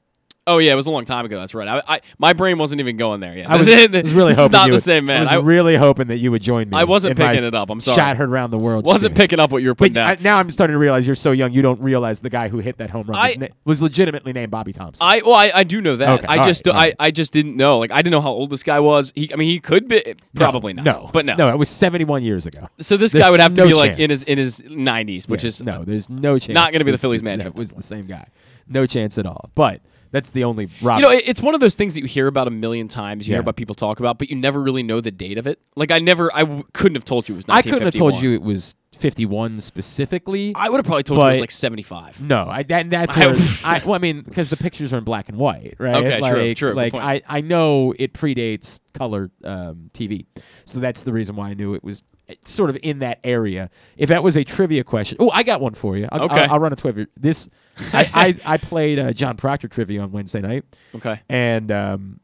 Oh 0.47 0.57
yeah, 0.57 0.73
it 0.73 0.75
was 0.75 0.87
a 0.87 0.89
long 0.91 1.05
time 1.05 1.23
ago. 1.23 1.39
That's 1.39 1.53
right. 1.53 1.67
I, 1.67 1.83
I 1.97 2.01
my 2.17 2.33
brain 2.33 2.57
wasn't 2.57 2.81
even 2.81 2.97
going 2.97 3.19
there 3.19 3.37
yet. 3.37 3.47
I 3.47 3.57
was, 3.57 3.67
was 3.91 4.13
really 4.15 4.33
hoping 4.33 4.51
not 4.53 4.65
the 4.65 4.71
would- 4.73 4.81
same 4.81 5.05
man. 5.05 5.17
I 5.17 5.19
was 5.19 5.29
I 5.29 5.35
really 5.35 5.75
hoping 5.75 6.07
that 6.07 6.17
you 6.17 6.31
would 6.31 6.41
join 6.41 6.67
me. 6.67 6.77
I 6.77 6.83
wasn't 6.83 7.15
picking 7.15 7.43
it 7.43 7.53
up. 7.53 7.69
I'm 7.69 7.79
sorry. 7.79 7.95
Shot 7.95 8.17
heard 8.17 8.27
around 8.29 8.49
the 8.49 8.57
world. 8.57 8.83
wasn't 8.83 9.11
shtick. 9.13 9.21
picking 9.21 9.39
up 9.39 9.51
what 9.51 9.61
you 9.61 9.67
were 9.67 9.75
putting 9.75 9.93
But 9.93 9.99
down. 9.99 10.09
I, 10.09 10.17
now 10.21 10.37
I'm 10.39 10.49
starting 10.49 10.73
to 10.73 10.79
realize 10.79 11.05
you're 11.05 11.15
so 11.15 11.31
young. 11.31 11.53
You 11.53 11.61
don't 11.61 11.79
realize 11.79 12.21
the 12.21 12.31
guy 12.31 12.47
who 12.49 12.57
hit 12.57 12.79
that 12.79 12.89
home 12.89 13.05
run 13.05 13.19
was, 13.21 13.31
I- 13.35 13.39
na- 13.39 13.47
was 13.65 13.83
legitimately 13.83 14.33
named 14.33 14.49
Bobby 14.49 14.73
Thomson. 14.73 15.05
I 15.07 15.21
well, 15.23 15.35
I, 15.35 15.51
I 15.53 15.63
do 15.63 15.79
know 15.79 15.95
that. 15.97 16.09
Okay, 16.21 16.25
I 16.27 16.43
just 16.47 16.65
right, 16.65 16.73
all 16.73 16.81
right. 16.81 16.95
I, 16.99 17.07
I 17.07 17.11
just 17.11 17.33
didn't 17.33 17.55
know. 17.55 17.77
Like 17.77 17.91
I 17.91 17.97
didn't 17.97 18.13
know 18.13 18.21
how 18.21 18.31
old 18.31 18.49
this 18.49 18.63
guy 18.63 18.79
was. 18.79 19.13
He 19.15 19.31
I 19.31 19.35
mean 19.35 19.47
he 19.49 19.59
could 19.59 19.87
be 19.87 20.15
probably 20.33 20.73
not. 20.73 20.85
No, 20.85 21.07
but 21.13 21.23
no. 21.23 21.35
no. 21.35 21.49
It 21.49 21.57
was 21.57 21.69
71 21.69 22.23
years 22.23 22.47
ago. 22.47 22.67
So 22.79 22.97
this 22.97 23.11
There's 23.11 23.23
guy 23.23 23.29
would 23.29 23.39
have 23.39 23.53
to 23.53 23.61
no 23.61 23.67
be 23.67 23.73
like 23.75 23.91
chance. 23.91 23.99
in 23.99 24.09
his 24.09 24.27
in 24.27 24.37
his 24.39 24.59
90s, 24.61 25.29
which 25.29 25.43
Yes, 25.43 25.59
is 25.59 25.61
no. 25.63 25.83
There's 25.83 26.09
no 26.09 26.39
chance. 26.39 26.55
not 26.55 26.73
gonna 26.73 26.83
be 26.85 26.89
the 26.91 26.97
Phillies 26.97 27.21
manager. 27.21 27.49
It 27.49 27.55
was 27.55 27.73
the 27.73 27.83
same 27.83 28.07
guy. 28.07 28.25
No 28.67 28.87
chance 28.87 29.19
at 29.19 29.27
all. 29.27 29.47
But 29.53 29.81
that's 30.11 30.29
the 30.31 30.43
only. 30.43 30.69
Rob, 30.81 30.99
You 30.99 31.05
know, 31.05 31.11
it's 31.11 31.41
one 31.41 31.53
of 31.55 31.59
those 31.61 31.75
things 31.75 31.93
that 31.95 32.01
you 32.01 32.07
hear 32.07 32.27
about 32.27 32.47
a 32.47 32.51
million 32.51 32.87
times. 32.87 33.27
You 33.27 33.31
Yeah. 33.31 33.35
hear 33.37 33.41
about 33.41 33.55
people 33.55 33.75
talk 33.75 33.99
about, 33.99 34.19
but 34.19 34.29
you 34.29 34.35
never 34.35 34.61
really 34.61 34.83
know 34.83 35.01
the 35.01 35.11
date 35.11 35.37
of 35.37 35.47
it. 35.47 35.59
Like 35.75 35.91
I 35.91 35.99
never, 35.99 36.29
I 36.33 36.41
w- 36.41 36.63
couldn't 36.73 36.95
have 36.95 37.05
told 37.05 37.27
you 37.29 37.35
it 37.35 37.37
was. 37.37 37.45
I 37.49 37.61
couldn't 37.61 37.81
have 37.83 37.93
told 37.93 38.21
you 38.21 38.33
it 38.33 38.41
was 38.41 38.75
51 38.97 39.61
specifically. 39.61 40.53
I 40.55 40.69
would 40.69 40.77
have 40.77 40.85
probably 40.85 41.03
told 41.03 41.19
you 41.21 41.25
it 41.25 41.29
was 41.29 41.39
like 41.41 41.51
75. 41.51 42.21
No, 42.21 42.45
I 42.47 42.63
that, 42.63 42.89
that's 42.89 43.15
where 43.17 43.35
I 43.63 43.81
well, 43.85 43.95
I 43.95 43.97
mean, 43.97 44.21
because 44.21 44.49
the 44.49 44.57
pictures 44.57 44.93
are 44.93 44.97
in 44.97 45.03
black 45.03 45.29
and 45.29 45.37
white, 45.37 45.75
right? 45.79 45.95
Okay, 45.95 46.19
like, 46.19 46.33
true, 46.33 46.53
true, 46.55 46.73
Like. 46.73 46.93
I, 46.93 47.21
I 47.27 47.41
know 47.41 47.93
it 47.97 48.13
predates 48.13 48.79
color 48.93 49.31
um, 49.43 49.89
TV, 49.93 50.25
so 50.65 50.79
that's 50.79 51.03
the 51.03 51.13
reason 51.13 51.35
why 51.35 51.49
I 51.49 51.53
knew 51.53 51.73
it 51.73 51.83
was 51.83 52.03
sort 52.45 52.69
of 52.69 52.77
in 52.83 52.99
that 52.99 53.19
area. 53.23 53.69
If 53.97 54.09
that 54.09 54.23
was 54.23 54.35
a 54.37 54.43
trivia 54.43 54.83
question, 54.83 55.17
oh, 55.19 55.29
I 55.31 55.43
got 55.43 55.61
one 55.61 55.73
for 55.73 55.97
you. 55.97 56.07
I'll, 56.11 56.23
Okay. 56.23 56.35
I'll, 56.45 56.53
I'll 56.53 56.59
run 56.59 56.73
a 56.73 56.75
trivia. 56.75 57.07
This, 57.17 57.49
I, 57.93 58.35
I, 58.45 58.53
I 58.53 58.57
played 58.57 58.99
uh, 58.99 59.13
John 59.13 59.37
Proctor 59.37 59.67
trivia 59.67 60.01
on 60.01 60.11
Wednesday 60.11 60.41
night, 60.41 60.63
Okay. 60.95 61.19
and 61.29 61.71
um, 61.71 62.19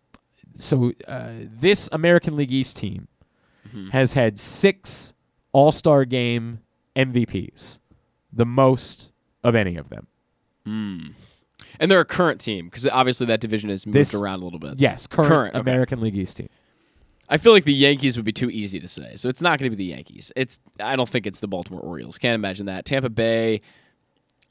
so 0.56 0.92
uh, 1.08 1.30
this 1.42 1.90
American 1.92 2.36
League 2.36 2.52
East 2.52 2.78
team 2.78 3.08
has 3.92 4.14
had 4.14 4.40
six 4.40 5.14
All 5.52 5.72
Star 5.72 6.04
Game 6.06 6.60
MVPs, 6.96 7.80
the 8.34 8.46
most 8.46 9.12
of 9.44 9.54
any 9.56 9.76
of 9.78 9.90
them. 9.90 10.08
And 11.80 11.92
they're 11.92 12.00
a 12.00 12.06
current 12.06 12.42
team 12.42 12.66
because 12.66 12.88
obviously 12.88 13.28
that 13.28 13.40
division 13.40 13.70
has 13.70 13.86
moved 13.86 13.96
This- 13.96 14.14
around 14.16 14.42
a 14.42 14.44
little 14.46 14.60
bit. 14.60 14.80
Yes, 14.80 15.06
current, 15.08 15.30
Current, 15.30 15.56
okay. 15.56 15.60
American 15.62 16.02
League 16.02 16.18
East 16.18 16.38
team. 16.38 16.50
I 17.30 17.38
feel 17.38 17.52
like 17.52 17.66
the 17.66 17.74
Yankees 17.74 18.16
would 18.16 18.26
be 18.26 18.32
too 18.32 18.50
easy 18.50 18.80
to 18.80 18.88
say, 18.88 19.16
so 19.16 19.28
it's 19.28 19.42
not 19.42 19.60
going 19.60 19.70
to 19.70 19.76
be 19.76 19.84
the 19.84 19.92
Yankees. 19.92 20.32
It's 20.36 20.60
I 20.80 20.96
don't 20.96 21.10
think 21.10 21.28
it's 21.28 21.40
the 21.40 21.48
Baltimore 21.48 21.82
Orioles. 21.82 22.18
Can't 22.18 22.36
imagine 22.36 22.68
that. 22.68 22.86
Tampa 22.86 23.10
Bay. 23.10 23.60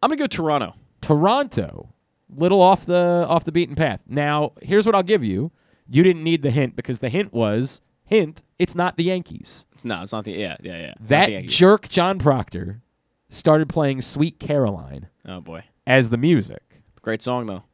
I'm 0.03 0.11
gonna 0.11 0.19
go 0.19 0.27
Toronto. 0.27 0.75
Toronto, 1.01 1.95
little 2.29 2.61
off 2.61 2.85
the 2.85 3.25
off 3.29 3.45
the 3.45 3.53
beaten 3.53 3.75
path. 3.75 4.03
Now, 4.07 4.53
here's 4.63 4.85
what 4.85 4.95
I'll 4.95 5.03
give 5.03 5.25
you. 5.25 5.53
You 5.89 6.03
didn't 6.03 6.23
need 6.25 6.43
the 6.43 6.51
hint 6.51 6.77
because 6.77 6.99
the 6.99 7.09
hint 7.09 7.33
was 7.33 7.81
hint. 8.05 8.43
It's 8.59 8.75
not 8.75 8.97
the 8.97 9.05
Yankees. 9.05 9.67
It's, 9.73 9.85
no, 9.85 10.03
it's 10.03 10.13
not 10.13 10.25
the 10.25 10.33
yeah 10.33 10.57
yeah 10.63 10.79
yeah. 10.79 10.95
That 11.01 11.47
jerk 11.47 11.89
John 11.89 12.19
Proctor 12.19 12.83
started 13.29 13.69
playing 13.69 14.03
"Sweet 14.03 14.39
Caroline" 14.39 15.09
oh 15.27 15.41
boy, 15.41 15.65
as 15.87 16.11
the 16.11 16.19
music. 16.19 16.83
great 17.01 17.23
song 17.23 17.47
though. 17.47 17.65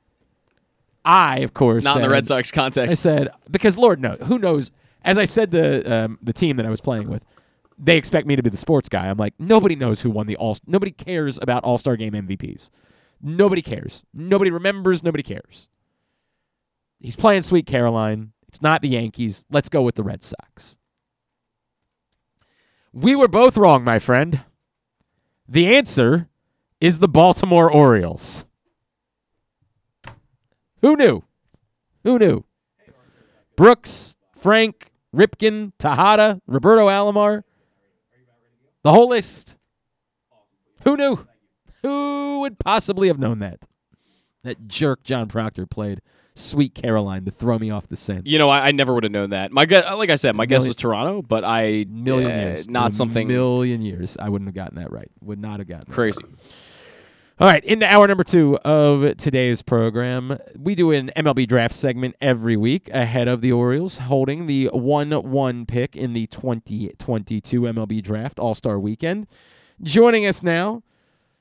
I, 1.05 1.39
of 1.39 1.53
course, 1.53 1.83
Not 1.83 1.97
in 1.97 2.03
the 2.03 2.09
Red 2.09 2.27
Sox 2.27 2.53
context. 2.53 2.93
I 2.93 2.95
said 2.95 3.31
because 3.51 3.77
Lord 3.77 4.01
knows 4.01 4.19
who 4.27 4.39
knows. 4.39 4.71
As 5.05 5.19
I 5.19 5.25
said 5.25 5.51
to 5.53 5.83
um, 5.93 6.19
the 6.23 6.33
team 6.33 6.57
that 6.57 6.67
I 6.67 6.71
was 6.71 6.81
playing 6.81 7.09
with, 7.09 7.25
they 7.79 7.97
expect 7.97 8.27
me 8.27 8.37
to 8.37 8.43
be 8.43 8.51
the 8.51 8.57
sports 8.57 8.89
guy. 8.89 9.09
I'm 9.09 9.19
like, 9.19 9.35
nobody 9.39 9.75
knows 9.75 10.03
who 10.03 10.11
won 10.11 10.27
the 10.27 10.37
all. 10.37 10.57
Nobody 10.67 10.93
cares 10.93 11.39
about 11.43 11.65
All 11.65 11.79
Star 11.79 11.97
Game 11.97 12.13
MVPs. 12.13 12.71
Nobody 13.21 13.63
cares. 13.63 14.05
Nobody 14.15 14.51
remembers. 14.51 15.03
Nobody 15.03 15.23
cares. 15.23 15.69
He's 17.01 17.17
playing 17.17 17.43
Sweet 17.43 17.67
Caroline. 17.67 18.33
It's 18.47 18.63
not 18.63 18.83
the 18.83 18.89
Yankees. 18.89 19.45
Let's 19.51 19.69
go 19.69 19.83
with 19.83 19.97
the 19.97 20.03
Red 20.05 20.23
Sox. 20.23 20.77
We 22.93 23.17
were 23.17 23.29
both 23.29 23.57
wrong, 23.57 23.83
my 23.83 23.99
friend. 23.99 24.43
The 25.49 25.75
answer 25.75 26.29
is 26.81 26.99
the 26.99 27.09
Baltimore 27.09 27.71
Orioles. 27.71 28.45
Who 30.83 30.97
knew? 30.97 31.23
Who 32.05 32.19
knew? 32.19 32.45
Brooks, 33.57 34.17
Frank, 34.37 34.92
Ripken, 35.15 35.73
Tejada, 35.79 36.41
Roberto 36.47 36.89
Alomar. 36.89 37.43
The 38.83 38.93
whole 38.93 39.09
list. 39.09 39.57
Who 40.85 40.97
knew? 40.97 41.27
Who 41.83 42.41
would 42.41 42.59
possibly 42.59 43.09
have 43.09 43.19
known 43.19 43.39
that? 43.41 43.61
That 44.43 44.67
jerk 44.67 45.05
John 45.05 45.29
Proctor 45.29 45.67
played 45.67 46.01
Sweet 46.35 46.75
Caroline 46.75 47.25
to 47.27 47.31
throw 47.31 47.59
me 47.59 47.71
off 47.71 47.87
the 47.89 47.97
scent. 47.97 48.27
You 48.27 48.39
know, 48.39 48.49
I, 48.49 48.69
I 48.69 48.71
never 48.73 48.95
would 48.95 49.05
have 49.05 49.13
known 49.13 49.31
that. 49.31 49.53
My 49.53 49.67
guess, 49.67 49.85
like 49.91 50.11
I 50.11 50.17
said, 50.17 50.35
my 50.35 50.47
guess 50.47 50.61
Million- 50.61 50.69
was 50.71 50.77
Toronto, 50.77 51.23
but 51.23 51.45
I 51.45 51.85
Million 51.89 52.31
uh, 52.31 52.35
years. 52.35 52.69
not 52.69 52.95
something 52.95 53.29
Million 53.29 53.83
years. 53.83 54.17
I 54.19 54.29
wouldn't 54.31 54.49
have 54.49 54.55
gotten 54.55 54.77
that 54.79 54.91
right. 54.91 55.11
Would 55.21 55.39
not 55.39 55.61
have 55.61 55.69
gotten 55.69 55.85
that 55.89 55.95
crazy. 55.95 56.19
All 57.41 57.49
right, 57.49 57.65
into 57.65 57.91
hour 57.91 58.07
number 58.07 58.25
two 58.25 58.59
of 58.59 59.17
today's 59.17 59.63
program. 59.63 60.39
We 60.55 60.75
do 60.75 60.93
an 60.93 61.11
MLB 61.17 61.49
draft 61.49 61.75
segment 61.75 62.15
every 62.21 62.59
week 62.59 62.91
ahead 62.91 63.27
of 63.27 63.41
the 63.41 63.51
Orioles 63.51 63.99
holding 63.99 64.47
the 64.47 64.67
1 64.67 65.11
1 65.11 65.67
pick 65.67 65.97
in 65.97 66.13
the 66.13 66.27
2022 66.27 67.63
MLB 67.63 68.03
draft 68.03 68.39
All 68.39 68.55
Star 68.55 68.79
weekend. 68.79 69.27
Joining 69.83 70.27
us 70.27 70.43
now 70.43 70.83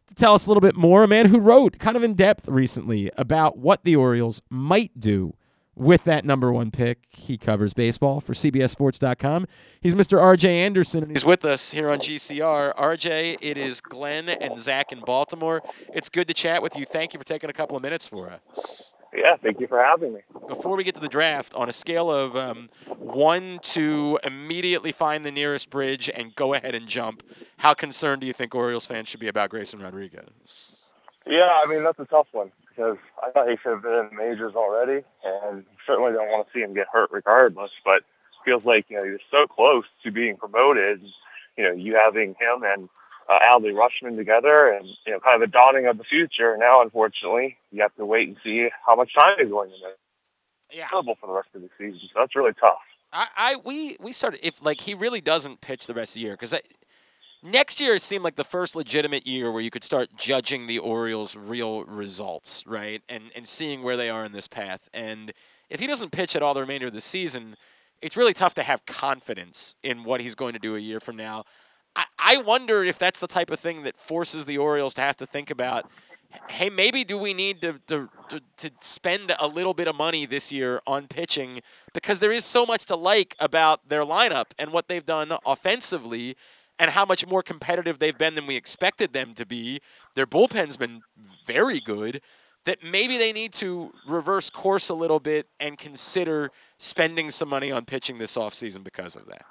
to 0.07 0.15
tell 0.15 0.33
us 0.33 0.47
a 0.47 0.49
little 0.49 0.61
bit 0.61 0.77
more, 0.77 1.03
a 1.03 1.09
man 1.09 1.25
who 1.25 1.39
wrote 1.39 1.77
kind 1.77 1.97
of 1.97 2.03
in 2.03 2.13
depth 2.13 2.47
recently 2.47 3.11
about 3.17 3.57
what 3.57 3.83
the 3.83 3.97
Orioles 3.97 4.41
might 4.49 4.97
do 4.97 5.35
with 5.75 6.03
that 6.03 6.25
number 6.25 6.51
one 6.51 6.71
pick. 6.71 6.99
He 7.09 7.37
covers 7.37 7.73
baseball 7.73 8.21
for 8.21 8.33
CBSSports.com. 8.33 9.47
He's 9.79 9.93
Mr. 9.93 10.19
RJ 10.19 10.45
Anderson, 10.45 11.03
and 11.03 11.11
he's 11.11 11.25
with 11.25 11.45
us 11.45 11.71
here 11.71 11.89
on 11.89 11.99
GCR. 11.99 12.75
RJ, 12.75 13.37
it 13.41 13.57
is 13.57 13.81
Glenn 13.81 14.29
and 14.29 14.57
Zach 14.57 14.91
in 14.91 14.99
Baltimore. 14.99 15.61
It's 15.93 16.09
good 16.09 16.27
to 16.27 16.33
chat 16.33 16.61
with 16.61 16.75
you. 16.75 16.85
Thank 16.85 17.13
you 17.13 17.19
for 17.19 17.25
taking 17.25 17.49
a 17.49 17.53
couple 17.53 17.75
of 17.77 17.83
minutes 17.83 18.07
for 18.07 18.29
us. 18.29 18.95
Yeah, 19.13 19.35
thank 19.35 19.59
you 19.59 19.67
for 19.67 19.83
having 19.83 20.13
me. 20.13 20.21
Before 20.47 20.77
we 20.77 20.85
get 20.85 20.95
to 20.95 21.01
the 21.01 21.09
draft, 21.09 21.53
on 21.53 21.67
a 21.67 21.73
scale 21.73 22.09
of 22.09 22.35
um, 22.35 22.69
one 22.97 23.59
to 23.63 24.17
immediately 24.23 24.93
find 24.93 25.25
the 25.25 25.31
nearest 25.31 25.69
bridge 25.69 26.09
and 26.13 26.33
go 26.33 26.53
ahead 26.53 26.75
and 26.75 26.87
jump, 26.87 27.21
how 27.57 27.73
concerned 27.73 28.21
do 28.21 28.27
you 28.27 28.31
think 28.31 28.55
Orioles 28.55 28.85
fans 28.85 29.09
should 29.09 29.19
be 29.19 29.27
about 29.27 29.49
Grayson 29.49 29.81
Rodriguez? 29.81 30.93
Yeah, 31.27 31.49
I 31.63 31.67
mean 31.67 31.83
that's 31.83 31.99
a 31.99 32.05
tough 32.05 32.27
one 32.31 32.51
because 32.81 32.97
I 33.23 33.29
thought 33.31 33.49
he 33.49 33.57
should 33.57 33.73
have 33.73 33.81
been 33.83 33.93
in 33.93 34.09
the 34.09 34.15
majors 34.15 34.55
already, 34.55 35.03
and 35.23 35.65
certainly 35.85 36.11
don't 36.13 36.29
want 36.29 36.47
to 36.47 36.53
see 36.53 36.61
him 36.61 36.73
get 36.73 36.87
hurt 36.91 37.11
regardless. 37.11 37.71
But 37.85 37.97
it 37.97 38.05
feels 38.45 38.65
like 38.65 38.85
you 38.89 38.97
know 38.97 39.03
he 39.03 39.11
was 39.11 39.21
so 39.29 39.45
close 39.45 39.85
to 40.03 40.11
being 40.11 40.37
promoted. 40.37 41.01
You 41.57 41.63
know, 41.63 41.71
you 41.73 41.95
having 41.95 42.35
him 42.39 42.63
and 42.63 42.89
uh, 43.29 43.39
Adley 43.39 43.73
Rutschman 43.73 44.15
together, 44.15 44.71
and 44.71 44.87
you 45.05 45.13
know, 45.13 45.19
kind 45.19 45.41
of 45.41 45.49
the 45.49 45.51
dawning 45.53 45.85
of 45.85 45.97
the 45.97 46.03
future. 46.03 46.57
Now, 46.57 46.81
unfortunately, 46.81 47.57
you 47.71 47.81
have 47.81 47.95
to 47.95 48.05
wait 48.05 48.27
and 48.27 48.37
see 48.43 48.69
how 48.85 48.95
much 48.95 49.13
time 49.13 49.35
he's 49.37 49.49
going 49.49 49.69
to 49.69 49.75
miss. 49.75 49.97
Yeah. 50.71 50.87
Terrible 50.87 51.17
for 51.19 51.27
the 51.27 51.33
rest 51.33 51.49
of 51.53 51.61
the 51.61 51.69
season. 51.77 51.99
So 52.13 52.19
that's 52.19 52.35
really 52.35 52.53
tough. 52.53 52.79
I, 53.13 53.27
I 53.35 53.55
we 53.57 53.97
we 53.99 54.13
started 54.13 54.39
if 54.41 54.63
like 54.63 54.81
he 54.81 54.93
really 54.93 55.21
doesn't 55.21 55.61
pitch 55.61 55.85
the 55.85 55.93
rest 55.93 56.15
of 56.15 56.21
the 56.21 56.21
year 56.21 56.33
because 56.33 56.55
next 57.43 57.79
year 57.79 57.97
seemed 57.97 58.23
like 58.23 58.35
the 58.35 58.43
first 58.43 58.75
legitimate 58.75 59.25
year 59.25 59.51
where 59.51 59.61
you 59.61 59.69
could 59.69 59.83
start 59.83 60.09
judging 60.15 60.67
the 60.67 60.79
Orioles' 60.79 61.35
real 61.35 61.83
results, 61.85 62.63
right, 62.67 63.01
and 63.09 63.31
and 63.35 63.47
seeing 63.47 63.83
where 63.83 63.97
they 63.97 64.09
are 64.09 64.25
in 64.25 64.31
this 64.31 64.47
path. 64.47 64.89
And 64.93 65.33
if 65.69 65.79
he 65.79 65.87
doesn't 65.87 66.11
pitch 66.11 66.35
at 66.35 66.43
all 66.43 66.53
the 66.53 66.61
remainder 66.61 66.87
of 66.87 66.93
the 66.93 67.01
season, 67.01 67.55
it's 68.01 68.17
really 68.17 68.33
tough 68.33 68.53
to 68.55 68.63
have 68.63 68.85
confidence 68.85 69.75
in 69.83 70.03
what 70.03 70.21
he's 70.21 70.35
going 70.35 70.53
to 70.53 70.59
do 70.59 70.75
a 70.75 70.79
year 70.79 70.99
from 70.99 71.15
now. 71.15 71.43
I, 71.95 72.05
I 72.17 72.37
wonder 72.37 72.83
if 72.83 72.97
that's 72.97 73.19
the 73.19 73.27
type 73.27 73.51
of 73.51 73.59
thing 73.59 73.83
that 73.83 73.99
forces 73.99 74.45
the 74.45 74.57
Orioles 74.57 74.93
to 74.95 75.01
have 75.01 75.17
to 75.17 75.25
think 75.25 75.51
about 75.51 75.89
hey, 76.49 76.69
maybe 76.69 77.03
do 77.03 77.17
we 77.17 77.33
need 77.33 77.61
to, 77.61 77.79
to, 77.87 78.09
to, 78.29 78.41
to 78.57 78.71
spend 78.79 79.35
a 79.39 79.47
little 79.47 79.73
bit 79.73 79.87
of 79.87 79.95
money 79.95 80.25
this 80.25 80.51
year 80.51 80.81
on 80.87 81.07
pitching 81.07 81.61
because 81.93 82.19
there 82.19 82.31
is 82.31 82.45
so 82.45 82.65
much 82.65 82.85
to 82.85 82.95
like 82.95 83.35
about 83.39 83.89
their 83.89 84.03
lineup 84.03 84.45
and 84.57 84.71
what 84.71 84.87
they've 84.87 85.05
done 85.05 85.33
offensively 85.45 86.35
and 86.81 86.89
how 86.89 87.05
much 87.05 87.27
more 87.27 87.43
competitive 87.43 87.99
they've 87.99 88.17
been 88.17 88.33
than 88.33 88.47
we 88.47 88.55
expected 88.55 89.13
them 89.13 89.35
to 89.35 89.45
be. 89.45 89.79
Their 90.15 90.25
bullpen's 90.25 90.77
been 90.77 91.03
very 91.45 91.79
good. 91.79 92.21
That 92.65 92.83
maybe 92.83 93.17
they 93.17 93.31
need 93.31 93.53
to 93.53 93.93
reverse 94.07 94.49
course 94.49 94.89
a 94.89 94.95
little 94.95 95.19
bit 95.19 95.47
and 95.59 95.77
consider 95.77 96.51
spending 96.77 97.29
some 97.29 97.49
money 97.49 97.71
on 97.71 97.85
pitching 97.85 98.17
this 98.17 98.35
offseason 98.35 98.83
because 98.83 99.15
of 99.15 99.27
that. 99.27 99.45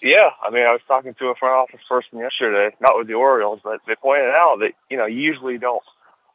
Yeah, 0.00 0.30
I 0.42 0.50
mean, 0.50 0.64
I 0.64 0.72
was 0.72 0.80
talking 0.86 1.14
to 1.14 1.26
a 1.26 1.34
front 1.34 1.54
office 1.54 1.84
person 1.88 2.18
yesterday, 2.18 2.74
not 2.80 2.96
with 2.96 3.08
the 3.08 3.14
Orioles, 3.14 3.60
but 3.62 3.80
they 3.86 3.94
pointed 3.96 4.30
out 4.30 4.60
that 4.60 4.72
you 4.88 4.96
know 4.96 5.06
you 5.06 5.20
usually 5.20 5.58
don't 5.58 5.82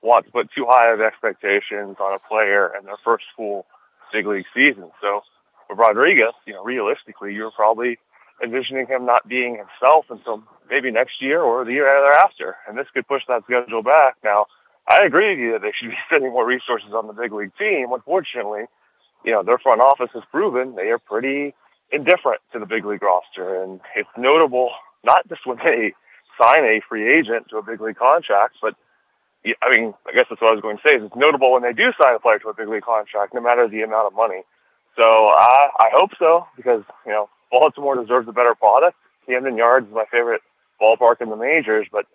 want 0.01 0.25
to 0.25 0.31
put 0.31 0.51
too 0.51 0.65
high 0.69 0.91
of 0.91 1.01
expectations 1.01 1.97
on 1.99 2.13
a 2.13 2.19
player 2.19 2.73
in 2.77 2.85
their 2.85 2.97
first 3.03 3.25
full 3.35 3.65
big 4.13 4.27
league 4.27 4.45
season. 4.53 4.91
So 5.01 5.23
with 5.69 5.79
Rodriguez, 5.79 6.33
you 6.45 6.53
know, 6.53 6.63
realistically, 6.63 7.33
you're 7.33 7.51
probably 7.51 7.97
envisioning 8.43 8.87
him 8.87 9.05
not 9.05 9.27
being 9.27 9.55
himself 9.55 10.05
until 10.09 10.43
maybe 10.69 10.91
next 10.91 11.21
year 11.21 11.41
or 11.41 11.63
the 11.63 11.73
year 11.73 11.85
thereafter, 11.85 12.55
and 12.67 12.77
this 12.77 12.87
could 12.93 13.07
push 13.07 13.23
that 13.27 13.43
schedule 13.43 13.83
back. 13.83 14.15
Now, 14.23 14.47
I 14.87 15.03
agree 15.03 15.29
with 15.31 15.39
you 15.39 15.51
that 15.53 15.61
they 15.61 15.71
should 15.71 15.89
be 15.89 15.97
spending 16.07 16.31
more 16.31 16.45
resources 16.45 16.93
on 16.93 17.07
the 17.07 17.13
big 17.13 17.31
league 17.31 17.55
team. 17.57 17.91
Unfortunately, 17.91 18.65
you 19.23 19.31
know, 19.31 19.43
their 19.43 19.57
front 19.57 19.81
office 19.81 20.09
has 20.13 20.23
proven 20.31 20.75
they 20.75 20.89
are 20.91 20.99
pretty 20.99 21.53
indifferent 21.91 22.41
to 22.53 22.59
the 22.59 22.65
big 22.65 22.85
league 22.85 23.01
roster. 23.01 23.63
And 23.63 23.79
it's 23.95 24.09
notable 24.17 24.71
not 25.03 25.27
just 25.27 25.45
when 25.45 25.57
they 25.63 25.93
sign 26.41 26.65
a 26.65 26.81
free 26.87 27.09
agent 27.11 27.49
to 27.49 27.57
a 27.57 27.63
big 27.63 27.81
league 27.81 27.97
contract, 27.97 28.55
but 28.61 28.75
I 29.61 29.69
mean, 29.69 29.93
I 30.07 30.11
guess 30.11 30.25
that's 30.27 30.41
what 30.41 30.49
I 30.49 30.53
was 30.53 30.61
going 30.61 30.77
to 30.77 30.83
say. 30.83 30.95
Is 30.95 31.03
it's 31.03 31.15
notable 31.15 31.51
when 31.51 31.61
they 31.61 31.73
do 31.73 31.91
sign 32.01 32.15
a 32.15 32.19
player 32.19 32.39
to 32.39 32.49
a 32.49 32.53
big 32.53 32.67
league 32.67 32.83
contract, 32.83 33.33
no 33.33 33.41
matter 33.41 33.67
the 33.67 33.83
amount 33.83 34.07
of 34.07 34.13
money. 34.15 34.41
So 34.97 35.03
I, 35.03 35.69
I 35.79 35.89
hope 35.93 36.11
so 36.17 36.47
because 36.55 36.83
you 37.05 37.11
know 37.11 37.29
Baltimore 37.55 37.95
deserves 37.95 38.27
a 38.27 38.33
better 38.33 38.53
product. 38.53 38.97
Camden 39.25 39.55
Yards 39.55 39.87
is 39.87 39.93
my 39.93 40.03
favorite 40.11 40.41
ballpark 40.81 41.21
in 41.21 41.29
the 41.29 41.37
majors, 41.37 41.87
but 41.89 42.05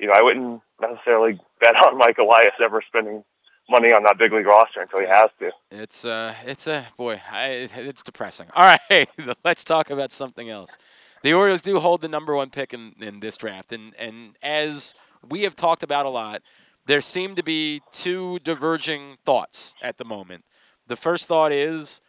you 0.00 0.06
know 0.06 0.14
I 0.14 0.22
wouldn't 0.22 0.62
necessarily 0.80 1.38
bet 1.60 1.76
on 1.76 1.98
Mike 2.04 2.16
Elias 2.16 2.54
ever 2.58 2.82
spending 2.86 3.22
money 3.68 3.92
on 3.92 4.02
that 4.04 4.16
big 4.16 4.32
league 4.32 4.46
roster 4.46 4.80
until 4.80 5.00
he 5.00 5.06
has 5.06 5.28
to. 5.40 5.50
It's 5.70 6.06
uh, 6.06 6.34
it's 6.46 6.66
a 6.66 6.86
boy, 6.96 7.20
I, 7.30 7.68
it's 7.74 8.02
depressing. 8.02 8.48
All 8.56 8.78
right, 8.90 9.08
let's 9.44 9.62
talk 9.62 9.90
about 9.90 10.10
something 10.10 10.48
else. 10.48 10.78
The 11.22 11.34
Orioles 11.34 11.60
do 11.60 11.80
hold 11.80 12.00
the 12.00 12.08
number 12.08 12.34
one 12.34 12.48
pick 12.48 12.72
in, 12.72 12.94
in 12.98 13.20
this 13.20 13.36
draft, 13.36 13.72
and 13.72 13.94
and 13.98 14.36
as 14.42 14.94
we 15.28 15.42
have 15.42 15.54
talked 15.54 15.82
about 15.82 16.06
a 16.06 16.10
lot, 16.10 16.40
there 16.86 17.02
seem 17.02 17.34
to 17.34 17.42
be 17.42 17.82
two 17.92 18.38
diverging 18.38 19.18
thoughts 19.26 19.74
at 19.82 19.98
the 19.98 20.06
moment. 20.06 20.46
The 20.86 20.96
first 20.96 21.28
thought 21.28 21.52
is 21.52 22.00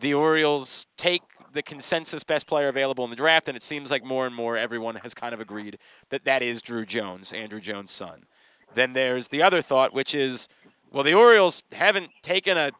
the 0.00 0.14
Orioles 0.14 0.86
take 0.96 1.22
the 1.52 1.62
consensus 1.62 2.24
best 2.24 2.46
player 2.46 2.68
available 2.68 3.04
in 3.04 3.10
the 3.10 3.16
draft, 3.16 3.48
and 3.48 3.56
it 3.56 3.62
seems 3.62 3.90
like 3.90 4.04
more 4.04 4.26
and 4.26 4.34
more 4.34 4.56
everyone 4.56 4.96
has 4.96 5.14
kind 5.14 5.34
of 5.34 5.40
agreed 5.40 5.78
that 6.10 6.24
that 6.24 6.42
is 6.42 6.62
Drew 6.62 6.84
Jones, 6.84 7.32
Andrew 7.32 7.60
Jones' 7.60 7.90
son. 7.90 8.24
Then 8.74 8.92
there's 8.92 9.28
the 9.28 9.42
other 9.42 9.62
thought, 9.62 9.94
which 9.94 10.14
is, 10.14 10.48
well, 10.90 11.02
the 11.02 11.14
Orioles 11.14 11.62
haven't 11.72 12.10
taken 12.22 12.56
a 12.56 12.70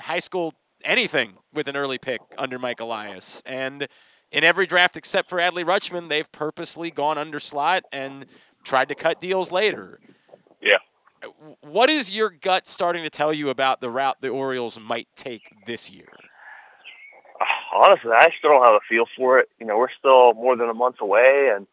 high 0.00 0.18
school 0.18 0.54
anything 0.84 1.34
with 1.52 1.68
an 1.68 1.76
early 1.76 1.98
pick 1.98 2.20
under 2.36 2.58
Mike 2.58 2.80
Elias, 2.80 3.42
and 3.46 3.88
in 4.30 4.44
every 4.44 4.66
draft 4.66 4.96
except 4.96 5.28
for 5.28 5.38
Adley 5.38 5.64
Rutschman, 5.64 6.08
they've 6.08 6.30
purposely 6.32 6.90
gone 6.90 7.18
under 7.18 7.40
slot 7.40 7.84
and 7.92 8.26
tried 8.64 8.88
to 8.88 8.94
cut 8.94 9.20
deals 9.20 9.50
later. 9.50 10.00
Yeah. 10.60 10.78
What 11.60 11.90
is 11.90 12.14
your 12.14 12.30
gut 12.30 12.68
starting 12.68 13.02
to 13.02 13.10
tell 13.10 13.32
you 13.32 13.48
about 13.48 13.80
the 13.80 13.90
route 13.90 14.20
the 14.20 14.28
Orioles 14.28 14.78
might 14.78 15.08
take 15.16 15.52
this 15.66 15.90
year? 15.90 16.08
Honestly, 17.72 18.10
I 18.12 18.30
still 18.38 18.50
don't 18.50 18.64
have 18.64 18.74
a 18.74 18.80
feel 18.88 19.06
for 19.16 19.38
it. 19.38 19.48
You 19.58 19.66
know, 19.66 19.78
we're 19.78 19.90
still 19.98 20.34
more 20.34 20.56
than 20.56 20.68
a 20.68 20.74
month 20.74 21.00
away, 21.00 21.50
and 21.54 21.66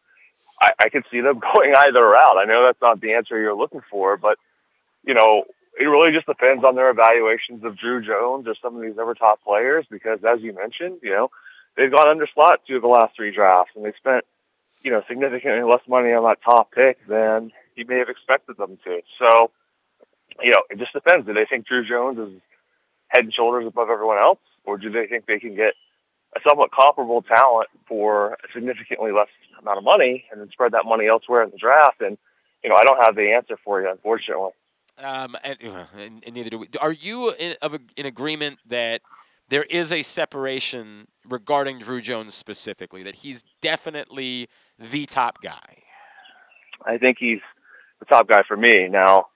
I, 0.60 0.72
I 0.78 0.88
could 0.88 1.04
see 1.10 1.20
them 1.20 1.38
going 1.54 1.74
either 1.74 2.04
route. 2.04 2.38
I 2.38 2.44
know 2.44 2.64
that's 2.64 2.80
not 2.80 3.00
the 3.00 3.14
answer 3.14 3.38
you're 3.38 3.56
looking 3.56 3.82
for, 3.90 4.16
but 4.16 4.38
you 5.04 5.14
know, 5.14 5.44
it 5.78 5.84
really 5.84 6.12
just 6.12 6.26
depends 6.26 6.64
on 6.64 6.74
their 6.74 6.90
evaluations 6.90 7.64
of 7.64 7.76
Drew 7.76 8.02
Jones 8.02 8.48
or 8.48 8.54
some 8.60 8.76
of 8.76 8.82
these 8.82 8.98
other 8.98 9.14
top 9.14 9.42
players. 9.44 9.86
Because 9.90 10.24
as 10.24 10.40
you 10.40 10.52
mentioned, 10.52 10.98
you 11.02 11.10
know, 11.10 11.30
they've 11.76 11.90
gone 11.90 12.08
under 12.08 12.26
slot 12.32 12.62
two 12.66 12.76
of 12.76 12.82
the 12.82 12.88
last 12.88 13.14
three 13.14 13.30
drafts, 13.30 13.72
and 13.76 13.84
they 13.84 13.92
spent 13.92 14.24
you 14.82 14.90
know 14.90 15.02
significantly 15.08 15.62
less 15.62 15.82
money 15.88 16.12
on 16.12 16.24
that 16.24 16.42
top 16.42 16.72
pick 16.72 17.06
than 17.06 17.52
you 17.74 17.84
may 17.86 17.98
have 17.98 18.08
expected 18.08 18.56
them 18.56 18.78
to. 18.84 19.02
So, 19.18 19.50
you 20.42 20.50
know, 20.50 20.62
it 20.70 20.78
just 20.78 20.92
depends. 20.92 21.26
Do 21.26 21.34
they 21.34 21.44
think 21.44 21.66
Drew 21.66 21.84
Jones 21.84 22.18
is 22.18 22.40
head 23.08 23.24
and 23.24 23.32
shoulders 23.32 23.66
above 23.66 23.90
everyone 23.90 24.18
else, 24.18 24.38
or 24.64 24.78
do 24.78 24.90
they 24.90 25.06
think 25.06 25.26
they 25.26 25.38
can 25.38 25.54
get 25.54 25.74
a 26.34 26.40
somewhat 26.46 26.70
comparable 26.72 27.22
talent 27.22 27.68
for 27.86 28.32
a 28.32 28.52
significantly 28.52 29.12
less 29.12 29.28
amount 29.60 29.78
of 29.78 29.84
money 29.84 30.24
and 30.30 30.40
then 30.40 30.50
spread 30.50 30.72
that 30.72 30.84
money 30.84 31.06
elsewhere 31.06 31.42
in 31.42 31.50
the 31.50 31.58
draft? 31.58 32.00
And 32.00 32.18
you 32.62 32.70
know, 32.70 32.76
I 32.76 32.82
don't 32.82 33.02
have 33.04 33.14
the 33.14 33.32
answer 33.32 33.56
for 33.62 33.80
you, 33.80 33.90
unfortunately. 33.90 34.50
Um, 34.98 35.36
and, 35.44 35.56
and, 35.60 36.24
and 36.24 36.34
neither 36.34 36.50
do 36.50 36.58
we. 36.58 36.68
Are 36.80 36.92
you 36.92 37.32
in, 37.38 37.54
of 37.60 37.74
a, 37.74 37.80
in 37.96 38.06
agreement 38.06 38.58
that 38.66 39.02
there 39.48 39.64
is 39.64 39.92
a 39.92 40.02
separation 40.02 41.06
regarding 41.28 41.80
Drew 41.80 42.00
Jones 42.00 42.34
specifically? 42.34 43.02
That 43.02 43.16
he's 43.16 43.44
definitely 43.60 44.48
the 44.78 45.06
top 45.06 45.42
guy. 45.42 45.82
I 46.84 46.98
think 46.98 47.18
he's 47.18 47.40
the 48.00 48.06
top 48.06 48.26
guy 48.28 48.42
for 48.42 48.56
me. 48.56 48.88
Now, 48.88 49.26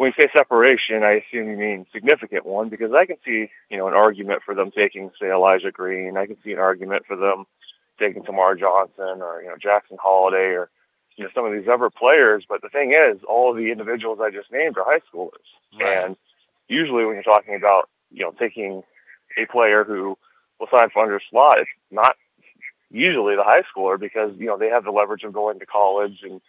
when 0.00 0.14
you 0.16 0.22
say 0.22 0.30
separation, 0.34 1.02
I 1.02 1.22
assume 1.22 1.50
you 1.50 1.58
mean 1.58 1.84
significant 1.92 2.46
one 2.46 2.70
because 2.70 2.94
I 2.94 3.04
can 3.04 3.18
see, 3.22 3.50
you 3.68 3.76
know, 3.76 3.86
an 3.86 3.92
argument 3.92 4.40
for 4.46 4.54
them 4.54 4.70
taking, 4.70 5.10
say, 5.20 5.30
Elijah 5.30 5.70
Green. 5.70 6.16
I 6.16 6.24
can 6.24 6.38
see 6.42 6.52
an 6.52 6.58
argument 6.58 7.04
for 7.04 7.16
them 7.16 7.44
taking 7.98 8.22
Termarr 8.22 8.58
Johnson 8.58 9.20
or, 9.20 9.42
you 9.42 9.48
know, 9.48 9.58
Jackson 9.58 9.98
Holliday 10.00 10.54
or, 10.54 10.70
you 11.16 11.24
know, 11.24 11.30
some 11.34 11.44
of 11.44 11.52
these 11.52 11.68
other 11.68 11.90
players. 11.90 12.46
But 12.48 12.62
the 12.62 12.70
thing 12.70 12.92
is, 12.92 13.18
all 13.28 13.50
of 13.50 13.58
the 13.58 13.70
individuals 13.70 14.20
I 14.22 14.30
just 14.30 14.50
named 14.50 14.78
are 14.78 14.86
high 14.86 15.02
schoolers. 15.12 15.34
Right. 15.78 16.06
And 16.06 16.16
usually 16.66 17.04
when 17.04 17.16
you're 17.16 17.22
talking 17.22 17.54
about, 17.54 17.90
you 18.10 18.24
know, 18.24 18.30
taking 18.30 18.82
a 19.36 19.44
player 19.44 19.84
who 19.84 20.16
will 20.58 20.68
sign 20.70 20.88
for 20.88 21.02
under 21.02 21.20
slot, 21.28 21.58
it's 21.58 21.70
not 21.90 22.16
usually 22.90 23.36
the 23.36 23.44
high 23.44 23.64
schooler 23.64 24.00
because, 24.00 24.32
you 24.38 24.46
know, 24.46 24.56
they 24.56 24.70
have 24.70 24.84
the 24.84 24.92
leverage 24.92 25.24
of 25.24 25.34
going 25.34 25.58
to 25.58 25.66
college 25.66 26.20
and, 26.22 26.40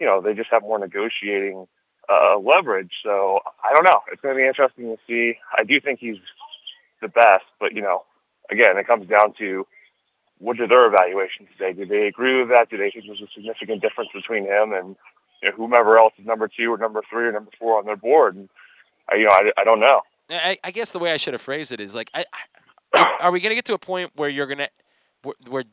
you 0.00 0.06
know, 0.06 0.20
they 0.20 0.34
just 0.34 0.50
have 0.50 0.62
more 0.62 0.80
negotiating 0.80 1.68
uh, 2.08 2.38
leverage. 2.38 2.92
So 3.02 3.40
I 3.62 3.72
don't 3.72 3.84
know. 3.84 4.02
It's 4.12 4.20
going 4.20 4.34
to 4.34 4.38
be 4.38 4.46
interesting 4.46 4.84
to 4.84 4.98
see. 5.06 5.38
I 5.56 5.64
do 5.64 5.80
think 5.80 6.00
he's 6.00 6.18
the 7.00 7.08
best, 7.08 7.44
but 7.60 7.74
you 7.74 7.82
know, 7.82 8.04
again, 8.50 8.76
it 8.76 8.86
comes 8.86 9.08
down 9.08 9.34
to 9.38 9.66
what 10.38 10.56
do 10.56 10.66
their 10.66 10.86
evaluations 10.86 11.48
say? 11.58 11.72
Do 11.72 11.84
they 11.84 12.06
agree 12.06 12.38
with 12.38 12.48
that? 12.50 12.70
Do 12.70 12.76
they 12.76 12.90
think 12.90 13.06
there's 13.06 13.20
a 13.20 13.26
significant 13.34 13.82
difference 13.82 14.10
between 14.14 14.44
him 14.44 14.72
and 14.72 14.96
you 15.42 15.50
know, 15.50 15.56
whomever 15.56 15.98
else 15.98 16.14
is 16.18 16.26
number 16.26 16.48
two 16.48 16.72
or 16.72 16.78
number 16.78 17.02
three 17.08 17.26
or 17.26 17.32
number 17.32 17.50
four 17.58 17.78
on 17.78 17.86
their 17.86 17.96
board? 17.96 18.36
And 18.36 18.48
I, 19.08 19.16
you 19.16 19.24
know, 19.24 19.30
I, 19.30 19.52
I 19.56 19.64
don't 19.64 19.80
know. 19.80 20.02
I, 20.30 20.58
I 20.62 20.70
guess 20.70 20.92
the 20.92 20.98
way 20.98 21.12
I 21.12 21.16
should 21.16 21.34
have 21.34 21.42
phrased 21.42 21.72
it 21.72 21.80
is 21.80 21.94
like, 21.94 22.10
I, 22.14 22.24
I, 22.94 23.16
are 23.20 23.32
we 23.32 23.40
going 23.40 23.50
to 23.50 23.56
get 23.56 23.64
to 23.66 23.74
a 23.74 23.78
point 23.78 24.12
where 24.14 24.28
you're 24.28 24.46
going 24.46 24.58
to, 24.58 24.70
where, 25.22 25.34
where 25.48 25.64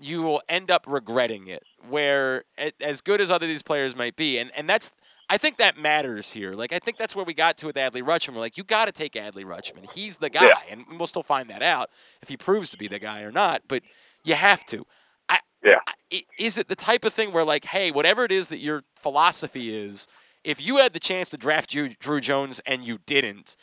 you 0.00 0.22
will 0.22 0.42
end 0.48 0.70
up 0.70 0.84
regretting 0.86 1.46
it? 1.46 1.62
Where 1.88 2.44
as 2.80 3.00
good 3.00 3.20
as 3.20 3.30
other 3.30 3.46
these 3.46 3.62
players 3.62 3.96
might 3.96 4.16
be, 4.16 4.38
and 4.38 4.50
and 4.56 4.68
that's 4.68 4.92
I 5.30 5.36
think 5.36 5.58
that 5.58 5.76
matters 5.78 6.32
here. 6.32 6.52
Like 6.52 6.72
I 6.72 6.78
think 6.78 6.96
that's 6.96 7.14
where 7.14 7.24
we 7.24 7.34
got 7.34 7.58
to 7.58 7.66
with 7.66 7.76
Adley 7.76 8.02
Rutschman. 8.02 8.34
We're 8.34 8.40
like, 8.40 8.56
you 8.56 8.64
got 8.64 8.86
to 8.86 8.92
take 8.92 9.12
Adley 9.12 9.44
Rutschman. 9.44 9.90
He's 9.92 10.16
the 10.16 10.30
guy, 10.30 10.46
Yeah. 10.46 10.58
and 10.70 10.84
we'll 10.96 11.06
still 11.06 11.22
find 11.22 11.48
that 11.50 11.62
out 11.62 11.90
if 12.22 12.28
he 12.28 12.36
proves 12.36 12.70
to 12.70 12.78
be 12.78 12.88
the 12.88 12.98
guy 12.98 13.22
or 13.22 13.30
not. 13.30 13.62
But 13.68 13.82
you 14.24 14.34
have 14.34 14.64
to. 14.66 14.86
I, 15.28 15.40
Yeah. 15.62 15.80
I, 15.86 16.22
is 16.38 16.56
it 16.56 16.68
the 16.68 16.76
type 16.76 17.04
of 17.04 17.12
thing 17.12 17.32
where 17.32 17.44
like, 17.44 17.66
hey, 17.66 17.90
whatever 17.90 18.24
it 18.24 18.32
is 18.32 18.48
that 18.48 18.58
your 18.58 18.84
philosophy 18.94 19.74
is, 19.76 20.06
if 20.44 20.64
you 20.64 20.78
had 20.78 20.94
the 20.94 21.00
chance 21.00 21.28
to 21.30 21.36
draft 21.36 21.70
Drew, 21.70 21.90
Drew 21.90 22.20
Jones 22.20 22.60
and 22.64 22.82
you 22.84 22.98
didn't, 23.04 23.56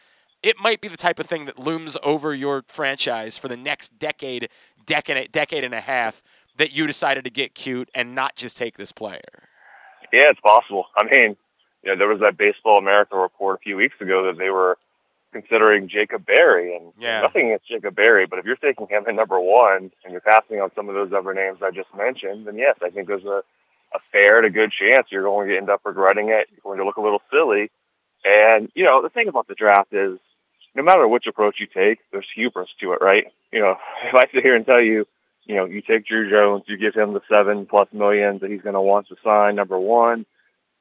it 0.44 0.60
might 0.60 0.82
be 0.82 0.88
the 0.88 0.98
type 0.98 1.18
of 1.20 1.26
thing 1.26 1.46
that 1.46 1.58
looms 1.58 1.98
over 2.04 2.36
your 2.36 2.64
franchise 2.68 3.38
for 3.40 3.48
the 3.48 3.58
next 3.58 3.98
decade, 3.98 4.50
decade, 4.86 5.32
decade 5.32 5.64
and 5.64 5.74
a 5.74 5.82
half. 5.82 6.22
That 6.58 6.74
you 6.74 6.88
decided 6.88 7.26
to 7.26 7.30
get 7.30 7.54
cute 7.54 7.90
and 7.94 8.16
not 8.16 8.38
just 8.38 8.56
take 8.56 8.78
this 8.78 8.94
player. 8.94 9.20
Yeah, 10.14 10.30
it's 10.30 10.40
possible. 10.40 10.86
I 10.96 11.04
mean, 11.04 11.36
you 11.86 11.92
know, 11.92 11.98
there 11.98 12.08
was 12.08 12.20
that 12.22 12.36
Baseball 12.38 12.78
America 12.80 13.16
report 13.16 13.60
a 13.60 13.64
few 13.64 13.78
weeks 13.78 13.96
ago 14.02 14.26
that 14.26 14.38
they 14.38 14.50
were 14.50 14.78
considering 15.32 15.88
Jacob 15.88 16.26
Berry, 16.26 16.76
and 16.76 16.94
Yeah. 16.98 17.22
nothing 17.22 17.48
against 17.48 17.68
Jacob 17.68 17.96
Berry, 17.96 18.26
but 18.26 18.40
if 18.40 18.46
you're 18.46 18.56
taking 18.56 18.88
him 18.88 19.04
at 19.08 19.16
number 19.16 19.40
one 19.40 19.92
and 20.04 20.12
you're 20.12 20.22
passing 20.22 20.62
on 20.62 20.72
some 20.76 20.88
of 20.90 20.96
those 20.96 21.12
other 21.14 21.34
names 21.34 21.60
I 21.62 21.72
just 21.72 21.94
mentioned, 21.96 22.48
then 22.48 22.58
yes, 22.58 22.78
I 22.82 22.90
think 22.90 23.08
there's 23.08 23.26
a, 23.26 23.44
a 23.94 24.00
fair 24.12 24.42
to 24.42 24.50
good 24.50 24.72
chance 24.72 25.08
you're 25.12 25.24
going 25.24 25.50
to 25.50 25.58
end 25.58 25.70
up 25.70 25.82
regretting 25.86 26.30
it. 26.30 26.48
You're 26.52 26.62
going 26.64 26.80
to 26.80 26.86
look 26.86 26.98
a 26.98 27.02
little 27.02 27.22
silly. 27.32 27.70
And, 28.24 28.72
you 28.76 28.84
know, 28.84 29.02
the 29.02 29.10
thing 29.10 29.28
about 29.28 29.48
the 29.48 29.56
draft 29.56 29.94
is 29.94 30.18
no 30.74 30.84
matter 30.84 31.08
which 31.08 31.28
approach 31.28 31.60
you 31.60 31.68
take, 31.68 32.00
there's 32.12 32.28
hubris 32.34 32.70
to 32.80 32.94
it, 32.94 33.02
right? 33.02 33.28
You 33.52 33.60
know, 33.60 33.78
if 34.06 34.16
I 34.16 34.26
sit 34.34 34.44
here 34.44 34.56
and 34.56 34.66
tell 34.66 34.82
you, 34.82 35.06
you 35.46 35.56
know, 35.56 35.66
you 35.66 35.82
take 35.82 36.08
Drew 36.08 36.30
Jones, 36.30 36.64
you 36.68 36.78
give 36.78 36.96
him 36.96 37.14
the 37.14 37.22
seven 37.30 37.66
plus 37.68 37.88
millions 37.94 38.42
that 38.42 38.50
he's 38.50 38.62
going 38.62 38.74
to 38.74 38.82
want 38.82 39.08
to 39.10 39.16
sign, 39.24 39.56
number 39.56 39.78
one. 39.78 40.26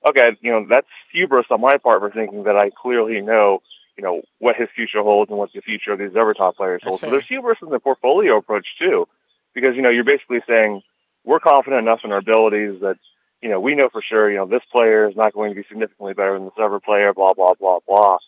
Okay, 0.07 0.37
you 0.41 0.51
know, 0.51 0.67
that's 0.69 0.87
hubris 1.13 1.47
on 1.51 1.61
my 1.61 1.79
part 1.79 2.01
for 2.01 2.11
thinking 2.11 2.45
that 2.45 2.57
I 2.57 2.71
clearly 2.71 3.21
know, 3.21 3.63
you 3.97 4.05
know, 4.05 4.23
what 4.39 4.57
his 4.57 4.69
future 4.75 5.03
holds 5.03 5.31
and 5.31 5.39
what 5.39 5.53
the 5.53 5.63
future 5.63 5.93
of 5.93 5.99
these 5.99 6.15
other 6.15 6.35
top 6.35 6.57
players 6.57 6.83
holds. 6.83 7.01
So 7.01 7.11
there's 7.11 7.27
hubris 7.27 7.59
in 7.63 7.71
the 7.71 7.81
portfolio 7.81 8.37
approach 8.37 8.77
too, 8.79 9.09
because, 9.55 9.77
you 9.77 9.83
know, 9.83 9.89
you're 9.89 10.05
basically 10.05 10.43
saying 10.47 10.83
we're 11.25 11.41
confident 11.41 11.81
enough 11.81 12.01
in 12.05 12.13
our 12.13 12.19
abilities 12.19 12.81
that, 12.83 12.99
you 13.41 13.49
know, 13.49 13.61
we 13.61 13.75
know 13.75 13.89
for 13.89 14.03
sure, 14.03 14.31
you 14.31 14.37
know, 14.37 14.47
this 14.47 14.65
player 14.71 15.09
is 15.09 15.17
not 15.17 15.33
going 15.33 15.51
to 15.51 15.55
be 15.55 15.67
significantly 15.69 16.13
better 16.13 16.35
than 16.35 16.45
this 16.45 16.53
other 16.59 16.81
player, 16.81 17.15
blah, 17.15 17.33
blah, 17.33 17.55
blah, 17.55 17.79
blah. 17.87 18.19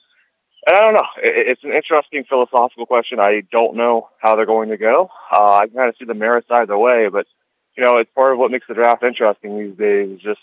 And 0.66 0.76
I 0.76 0.80
don't 0.80 0.94
know. 0.94 1.06
It's 1.22 1.62
an 1.62 1.72
interesting 1.72 2.24
philosophical 2.24 2.86
question. 2.86 3.20
I 3.20 3.42
don't 3.52 3.76
know 3.76 4.08
how 4.18 4.34
they're 4.34 4.46
going 4.46 4.70
to 4.70 4.76
go. 4.76 5.10
Uh, 5.30 5.60
I 5.62 5.68
kind 5.68 5.88
of 5.88 5.96
see 5.96 6.06
the 6.06 6.14
merits 6.14 6.50
either 6.50 6.76
way, 6.76 7.08
but 7.08 7.26
you 7.76 7.84
know, 7.84 7.98
it's 7.98 8.10
part 8.14 8.32
of 8.32 8.38
what 8.38 8.50
makes 8.50 8.66
the 8.66 8.74
draft 8.74 9.02
interesting 9.02 9.58
these 9.58 9.76
days. 9.76 10.18
Just 10.20 10.40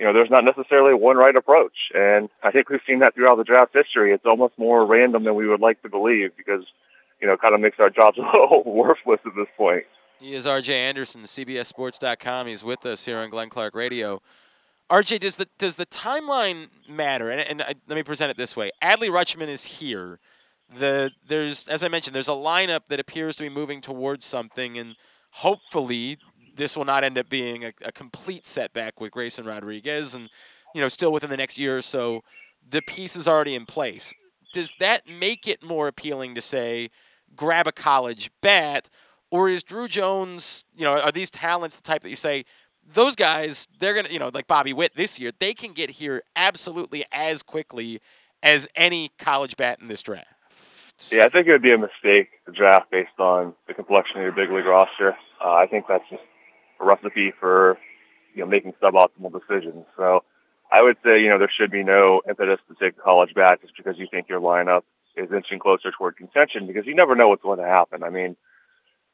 you 0.00 0.06
know, 0.06 0.14
there's 0.14 0.30
not 0.30 0.44
necessarily 0.44 0.94
one 0.94 1.16
right 1.18 1.36
approach, 1.36 1.92
and 1.94 2.30
I 2.42 2.50
think 2.50 2.70
we've 2.70 2.80
seen 2.86 3.00
that 3.00 3.14
throughout 3.14 3.36
the 3.36 3.44
draft 3.44 3.74
history. 3.74 4.12
It's 4.12 4.24
almost 4.24 4.58
more 4.58 4.84
random 4.86 5.24
than 5.24 5.34
we 5.34 5.46
would 5.46 5.60
like 5.60 5.82
to 5.82 5.90
believe 5.90 6.34
because 6.36 6.64
you 7.20 7.26
know, 7.26 7.34
it 7.34 7.40
kind 7.40 7.54
of 7.54 7.60
makes 7.60 7.78
our 7.78 7.90
jobs 7.90 8.18
a 8.18 8.22
little 8.22 8.62
worthless 8.64 9.20
at 9.24 9.34
this 9.36 9.48
point. 9.56 9.84
He 10.18 10.34
is 10.34 10.46
RJ 10.46 10.70
Anderson, 10.70 11.22
CBSSports.com. 11.22 12.46
He's 12.46 12.64
with 12.64 12.84
us 12.84 13.06
here 13.06 13.18
on 13.18 13.30
Glenn 13.30 13.48
Clark 13.48 13.74
Radio. 13.74 14.20
RJ, 14.90 15.20
does 15.20 15.36
the 15.36 15.48
does 15.58 15.76
the 15.76 15.86
timeline 15.86 16.68
matter? 16.88 17.30
And, 17.30 17.40
and 17.40 17.62
I, 17.62 17.74
let 17.86 17.94
me 17.94 18.02
present 18.02 18.30
it 18.30 18.36
this 18.36 18.56
way: 18.56 18.70
Adley 18.82 19.08
Rutschman 19.08 19.48
is 19.48 19.64
here. 19.64 20.18
The 20.74 21.12
there's 21.26 21.68
as 21.68 21.84
I 21.84 21.88
mentioned, 21.88 22.14
there's 22.14 22.28
a 22.28 22.32
lineup 22.32 22.80
that 22.88 22.98
appears 22.98 23.36
to 23.36 23.42
be 23.42 23.48
moving 23.48 23.80
towards 23.80 24.24
something, 24.24 24.76
and 24.76 24.96
hopefully 25.30 26.18
this 26.60 26.76
will 26.76 26.84
not 26.84 27.02
end 27.02 27.16
up 27.16 27.28
being 27.28 27.64
a, 27.64 27.72
a 27.84 27.90
complete 27.90 28.44
setback 28.44 29.00
with 29.00 29.10
Grayson 29.10 29.46
Rodriguez, 29.46 30.14
and 30.14 30.28
you 30.74 30.80
know, 30.80 30.88
still 30.88 31.10
within 31.10 31.30
the 31.30 31.36
next 31.36 31.58
year 31.58 31.78
or 31.78 31.82
so, 31.82 32.22
the 32.68 32.82
piece 32.82 33.16
is 33.16 33.26
already 33.26 33.54
in 33.54 33.64
place. 33.64 34.14
Does 34.52 34.72
that 34.78 35.08
make 35.08 35.48
it 35.48 35.62
more 35.62 35.88
appealing 35.88 36.34
to 36.34 36.40
say, 36.40 36.90
grab 37.34 37.66
a 37.66 37.72
college 37.72 38.30
bat, 38.42 38.88
or 39.30 39.48
is 39.48 39.62
Drew 39.62 39.88
Jones, 39.88 40.64
you 40.76 40.84
know, 40.84 41.00
are 41.00 41.10
these 41.10 41.30
talents 41.30 41.76
the 41.76 41.82
type 41.82 42.02
that 42.02 42.10
you 42.10 42.16
say, 42.16 42.44
those 42.92 43.16
guys, 43.16 43.66
they're 43.78 44.00
to, 44.02 44.12
you 44.12 44.18
know, 44.18 44.30
like 44.32 44.46
Bobby 44.46 44.72
Witt 44.72 44.96
this 44.96 45.18
year, 45.18 45.30
they 45.38 45.54
can 45.54 45.72
get 45.72 45.90
here 45.90 46.22
absolutely 46.36 47.04
as 47.10 47.42
quickly 47.42 48.00
as 48.42 48.68
any 48.76 49.10
college 49.18 49.56
bat 49.56 49.78
in 49.80 49.88
this 49.88 50.02
draft? 50.02 50.26
Yeah, 51.10 51.24
I 51.24 51.30
think 51.30 51.46
it 51.46 51.52
would 51.52 51.62
be 51.62 51.72
a 51.72 51.78
mistake 51.78 52.28
to 52.44 52.52
draft 52.52 52.90
based 52.90 53.18
on 53.18 53.54
the 53.66 53.74
complexion 53.74 54.18
of 54.18 54.22
your 54.22 54.32
big 54.32 54.50
league 54.50 54.66
roster. 54.66 55.16
Uh, 55.42 55.54
I 55.54 55.66
think 55.66 55.86
that's 55.88 56.08
just 56.10 56.22
a 56.80 56.84
recipe 56.84 57.32
for 57.38 57.78
you 58.34 58.40
know 58.40 58.46
making 58.46 58.72
suboptimal 58.82 59.32
decisions. 59.32 59.84
So 59.96 60.24
I 60.70 60.82
would 60.82 60.96
say 61.04 61.22
you 61.22 61.28
know 61.28 61.38
there 61.38 61.50
should 61.50 61.70
be 61.70 61.82
no 61.82 62.22
impetus 62.28 62.60
to 62.68 62.74
take 62.74 62.98
college 62.98 63.34
back 63.34 63.62
just 63.62 63.76
because 63.76 63.98
you 63.98 64.06
think 64.10 64.28
your 64.28 64.40
lineup 64.40 64.82
is 65.16 65.30
inching 65.32 65.58
closer 65.58 65.90
toward 65.90 66.16
contention 66.16 66.66
because 66.66 66.86
you 66.86 66.94
never 66.94 67.14
know 67.14 67.28
what's 67.28 67.42
going 67.42 67.58
to 67.58 67.66
happen. 67.66 68.02
I 68.04 68.10
mean, 68.10 68.36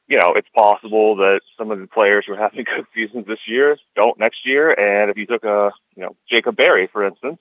you 0.08 0.18
know, 0.18 0.34
it's 0.34 0.48
possible 0.54 1.16
that 1.16 1.40
some 1.56 1.70
of 1.70 1.80
the 1.80 1.86
players 1.86 2.24
who 2.26 2.34
are 2.34 2.36
having 2.36 2.64
good 2.76 2.86
seasons 2.94 3.26
this 3.26 3.40
year 3.46 3.76
don't 3.94 4.18
next 4.18 4.46
year. 4.46 4.70
And 4.78 5.10
if 5.10 5.16
you 5.16 5.26
took 5.26 5.44
a 5.44 5.72
you 5.94 6.02
know 6.02 6.16
Jacob 6.28 6.56
Berry 6.56 6.86
for 6.86 7.04
instance, 7.06 7.40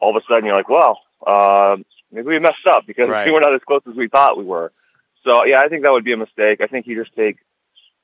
all 0.00 0.16
of 0.16 0.22
a 0.22 0.26
sudden 0.28 0.44
you're 0.44 0.56
like, 0.56 0.68
well. 0.68 0.98
Um, 1.24 1.84
maybe 2.10 2.26
we 2.26 2.38
messed 2.40 2.66
up 2.66 2.84
because 2.84 3.08
Right. 3.08 3.26
we 3.26 3.32
were 3.32 3.38
not 3.38 3.54
as 3.54 3.60
close 3.64 3.82
as 3.88 3.94
we 3.94 4.08
thought 4.08 4.36
we 4.36 4.42
were. 4.44 4.72
So 5.24 5.44
yeah, 5.44 5.60
I 5.60 5.68
think 5.68 5.84
that 5.84 5.92
would 5.92 6.02
be 6.02 6.10
a 6.12 6.16
mistake. 6.16 6.60
I 6.60 6.66
think 6.66 6.88
you 6.88 7.00
just 7.00 7.14
take 7.14 7.36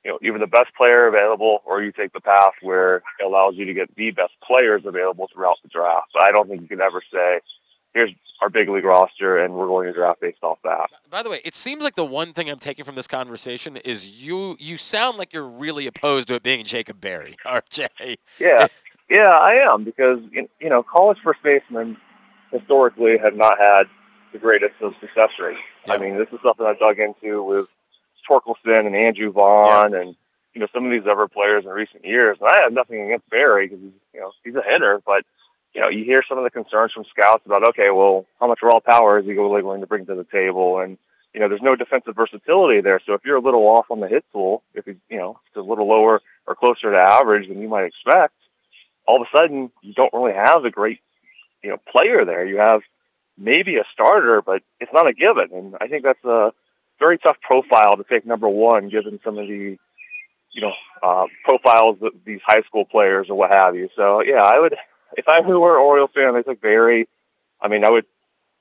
you 0.04 0.10
know, 0.10 0.18
either 0.22 0.38
the 0.38 0.46
best 0.46 0.74
player 0.76 1.06
available 1.06 1.62
or 1.64 1.82
you 1.82 1.92
take 1.92 2.12
the 2.12 2.20
path 2.20 2.52
where 2.62 2.96
it 2.96 3.24
allows 3.24 3.56
you 3.56 3.64
to 3.64 3.74
get 3.74 3.94
the 3.96 4.10
best 4.10 4.32
players 4.42 4.82
available 4.84 5.28
throughout 5.32 5.56
the 5.62 5.68
draft. 5.68 6.08
But 6.14 6.24
I 6.24 6.32
don't 6.32 6.48
think 6.48 6.62
you 6.62 6.68
can 6.68 6.80
ever 6.80 7.02
say, 7.12 7.40
here's 7.94 8.10
our 8.40 8.48
big 8.48 8.68
league 8.68 8.84
roster 8.84 9.38
and 9.38 9.54
we're 9.54 9.66
going 9.66 9.86
to 9.86 9.92
draft 9.92 10.20
based 10.20 10.42
off 10.42 10.58
that. 10.62 10.90
By 11.10 11.22
the 11.22 11.30
way, 11.30 11.40
it 11.44 11.54
seems 11.54 11.82
like 11.82 11.96
the 11.96 12.04
one 12.04 12.32
thing 12.32 12.48
I'm 12.48 12.58
taking 12.58 12.84
from 12.84 12.94
this 12.94 13.08
conversation 13.08 13.76
is 13.78 14.24
you 14.24 14.56
you 14.60 14.76
sound 14.76 15.18
like 15.18 15.32
you're 15.32 15.48
really 15.48 15.86
opposed 15.86 16.28
to 16.28 16.34
it 16.34 16.42
being 16.42 16.64
Jacob 16.64 17.00
Berry, 17.00 17.36
RJ. 17.46 18.16
Yeah, 18.38 18.68
yeah, 19.10 19.30
I 19.30 19.54
am 19.54 19.84
because 19.84 20.20
you 20.32 20.68
know 20.68 20.82
college 20.82 21.18
first 21.24 21.42
basemen 21.42 21.96
historically 22.52 23.18
have 23.18 23.34
not 23.34 23.58
had 23.58 23.88
the 24.32 24.38
greatest 24.38 24.74
of 24.80 24.94
success 25.00 25.30
rates. 25.40 25.58
I 25.88 25.98
mean, 25.98 26.16
this 26.16 26.28
is 26.32 26.38
something 26.42 26.66
I 26.66 26.74
dug 26.74 26.98
into 26.98 27.42
with 27.42 27.66
Torkelson 28.28 28.86
and 28.86 28.96
Andrew 28.96 29.32
Vaughn 29.32 29.94
and 29.94 30.14
you 30.54 30.60
know 30.60 30.68
some 30.72 30.84
of 30.84 30.90
these 30.90 31.06
other 31.08 31.28
players 31.28 31.64
in 31.64 31.70
recent 31.70 32.04
years. 32.04 32.38
And 32.40 32.48
I 32.48 32.62
have 32.62 32.72
nothing 32.72 33.00
against 33.00 33.28
Berry 33.30 33.66
because 33.66 33.82
he's 33.82 33.92
you 34.14 34.20
know 34.20 34.32
he's 34.44 34.54
a 34.54 34.62
hitter, 34.62 35.00
but 35.04 35.24
you 35.74 35.80
know 35.80 35.88
you 35.88 36.04
hear 36.04 36.22
some 36.28 36.38
of 36.38 36.44
the 36.44 36.50
concerns 36.50 36.92
from 36.92 37.04
scouts 37.04 37.46
about 37.46 37.68
okay, 37.70 37.90
well, 37.90 38.26
how 38.40 38.46
much 38.48 38.62
raw 38.62 38.80
power 38.80 39.18
is 39.18 39.26
he 39.26 39.32
really 39.32 39.62
willing 39.62 39.80
to 39.80 39.86
bring 39.86 40.06
to 40.06 40.14
the 40.14 40.24
table 40.24 40.80
and 40.80 40.98
you 41.34 41.40
know, 41.40 41.48
there's 41.48 41.62
no 41.62 41.76
defensive 41.76 42.16
versatility 42.16 42.80
there. 42.80 43.00
So 43.04 43.14
if 43.14 43.24
you're 43.24 43.36
a 43.36 43.40
little 43.40 43.66
off 43.66 43.90
on 43.90 44.00
the 44.00 44.08
hit 44.08 44.24
tool, 44.32 44.62
if 44.74 44.86
you, 44.86 44.96
you 45.08 45.18
know, 45.18 45.38
it's 45.46 45.56
a 45.56 45.60
little 45.60 45.86
lower 45.86 46.22
or 46.46 46.54
closer 46.54 46.90
to 46.90 46.98
average 46.98 47.48
than 47.48 47.60
you 47.60 47.68
might 47.68 47.84
expect, 47.84 48.34
all 49.06 49.20
of 49.20 49.28
a 49.32 49.36
sudden 49.36 49.70
you 49.82 49.94
don't 49.94 50.12
really 50.12 50.32
have 50.32 50.64
a 50.64 50.70
great, 50.70 51.00
you 51.62 51.70
know, 51.70 51.76
player 51.76 52.24
there. 52.24 52.44
You 52.46 52.58
have 52.58 52.82
maybe 53.36 53.76
a 53.76 53.84
starter, 53.92 54.42
but 54.42 54.62
it's 54.80 54.92
not 54.92 55.06
a 55.06 55.12
given. 55.12 55.50
And 55.52 55.76
I 55.80 55.88
think 55.88 56.04
that's 56.04 56.24
a 56.24 56.52
very 56.98 57.18
tough 57.18 57.36
profile 57.40 57.96
to 57.96 58.04
take 58.04 58.26
number 58.26 58.48
one, 58.48 58.88
given 58.88 59.20
some 59.24 59.38
of 59.38 59.46
the, 59.46 59.78
you 60.52 60.60
know, 60.60 60.72
uh, 61.02 61.26
profiles 61.44 61.98
of 62.02 62.12
these 62.24 62.40
high 62.44 62.62
school 62.62 62.84
players 62.84 63.28
or 63.30 63.36
what 63.36 63.50
have 63.50 63.76
you. 63.76 63.88
So 63.96 64.22
yeah, 64.22 64.42
I 64.42 64.58
would, 64.58 64.76
if 65.16 65.28
I 65.28 65.40
were 65.40 65.76
an 65.76 65.82
Orioles 65.82 66.10
fan, 66.14 66.34
I 66.34 66.42
took 66.42 66.60
Berry. 66.60 67.08
I 67.60 67.68
mean, 67.68 67.84
I 67.84 67.90
would 67.90 68.06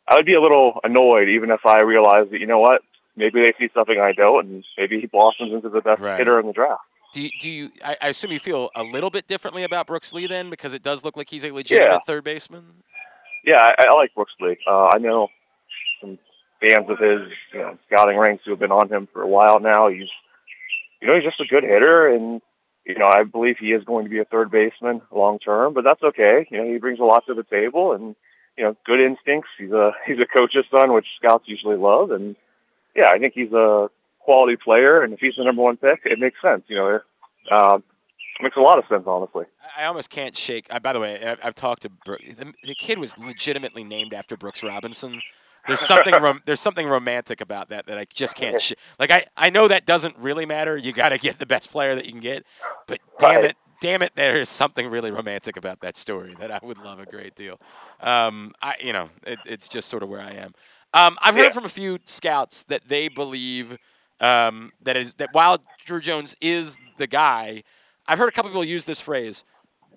I 0.07 0.15
would 0.15 0.25
be 0.25 0.35
a 0.35 0.41
little 0.41 0.79
annoyed 0.83 1.27
even 1.29 1.51
if 1.51 1.65
I 1.65 1.79
realized 1.79 2.31
that, 2.31 2.39
you 2.39 2.47
know 2.47 2.59
what, 2.59 2.81
maybe 3.15 3.41
they 3.41 3.53
see 3.59 3.69
something 3.73 3.99
I 3.99 4.13
don't, 4.13 4.45
and 4.45 4.65
maybe 4.77 4.99
he 5.01 5.05
blossoms 5.07 5.51
into 5.53 5.69
the 5.69 5.81
best 5.81 6.01
Right. 6.01 6.17
hitter 6.17 6.39
in 6.39 6.47
the 6.47 6.53
draft. 6.53 6.81
Do 7.13 7.21
you, 7.21 7.29
do 7.39 7.49
you 7.49 7.69
I, 7.83 7.97
I 8.01 8.07
assume 8.09 8.31
you 8.31 8.39
feel 8.39 8.69
a 8.75 8.83
little 8.83 9.09
bit 9.09 9.27
differently 9.27 9.63
about 9.63 9.87
Brooks 9.87 10.13
Lee 10.13 10.27
then 10.27 10.49
because 10.49 10.73
it 10.73 10.83
does 10.83 11.03
look 11.03 11.17
like 11.17 11.29
he's 11.29 11.43
a 11.43 11.51
legitimate 11.51 11.93
Yeah. 11.93 11.99
third 12.05 12.23
baseman? 12.23 12.83
Yeah, 13.43 13.71
I, 13.77 13.87
I 13.87 13.93
like 13.93 14.13
Brooks 14.13 14.33
Lee. 14.39 14.57
Uh, 14.67 14.87
I 14.87 14.97
know 14.97 15.29
fans 16.59 16.89
of 16.89 16.99
his, 16.99 17.31
you 17.53 17.59
know, 17.59 17.77
scouting 17.87 18.17
ranks 18.17 18.43
who 18.45 18.51
have 18.51 18.59
been 18.59 18.71
on 18.71 18.89
him 18.89 19.07
for 19.11 19.21
a 19.21 19.27
while 19.27 19.59
now. 19.59 19.87
He's, 19.87 20.09
you 21.01 21.07
know, 21.07 21.15
he's 21.15 21.23
just 21.23 21.41
a 21.41 21.45
good 21.45 21.63
hitter, 21.63 22.07
and 22.07 22.41
you 22.85 22.95
know, 22.95 23.05
I 23.05 23.23
believe 23.23 23.57
he 23.57 23.73
is 23.73 23.83
going 23.83 24.05
to 24.05 24.09
be 24.09 24.19
a 24.19 24.25
third 24.25 24.49
baseman 24.49 25.01
long 25.11 25.39
term. 25.39 25.73
But 25.73 25.83
that's 25.83 26.01
okay. 26.01 26.47
You 26.49 26.57
know, 26.57 26.71
he 26.71 26.77
brings 26.77 26.99
a 26.99 27.03
lot 27.03 27.25
to 27.27 27.33
the 27.33 27.43
table, 27.43 27.93
and 27.93 28.15
you 28.57 28.63
know, 28.63 28.75
good 28.85 28.99
instincts. 28.99 29.49
He's 29.57 29.71
a 29.71 29.93
he's 30.05 30.19
a 30.19 30.25
coach's 30.25 30.65
son, 30.71 30.93
which 30.93 31.07
scouts 31.17 31.47
usually 31.47 31.77
love, 31.77 32.11
and 32.11 32.35
yeah, 32.95 33.09
I 33.09 33.19
think 33.19 33.33
he's 33.33 33.53
a 33.53 33.89
quality 34.19 34.55
player. 34.55 35.01
And 35.01 35.13
if 35.13 35.19
he's 35.19 35.35
the 35.35 35.43
number 35.43 35.61
one 35.61 35.77
pick, 35.77 36.01
it 36.05 36.19
makes 36.19 36.41
sense. 36.41 36.63
You 36.67 36.75
know, 36.75 36.99
uh, 37.51 37.79
makes 38.41 38.57
a 38.57 38.61
lot 38.61 38.77
of 38.77 38.85
sense, 38.87 39.03
honestly. 39.05 39.45
I 39.77 39.85
almost 39.85 40.09
can't 40.09 40.35
shake. 40.35 40.67
I, 40.71 40.79
by 40.79 40.93
the 40.93 40.99
way, 40.99 41.23
I've, 41.23 41.39
I've 41.43 41.55
talked 41.55 41.83
to 41.83 41.89
Brooks. 41.89 42.25
The, 42.35 42.53
the 42.63 42.75
kid 42.75 42.99
was 42.99 43.17
legitimately 43.17 43.83
named 43.83 44.13
after 44.13 44.35
Brooks 44.37 44.63
Robinson. 44.63 45.21
There's 45.67 45.79
something 45.79 46.13
rom- 46.13 46.41
there's 46.45 46.59
something 46.59 46.87
romantic 46.87 47.41
about 47.41 47.69
that 47.69 47.87
that 47.87 47.97
I 47.97 48.05
just 48.13 48.35
can't. 48.35 48.59
Sh- 48.61 48.73
like 48.99 49.11
I, 49.11 49.25
I 49.35 49.49
know 49.49 49.67
that 49.67 49.85
doesn't 49.85 50.17
really 50.17 50.45
matter. 50.45 50.77
You 50.77 50.91
got 50.93 51.09
to 51.09 51.17
get 51.17 51.39
the 51.39 51.45
best 51.45 51.71
player 51.71 51.95
that 51.95 52.05
you 52.05 52.11
can 52.11 52.21
get, 52.21 52.45
but 52.87 52.99
damn 53.19 53.43
it, 53.43 53.55
damn 53.81 54.01
it, 54.01 54.13
there 54.15 54.37
is 54.37 54.49
something 54.49 54.89
really 54.89 55.11
romantic 55.11 55.57
about 55.57 55.81
that 55.81 55.97
story 55.97 56.35
that 56.39 56.51
I 56.51 56.59
would 56.63 56.77
love 56.77 56.99
a 56.99 57.05
great 57.05 57.35
deal. 57.35 57.59
Um, 58.01 58.53
I, 58.61 58.75
you 58.81 58.93
know, 58.93 59.09
it, 59.25 59.39
it's 59.45 59.67
just 59.67 59.89
sort 59.89 60.03
of 60.03 60.09
where 60.09 60.21
I 60.21 60.31
am. 60.31 60.53
Um, 60.93 61.17
I've 61.21 61.35
heard 61.35 61.53
from 61.53 61.65
a 61.65 61.69
few 61.69 61.99
scouts 62.05 62.63
that 62.63 62.87
they 62.87 63.07
believe 63.09 63.77
um, 64.21 64.71
that 64.81 64.95
is 64.97 65.15
that 65.15 65.29
while 65.33 65.57
Drew 65.85 65.99
Jones 65.99 66.35
is 66.41 66.77
the 66.97 67.07
guy, 67.07 67.63
I've 68.07 68.17
heard 68.17 68.29
a 68.29 68.31
couple 68.31 68.49
people 68.51 68.63
use 68.65 68.85
this 68.85 69.01
phrase, 69.01 69.43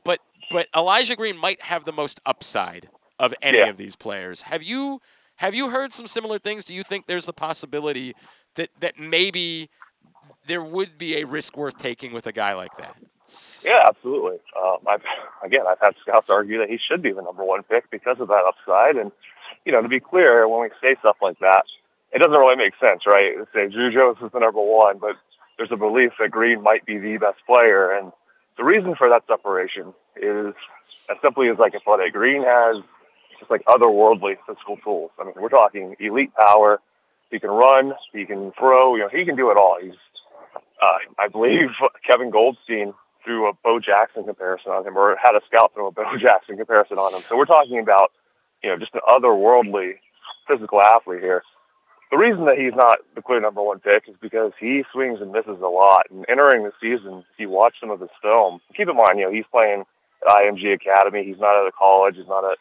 but 0.04 0.18
but 0.50 0.66
Elijah 0.76 1.14
Green 1.14 1.36
might 1.36 1.62
have 1.62 1.84
the 1.84 1.92
most 1.92 2.20
upside 2.26 2.88
of 3.20 3.32
any 3.40 3.58
Yeah. 3.58 3.66
of 3.66 3.76
these 3.76 3.94
players. 3.96 4.42
Have 4.42 4.62
you 4.64 5.00
have 5.40 5.54
you 5.54 5.70
heard 5.70 5.90
some 5.90 6.06
similar 6.06 6.38
things? 6.38 6.66
Do 6.66 6.74
you 6.74 6.82
think 6.82 7.06
there's 7.06 7.26
a 7.26 7.32
possibility 7.32 8.14
that 8.56 8.68
that 8.80 8.98
maybe 8.98 9.70
there 10.46 10.62
would 10.62 10.98
be 10.98 11.16
a 11.16 11.24
risk 11.24 11.56
worth 11.56 11.78
taking 11.78 12.12
with 12.12 12.26
a 12.26 12.32
guy 12.32 12.52
like 12.52 12.76
that? 12.76 12.96
Yeah, 13.64 13.86
absolutely. 13.88 14.38
Um, 14.60 14.78
I've, 14.86 15.02
again, 15.42 15.62
I've 15.66 15.78
had 15.80 15.94
scouts 16.02 16.28
argue 16.28 16.58
that 16.58 16.68
he 16.68 16.76
should 16.78 17.00
be 17.00 17.12
the 17.12 17.22
number 17.22 17.44
one 17.44 17.62
pick 17.62 17.90
because 17.90 18.20
of 18.20 18.28
that 18.28 18.44
upside. 18.44 18.96
And, 18.96 19.12
you 19.64 19.72
know, 19.72 19.80
to 19.80 19.88
be 19.88 20.00
clear, 20.00 20.46
when 20.46 20.62
we 20.62 20.70
say 20.82 20.96
stuff 21.00 21.16
like 21.22 21.38
that, 21.38 21.64
it 22.12 22.18
doesn't 22.18 22.32
really 22.32 22.56
make 22.56 22.74
sense, 22.80 23.06
right? 23.06 23.36
To 23.36 23.46
say 23.54 23.68
Drew 23.68 23.90
Jones 23.92 24.18
is 24.22 24.32
the 24.32 24.40
number 24.40 24.60
one, 24.60 24.98
but 24.98 25.16
there's 25.56 25.72
a 25.72 25.76
belief 25.76 26.12
that 26.18 26.30
Green 26.32 26.60
might 26.62 26.84
be 26.84 26.98
the 26.98 27.16
best 27.18 27.38
player. 27.46 27.92
And 27.92 28.12
the 28.58 28.64
reason 28.64 28.94
for 28.94 29.08
that 29.08 29.22
separation 29.26 29.94
is 30.16 30.54
as 31.08 31.16
simply 31.22 31.48
as 31.48 31.58
like 31.58 31.74
it. 31.74 32.12
Green 32.12 32.42
has 32.42 32.82
just 33.40 33.50
like 33.50 33.64
otherworldly 33.64 34.36
physical 34.46 34.76
tools. 34.76 35.10
I 35.18 35.24
mean, 35.24 35.34
we're 35.36 35.48
talking 35.48 35.96
elite 35.98 36.32
power. 36.34 36.80
He 37.30 37.40
can 37.40 37.50
run. 37.50 37.94
He 38.12 38.24
can 38.26 38.52
throw. 38.52 38.94
You 38.94 39.02
know, 39.02 39.08
he 39.08 39.24
can 39.24 39.36
do 39.36 39.50
it 39.50 39.56
all. 39.56 39.78
He's, 39.80 39.94
uh, 40.80 40.98
I 41.18 41.28
believe, 41.28 41.70
Kevin 42.06 42.30
Goldstein 42.30 42.94
threw 43.24 43.48
a 43.48 43.52
Bo 43.52 43.80
Jackson 43.80 44.24
comparison 44.24 44.72
on 44.72 44.86
him, 44.86 44.96
or 44.96 45.16
had 45.16 45.34
a 45.34 45.40
scout 45.46 45.72
throw 45.74 45.88
a 45.88 45.92
Bo 45.92 46.16
Jackson 46.18 46.56
comparison 46.56 46.98
on 46.98 47.12
him. 47.14 47.20
So 47.20 47.36
we're 47.36 47.46
talking 47.46 47.78
about, 47.78 48.12
you 48.62 48.70
know, 48.70 48.76
just 48.76 48.94
an 48.94 49.00
otherworldly 49.08 49.94
physical 50.46 50.80
athlete 50.80 51.20
here. 51.20 51.42
The 52.10 52.18
reason 52.18 52.46
that 52.46 52.58
he's 52.58 52.74
not 52.74 52.98
the 53.14 53.22
clear 53.22 53.40
number 53.40 53.62
one 53.62 53.78
pick 53.78 54.08
is 54.08 54.16
because 54.20 54.52
he 54.58 54.84
swings 54.92 55.20
and 55.20 55.30
misses 55.30 55.60
a 55.60 55.68
lot. 55.68 56.06
And 56.10 56.24
entering 56.28 56.64
the 56.64 56.72
season, 56.80 57.24
if 57.32 57.38
you 57.38 57.48
watch 57.48 57.76
some 57.78 57.90
of 57.90 58.00
his 58.00 58.10
film, 58.20 58.60
keep 58.74 58.88
in 58.88 58.96
mind, 58.96 59.20
you 59.20 59.26
know, 59.26 59.32
he's 59.32 59.44
playing 59.50 59.84
at 60.26 60.28
IMG 60.28 60.72
Academy. 60.72 61.24
He's 61.24 61.38
not 61.38 61.62
at 61.62 61.68
a 61.68 61.72
college. 61.72 62.16
He's 62.16 62.26
not 62.26 62.44
at, 62.44 62.58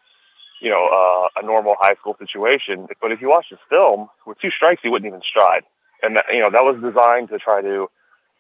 you 0.60 0.69
know, 0.69 0.88
uh, 0.88 1.41
a 1.41 1.45
normal 1.45 1.76
high 1.80 1.95
school 1.95 2.15
situation. 2.19 2.88
But 3.02 3.11
if 3.11 3.22
you 3.22 3.30
watch 3.30 3.48
his 3.49 3.60
film, 3.69 4.10
with 4.26 4.40
two 4.40 4.52
strikes, 4.52 4.81
he 4.81 4.90
wouldn't 4.90 5.07
even 5.07 5.22
stride. 5.22 5.64
And, 6.03 6.15
that, 6.15 6.26
you 6.31 6.40
know, 6.40 6.49
that 6.49 6.64
was 6.64 6.81
designed 6.81 7.30
to 7.30 7.40
try 7.40 7.61
to 7.61 7.90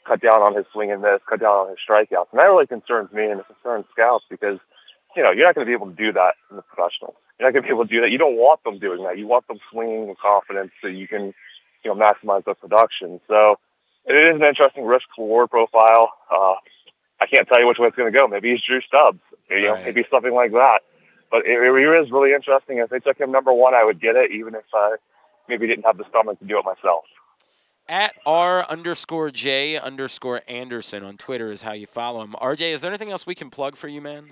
cut 0.05 0.21
down 0.21 0.41
on 0.41 0.55
his 0.55 0.65
swing 0.71 0.91
and 0.91 1.01
miss, 1.01 1.21
cut 1.29 1.39
down 1.39 1.51
on 1.51 1.69
his 1.69 1.77
strikeouts. 1.87 2.27
And 2.31 2.39
that 2.39 2.45
really 2.45 2.67
concerns 2.67 3.11
me 3.11 3.25
and 3.25 3.39
it 3.39 3.45
concerns 3.47 3.85
scouts 3.91 4.25
because, 4.29 4.59
you 5.15 5.23
know, 5.23 5.31
you're 5.31 5.45
not 5.45 5.55
going 5.55 5.65
to 5.65 5.69
be 5.69 5.73
able 5.73 5.87
to 5.87 5.95
do 5.95 6.11
that 6.13 6.35
in 6.49 6.55
the 6.55 6.61
professionals. 6.61 7.15
You're 7.39 7.47
not 7.47 7.53
going 7.53 7.63
to 7.63 7.67
be 7.67 7.73
able 7.73 7.85
to 7.85 7.93
do 7.93 8.01
that. 8.01 8.11
You 8.11 8.17
don't 8.17 8.35
want 8.35 8.63
them 8.63 8.79
doing 8.79 9.03
that. 9.03 9.17
You 9.17 9.27
want 9.27 9.47
them 9.47 9.59
swinging 9.71 10.07
with 10.07 10.17
confidence 10.19 10.71
so 10.81 10.87
you 10.87 11.07
can, 11.07 11.33
you 11.83 11.93
know, 11.93 11.95
maximize 11.95 12.43
their 12.45 12.55
production. 12.55 13.21
So 13.27 13.59
it 14.05 14.15
is 14.15 14.35
an 14.35 14.43
interesting 14.43 14.85
risk 14.85 15.07
reward 15.17 15.49
profile. 15.49 16.11
Uh, 16.31 16.55
I 17.21 17.25
can't 17.27 17.47
tell 17.47 17.59
you 17.59 17.67
which 17.67 17.77
way 17.77 17.87
it's 17.87 17.97
going 17.97 18.11
to 18.11 18.17
go. 18.17 18.27
Maybe 18.27 18.51
he's 18.51 18.61
Drew 18.61 18.81
Stubbs. 18.81 19.19
You 19.49 19.61
know, 19.61 19.75
maybe 19.83 20.05
something 20.11 20.33
like 20.33 20.51
that. 20.51 20.81
But 21.31 21.45
it, 21.45 21.51
it 21.51 21.69
really 21.69 22.03
is 22.03 22.11
really 22.11 22.33
interesting. 22.33 22.77
If 22.77 22.89
they 22.89 22.99
took 22.99 23.19
him 23.19 23.31
number 23.31 23.53
one, 23.53 23.73
I 23.73 23.83
would 23.83 23.99
get 23.99 24.15
it, 24.15 24.31
even 24.31 24.55
if 24.55 24.63
I 24.73 24.95
maybe 25.47 25.67
didn't 25.67 25.85
have 25.85 25.97
the 25.97 26.05
stomach 26.09 26.39
to 26.39 26.45
do 26.45 26.59
it 26.59 26.65
myself. 26.65 27.05
At 27.87 28.13
R 28.25 28.65
underscore 28.69 29.31
J 29.31 29.77
underscore 29.77 30.41
Anderson 30.47 31.03
on 31.03 31.17
Twitter 31.17 31.51
is 31.51 31.63
how 31.63 31.71
you 31.71 31.87
follow 31.87 32.21
him. 32.21 32.33
RJ, 32.33 32.71
is 32.71 32.81
there 32.81 32.91
anything 32.91 33.09
else 33.09 33.25
we 33.25 33.33
can 33.33 33.49
plug 33.49 33.75
for 33.75 33.87
you, 33.87 33.99
man? 33.99 34.31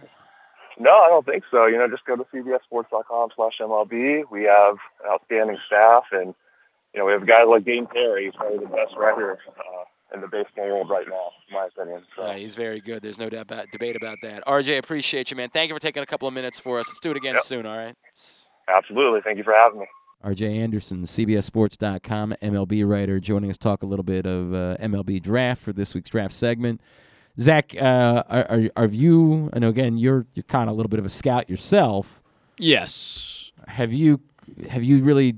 No, 0.80 0.92
I 0.92 1.08
don't 1.08 1.26
think 1.26 1.44
so. 1.50 1.66
You 1.66 1.80
know, 1.80 1.88
just 1.88 2.06
go 2.06 2.16
to 2.16 2.24
cbssports.com 2.24 3.30
slash 3.36 3.58
MLB. 3.60 4.26
We 4.30 4.44
have 4.44 4.78
outstanding 5.10 5.58
staff, 5.66 6.04
and, 6.12 6.36
you 6.94 7.00
know, 7.00 7.06
we 7.06 7.14
have 7.14 7.26
guys 7.26 7.48
like 7.48 7.64
Dayn 7.64 7.90
Perry. 7.90 8.26
He's 8.26 8.36
probably 8.36 8.60
the 8.60 8.68
best 8.68 8.96
writer 8.96 9.40
uh, 9.58 9.84
in 10.14 10.22
the 10.22 10.28
baseball 10.28 10.66
world 10.68 10.90
right 10.90 11.06
now, 11.08 11.32
in 11.50 11.54
my 11.54 11.66
opinion. 11.68 12.04
So, 12.16 12.24
Uh, 12.24 12.34
he's 12.34 12.56
very 12.56 12.80
good. 12.80 13.02
There's 13.02 13.20
no 13.20 13.30
doubt 13.30 13.42
about, 13.44 13.72
debate 13.72 13.96
about 13.96 14.18
that. 14.24 14.44
RJ, 14.48 14.78
appreciate 14.78 15.32
you, 15.32 15.38
man. 15.38 15.50
Thank 15.50 15.70
you 15.70 15.76
for 15.76 15.80
taking 15.82 16.02
a 16.02 16.06
couple 16.06 16.28
of 16.28 16.34
minutes 16.34 16.58
for 16.60 16.80
us. 16.80 16.88
Let's 16.90 17.00
do 17.02 17.12
it 17.12 17.18
again 17.18 17.34
Yep. 17.36 17.42
soon, 17.44 17.66
all 17.66 17.78
right? 17.78 17.96
absolutely. 18.70 19.22
Thank 19.22 19.38
you 19.38 19.44
for 19.44 19.54
having 19.54 19.80
me. 19.80 19.86
RJ 20.24 20.58
Anderson, 20.60 21.04
CBSSports.com, 21.04 22.34
MLB 22.42 22.84
writer, 22.84 23.20
joining 23.20 23.50
us 23.50 23.58
talk 23.58 23.84
a 23.84 23.86
little 23.86 24.04
bit 24.04 24.26
of 24.26 24.54
uh, 24.54 24.76
MLB 24.80 25.22
draft 25.22 25.62
for 25.62 25.74
this 25.74 25.94
week's 25.94 26.10
draft 26.10 26.34
segment. 26.34 26.82
Zach, 27.40 27.76
uh, 27.80 28.24
are, 28.30 28.46
are, 28.50 28.70
are 28.76 28.86
you? 28.88 29.50
I 29.54 29.60
know 29.60 29.70
again 29.70 29.98
you're 29.98 30.26
you're 30.34 30.44
kind 30.44 30.70
of 30.70 30.74
a 30.74 30.76
little 30.76 30.90
bit 30.90 30.98
of 31.00 31.06
a 31.06 31.10
scout 31.10 31.50
yourself. 31.50 32.22
Yes. 32.58 33.52
Have 33.68 33.94
you 33.94 34.22
have 34.70 34.84
you 34.84 35.04
really 35.04 35.36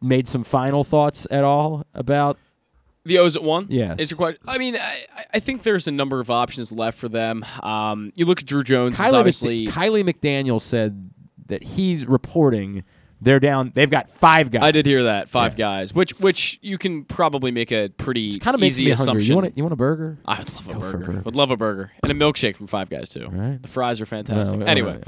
made 0.00 0.26
some 0.26 0.44
final 0.44 0.82
thoughts 0.82 1.26
at 1.30 1.44
all 1.44 1.84
about? 1.94 2.38
The 3.04 3.18
O's 3.18 3.34
at 3.36 3.42
one. 3.42 3.66
Yes. 3.68 3.98
Is 3.98 4.10
your 4.10 4.16
question? 4.18 4.40
I 4.46 4.58
mean, 4.58 4.76
I, 4.76 5.04
I 5.34 5.38
think 5.40 5.62
there's 5.64 5.88
a 5.88 5.92
number 5.92 6.20
of 6.20 6.30
options 6.30 6.70
left 6.72 6.98
for 6.98 7.08
them. 7.08 7.44
Um, 7.62 8.12
you 8.14 8.24
look 8.26 8.40
at 8.40 8.46
Drew 8.46 8.62
Jones. 8.62 8.96
Kiley, 8.98 9.12
obviously, 9.14 9.66
McD- 9.66 9.72
Kiley 9.72 10.04
McDaniel 10.08 10.60
said 10.60 11.10
that 11.46 11.62
he's 11.64 12.06
reporting 12.06 12.84
They're 13.20 13.40
down. 13.40 13.72
They've 13.74 13.90
got 13.90 14.10
five 14.10 14.50
guys. 14.50 14.62
I 14.62 14.70
did 14.72 14.86
hear 14.86 15.04
that 15.04 15.28
five 15.28 15.56
guys, 15.56 15.94
which 15.94 16.12
which 16.20 16.58
you 16.62 16.76
can 16.78 17.04
probably 17.04 17.50
make 17.50 17.70
a 17.72 17.88
pretty 17.88 18.38
Kind 18.38 18.54
of 18.54 18.60
makes 18.60 18.78
easy 18.80 18.90
assumption. 18.90 19.28
You 19.28 19.34
want 19.36 19.46
a, 19.48 19.52
you 19.56 19.62
want 19.64 19.72
a 19.72 19.76
burger? 19.76 20.18
I 20.24 20.38
would 20.40 20.52
love 20.54 20.68
a 20.68 20.72
Go 20.72 20.78
a 20.78 20.80
burger. 20.80 20.98
burger. 21.06 21.22
Would 21.24 21.36
love 21.36 21.50
a 21.50 21.56
burger 21.56 21.92
and 22.02 22.10
a 22.10 22.14
milkshake 22.14 22.56
from 22.56 22.66
Five 22.68 22.88
Guys 22.90 23.08
too. 23.08 23.28
Right. 23.30 23.60
The 23.62 23.68
fries 23.68 24.00
are 24.00 24.06
fantastic. 24.06 24.58
No, 24.58 24.66
anyway. 24.66 25.00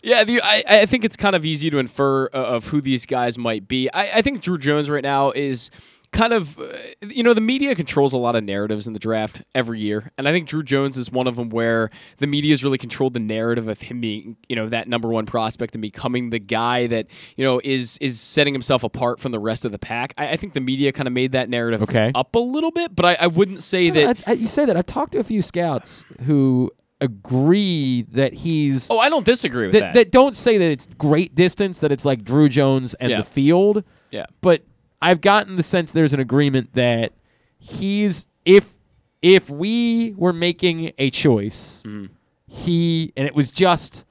Yeah, 0.00 0.22
the, 0.22 0.40
I, 0.42 0.62
I 0.68 0.86
think 0.86 1.04
it's 1.04 1.16
kind 1.16 1.34
of 1.34 1.44
easy 1.44 1.70
to 1.70 1.78
infer 1.78 2.26
uh, 2.26 2.36
of 2.36 2.68
who 2.68 2.80
these 2.80 3.04
guys 3.04 3.36
might 3.36 3.66
be. 3.66 3.90
I, 3.92 4.18
I 4.18 4.22
think 4.22 4.40
Drew 4.42 4.56
Jones 4.56 4.88
right 4.88 5.02
now 5.02 5.32
is 5.32 5.70
kind 6.12 6.32
of, 6.32 6.58
uh, 6.58 6.64
you 7.08 7.22
know, 7.22 7.34
the 7.34 7.40
media 7.40 7.74
controls 7.74 8.12
a 8.12 8.16
lot 8.16 8.34
of 8.34 8.42
narratives 8.44 8.86
in 8.86 8.92
the 8.92 8.98
draft 8.98 9.42
every 9.54 9.78
year. 9.80 10.10
And 10.16 10.26
I 10.28 10.32
think 10.32 10.48
Drew 10.48 10.62
Jones 10.62 10.96
is 10.96 11.12
one 11.12 11.26
of 11.26 11.36
them 11.36 11.50
where 11.50 11.90
the 12.16 12.26
media 12.26 12.52
has 12.52 12.64
really 12.64 12.78
controlled 12.78 13.14
the 13.14 13.20
narrative 13.20 13.68
of 13.68 13.80
him 13.82 14.00
being, 14.00 14.36
you 14.48 14.56
know, 14.56 14.68
that 14.68 14.88
number 14.88 15.08
one 15.08 15.26
prospect 15.26 15.74
and 15.74 15.82
becoming 15.82 16.30
the 16.30 16.38
guy 16.38 16.86
that, 16.86 17.06
you 17.36 17.44
know, 17.44 17.60
is 17.62 17.98
is 18.00 18.20
setting 18.20 18.54
himself 18.54 18.82
apart 18.84 19.20
from 19.20 19.32
the 19.32 19.38
rest 19.38 19.64
of 19.64 19.72
the 19.72 19.78
pack. 19.78 20.14
I, 20.16 20.30
I 20.30 20.36
think 20.36 20.54
the 20.54 20.60
media 20.60 20.92
kind 20.92 21.06
of 21.06 21.12
made 21.12 21.32
that 21.32 21.48
narrative 21.48 21.82
Okay. 21.82 22.10
up 22.14 22.34
a 22.34 22.38
little 22.38 22.70
bit, 22.70 22.96
but 22.96 23.04
I, 23.04 23.16
I 23.20 23.26
wouldn't 23.26 23.62
say 23.62 23.90
that. 23.90 24.18
I, 24.26 24.30
I, 24.30 24.34
you 24.34 24.46
say 24.46 24.64
that. 24.64 24.76
I've 24.76 24.86
talked 24.86 25.12
to 25.12 25.18
a 25.18 25.24
few 25.24 25.42
scouts 25.42 26.04
who 26.24 26.70
agree 27.00 28.02
that 28.12 28.32
he's. 28.32 28.90
oh, 28.90 28.98
I 28.98 29.08
don't 29.08 29.24
disagree 29.26 29.66
with 29.66 29.72
that, 29.74 29.80
that. 29.80 29.94
that 29.94 30.10
don't 30.10 30.36
say 30.36 30.58
that 30.58 30.70
it's 30.70 30.86
great 30.98 31.34
distance, 31.34 31.80
that 31.80 31.92
it's 31.92 32.04
like 32.04 32.24
Drew 32.24 32.48
Jones 32.48 32.94
and 32.94 33.10
Yeah. 33.10 33.18
the 33.18 33.24
field. 33.24 33.84
Yeah. 34.10 34.26
But 34.40 34.62
I've 35.00 35.20
gotten 35.20 35.56
the 35.56 35.62
sense 35.62 35.92
there's 35.92 36.12
an 36.12 36.20
agreement 36.20 36.74
that 36.74 37.12
he's 37.58 38.28
if 38.44 38.74
if 39.22 39.50
we 39.50 40.14
were 40.16 40.32
making 40.32 40.92
a 40.98 41.10
choice, 41.10 41.82
Mm-hmm. 41.86 42.12
he 42.46 43.12
and 43.16 43.26
it 43.26 43.34
was 43.34 43.50
just 43.50 44.04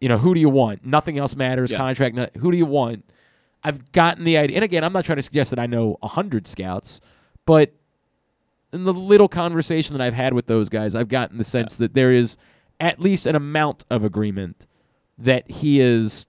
you 0.00 0.08
know 0.08 0.18
who 0.18 0.34
do 0.34 0.40
you 0.40 0.48
want? 0.48 0.84
Nothing 0.86 1.18
else 1.18 1.34
matters. 1.36 1.70
Yeah. 1.70 1.78
Contract. 1.78 2.36
Who 2.38 2.50
do 2.52 2.56
you 2.56 2.66
want? 2.66 3.04
I've 3.64 3.90
gotten 3.90 4.22
the 4.24 4.36
idea, 4.38 4.56
and 4.56 4.64
again, 4.64 4.84
I'm 4.84 4.92
not 4.92 5.04
trying 5.04 5.16
to 5.16 5.22
suggest 5.22 5.50
that 5.50 5.58
I 5.58 5.66
know 5.66 5.98
a 6.02 6.06
hundred 6.08 6.46
scouts, 6.46 7.00
but 7.44 7.72
in 8.72 8.84
the 8.84 8.92
little 8.94 9.26
conversation 9.28 9.96
that 9.96 10.04
I've 10.06 10.14
had 10.14 10.32
with 10.34 10.46
those 10.46 10.68
guys, 10.68 10.94
I've 10.94 11.08
gotten 11.08 11.38
the 11.38 11.44
sense 11.44 11.74
that 11.76 11.94
there 11.94 12.12
is 12.12 12.36
at 12.78 13.00
least 13.00 13.26
an 13.26 13.34
amount 13.34 13.84
of 13.90 14.04
agreement 14.04 14.66
that 15.18 15.50
he 15.50 15.80
is 15.80 16.26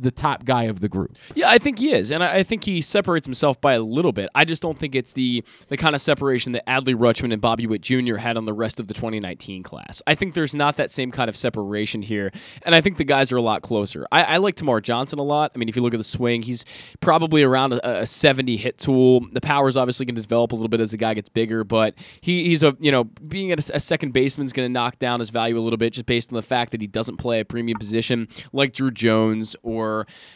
the 0.00 0.10
top 0.10 0.44
guy 0.44 0.64
of 0.64 0.80
the 0.80 0.88
group. 0.88 1.16
Yeah, 1.34 1.50
I 1.50 1.58
think 1.58 1.78
he 1.78 1.92
is, 1.92 2.10
and 2.10 2.22
I, 2.22 2.36
I 2.36 2.42
think 2.42 2.64
he 2.64 2.80
separates 2.80 3.26
himself 3.26 3.60
by 3.60 3.74
a 3.74 3.80
little 3.80 4.12
bit. 4.12 4.28
I 4.34 4.44
just 4.44 4.62
don't 4.62 4.78
think 4.78 4.94
it's 4.94 5.12
the 5.12 5.44
the 5.68 5.76
kind 5.76 5.94
of 5.94 6.00
separation 6.00 6.52
that 6.52 6.66
Adley 6.66 6.94
Rutschman 6.94 7.32
and 7.32 7.40
Bobby 7.40 7.66
Witt 7.66 7.82
Jr. 7.82 8.16
had 8.16 8.36
on 8.36 8.44
the 8.44 8.52
rest 8.52 8.80
of 8.80 8.88
the 8.88 8.94
2019 8.94 9.62
class. 9.62 10.02
I 10.06 10.14
think 10.14 10.34
there's 10.34 10.54
not 10.54 10.76
that 10.76 10.90
same 10.90 11.10
kind 11.10 11.28
of 11.28 11.36
separation 11.36 12.02
here, 12.02 12.30
and 12.62 12.74
I 12.74 12.80
think 12.80 12.96
the 12.96 13.04
guys 13.04 13.32
are 13.32 13.36
a 13.36 13.42
lot 13.42 13.62
closer. 13.62 14.06
I, 14.12 14.24
I 14.24 14.36
like 14.38 14.56
Termarr 14.56 14.82
Johnson 14.82 15.18
a 15.18 15.22
lot. 15.22 15.52
I 15.54 15.58
mean, 15.58 15.68
if 15.68 15.76
you 15.76 15.82
look 15.82 15.94
at 15.94 15.98
the 15.98 16.04
swing, 16.04 16.42
he's 16.42 16.64
probably 17.00 17.42
around 17.42 17.72
a, 17.72 18.00
a 18.00 18.06
70 18.06 18.56
hit 18.56 18.78
tool. 18.78 19.26
The 19.32 19.40
power 19.40 19.68
is 19.68 19.76
obviously 19.76 20.06
going 20.06 20.16
to 20.16 20.22
develop 20.22 20.52
a 20.52 20.54
little 20.54 20.68
bit 20.68 20.80
as 20.80 20.90
the 20.90 20.96
guy 20.96 21.14
gets 21.14 21.28
bigger, 21.28 21.64
but 21.64 21.94
he, 22.20 22.44
he's 22.44 22.62
a 22.62 22.76
you 22.80 22.92
know 22.92 23.04
being 23.04 23.52
at 23.52 23.68
a, 23.68 23.76
a 23.76 23.80
second 23.80 24.12
baseman 24.12 24.44
is 24.44 24.52
going 24.52 24.68
to 24.68 24.72
knock 24.72 24.98
down 24.98 25.20
his 25.20 25.30
value 25.30 25.58
a 25.58 25.60
little 25.60 25.76
bit 25.76 25.92
just 25.92 26.06
based 26.06 26.32
on 26.32 26.36
the 26.36 26.42
fact 26.42 26.72
that 26.72 26.80
he 26.80 26.86
doesn't 26.86 27.16
play 27.16 27.40
a 27.40 27.44
premium 27.44 27.78
position 27.78 28.28
like 28.52 28.72
Drew 28.72 28.90
Jones 28.90 29.56
or 29.62 29.87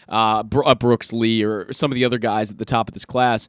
uh, 0.08 0.42
Bro- 0.42 0.66
uh, 0.66 0.74
Brooks 0.74 1.12
Lee 1.12 1.42
or 1.42 1.72
some 1.72 1.90
of 1.90 1.94
the 1.96 2.04
other 2.04 2.18
guys 2.18 2.50
at 2.50 2.58
the 2.58 2.64
top 2.64 2.88
of 2.88 2.94
this 2.94 3.04
class. 3.04 3.48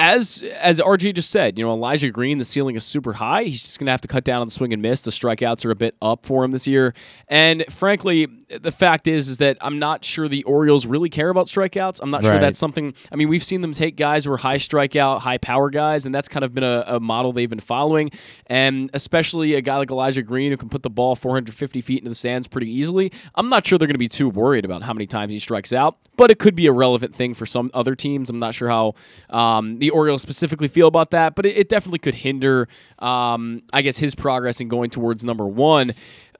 As 0.00 0.44
as 0.60 0.78
RJ 0.78 1.14
just 1.14 1.28
said, 1.30 1.58
you 1.58 1.64
know 1.64 1.72
Elijah 1.72 2.10
Green, 2.10 2.38
the 2.38 2.44
ceiling 2.44 2.76
is 2.76 2.84
super 2.84 3.14
high. 3.14 3.42
He's 3.44 3.62
just 3.62 3.78
gonna 3.80 3.90
have 3.90 4.00
to 4.02 4.08
cut 4.08 4.22
down 4.22 4.40
on 4.40 4.46
the 4.46 4.52
swing 4.52 4.72
and 4.72 4.80
miss. 4.80 5.00
The 5.00 5.10
strikeouts 5.10 5.64
are 5.64 5.72
a 5.72 5.76
bit 5.76 5.96
up 6.00 6.24
for 6.24 6.44
him 6.44 6.52
this 6.52 6.68
year, 6.68 6.94
and 7.26 7.64
frankly, 7.68 8.28
the 8.48 8.72
fact 8.72 9.08
is 9.08 9.28
is 9.28 9.38
that 9.38 9.58
I'm 9.60 9.78
not 9.78 10.04
sure 10.04 10.28
the 10.28 10.44
Orioles 10.44 10.86
really 10.86 11.10
care 11.10 11.28
about 11.28 11.46
strikeouts. 11.46 11.98
I'm 12.00 12.10
not 12.10 12.22
sure 12.24 12.38
that's 12.38 12.58
something. 12.58 12.94
I 13.12 13.16
mean, 13.16 13.28
we've 13.28 13.44
seen 13.44 13.60
them 13.60 13.72
take 13.72 13.96
guys 13.96 14.24
who 14.24 14.32
are 14.32 14.36
high 14.36 14.58
strikeout, 14.58 15.20
high 15.20 15.38
power 15.38 15.68
guys, 15.68 16.06
and 16.06 16.14
that's 16.14 16.28
kind 16.28 16.44
of 16.44 16.54
been 16.54 16.64
a, 16.64 16.84
a 16.86 17.00
model 17.00 17.32
they've 17.32 17.50
been 17.50 17.60
following. 17.60 18.10
And 18.46 18.90
especially 18.94 19.54
a 19.54 19.60
guy 19.60 19.76
like 19.78 19.90
Elijah 19.90 20.22
Green 20.22 20.50
who 20.50 20.56
can 20.56 20.68
put 20.68 20.82
the 20.82 20.90
ball 20.90 21.16
450 21.16 21.80
feet 21.80 21.98
into 21.98 22.08
the 22.08 22.14
stands 22.14 22.46
pretty 22.48 22.70
easily. 22.70 23.12
I'm 23.34 23.48
not 23.48 23.66
sure 23.66 23.78
they're 23.78 23.88
going 23.88 23.94
to 23.94 23.98
be 23.98 24.08
too 24.08 24.28
worried 24.28 24.64
about 24.64 24.82
how 24.82 24.92
many 24.92 25.06
times 25.06 25.32
he 25.32 25.38
strikes 25.38 25.72
out, 25.72 25.98
but 26.16 26.30
it 26.30 26.38
could 26.38 26.54
be 26.54 26.66
a 26.66 26.72
relevant 26.72 27.14
thing 27.14 27.34
for 27.34 27.46
some 27.46 27.70
other 27.74 27.94
teams. 27.94 28.30
I'm 28.30 28.38
not 28.38 28.54
sure 28.54 28.68
how 28.68 28.94
um, 29.30 29.78
the 29.78 29.87
Orioles 29.90 30.22
specifically 30.22 30.68
feel 30.68 30.86
about 30.86 31.10
that, 31.10 31.34
but 31.34 31.46
it, 31.46 31.56
it 31.56 31.68
definitely 31.68 31.98
could 31.98 32.14
hinder, 32.14 32.68
um, 32.98 33.62
I 33.72 33.82
guess, 33.82 33.98
his 33.98 34.14
progress 34.14 34.60
in 34.60 34.68
going 34.68 34.90
towards 34.90 35.24
number 35.24 35.46
one. 35.46 35.94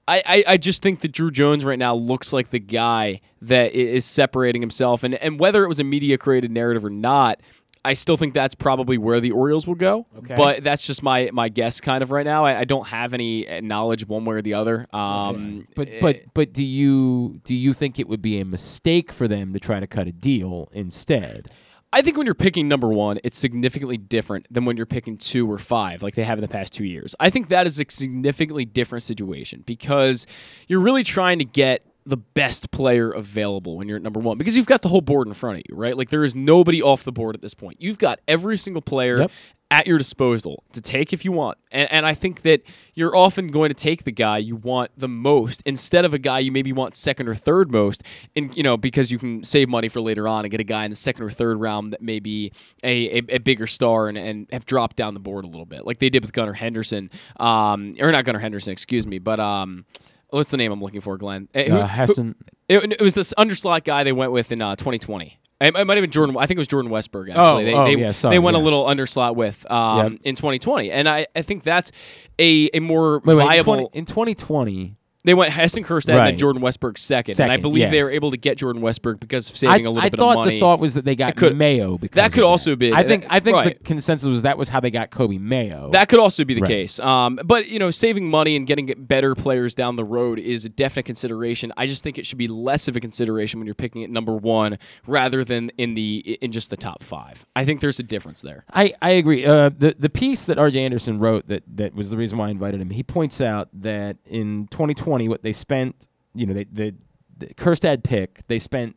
I, 0.07 0.23
I, 0.27 0.45
I 0.55 0.57
just 0.57 0.81
think 0.83 1.01
that 1.01 1.13
Drew 1.13 1.31
Jones 1.31 1.65
right 1.65 1.79
now 1.79 1.95
looks 1.95 2.33
like 2.33 2.51
the 2.51 2.59
guy 2.59 3.21
that 3.43 3.73
is 3.73 4.07
separating 4.07 4.63
himself. 4.63 5.05
And, 5.05 5.15
and 5.17 5.39
whether 5.39 5.63
it 5.65 5.69
was 5.69 5.79
a 5.79 5.85
media 5.85 6.17
created 6.17 6.51
narrative 6.51 6.83
or 6.85 6.91
not, 6.91 7.41
I 7.85 7.93
still 7.93 8.17
think 8.17 8.35
that's 8.35 8.55
probably 8.55 8.99
where 8.99 9.21
the 9.21 9.31
Orioles 9.31 9.67
will 9.67 9.75
go. 9.75 10.07
Okay. 10.19 10.35
But 10.35 10.63
that's 10.63 10.87
just 10.87 11.03
my, 11.03 11.31
my 11.33 11.49
guess 11.49 11.81
kind 11.81 12.03
of 12.03 12.11
right 12.11 12.25
now. 12.25 12.45
I, 12.45 12.61
I 12.61 12.65
don't 12.65 12.87
have 12.87 13.15
any 13.15 13.49
uh, 13.49 13.61
knowledge 13.61 14.07
one 14.07 14.25
way 14.25 14.37
or 14.37 14.43
the 14.43 14.55
other. 14.55 14.87
Um, 14.95 15.69
But 15.77 15.89
but 16.01 16.17
but 16.35 16.53
do 16.53 16.65
you 16.65 17.41
do 17.45 17.55
you 17.55 17.73
think 17.73 17.99
it 17.99 18.09
would 18.09 18.23
be 18.23 18.41
a 18.41 18.45
mistake 18.45 19.13
for 19.13 19.29
them 19.29 19.53
to 19.53 19.61
try 19.61 19.79
to 19.79 19.87
cut 19.87 20.07
a 20.09 20.13
deal 20.13 20.69
instead? 20.73 21.47
I 21.93 22.03
think 22.03 22.17
when 22.19 22.27
you're 22.27 22.35
picking 22.35 22.69
number 22.69 22.89
one, 22.89 23.19
it's 23.25 23.39
significantly 23.39 23.97
different 23.97 24.47
than 24.53 24.67
when 24.67 24.77
you're 24.77 24.87
picking 24.87 25.17
two 25.17 25.51
or 25.51 25.59
five, 25.59 26.03
like 26.03 26.15
they 26.15 26.25
have 26.25 26.39
in 26.39 26.43
the 26.43 26.49
past 26.49 26.73
two 26.73 26.85
years. 26.85 27.15
I 27.19 27.31
think 27.31 27.49
that 27.49 27.67
is 27.67 27.81
a 27.81 27.87
significantly 27.89 28.67
different 28.67 29.05
situation 29.05 29.63
because 29.65 30.27
you're 30.67 30.81
really 30.81 31.03
trying 31.03 31.39
to 31.39 31.47
get 31.47 31.87
the 32.05 32.17
best 32.17 32.71
player 32.71 33.11
available 33.11 33.77
when 33.77 33.87
you're 33.87 33.99
at 33.99 34.03
number 34.03 34.19
one 34.19 34.39
because 34.39 34.57
you've 34.57 34.67
got 34.67 34.81
the 34.81 34.89
whole 34.89 35.03
board 35.03 35.29
in 35.29 35.35
front 35.35 35.59
of 35.59 35.65
you, 35.69 35.77
right? 35.77 35.97
Like 35.97 36.09
there 36.09 36.25
is 36.25 36.35
nobody 36.35 36.83
off 36.83 37.05
the 37.05 37.13
board 37.13 37.35
at 37.35 37.43
this 37.43 37.53
point. 37.55 37.81
You've 37.81 37.99
got 37.99 38.19
every 38.27 38.57
single 38.57 38.81
player 38.81 39.19
Yep. 39.21 39.31
At 39.71 39.87
your 39.87 39.99
disposal 39.99 40.63
to 40.73 40.81
take 40.81 41.13
if 41.13 41.27
you 41.27 41.31
want. 41.33 41.59
And, 41.71 41.93
and 41.93 42.07
I 42.07 42.15
think 42.15 42.41
that 42.43 42.63
you're 42.95 43.15
often 43.15 43.51
going 43.51 43.69
to 43.69 43.75
take 43.75 44.05
the 44.05 44.11
guy 44.13 44.39
you 44.39 44.57
want 44.57 44.91
the 44.97 45.09
most 45.09 45.63
instead 45.67 46.07
of 46.07 46.15
a 46.15 46.19
guy 46.19 46.39
you 46.39 46.51
maybe 46.51 46.73
want 46.73 46.97
second 46.97 47.29
or 47.29 47.35
third 47.35 47.71
most, 47.71 48.03
and 48.35 48.57
you 48.57 48.63
know 48.63 48.79
because 48.79 49.13
you 49.13 49.19
can 49.19 49.45
save 49.45 49.69
money 49.69 49.89
for 49.91 50.01
later 50.01 50.27
on 50.27 50.45
and 50.47 50.51
get 50.51 50.61
a 50.61 50.65
guy 50.65 50.85
in 50.85 50.91
the 50.91 50.97
second 50.97 51.23
or 51.23 51.29
third 51.31 51.61
round 51.61 51.93
that 51.93 52.01
may 52.01 52.19
be 52.19 52.51
a, 52.83 53.19
a, 53.19 53.23
a 53.35 53.39
bigger 53.41 53.67
star 53.67 54.09
and, 54.09 54.17
and 54.17 54.47
have 54.53 54.65
dropped 54.65 54.97
down 54.97 55.13
the 55.13 55.21
board 55.21 55.45
a 55.45 55.49
little 55.49 55.67
bit, 55.67 55.85
like 55.85 55.99
they 55.99 56.09
did 56.09 56.23
with 56.23 56.33
Gunnar 56.33 56.55
Henderson, 56.55 57.11
um, 57.39 57.95
or 58.01 58.11
not 58.11 58.25
Gunnar 58.25 58.41
Henderson, 58.41 58.73
excuse 58.73 59.07
me, 59.07 59.19
but 59.19 59.39
um, 59.39 59.85
what's 60.31 60.51
the 60.51 60.57
name 60.57 60.73
I'm 60.73 60.81
looking 60.81 61.03
for, 61.03 61.19
Glenn? 61.19 61.47
Eh, 61.55 61.69
who- 61.69 61.77
Uh, 61.77 61.87
Heston. 61.87 62.35
it, 62.71 62.93
it 62.93 63.03
was 63.03 63.13
this 63.13 63.35
underslot 63.37 63.85
guy 63.85 64.03
they 64.03 64.13
went 64.13 64.33
with 64.33 64.51
in 64.51 64.63
uh, 64.63 64.77
2020. 64.77 65.39
It, 65.61 65.75
it 65.75 65.85
might 65.87 65.97
have 65.97 66.03
been 66.03 66.11
Jordan. 66.11 66.37
I 66.37 66.47
think 66.47 66.57
it 66.57 66.61
was 66.61 66.69
Jordan 66.69 66.91
Westburg. 66.91 67.31
Actually, 67.31 67.65
they, 67.65 67.75
oh, 67.75 67.85
they, 67.85 67.97
yeah, 67.97 68.13
they 68.13 68.39
went 68.39 68.57
a 68.57 68.61
yes. 68.61 68.65
little 68.65 68.85
underslot 68.85 69.35
with 69.35 69.69
um, 69.71 70.13
Yep. 70.13 70.21
in 70.25 70.35
2020, 70.37 70.91
and 70.93 71.09
I, 71.09 71.27
I 71.35 71.43
think 71.43 71.65
that's 71.65 71.91
a, 72.39 72.71
a 72.75 72.81
more 72.81 73.19
Wait, 73.25 73.35
wait, 73.35 73.43
in, 73.43 73.49
viable. 73.49 73.75
20, 73.75 73.89
in 73.95 74.05
2020, 74.07 74.97
they 75.29 75.35
went 75.35 75.53
Heston 75.53 75.85
Kjerstad 75.85 76.17
and 76.17 76.27
then 76.27 76.39
Jordan 76.39 76.63
Westburg 76.63 76.97
second, 76.97 77.39
and 77.39 77.53
I 77.53 77.57
Second, 77.57 77.63
believe 77.63 77.91
they 77.91 78.03
were 78.03 78.11
able 78.11 78.31
to 78.31 78.39
get 78.39 78.57
Jordan 78.57 78.81
Westburg 78.81 79.21
because 79.21 79.51
of 79.51 79.59
saving 79.59 79.85
a 79.85 79.91
little 79.91 80.03
I 80.07 80.09
bit 80.09 80.19
of 80.19 80.25
money. 80.25 80.31
I 80.31 80.35
thought 80.45 80.49
the 80.49 80.61
thought 80.61 80.81
was 80.81 80.95
that 80.95 81.05
they 81.05 81.15
got 81.17 81.37
could- 81.37 81.55
Mayo 81.55 81.99
because 81.99 82.15
that 82.17 82.33
could 82.33 82.45
also 82.45 82.77
be- 82.77 82.95
I 82.95 83.03
think 83.03 83.27
I 83.29 83.41
think 83.41 83.57
right. 83.57 83.79
the 83.79 83.85
consensus 83.85 84.27
was 84.27 84.43
that 84.43 84.57
was 84.57 84.71
how 84.71 84.81
they 84.81 84.91
got 84.91 85.11
Coby 85.11 85.39
Mayo. 85.39 85.91
That 85.93 86.09
could 86.09 86.19
also 86.19 86.45
be 86.47 86.55
the 86.55 86.63
Right. 86.63 86.69
case. 86.69 86.99
Um, 86.99 87.39
but 87.45 87.69
you 87.69 87.79
know, 87.79 87.91
saving 87.91 88.31
money 88.31 88.57
and 88.57 88.67
getting 88.67 88.93
better 88.97 89.35
players 89.35 89.75
down 89.75 89.97
the 89.97 90.05
road 90.05 90.39
is 90.39 90.65
a 90.65 90.71
definite 90.71 91.05
consideration. 91.05 91.73
I 91.77 91.87
just 91.87 92.03
think 92.03 92.17
it 92.19 92.25
should 92.25 92.39
be 92.39 92.49
less 92.49 92.89
of 92.89 92.97
a 92.97 93.01
consideration 93.01 93.61
when 93.61 93.67
you're 93.67 93.75
picking 93.75 94.03
at 94.05 94.11
number 94.11 94.35
one 94.35 94.79
rather 95.07 95.45
than 95.45 95.71
in 95.77 95.93
the 95.93 96.39
in 96.41 96.53
just 96.53 96.71
the 96.71 96.77
top 96.79 97.03
five. 97.03 97.45
I 97.55 97.65
think 97.67 97.81
there's 97.83 97.99
a 97.99 98.03
difference 98.03 98.41
there. 98.41 98.65
I, 98.73 98.95
I 99.03 99.11
agree. 99.11 99.45
Uh, 99.45 99.69
the 99.77 99.95
the 99.99 100.09
piece 100.09 100.45
that 100.47 100.59
R.J. 100.59 100.83
Anderson 100.85 101.19
wrote 101.19 101.49
that 101.49 101.65
that 101.77 101.95
was 101.95 102.09
the 102.11 102.17
reason 102.17 102.39
why 102.39 102.47
I 102.47 102.51
invited 102.51 102.81
him. 102.81 102.91
He 102.91 103.03
points 103.03 103.41
out 103.41 103.69
that 103.75 104.17
in 104.25 104.69
2020, 104.71 105.18
what 105.27 105.43
they 105.43 105.53
spent, 105.53 106.07
you 106.35 106.47
know, 106.47 106.55
they, 106.55 106.65
the 106.65 106.95
the 107.37 107.47
Kjerstad 107.55 108.05
pick, 108.05 108.43
they 108.49 108.59
spent 108.59 108.95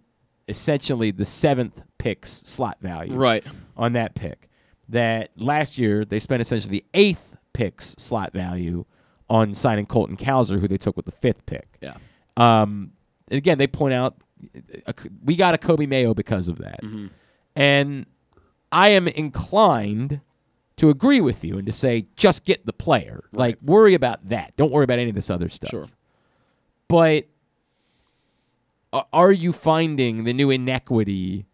essentially 0.47 1.11
the 1.11 1.25
seventh 1.25 1.83
pick's 1.97 2.29
slot 2.31 2.77
value 2.81 3.15
Right. 3.15 3.43
on 3.77 3.93
that 3.93 4.13
pick. 4.15 4.49
That 4.89 5.31
last 5.37 5.77
year 5.77 6.03
they 6.03 6.19
spent 6.19 6.41
essentially 6.41 6.71
the 6.79 6.85
eighth 6.93 7.37
pick's 7.53 7.95
slot 7.97 8.33
value 8.33 8.85
on 9.29 9.53
signing 9.53 9.85
Colton 9.85 10.17
Cowser, 10.17 10.59
who 10.59 10.67
they 10.67 10.77
took 10.77 10.97
with 10.97 11.05
the 11.05 11.11
fifth 11.13 11.45
pick. 11.45 11.77
Yeah. 11.81 11.95
Um, 12.35 12.91
and 13.29 13.37
again, 13.37 13.57
they 13.57 13.67
point 13.67 13.93
out 13.93 14.17
uh, 14.87 14.91
we 15.23 15.35
got 15.35 15.53
a 15.53 15.57
Coby 15.57 15.87
Mayo 15.87 16.13
because 16.13 16.49
of 16.49 16.57
that, 16.57 16.81
Mm-hmm. 16.83 17.07
and 17.55 18.05
I 18.71 18.89
am 18.89 19.07
inclined 19.07 20.21
to 20.77 20.89
agree 20.89 21.21
with 21.21 21.43
you 21.43 21.57
and 21.57 21.65
to 21.67 21.71
say 21.71 22.07
just 22.15 22.43
get 22.43 22.65
the 22.65 22.73
player. 22.73 23.21
Like 23.33 23.57
worry 23.61 23.93
about 23.93 24.27
that. 24.29 24.55
Don't 24.57 24.71
worry 24.71 24.83
about 24.83 24.97
any 24.99 25.09
of 25.09 25.15
this 25.15 25.29
other 25.29 25.47
stuff. 25.49 25.69
Sure. 25.69 25.87
But 26.91 27.27
are 29.13 29.31
you 29.31 29.53
finding 29.53 30.25
the 30.25 30.33
new 30.33 30.49
inequity 30.49 31.45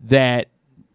that 0.00 0.48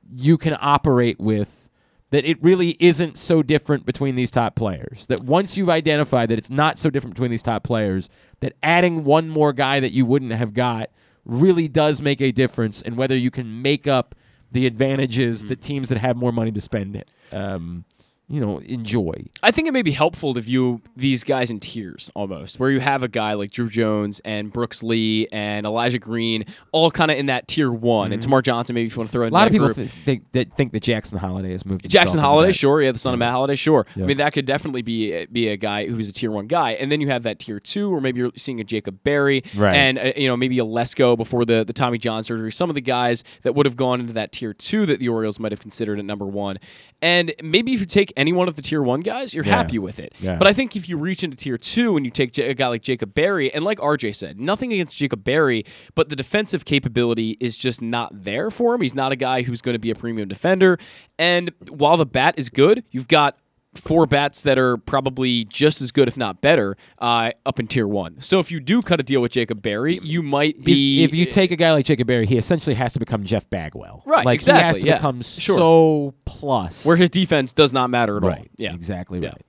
you 0.09 0.38
can 0.38 0.55
operate 0.61 1.19
with? 1.19 1.69
That 2.11 2.23
it 2.23 2.41
really 2.41 2.77
isn't 2.80 3.18
so 3.18 3.43
different 3.43 3.85
between 3.85 4.15
these 4.15 4.31
top 4.31 4.55
players. 4.55 5.07
That 5.07 5.22
once 5.22 5.57
you've 5.57 5.69
identified 5.69 6.30
that 6.30 6.38
it's 6.38 6.49
not 6.49 6.77
so 6.77 6.89
different 6.89 7.15
between 7.15 7.31
these 7.31 7.43
top 7.43 7.63
players, 7.63 8.09
that 8.39 8.53
adding 8.63 9.03
one 9.03 9.30
more 9.30 9.51
guy 9.51 9.81
that 9.81 9.91
you 9.91 10.05
wouldn't 10.05 10.31
have 10.31 10.53
got 10.53 10.89
really 11.26 11.68
does 11.68 12.01
make 12.01 12.22
a 12.22 12.31
difference 12.31 12.81
in 12.81 12.95
whether 12.95 13.18
you 13.18 13.30
can 13.31 13.61
make 13.61 13.88
up 13.88 14.15
the 14.51 14.68
advantages 14.68 15.45
that 15.45 15.61
teams 15.61 15.89
that 15.89 15.97
have 15.97 16.15
more 16.15 16.31
money 16.31 16.51
to 16.51 16.61
spend 16.61 17.03
um, 17.31 17.85
you 18.32 18.40
know, 18.40 18.60
enjoy. 18.60 19.14
I 19.44 19.52
think 19.52 19.68
it 19.68 19.72
may 19.74 19.82
be 19.82 19.91
helpful 19.91 20.34
to 20.34 20.41
view 20.41 20.82
these 20.95 21.24
guys 21.24 21.52
in 21.52 21.60
tiers 21.60 22.10
almost, 22.16 22.60
where 22.60 22.72
you 22.72 22.80
have 22.80 23.03
a 23.03 23.08
guy 23.08 23.34
like 23.34 23.52
Drew 23.52 23.70
Jones 23.70 24.22
and 24.24 24.52
Brooks 24.53 24.82
Lee 24.84 25.28
and 25.32 25.66
Elijah 25.66 25.99
Green 25.99 26.45
all 26.72 26.90
kind 26.91 27.12
of 27.12 27.18
in 27.18 27.26
that 27.28 27.48
tier 27.48 27.72
one, 27.72 28.12
and 28.14 28.22
Mhm. 28.22 28.28
Termarr 28.28 28.44
Johnson 28.44 28.74
maybe 28.74 28.88
if 28.88 28.94
you 28.95 28.99
want 28.99 29.10
to 29.10 29.12
throw 29.12 29.24
in 29.26 29.32
A 29.32 29.34
lot 29.34 29.48
of 29.48 29.52
people 29.53 29.74
th- 29.74 29.90
think, 29.90 30.32
that 30.32 30.53
think 30.53 30.72
that 30.72 30.82
Jackson 30.84 31.18
Holliday 31.18 31.52
has 31.52 31.66
moved. 31.66 31.88
Jackson 31.90 32.20
Holliday, 32.20 32.52
sure, 32.53 32.82
yeah, 32.82 32.91
the 32.91 32.99
son 32.99 33.14
of 33.14 33.20
Matt 33.20 33.32
Holliday, 33.32 33.56
sure. 33.56 33.86
Yeah. 33.95 34.06
I 34.06 34.08
mean, 34.08 34.18
that 34.18 34.34
could 34.34 34.45
definitely 34.45 34.82
be 34.82 35.26
be 35.26 35.49
a 35.49 35.58
guy 35.58 35.88
who's 35.88 36.10
a 36.10 36.14
tier 36.14 36.32
one 36.32 36.48
guy, 36.48 36.72
and 36.72 36.91
then 36.91 37.02
you 37.02 37.10
have 37.10 37.24
that 37.24 37.40
tier 37.40 37.60
two, 37.60 37.94
or 37.94 37.99
maybe 38.02 38.20
you're 38.20 38.32
seeing 38.38 38.60
a 38.60 38.64
Jacob 38.64 39.03
Berry, 39.03 39.44
Right. 39.56 39.76
and 39.76 39.98
uh, 39.99 40.12
you 40.16 40.28
know 40.28 40.38
maybe 40.38 40.58
a 40.60 40.64
Lesko 40.66 41.18
before 41.18 41.44
the 41.45 41.64
the 41.66 41.74
Tommy 41.74 41.98
John 41.98 42.24
surgery. 42.24 42.52
Some 42.52 42.70
of 42.70 42.76
the 42.76 42.82
guys 42.82 43.24
that 43.44 43.56
would 43.56 43.66
have 43.66 43.76
gone 43.76 43.99
into 43.99 44.14
that 44.14 44.32
tier 44.32 44.53
two 44.53 44.86
that 44.86 44.99
the 44.99 45.10
Orioles 45.10 45.40
might 45.40 45.52
have 45.52 45.60
considered 45.62 45.99
at 45.99 46.06
number 46.06 46.26
one, 46.26 46.58
and 47.02 47.34
maybe 47.44 47.74
if 47.74 47.80
you 47.80 47.86
take 47.86 48.14
any 48.22 48.31
one 48.31 48.48
of 48.48 48.56
the 48.56 48.61
tier 48.61 48.81
one 48.81 49.02
guys, 49.02 49.34
you're 49.34 49.43
Yeah. 49.43 49.56
happy 49.57 49.80
with 49.80 49.99
it. 49.99 50.14
Yeah. 50.19 50.38
But 50.38 50.48
I 50.48 50.53
think 50.53 50.76
if 50.76 50.88
you 50.88 50.98
reach 50.98 51.23
into 51.23 51.35
tier 51.35 51.57
two 51.57 51.98
and 51.98 52.06
you 52.06 52.11
take 52.11 52.38
a 52.38 52.53
guy 52.53 52.68
like 52.68 52.84
Jacob 52.84 53.14
Berry, 53.14 53.52
and 53.53 53.65
like 53.65 53.80
RJ 53.80 54.14
said, 54.15 54.39
nothing 54.39 54.72
against 54.72 54.95
Jacob 54.95 55.23
Berry, 55.23 55.65
but 55.95 56.10
the 56.10 56.15
defensive 56.15 56.64
capability 56.64 57.35
is 57.39 57.57
just 57.57 57.81
not 57.81 58.23
there 58.23 58.49
for 58.52 58.76
him. 58.76 58.81
He's 58.81 58.95
not 58.95 59.11
a 59.11 59.15
guy 59.15 59.41
who's 59.41 59.61
going 59.61 59.73
to 59.73 59.80
be 59.80 59.89
a 59.91 59.95
premium 59.95 60.30
defender. 60.30 60.77
And 61.19 61.52
while 61.68 61.98
the 61.98 62.06
bat 62.06 62.35
is 62.38 62.49
good, 62.49 62.84
you've 62.91 63.07
got 63.07 63.38
four 63.73 64.06
bats 64.06 64.41
that 64.41 64.57
are 64.57 64.76
probably 64.77 65.45
just 65.45 65.81
as 65.81 65.91
good, 65.91 66.07
if 66.07 66.18
not 66.18 66.41
better, 66.41 66.76
uh, 66.99 67.31
up 67.45 67.60
in 67.60 67.68
tier 67.68 67.88
one. 67.88 68.19
So 68.19 68.39
if 68.39 68.52
you 68.52 68.60
do 68.60 68.81
cut 68.81 68.99
a 68.99 69.03
deal 69.03 69.22
with 69.22 69.31
Jacob 69.31 69.61
Berry, 69.61 69.99
you 70.03 70.22
might 70.22 70.61
be. 70.64 71.03
if 71.03 71.14
you 71.14 71.26
take 71.26 71.52
a 71.52 71.56
guy 71.56 71.72
like 71.72 71.85
Jacob 71.85 72.07
Berry, 72.07 72.26
he 72.26 72.38
essentially 72.38 72.76
has 72.76 72.93
to 72.93 72.99
become 72.99 73.23
Jeff 73.23 73.49
Bagwell. 73.49 74.03
Right, 74.06 74.26
Like 74.26 74.41
he 74.43 74.52
has 74.52 74.77
exactly, 74.77 74.81
to 74.81 74.88
yeah. 74.88 74.95
become 74.98 75.22
Sure. 75.22 75.57
so 75.57 76.14
plus. 76.26 76.85
where 76.85 76.98
his 76.98 77.10
defense 77.10 77.53
does 77.53 77.72
not 77.72 77.89
matter 77.89 78.18
at 78.18 78.23
all. 78.23 78.30
Right. 78.30 78.52
Yeah. 78.57 78.73
Exactly 78.73 79.19
Yeah. 79.19 79.30
right. 79.30 79.41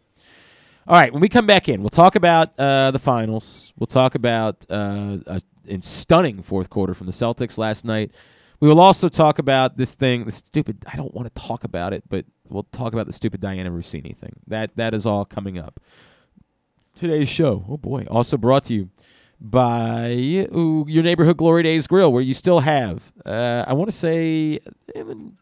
All 0.87 1.01
right. 1.01 1.13
When 1.13 1.21
we 1.21 1.29
come 1.29 1.47
back 1.47 1.69
in, 1.69 1.81
we'll 1.83 1.91
talk 1.91 2.17
about 2.17 2.59
uh, 2.59 2.91
the 2.91 2.99
finals. 2.99 3.73
We'll 3.79 3.87
talk 3.87 4.15
about 4.15 4.65
uh, 4.71 5.19
a 5.27 5.41
in 5.65 5.81
stunning 5.81 6.43
fourth 6.43 6.71
quarter 6.71 6.93
from 6.93 7.07
the 7.07 7.13
Celtics 7.13 7.57
last 7.57 7.85
night. 7.85 8.11
We 8.59 8.69
will 8.69 8.81
also 8.81 9.09
talk 9.09 9.39
about 9.39 9.77
this 9.77 9.95
thing, 9.95 10.25
the 10.25 10.33
stupid. 10.33 10.85
I 10.93 10.97
don't 10.97 11.15
want 11.15 11.33
to 11.33 11.41
talk 11.41 11.63
about 11.63 11.93
it, 11.93 12.03
but 12.09 12.25
we'll 12.49 12.65
talk 12.65 12.93
about 12.93 13.07
the 13.07 13.13
stupid 13.13 13.41
Dianna 13.41 13.71
Russini 13.71 14.17
thing. 14.17 14.35
That 14.47 14.77
that 14.77 14.95
is 14.95 15.07
all 15.07 15.25
coming 15.25 15.59
up. 15.59 15.81
Today's 16.95 17.29
show, 17.29 17.65
oh 17.69 17.79
boy, 17.79 18.07
also 18.11 18.37
brought 18.37 18.65
to 18.65 18.75
you 18.75 18.91
by 19.41 20.09
your 20.09 21.03
neighborhood 21.03 21.37
Glory 21.37 21.63
Days 21.63 21.87
Grill, 21.87 22.13
where 22.13 22.23
you 22.23 22.35
still 22.35 22.61
have, 22.61 23.13
uh, 23.27 23.65
I 23.67 23.73
want 23.73 23.91
to 23.91 23.97
say, 23.97 24.61
the 24.95 25.33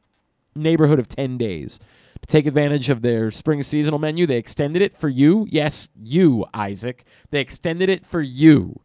neighborhood 0.54 0.98
of 0.98 1.06
10 1.06 1.36
days 1.36 1.78
to 2.20 2.26
take 2.26 2.46
advantage 2.46 2.88
of 2.88 3.02
their 3.02 3.30
spring 3.30 3.62
seasonal 3.62 3.98
menu. 3.98 4.26
They 4.26 4.38
extended 4.38 4.80
it 4.80 4.96
for 4.96 5.08
you. 5.08 5.46
Yes, 5.50 5.88
you, 6.00 6.46
Isaac. 6.54 7.04
They 7.30 7.40
extended 7.40 7.88
it 7.88 8.06
for 8.06 8.22
you 8.22 8.80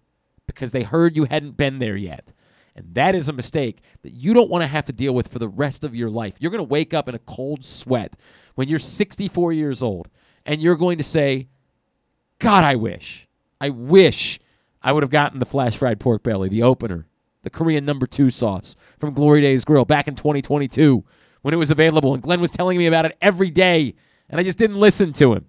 because 0.47 0.71
they 0.71 0.83
heard 0.83 1.15
you 1.15 1.25
hadn't 1.25 1.57
been 1.57 1.79
there 1.79 1.97
yet. 1.97 2.33
And 2.76 2.93
that 2.93 3.15
is 3.15 3.30
a 3.30 3.34
mistake 3.34 3.81
that 4.02 4.11
you 4.11 4.34
don't 4.34 4.49
want 4.49 4.64
to 4.64 4.68
have 4.68 4.85
to 4.85 4.93
deal 4.93 5.15
with 5.15 5.30
for 5.30 5.39
the 5.39 5.47
rest 5.47 5.84
of 5.84 5.95
your 5.95 6.10
life. 6.10 6.35
You're 6.39 6.52
going 6.52 6.60
to 6.60 6.69
wake 6.69 6.93
up 6.93 7.07
in 7.07 7.15
a 7.15 7.19
cold 7.19 7.64
sweat 7.64 8.15
when 8.56 8.68
you're 8.68 8.80
64 8.80 9.53
years 9.53 9.81
old 9.81 10.10
and 10.45 10.61
you're 10.61 10.76
going 10.76 10.97
to 10.97 11.03
say, 11.03 11.47
God, 12.39 12.64
I 12.64 12.76
wish, 12.76 13.27
I 13.61 13.69
wish 13.69 14.39
I 14.81 14.91
would 14.91 15.03
have 15.03 15.10
gotten 15.10 15.39
the 15.39 15.45
flash 15.45 15.77
fried 15.77 15.99
pork 15.99 16.22
belly, 16.22 16.49
the 16.49 16.64
opener, 16.64 17.07
the 17.43 17.49
Korean 17.49 17.85
number 17.85 18.06
two 18.06 18.30
sauce 18.30 18.76
from 18.99 19.14
Glory 19.14 19.41
Days 19.41 19.64
Grill 19.64 19.85
back 19.85 20.07
in 20.07 20.15
2022 20.15 21.03
when 21.41 21.53
it 21.53 21.57
was 21.57 21.72
available. 21.72 22.14
And 22.14 22.22
Glenn 22.22 22.41
was 22.41 22.52
telling 22.52 22.77
me 22.77 22.88
about 22.88 23.06
it 23.06 23.18
every 23.22 23.49
day, 23.49 23.95
and 24.30 24.39
I 24.39 24.43
just 24.43 24.57
didn't 24.57 24.80
listen 24.80 25.14
to 25.14 25.34
him. 25.34 25.45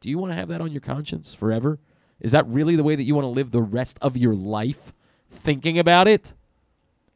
Do 0.00 0.10
you 0.10 0.18
want 0.18 0.32
to 0.32 0.36
have 0.36 0.48
that 0.48 0.60
on 0.60 0.72
your 0.72 0.80
conscience 0.80 1.34
forever? 1.34 1.78
Is 2.20 2.32
that 2.32 2.46
really 2.46 2.76
the 2.76 2.82
way 2.82 2.96
that 2.96 3.04
you 3.04 3.14
want 3.14 3.24
to 3.26 3.30
live 3.30 3.50
the 3.52 3.62
rest 3.62 3.98
of 4.02 4.16
your 4.16 4.34
life 4.34 4.92
thinking 5.30 5.78
about 5.78 6.08
it? 6.08 6.34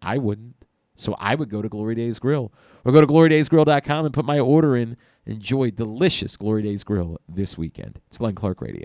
I 0.02 0.18
wouldn't. 0.18 0.56
So 0.94 1.14
I 1.18 1.34
would 1.34 1.48
go 1.48 1.62
to 1.62 1.68
Glory 1.68 1.94
Days 1.94 2.18
Grill 2.18 2.52
or 2.84 2.92
go 2.92 3.00
to 3.00 3.06
glorydaysgrill.com 3.06 4.04
and 4.04 4.14
put 4.14 4.24
my 4.24 4.38
order 4.38 4.76
in. 4.76 4.96
Enjoy 5.24 5.70
delicious 5.70 6.36
Glory 6.36 6.62
Days 6.62 6.84
Grill 6.84 7.18
this 7.28 7.56
weekend. 7.56 8.00
It's 8.08 8.18
Glenn 8.18 8.34
Clark 8.34 8.60
Radio. 8.60 8.84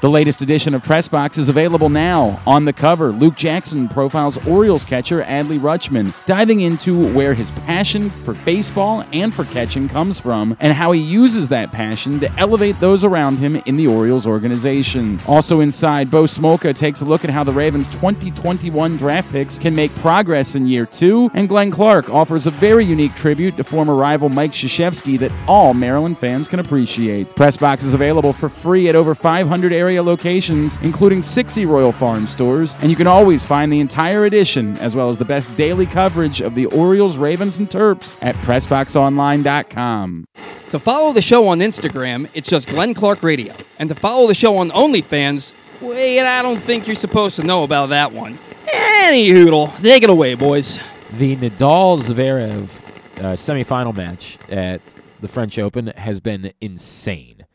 The 0.00 0.08
latest 0.08 0.42
edition 0.42 0.74
of 0.74 0.84
Press 0.84 1.08
Box 1.08 1.38
is 1.38 1.48
available 1.48 1.88
now. 1.88 2.40
On 2.46 2.64
the 2.64 2.72
cover, 2.72 3.10
Luke 3.10 3.34
Jackson 3.34 3.88
profiles 3.88 4.38
Orioles 4.46 4.84
catcher 4.84 5.24
Adley 5.24 5.58
Rutschman, 5.58 6.14
diving 6.24 6.60
into 6.60 7.12
where 7.12 7.34
his 7.34 7.50
passion 7.50 8.08
for 8.22 8.34
baseball 8.34 9.04
and 9.12 9.34
for 9.34 9.44
catching 9.46 9.88
comes 9.88 10.20
from 10.20 10.56
and 10.60 10.72
how 10.72 10.92
he 10.92 11.00
uses 11.00 11.48
that 11.48 11.72
passion 11.72 12.20
to 12.20 12.32
elevate 12.38 12.78
those 12.78 13.02
around 13.02 13.38
him 13.38 13.56
in 13.66 13.74
the 13.74 13.88
Orioles 13.88 14.24
organization. 14.24 15.18
Also 15.26 15.58
inside, 15.58 16.12
Bo 16.12 16.24
Smolka 16.24 16.72
takes 16.72 17.00
a 17.00 17.04
look 17.04 17.24
at 17.24 17.30
how 17.30 17.42
the 17.42 17.52
Ravens' 17.52 17.88
2021 17.88 18.96
draft 18.96 19.28
picks 19.32 19.58
can 19.58 19.74
make 19.74 19.92
progress 19.96 20.54
in 20.54 20.68
year 20.68 20.86
two, 20.86 21.28
and 21.34 21.48
Glenn 21.48 21.72
Clark 21.72 22.08
offers 22.08 22.46
a 22.46 22.52
very 22.52 22.84
unique 22.84 23.16
tribute 23.16 23.56
to 23.56 23.64
former 23.64 23.96
rival 23.96 24.28
Mike 24.28 24.52
Krzyzewski 24.52 25.18
that 25.18 25.32
all 25.48 25.74
Maryland 25.74 26.18
fans 26.18 26.46
can 26.46 26.60
appreciate. 26.60 27.34
Press 27.34 27.56
Box 27.56 27.82
is 27.82 27.94
available 27.94 28.32
for 28.32 28.48
free 28.48 28.88
at 28.88 28.94
over 28.94 29.12
500 29.12 29.72
areas 29.72 29.87
area 29.88 30.02
locations, 30.02 30.76
including 30.82 31.22
60 31.22 31.64
Royal 31.64 31.92
Farm 31.92 32.26
stores, 32.26 32.76
and 32.80 32.90
you 32.90 32.96
can 32.96 33.06
always 33.06 33.46
find 33.46 33.72
the 33.72 33.80
entire 33.80 34.26
edition 34.26 34.76
as 34.80 34.94
well 34.94 35.08
as 35.08 35.16
the 35.16 35.24
best 35.24 35.56
daily 35.56 35.86
coverage 35.86 36.42
of 36.42 36.54
the 36.54 36.66
Orioles, 36.66 37.16
Ravens, 37.16 37.58
and 37.58 37.70
Terps 37.70 38.18
at 38.20 38.34
PressBoxOnline.com. 38.36 40.26
To 40.68 40.78
follow 40.78 41.14
the 41.14 41.22
show 41.22 41.48
on 41.48 41.60
Instagram, 41.60 42.28
it's 42.34 42.50
just 42.50 42.68
Glenn 42.68 42.92
Clark 42.92 43.22
Radio. 43.22 43.54
And 43.78 43.88
to 43.88 43.94
follow 43.94 44.26
the 44.26 44.34
show 44.34 44.58
on 44.58 44.68
OnlyFans, 44.72 45.54
wait, 45.80 46.20
I 46.20 46.42
don't 46.42 46.60
think 46.60 46.86
you're 46.86 46.94
supposed 46.94 47.36
to 47.36 47.42
know 47.42 47.62
about 47.62 47.86
that 47.86 48.12
one. 48.12 48.38
Any 48.70 49.30
hoodle, 49.30 49.68
take 49.80 50.02
it 50.02 50.10
away, 50.10 50.34
boys. 50.34 50.78
The 51.14 51.34
Nadal 51.34 51.98
Zverev 51.98 52.68
uh, 53.16 53.22
semifinal 53.32 53.96
match 53.96 54.36
at 54.50 54.82
the 55.22 55.28
French 55.28 55.58
Open 55.58 55.86
has 55.96 56.20
been 56.20 56.52
insane. 56.60 57.46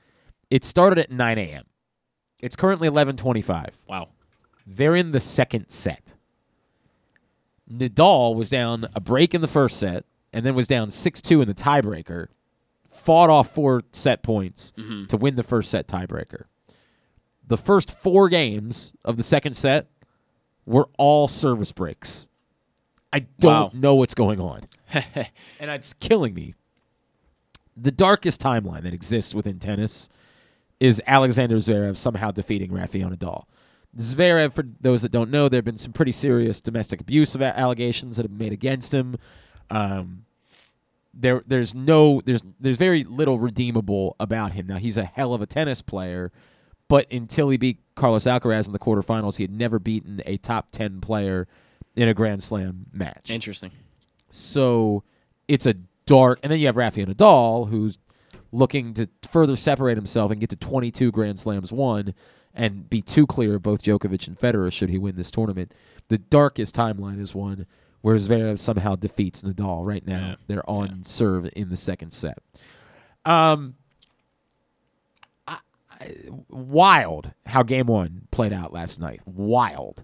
It 0.50 0.64
started 0.64 0.98
at 0.98 1.12
9 1.12 1.38
a.m. 1.38 1.66
It's 2.44 2.58
currently 2.58 2.90
11:25. 2.90 3.70
Wow. 3.88 4.10
They're 4.68 4.96
in 4.98 5.14
the 5.14 5.20
second 5.22 5.70
set. 5.70 6.14
Nadal 7.72 8.36
was 8.36 8.50
down 8.50 8.86
a 8.94 9.00
break 9.00 9.34
in 9.34 9.40
the 9.42 9.48
first 9.48 9.80
set 9.80 10.06
and 10.34 10.46
then 10.46 10.54
was 10.54 10.68
down 10.68 10.90
6-2 10.90 11.42
in 11.42 11.48
the 11.48 11.54
tiebreaker. 11.54 12.28
Fought 12.92 13.30
off 13.30 13.50
four 13.54 13.84
set 13.94 14.24
points 14.24 14.74
Mhm. 14.78 15.08
to 15.08 15.18
win 15.18 15.36
the 15.36 15.44
first 15.44 15.72
set 15.72 15.88
tiebreaker. 15.88 16.44
The 17.48 17.58
first 17.58 17.90
4 17.92 18.28
games 18.30 18.94
of 19.06 19.16
the 19.18 19.24
second 19.24 19.54
set 19.54 19.88
were 20.66 20.90
all 20.98 21.28
service 21.30 21.72
breaks. 21.72 22.28
I 23.14 23.20
don't 23.40 23.74
Wow. 23.74 23.80
know 23.80 23.96
what's 23.96 24.16
going 24.16 24.42
on. 24.42 24.64
and 24.94 25.72
it's 25.72 25.94
killing 25.94 26.34
me. 26.34 26.56
The 27.78 27.92
darkest 27.92 28.42
timeline 28.42 28.84
that 28.84 28.94
exists 28.94 29.34
within 29.34 29.60
tennis 29.60 30.10
is 30.84 31.02
Alexander 31.08 31.56
Zverev 31.56 31.96
somehow 31.96 32.30
defeating 32.30 32.74
Rafael 32.74 33.10
Nadal. 33.10 33.46
Zverev, 33.98 34.52
for 34.52 34.66
those 34.82 35.02
that 35.04 35.14
don't 35.14 35.32
know, 35.32 35.48
there 35.48 35.60
have 35.60 35.64
been 35.64 35.78
some 35.78 35.94
pretty 35.94 36.12
serious 36.12 36.60
domestic 36.60 37.00
abuse 37.00 37.38
allegations 37.38 38.18
that 38.18 38.24
have 38.24 38.38
been 38.38 38.46
made 38.48 38.52
against 38.52 38.94
him. 38.94 39.16
Um, 39.70 40.26
there, 41.14 41.42
there's 41.48 41.74
no, 41.74 42.20
there's, 42.26 42.44
there's 42.60 42.76
very 42.76 43.06
little 43.06 43.40
redeemable 43.40 44.18
about 44.20 44.52
him. 44.52 44.68
Now 44.68 44.76
he's 44.76 44.98
a 44.98 45.06
hell 45.06 45.34
of 45.34 45.42
a 45.42 45.46
tennis 45.46 45.82
player, 45.82 46.34
but 46.90 47.10
until 47.10 47.48
he 47.48 47.56
beat 47.56 47.80
Carlos 47.96 48.26
Alcaraz 48.26 48.68
in 48.68 48.74
the 48.74 48.80
quarterfinals, 48.80 49.38
he 49.38 49.46
had 49.46 49.52
never 49.52 49.80
beaten 49.80 50.22
a 50.26 50.36
top 50.36 50.72
ten 50.72 51.00
player 51.00 51.48
in 51.96 52.10
a 52.10 52.14
Grand 52.14 52.44
Slam 52.44 52.88
match. 52.92 53.30
Interesting. 53.30 53.72
So 54.32 55.04
it's 55.48 55.66
a 55.66 55.76
dark, 56.06 56.40
and 56.44 56.52
then 56.52 56.60
you 56.60 56.66
have 56.66 56.76
Rafael 56.76 57.08
Nadal, 57.08 57.70
who's 57.70 57.98
looking 58.54 58.94
to 58.94 59.10
further 59.30 59.56
separate 59.56 59.98
himself 59.98 60.32
and 60.32 60.40
get 60.40 60.50
to 60.52 60.56
22 60.56 61.12
Grand 61.12 61.40
Slams 61.40 61.72
won 61.72 62.14
and 62.54 62.90
be 62.90 63.02
too 63.02 63.26
clear 63.26 63.56
of 63.56 63.64
both 63.64 63.82
Djokovic 63.82 64.28
and 64.28 64.38
Federer 64.38 64.72
should 64.72 64.90
he 64.90 65.00
win 65.00 65.16
this 65.16 65.32
tournament. 65.32 65.74
The 66.08 66.20
darkest 66.20 66.76
timeline 66.76 67.20
is 67.20 67.34
one 67.34 67.66
where 68.02 68.16
Zverev 68.16 68.60
somehow 68.60 68.96
defeats 68.96 69.42
Nadal. 69.42 69.86
Right 69.86 70.06
now, 70.06 70.36
they're 70.48 70.70
on 70.70 71.04
serve 71.04 71.50
in 71.56 71.70
the 71.70 71.78
second 71.78 72.12
set. 72.12 72.38
Um, 73.26 73.76
I, 75.48 75.58
I, 75.90 76.12
wild 76.50 77.32
how 77.48 77.64
game 77.64 77.88
one 77.88 78.28
played 78.30 78.54
out 78.54 78.72
last 78.72 79.00
night. 79.00 79.22
Wild. 79.26 80.04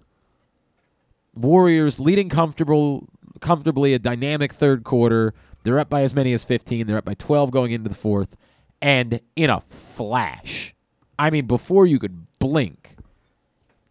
Warriors 1.34 2.00
leading 2.00 2.28
comfortable 2.28 3.06
comfortably 3.40 3.94
a 3.94 3.98
dynamic 3.98 4.52
third 4.52 4.82
quarter. 4.82 5.34
They're 5.62 5.78
up 5.78 5.90
by 5.90 6.02
as 6.02 6.14
many 6.14 6.32
as 6.32 6.44
15. 6.44 6.86
They're 6.86 6.98
up 6.98 7.04
by 7.04 7.14
12 7.14 7.50
going 7.50 7.72
into 7.72 7.88
the 7.88 7.94
fourth. 7.94 8.36
And 8.80 9.20
in 9.36 9.50
a 9.50 9.60
flash, 9.60 10.74
I 11.18 11.30
mean, 11.30 11.46
before 11.46 11.86
you 11.86 11.98
could 11.98 12.26
blink, 12.38 12.96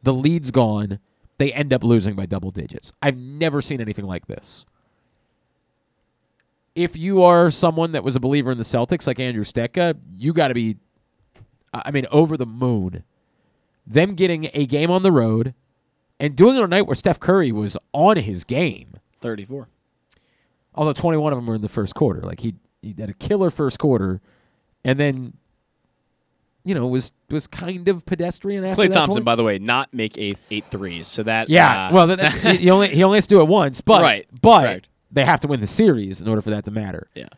the 0.02 0.14
lead's 0.14 0.52
gone. 0.52 1.00
They 1.38 1.54
end 1.54 1.72
up 1.72 1.84
losing 1.84 2.16
by 2.16 2.26
double 2.26 2.52
digits. 2.52 2.92
I've 3.02 3.18
never 3.18 3.62
seen 3.62 3.80
anything 3.82 4.06
like 4.06 4.28
this. 4.28 4.66
If 6.76 6.98
you 6.98 7.22
are 7.24 7.52
someone 7.52 7.92
that 7.92 8.04
was 8.04 8.16
a 8.16 8.20
believer 8.20 8.52
in 8.52 8.58
the 8.58 8.64
Celtics, 8.64 9.06
like 9.06 9.20
Andrew 9.20 9.44
Stetka, 9.44 9.98
you 10.18 10.34
got 10.34 10.48
to 10.50 10.54
be, 10.54 10.78
I 11.74 11.92
mean, 11.92 12.08
over 12.12 12.36
the 12.36 12.46
moon. 12.46 13.04
Them 13.86 14.16
getting 14.16 14.50
a 14.54 14.66
game 14.66 14.92
on 14.92 15.04
the 15.04 15.12
road 15.12 15.54
and 16.20 16.36
doing 16.36 16.56
it 16.56 16.60
on 16.60 16.66
a 16.66 16.68
night 16.68 16.88
where 16.88 16.96
Steph 16.96 17.20
Curry 17.20 17.52
was 17.52 17.78
on 17.94 18.18
his 18.18 18.44
game. 18.44 18.96
34. 19.22 19.68
Although 20.76 20.94
21 20.94 21.34
of 21.34 21.38
them 21.38 21.46
were 21.48 21.56
in 21.56 21.62
the 21.62 21.70
first 21.70 21.96
quarter. 21.96 22.22
Like 22.22 22.40
he, 22.40 22.56
he 22.82 22.96
had 22.98 23.10
a 23.10 23.14
killer 23.14 23.50
first 23.50 23.80
quarter 23.80 24.22
and 24.86 25.00
then 25.00 25.34
you 26.66 26.76
know, 26.76 26.86
was 26.88 27.12
was 27.32 27.48
kind 27.48 27.88
of 27.88 28.06
pedestrian 28.06 28.64
after 28.66 28.84
Klay 28.84 28.92
Thompson, 28.92 29.16
point. 29.20 29.26
by 29.26 29.36
the 29.36 29.44
way, 29.44 29.60
not 29.60 29.94
make 29.94 30.18
eight 30.18 30.38
eight 30.52 30.66
threes. 30.70 31.08
So 31.08 31.24
that 31.24 31.50
Yeah, 31.50 31.88
uh, 31.88 31.94
well, 31.94 32.08
that, 32.08 32.18
that- 32.20 32.58
he 32.58 32.70
only 32.70 32.90
he 32.90 33.04
only 33.04 33.18
has 33.18 33.26
to 33.28 33.36
do 33.36 33.42
it 33.42 33.48
once, 33.48 33.82
but 33.82 34.02
Right, 34.02 34.28
but 34.42 34.62
correct. 34.62 34.88
they 35.12 35.26
have 35.26 35.40
to 35.40 35.48
win 35.48 35.62
the 35.62 35.68
series 35.68 36.22
in 36.22 36.28
order 36.28 36.42
for 36.42 36.50
that 36.52 36.66
to 36.66 36.72
matter. 36.72 37.08
Yeah. 37.16 37.30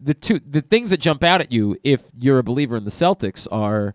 The 0.00 0.14
two 0.14 0.40
the 0.48 0.62
things 0.62 0.90
that 0.90 1.00
jump 1.00 1.22
out 1.24 1.40
at 1.40 1.52
you 1.52 1.76
if 1.84 2.02
you're 2.18 2.38
a 2.38 2.42
believer 2.44 2.76
in 2.76 2.84
the 2.84 2.90
Celtics 2.90 3.46
are 3.52 3.94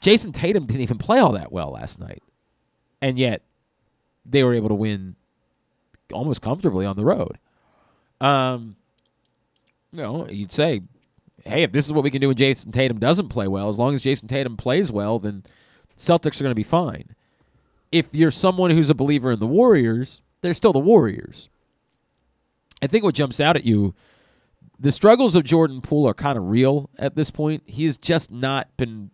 Jayson 0.00 0.32
Tatum 0.32 0.66
didn't 0.66 0.82
even 0.82 0.98
play 0.98 1.18
all 1.18 1.32
that 1.32 1.50
well 1.50 1.70
last 1.72 1.98
night, 1.98 2.22
and 3.00 3.18
yet 3.18 3.42
they 4.26 4.44
were 4.44 4.52
able 4.54 4.68
to 4.68 4.74
win 4.74 5.16
almost 6.12 6.40
comfortably 6.42 6.84
on 6.86 6.96
the 6.96 7.04
road. 7.04 7.38
Um, 8.24 8.76
you 9.92 10.02
know, 10.02 10.26
you'd 10.28 10.50
say, 10.50 10.80
hey, 11.44 11.62
if 11.62 11.72
this 11.72 11.84
is 11.84 11.92
what 11.92 12.04
we 12.04 12.10
can 12.10 12.20
do 12.20 12.28
when 12.28 12.36
Jayson 12.36 12.72
Tatum 12.72 12.98
doesn't 12.98 13.28
play 13.28 13.46
well, 13.46 13.68
as 13.68 13.78
long 13.78 13.92
as 13.92 14.02
Jayson 14.02 14.28
Tatum 14.28 14.56
plays 14.56 14.90
well, 14.90 15.18
then 15.18 15.44
Celtics 15.96 16.40
are 16.40 16.44
going 16.44 16.50
to 16.50 16.54
be 16.54 16.62
fine. 16.62 17.14
If 17.92 18.08
you're 18.12 18.30
someone 18.30 18.70
who's 18.70 18.90
a 18.90 18.94
believer 18.94 19.32
in 19.32 19.40
the 19.40 19.46
Warriors, 19.46 20.22
they're 20.40 20.54
still 20.54 20.72
the 20.72 20.78
Warriors. 20.78 21.48
I 22.82 22.86
think 22.86 23.04
what 23.04 23.14
jumps 23.14 23.40
out 23.40 23.56
at 23.56 23.64
you, 23.64 23.94
the 24.80 24.90
struggles 24.90 25.34
of 25.34 25.44
Jordan 25.44 25.80
Poole 25.80 26.08
are 26.08 26.14
kind 26.14 26.38
of 26.38 26.48
real 26.48 26.90
at 26.98 27.14
this 27.16 27.30
point. 27.30 27.62
He's 27.66 27.96
just 27.98 28.30
not 28.30 28.74
been, 28.76 29.10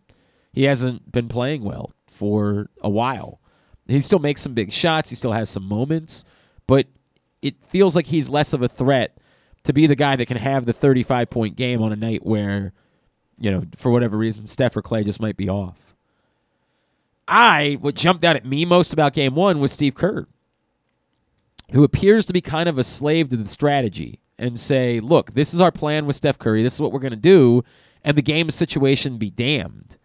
he 0.53 0.65
hasn't 0.65 1.13
been 1.13 1.29
playing 1.29 1.63
well 1.63 1.93
for 2.07 2.71
a 2.81 2.89
while. 2.89 3.41
He 3.87 4.01
still 4.01 4.19
makes 4.21 4.41
some 4.41 4.55
big 4.55 4.73
shots. 4.73 5.11
He 5.11 5.17
still 5.17 5.33
has 5.33 5.51
some 5.51 5.65
moments, 5.65 6.25
but 6.67 6.87
it 7.43 7.57
feels 7.67 7.97
like 7.97 8.07
he's 8.07 8.29
less 8.29 8.53
of 8.53 8.63
a 8.63 8.69
threat 8.69 9.17
to 9.65 9.73
be 9.73 9.87
the 9.87 9.97
guy 9.97 10.17
that 10.17 10.27
can 10.27 10.37
have 10.37 10.67
the 10.67 10.73
35 10.73 11.31
point 11.31 11.57
game 11.57 11.83
on 11.83 11.93
a 11.93 11.97
night 11.97 12.25
where, 12.25 12.73
you 13.39 13.51
know, 13.51 13.65
for 13.77 13.91
whatever 13.91 14.17
reason, 14.17 14.47
Steph 14.47 14.77
or 14.77 14.83
Klay 14.83 15.05
just 15.05 15.21
might 15.21 15.37
be 15.37 15.49
off. 15.49 15.95
I, 17.29 17.79
what 17.81 17.95
jumped 17.95 18.25
out 18.25 18.37
at 18.37 18.45
me 18.45 18.65
most 18.65 18.93
about 18.93 19.13
game 19.13 19.35
one 19.35 19.61
was 19.61 19.71
Steve 19.71 19.95
Kerr, 19.95 20.27
who 21.73 21.85
appears 21.85 22.27
to 22.27 22.33
be 22.33 22.41
kind 22.41 22.69
of 22.69 22.79
a 22.79 22.85
slave 22.85 23.29
to 23.29 23.37
the 23.37 23.49
strategy 23.49 24.21
and 24.39 24.59
say, 24.59 24.99
look, 24.99 25.35
this 25.35 25.55
is 25.55 25.61
our 25.61 25.71
plan 25.71 26.07
with 26.07 26.17
Steph 26.17 26.39
Curry. 26.39 26.63
This 26.63 26.75
is 26.75 26.81
what 26.81 26.93
we're 26.93 26.99
going 26.99 27.13
to 27.13 27.17
do. 27.17 27.63
And 28.03 28.17
the 28.17 28.23
game 28.23 28.51
situation 28.51 29.19
be 29.19 29.31
damned. 29.31 29.97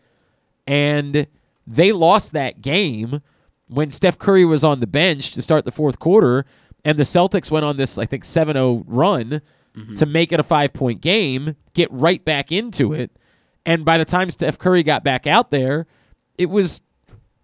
And 0.67 1.27
they 1.65 1.91
lost 1.91 2.33
that 2.33 2.61
game 2.61 3.21
when 3.67 3.89
Steph 3.89 4.19
Curry 4.19 4.45
was 4.45 4.63
on 4.63 4.79
the 4.79 4.87
bench 4.87 5.31
to 5.31 5.41
start 5.41 5.65
the 5.65 5.71
fourth 5.71 5.97
quarter, 5.97 6.45
and 6.85 6.99
the 6.99 7.03
Celtics 7.03 7.49
went 7.49 7.65
on 7.65 7.77
this, 7.77 7.97
I 7.97 8.05
think, 8.05 8.23
7 8.23 8.53
0 8.53 8.83
run 8.87 9.41
mm-hmm. 9.75 9.95
to 9.95 10.05
make 10.05 10.31
it 10.31 10.39
a 10.39 10.43
five 10.43 10.71
point 10.71 11.01
game, 11.01 11.55
get 11.73 11.91
right 11.91 12.23
back 12.23 12.51
into 12.51 12.93
it. 12.93 13.11
And 13.65 13.83
by 13.83 13.97
the 13.97 14.05
time 14.05 14.29
Steph 14.29 14.59
Curry 14.59 14.83
got 14.83 15.03
back 15.03 15.25
out 15.25 15.49
there, 15.49 15.87
it 16.37 16.51
was, 16.51 16.81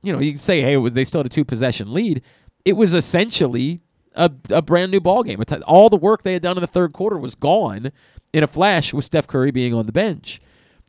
you 0.04 0.14
know, 0.14 0.20
you 0.20 0.34
can 0.34 0.40
say, 0.40 0.62
hey, 0.62 0.78
they 0.90 1.04
still 1.04 1.20
had 1.20 1.26
a 1.26 1.30
two 1.30 1.44
possession 1.44 1.92
lead. 1.92 2.22
It 2.64 2.74
was 2.74 2.94
essentially 2.94 3.82
a, 4.14 4.32
a 4.52 4.62
brand 4.62 4.92
new 4.92 5.02
ball 5.02 5.24
game. 5.24 5.44
All 5.66 5.90
the 5.90 5.98
work 5.98 6.22
they 6.22 6.34
had 6.34 6.44
done 6.44 6.58
in 6.58 6.62
the 6.62 6.68
third 6.68 6.94
quarter 6.94 7.18
was 7.18 7.34
gone 7.34 7.92
in 8.32 8.44
a 8.44 8.48
flash 8.48 8.94
with 8.94 9.06
Steph 9.06 9.26
Curry 9.26 9.50
being 9.50 9.74
on 9.74 9.88
the 9.88 9.92
bench. 9.92 10.40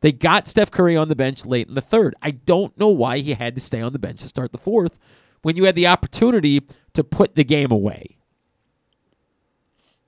They 0.02 0.12
got 0.12 0.46
Steph 0.46 0.70
Curry 0.70 0.96
on 0.96 1.08
the 1.08 1.16
bench 1.16 1.46
late 1.46 1.68
in 1.68 1.74
the 1.74 1.80
third. 1.80 2.14
I 2.20 2.32
don't 2.32 2.76
know 2.76 2.88
why 2.88 3.18
he 3.18 3.32
had 3.32 3.54
to 3.54 3.60
stay 3.60 3.80
on 3.80 3.94
the 3.94 3.98
bench 3.98 4.20
to 4.20 4.28
start 4.28 4.52
the 4.52 4.58
fourth 4.58 4.98
when 5.40 5.56
you 5.56 5.64
had 5.64 5.76
the 5.76 5.86
opportunity 5.86 6.60
to 6.92 7.02
put 7.02 7.36
the 7.36 7.44
game 7.44 7.70
away. 7.70 8.18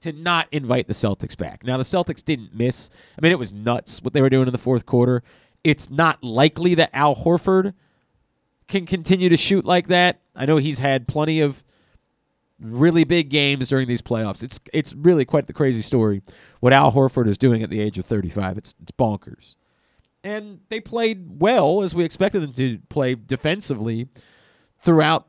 To 0.05 0.12
not 0.12 0.48
invite 0.52 0.86
the 0.86 0.93
Celtics 0.93 1.35
back. 1.35 1.64
Now, 1.64 1.78
the 1.78 1.82
Celtics 1.82 2.22
didn't 2.22 2.55
miss. 2.55 2.90
I 3.18 3.22
mean, 3.22 3.32
it 3.32 3.39
was 3.39 3.55
nuts 3.55 4.02
what 4.02 4.12
they 4.12 4.20
were 4.20 4.28
doing 4.28 4.47
in 4.47 4.52
the 4.52 4.59
fourth 4.59 4.85
quarter. 4.85 5.22
It's 5.64 5.89
not 5.89 6.22
likely 6.22 6.74
that 6.74 6.90
Al 6.93 7.16
Horford 7.16 7.72
can 8.68 8.85
continue 8.85 9.31
to 9.31 9.39
shoot 9.39 9.64
like 9.64 9.89
that. 9.89 10.20
I 10.36 10.44
know 10.44 10.59
he's 10.59 10.78
had 10.78 11.09
plenty 11.09 11.40
of 11.40 11.64
really 12.60 13.05
big 13.05 13.31
games 13.31 13.68
during 13.70 13.89
these 13.89 14.02
playoffs. 14.02 14.43
It's 14.43 14.60
it's 14.72 14.94
really 14.94 15.24
quite 15.24 15.47
the 15.47 15.52
crazy 15.52 15.81
story 15.81 16.22
what 16.60 16.74
Al 16.74 16.93
Horford 16.93 17.26
is 17.26 17.39
doing 17.39 17.62
at 17.62 17.70
the 17.70 17.81
age 17.81 17.98
of 17.98 18.05
35. 18.06 18.59
It's 18.59 18.74
it's 18.82 18.93
bonkers. 18.93 19.55
And 20.22 20.60
they 20.68 20.81
played 20.81 21.40
well 21.40 21.82
as 21.82 21.94
we 21.94 22.05
expected 22.05 22.43
them 22.43 22.52
to 22.55 22.78
play 22.89 23.14
defensively 23.14 24.09
throughout 24.78 25.28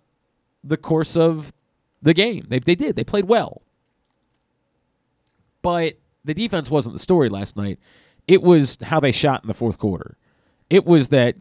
the 0.63 0.77
course 0.77 1.17
of 1.17 1.53
the 2.01 2.13
game. 2.13 2.45
They 2.49 2.59
they 2.59 2.75
did. 2.75 2.95
They 2.95 3.03
played 3.03 3.25
well. 3.25 3.61
But 5.65 5.97
the 6.23 6.35
defense 6.35 6.69
wasn't 6.69 6.93
the 6.93 6.99
story 6.99 7.27
last 7.27 7.57
night. 7.57 7.79
It 8.27 8.43
was 8.43 8.77
how 8.83 8.99
they 8.99 9.11
shot 9.11 9.43
in 9.43 9.47
the 9.47 9.53
fourth 9.55 9.79
quarter. 9.79 10.15
It 10.69 10.85
was 10.85 11.07
that 11.09 11.37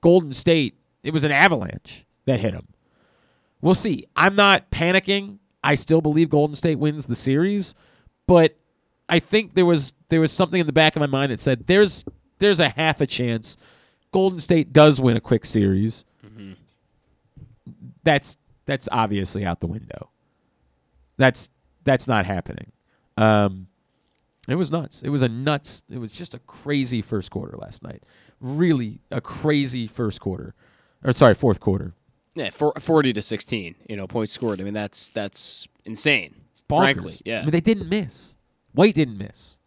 Golden 0.00 0.32
State 0.32 0.74
it 1.04 1.12
was 1.12 1.22
an 1.22 1.30
avalanche 1.30 2.04
that 2.26 2.40
hit 2.40 2.52
them. 2.52 2.66
We'll 3.60 3.76
see. 3.76 4.06
I'm 4.16 4.34
not 4.34 4.70
panicking. 4.70 5.38
I 5.62 5.76
still 5.76 6.00
believe 6.00 6.30
Golden 6.30 6.56
State 6.56 6.78
wins 6.78 7.06
the 7.06 7.14
series, 7.14 7.74
but 8.26 8.56
I 9.08 9.18
think 9.20 9.54
there 9.54 9.66
was 9.66 9.92
there 10.08 10.20
was 10.20 10.32
something 10.32 10.60
in 10.60 10.66
the 10.66 10.72
back 10.72 10.96
of 10.96 11.00
my 11.00 11.06
mind 11.06 11.30
that 11.30 11.38
said 11.38 11.68
there's 11.68 12.04
there's 12.38 12.58
a 12.58 12.70
half 12.70 13.00
a 13.00 13.06
chance 13.06 13.56
Golden 14.10 14.40
State 14.40 14.72
does 14.72 15.00
win 15.00 15.16
a 15.16 15.20
quick 15.20 15.44
series. 15.44 16.04
That's 18.02 18.36
that's 18.66 18.88
obviously 18.90 19.44
out 19.44 19.60
the 19.60 19.66
window. 19.68 20.10
That's 21.18 21.50
that's 21.84 22.08
not 22.08 22.26
happening. 22.26 22.72
Um, 23.16 23.68
it 24.48 24.54
was 24.54 24.70
nuts. 24.70 25.02
It 25.02 25.10
was 25.10 25.22
a 25.22 25.28
nuts. 25.28 25.82
It 25.90 25.98
was 25.98 26.12
just 26.12 26.34
a 26.34 26.38
crazy 26.40 27.02
first 27.02 27.30
quarter 27.30 27.56
last 27.56 27.82
night. 27.82 28.02
Really 28.40 29.00
a 29.10 29.20
crazy 29.20 29.86
first 29.86 30.20
quarter, 30.20 30.54
or 31.04 31.12
sorry, 31.12 31.34
fourth 31.34 31.60
quarter. 31.60 31.94
Yeah, 32.34 32.50
for, 32.50 32.72
40 32.78 33.12
to 33.14 33.22
16, 33.22 33.74
you 33.88 33.96
know, 33.96 34.06
points 34.06 34.32
scored. 34.32 34.60
I 34.60 34.64
mean, 34.64 34.74
that's 34.74 35.10
that's 35.10 35.68
insane. 35.84 36.34
Frankly, 36.68 37.18
yeah. 37.24 37.40
I 37.40 37.42
mean, 37.42 37.50
they 37.50 37.60
didn't 37.60 37.88
miss. 37.88 38.36
White 38.72 38.94
didn't 38.94 39.18
miss. 39.18 39.58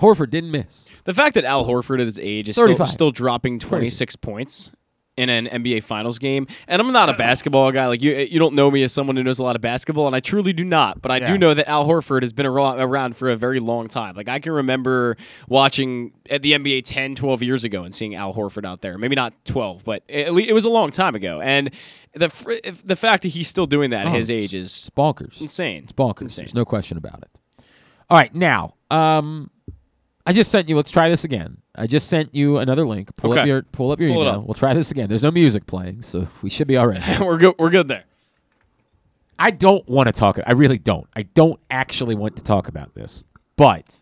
Horford 0.00 0.30
didn't 0.30 0.50
miss. 0.50 0.88
The 1.04 1.14
fact 1.14 1.34
that 1.34 1.44
Al 1.44 1.66
Horford 1.66 2.00
at 2.00 2.06
his 2.06 2.18
age 2.18 2.48
is 2.48 2.56
still, 2.56 2.66
35. 2.66 2.88
still 2.88 3.10
dropping 3.10 3.58
26 3.58 4.16
points 4.16 4.70
in 5.16 5.28
an 5.28 5.46
NBA 5.46 5.84
Finals 5.84 6.18
game, 6.18 6.46
and 6.66 6.82
I'm 6.82 6.92
not 6.92 7.08
a 7.08 7.12
basketball 7.14 7.70
guy. 7.70 7.86
Like 7.86 8.02
you, 8.02 8.14
you 8.14 8.38
don't 8.40 8.54
know 8.54 8.68
me 8.70 8.82
as 8.82 8.92
someone 8.92 9.16
who 9.16 9.22
knows 9.22 9.38
a 9.38 9.42
lot 9.44 9.54
of 9.54 9.62
basketball, 9.62 10.06
and 10.08 10.16
I 10.16 10.20
truly 10.20 10.52
do 10.52 10.64
not. 10.64 11.00
But 11.00 11.12
I 11.12 11.18
Yeah. 11.18 11.26
do 11.26 11.38
know 11.38 11.54
that 11.54 11.68
Al 11.68 11.86
Horford 11.86 12.22
has 12.22 12.32
been 12.32 12.46
around 12.46 13.16
for 13.16 13.30
a 13.30 13.36
very 13.36 13.60
long 13.60 13.86
time. 13.88 14.16
Like 14.16 14.28
I 14.28 14.40
can 14.40 14.52
remember 14.52 15.16
watching 15.48 16.12
at 16.30 16.42
the 16.42 16.52
NBA 16.52 16.82
10, 16.84 17.14
12 17.14 17.42
years 17.42 17.62
ago 17.64 17.84
and 17.84 17.94
seeing 17.94 18.14
Al 18.14 18.34
Horford 18.34 18.64
out 18.66 18.80
there. 18.80 18.98
Maybe 18.98 19.14
not 19.14 19.32
12, 19.44 19.84
but 19.84 20.02
at 20.10 20.34
least 20.34 20.50
it 20.50 20.52
was 20.54 20.64
a 20.64 20.68
long 20.70 20.90
time 20.90 21.14
ago. 21.14 21.40
And 21.40 21.70
the 22.14 22.80
the 22.84 22.96
fact 22.96 23.22
that 23.22 23.28
he's 23.28 23.48
still 23.48 23.66
doing 23.66 23.90
that 23.90 24.06
at 24.06 24.12
Oh, 24.12 24.16
his 24.16 24.30
age 24.30 24.54
is 24.54 24.90
bonkers. 24.96 25.40
insane. 25.40 25.84
It's 25.84 25.92
bonkers. 25.92 26.22
Insane. 26.22 26.44
There's 26.46 26.54
no 26.54 26.64
question 26.64 26.96
about 26.98 27.22
it. 27.22 27.64
All 28.10 28.18
right, 28.18 28.34
now, 28.34 28.74
um, 28.90 29.50
I 30.26 30.32
just 30.32 30.50
sent 30.50 30.68
you. 30.68 30.76
Let's 30.76 30.90
try 30.90 31.08
this 31.10 31.24
again. 31.24 31.58
I 31.74 31.86
just 31.86 32.08
sent 32.08 32.34
you 32.34 32.56
another 32.58 32.86
link. 32.86 33.14
Pull 33.16 33.38
up 33.38 33.46
your 33.46 33.62
pull 33.62 33.92
up 33.92 34.00
your 34.00 34.10
Let's 34.10 34.16
pull 34.16 34.22
email. 34.22 34.40
up. 34.40 34.46
We'll 34.46 34.54
try 34.54 34.72
this 34.72 34.90
again. 34.90 35.08
There's 35.08 35.22
no 35.22 35.30
music 35.30 35.66
playing, 35.66 36.02
so 36.02 36.28
we 36.40 36.48
should 36.48 36.66
be 36.66 36.76
all 36.76 36.86
right. 36.86 37.20
we're 37.20 37.36
good. 37.36 37.54
We're 37.58 37.70
good 37.70 37.88
there. 37.88 38.04
I 39.38 39.50
don't 39.50 39.86
want 39.88 40.06
to 40.06 40.12
talk. 40.12 40.38
I 40.46 40.52
really 40.52 40.78
don't. 40.78 41.06
I 41.16 41.22
don't 41.22 41.60
actually 41.70 42.14
want 42.14 42.36
to 42.36 42.42
talk 42.44 42.68
about 42.68 42.94
this, 42.94 43.24
but 43.56 43.96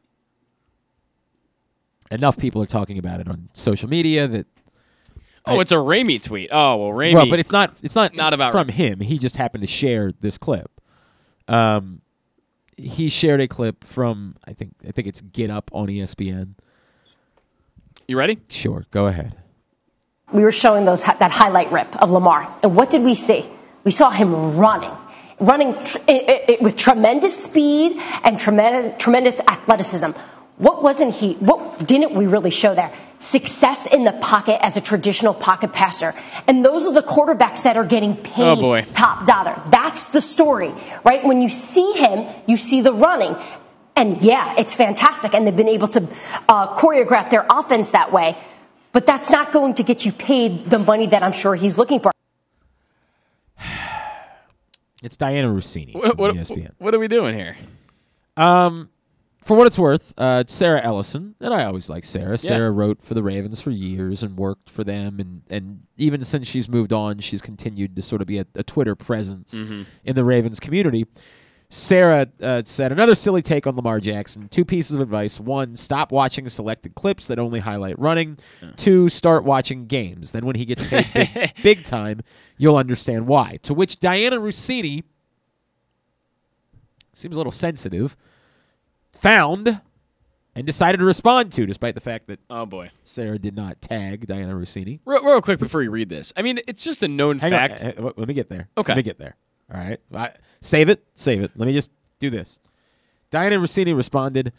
enough 2.10 2.36
people 2.36 2.62
are 2.62 2.66
talking 2.66 2.98
about 2.98 3.20
it 3.20 3.28
on 3.28 3.48
social 3.54 3.88
media 3.88 4.28
that. 4.28 4.46
Oh, 5.44 5.56
I- 5.56 5.62
it's 5.62 5.72
a 5.72 5.76
Ramey 5.76 6.22
tweet. 6.22 6.50
Oh 6.52 6.76
well, 6.76 6.90
Ramey. 6.92 7.14
Well, 7.14 7.30
but 7.30 7.40
it's 7.40 7.50
not. 7.50 7.74
It's 7.82 7.96
not. 7.96 8.14
Not 8.14 8.32
about 8.32 8.52
from 8.52 8.68
him. 8.68 9.00
He 9.00 9.18
just 9.18 9.36
happened 9.38 9.62
to 9.62 9.66
share 9.66 10.12
this 10.20 10.38
clip. 10.38 10.70
Um, 11.48 12.01
he 12.82 13.08
shared 13.08 13.40
a 13.40 13.48
clip 13.48 13.84
from 13.84 14.36
I 14.46 14.52
think 14.52 14.72
I 14.86 14.90
think 14.92 15.06
it's 15.08 15.20
Get 15.20 15.50
Up 15.50 15.70
on 15.72 15.88
ESPN. 15.88 16.54
You 18.08 18.18
ready? 18.18 18.38
Sure, 18.48 18.84
go 18.90 19.06
ahead. 19.06 19.34
we 20.32 20.42
were 20.42 20.52
showing 20.52 20.84
those 20.84 21.02
that 21.04 21.30
highlight 21.30 21.70
rip 21.72 21.94
of 22.02 22.10
Lamar, 22.10 22.48
and 22.62 22.74
what 22.74 22.90
did 22.90 23.02
we 23.02 23.14
see? 23.14 23.44
We 23.84 23.90
saw 23.90 24.10
him 24.10 24.56
running, 24.56 24.90
running 25.40 25.74
tr- 25.84 25.98
i- 26.08 26.44
i- 26.48 26.62
with 26.64 26.76
tremendous 26.76 27.44
speed 27.44 28.00
and 28.24 28.38
tremendous, 28.38 28.94
tremendous 29.02 29.40
athleticism. 29.40 30.10
What 30.58 30.82
wasn't 30.82 31.14
he? 31.14 31.34
What 31.34 31.86
didn't 31.86 32.14
we 32.14 32.26
really 32.26 32.50
show 32.50 32.74
there? 32.74 32.92
Success 33.18 33.86
in 33.86 34.04
the 34.04 34.12
pocket 34.12 34.58
as 34.64 34.76
a 34.76 34.80
traditional 34.80 35.32
pocket 35.34 35.72
passer, 35.72 36.14
and 36.46 36.64
those 36.64 36.86
are 36.86 36.92
the 36.92 37.02
quarterbacks 37.02 37.62
that 37.62 37.76
are 37.76 37.84
getting 37.84 38.16
paid 38.16 38.58
Oh, 38.58 38.60
boy. 38.60 38.86
top 38.92 39.26
dollar. 39.26 39.60
That's 39.70 40.08
the 40.08 40.20
story, 40.20 40.72
right? 41.04 41.24
When 41.24 41.40
you 41.40 41.48
see 41.48 41.92
him, 41.92 42.26
you 42.46 42.56
see 42.56 42.80
the 42.80 42.92
running. 42.92 43.36
And 43.96 44.22
yeah, 44.22 44.54
it's 44.58 44.74
fantastic. 44.74 45.34
And 45.34 45.46
they've 45.46 45.56
been 45.56 45.68
able 45.68 45.88
to 45.88 46.08
uh, 46.48 46.76
choreograph 46.76 47.30
their 47.30 47.46
offense 47.50 47.90
that 47.90 48.10
way. 48.12 48.36
But 48.92 49.06
that's 49.06 49.30
not 49.30 49.52
going 49.52 49.74
to 49.74 49.82
get 49.82 50.04
you 50.04 50.12
paid 50.12 50.68
the 50.68 50.78
money 50.78 51.06
that 51.06 51.22
I'm 51.22 51.32
sure 51.32 51.54
he's 51.54 51.78
looking 51.78 52.00
for. 52.00 52.10
It's 55.02 55.16
Dianna 55.16 55.52
Russini 55.52 55.94
What, 55.94 56.16
what, 56.16 56.34
ESPN. 56.36 56.70
what 56.78 56.94
are 56.94 56.98
we 57.00 57.08
doing 57.08 57.34
here? 57.34 57.56
Um, 58.36 58.88
for 59.42 59.56
what 59.56 59.66
it's 59.66 59.78
worth, 59.78 60.14
uh, 60.18 60.44
Sarah 60.46 60.80
Ellison, 60.82 61.34
and 61.40 61.52
I 61.52 61.64
always 61.64 61.90
like 61.90 62.04
Sarah. 62.04 62.38
Sarah 62.38 62.70
wrote 62.70 63.02
for 63.02 63.14
the 63.14 63.22
Ravens 63.22 63.60
for 63.60 63.70
years 63.70 64.22
and 64.22 64.36
worked 64.36 64.70
for 64.70 64.84
them, 64.84 65.18
and, 65.18 65.42
and 65.50 65.82
even 65.96 66.22
since 66.24 66.46
she's 66.48 66.68
moved 66.68 66.92
on, 66.92 67.18
she's 67.18 67.42
continued 67.42 67.96
to 67.96 68.02
sort 68.02 68.20
of 68.20 68.28
be 68.28 68.38
a, 68.38 68.46
a 68.54 68.62
Twitter 68.62 68.94
presence 68.94 69.60
Mhm. 69.60 69.86
in 70.04 70.14
the 70.16 70.24
Ravens 70.24 70.60
community. 70.60 71.06
Sarah 71.70 72.26
uh, 72.42 72.60
said 72.66 72.92
another 72.92 73.14
silly 73.14 73.40
take 73.40 73.66
on 73.66 73.74
Lamar 73.74 73.98
Jackson. 73.98 74.46
Two 74.50 74.62
pieces 74.64 74.94
of 74.94 75.00
advice: 75.00 75.40
one, 75.40 75.74
stop 75.74 76.12
watching 76.12 76.46
selected 76.50 76.94
clips 76.94 77.26
that 77.28 77.38
only 77.38 77.60
highlight 77.60 77.98
running. 77.98 78.36
Two, 78.76 79.08
start 79.08 79.42
watching 79.42 79.86
games. 79.86 80.32
Then, 80.32 80.44
when 80.44 80.54
he 80.56 80.66
gets 80.66 80.86
paid 80.86 81.06
big, 81.14 81.52
big 81.62 81.84
time, 81.84 82.20
you'll 82.58 82.76
understand 82.76 83.26
why. 83.26 83.58
To 83.62 83.72
which 83.72 83.98
Dianna 84.00 84.38
Russini 84.38 85.02
seems 87.14 87.34
a 87.34 87.38
little 87.38 87.52
sensitive. 87.52 88.16
Found 89.22 89.80
and 90.54 90.66
decided 90.66 90.98
to 90.98 91.04
respond 91.04 91.52
to, 91.52 91.64
despite 91.64 91.94
the 91.94 92.00
fact 92.00 92.26
that 92.26 92.40
oh 92.50 92.66
boy, 92.66 92.90
Sarah 93.04 93.38
did 93.38 93.56
not 93.56 93.80
tag 93.80 94.26
Dianna 94.26 94.52
Russini. 94.52 95.00
Real, 95.04 95.22
real 95.24 95.40
quick 95.40 95.58
before 95.58 95.82
you 95.82 95.90
read 95.90 96.08
this, 96.08 96.32
I 96.36 96.42
mean, 96.42 96.60
it's 96.66 96.82
just 96.84 97.02
a 97.02 97.08
known 97.08 97.38
Hang 97.38 97.50
fact. 97.50 97.82
uh, 97.84 97.92
uh, 97.96 98.12
let 98.16 98.28
me 98.28 98.34
get 98.34 98.48
there. 98.48 98.68
Okay. 98.76 98.92
Let 98.92 98.96
me 98.96 99.02
get 99.02 99.18
there. 99.18 99.36
All 99.72 99.80
right. 99.80 100.00
I- 100.14 100.32
save 100.60 100.88
it. 100.88 101.04
Save 101.14 101.42
it. 101.42 101.52
Let 101.56 101.66
me 101.66 101.72
just 101.72 101.90
do 102.18 102.30
this. 102.30 102.60
Dianna 103.30 103.58
Russini 103.60 103.96
responded, 103.96 104.52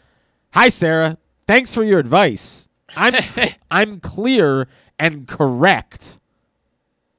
Hi, 0.54 0.68
Sarah. 0.68 1.18
Thanks 1.46 1.74
for 1.74 1.84
your 1.84 1.98
advice. 1.98 2.68
I'm, 2.96 3.14
I'm 3.70 4.00
clear 4.00 4.66
and 4.98 5.28
correct 5.28 6.18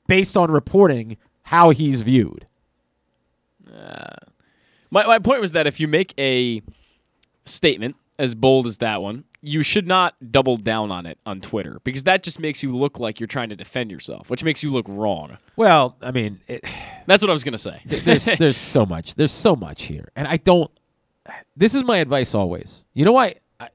based 0.08 0.36
on 0.36 0.50
reporting 0.52 1.18
how 1.44 1.70
he's 1.70 2.02
viewed. 2.02 2.46
My, 4.92 5.06
my 5.06 5.20
point 5.20 5.42
was 5.42 5.52
that 5.52 5.68
if 5.68 5.80
you 5.80 5.88
make 5.88 6.14
a 6.18 6.62
statement 7.46 7.96
as 8.18 8.34
bold 8.36 8.66
as 8.68 8.78
that 8.78 9.02
one, 9.02 9.26
you 9.42 9.62
should 9.62 9.88
not 9.88 10.16
double 10.32 10.58
down 10.58 10.92
on 10.92 11.06
it 11.06 11.20
on 11.26 11.42
Twitter 11.42 11.80
because 11.84 12.04
that 12.04 12.24
just 12.24 12.40
makes 12.40 12.64
you 12.64 12.76
look 12.76 13.00
like 13.00 13.20
you're 13.20 13.28
trying 13.28 13.50
to 13.50 13.56
defend 13.56 13.92
yourself, 13.92 14.30
which 14.30 14.44
makes 14.44 14.64
you 14.64 14.72
look 14.72 14.86
wrong. 14.88 15.38
Well, 15.56 15.98
I 16.02 16.12
mean, 16.12 16.40
it, 16.48 16.64
That's 17.06 17.22
what 17.22 17.30
I 17.30 17.34
was 17.34 17.44
going 17.44 17.54
to 17.54 17.58
say. 17.58 17.82
there's 17.86 18.26
there's 18.40 18.58
so 18.58 18.86
much. 18.86 19.16
There's 19.16 19.32
so 19.32 19.56
much 19.56 19.84
here, 19.84 20.10
and 20.16 20.28
I 20.28 20.38
don't. 20.38 20.72
This 21.56 21.76
is 21.76 21.84
my 21.84 21.98
advice 21.98 22.34
always. 22.34 22.86
You 22.94 23.06
know 23.06 23.12
why? 23.12 23.36
I, 23.60 23.70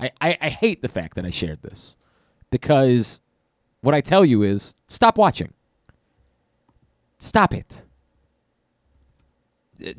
I 0.00 0.10
I 0.20 0.38
I 0.40 0.48
hate 0.48 0.82
the 0.82 0.88
fact 0.88 1.14
that 1.16 1.24
I 1.24 1.30
shared 1.30 1.62
this 1.62 1.96
because 2.50 3.20
what 3.80 3.94
I 3.94 4.00
tell 4.00 4.24
you 4.24 4.42
is 4.42 4.74
stop 4.88 5.18
watching. 5.18 5.52
Stop 7.18 7.54
it. 7.54 7.82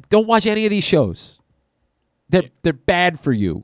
Don't 0.09 0.27
watch 0.27 0.45
any 0.45 0.65
of 0.65 0.71
these 0.71 0.83
shows. 0.83 1.36
They're 2.29 2.49
they're 2.61 2.73
bad 2.73 3.19
for 3.19 3.31
you. 3.31 3.63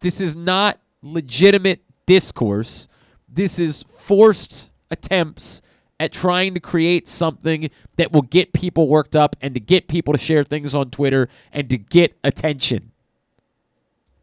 This 0.00 0.20
is 0.20 0.36
not 0.36 0.80
legitimate 1.02 1.82
discourse. 2.06 2.88
This 3.28 3.58
is 3.58 3.84
forced 3.88 4.70
attempts 4.90 5.60
at 6.00 6.12
trying 6.12 6.54
to 6.54 6.60
create 6.60 7.08
something 7.08 7.68
that 7.96 8.12
will 8.12 8.22
get 8.22 8.52
people 8.52 8.86
worked 8.86 9.16
up 9.16 9.34
and 9.40 9.54
to 9.54 9.60
get 9.60 9.88
people 9.88 10.14
to 10.14 10.18
share 10.18 10.44
things 10.44 10.74
on 10.74 10.90
Twitter 10.90 11.28
and 11.52 11.68
to 11.68 11.76
get 11.76 12.16
attention. 12.22 12.92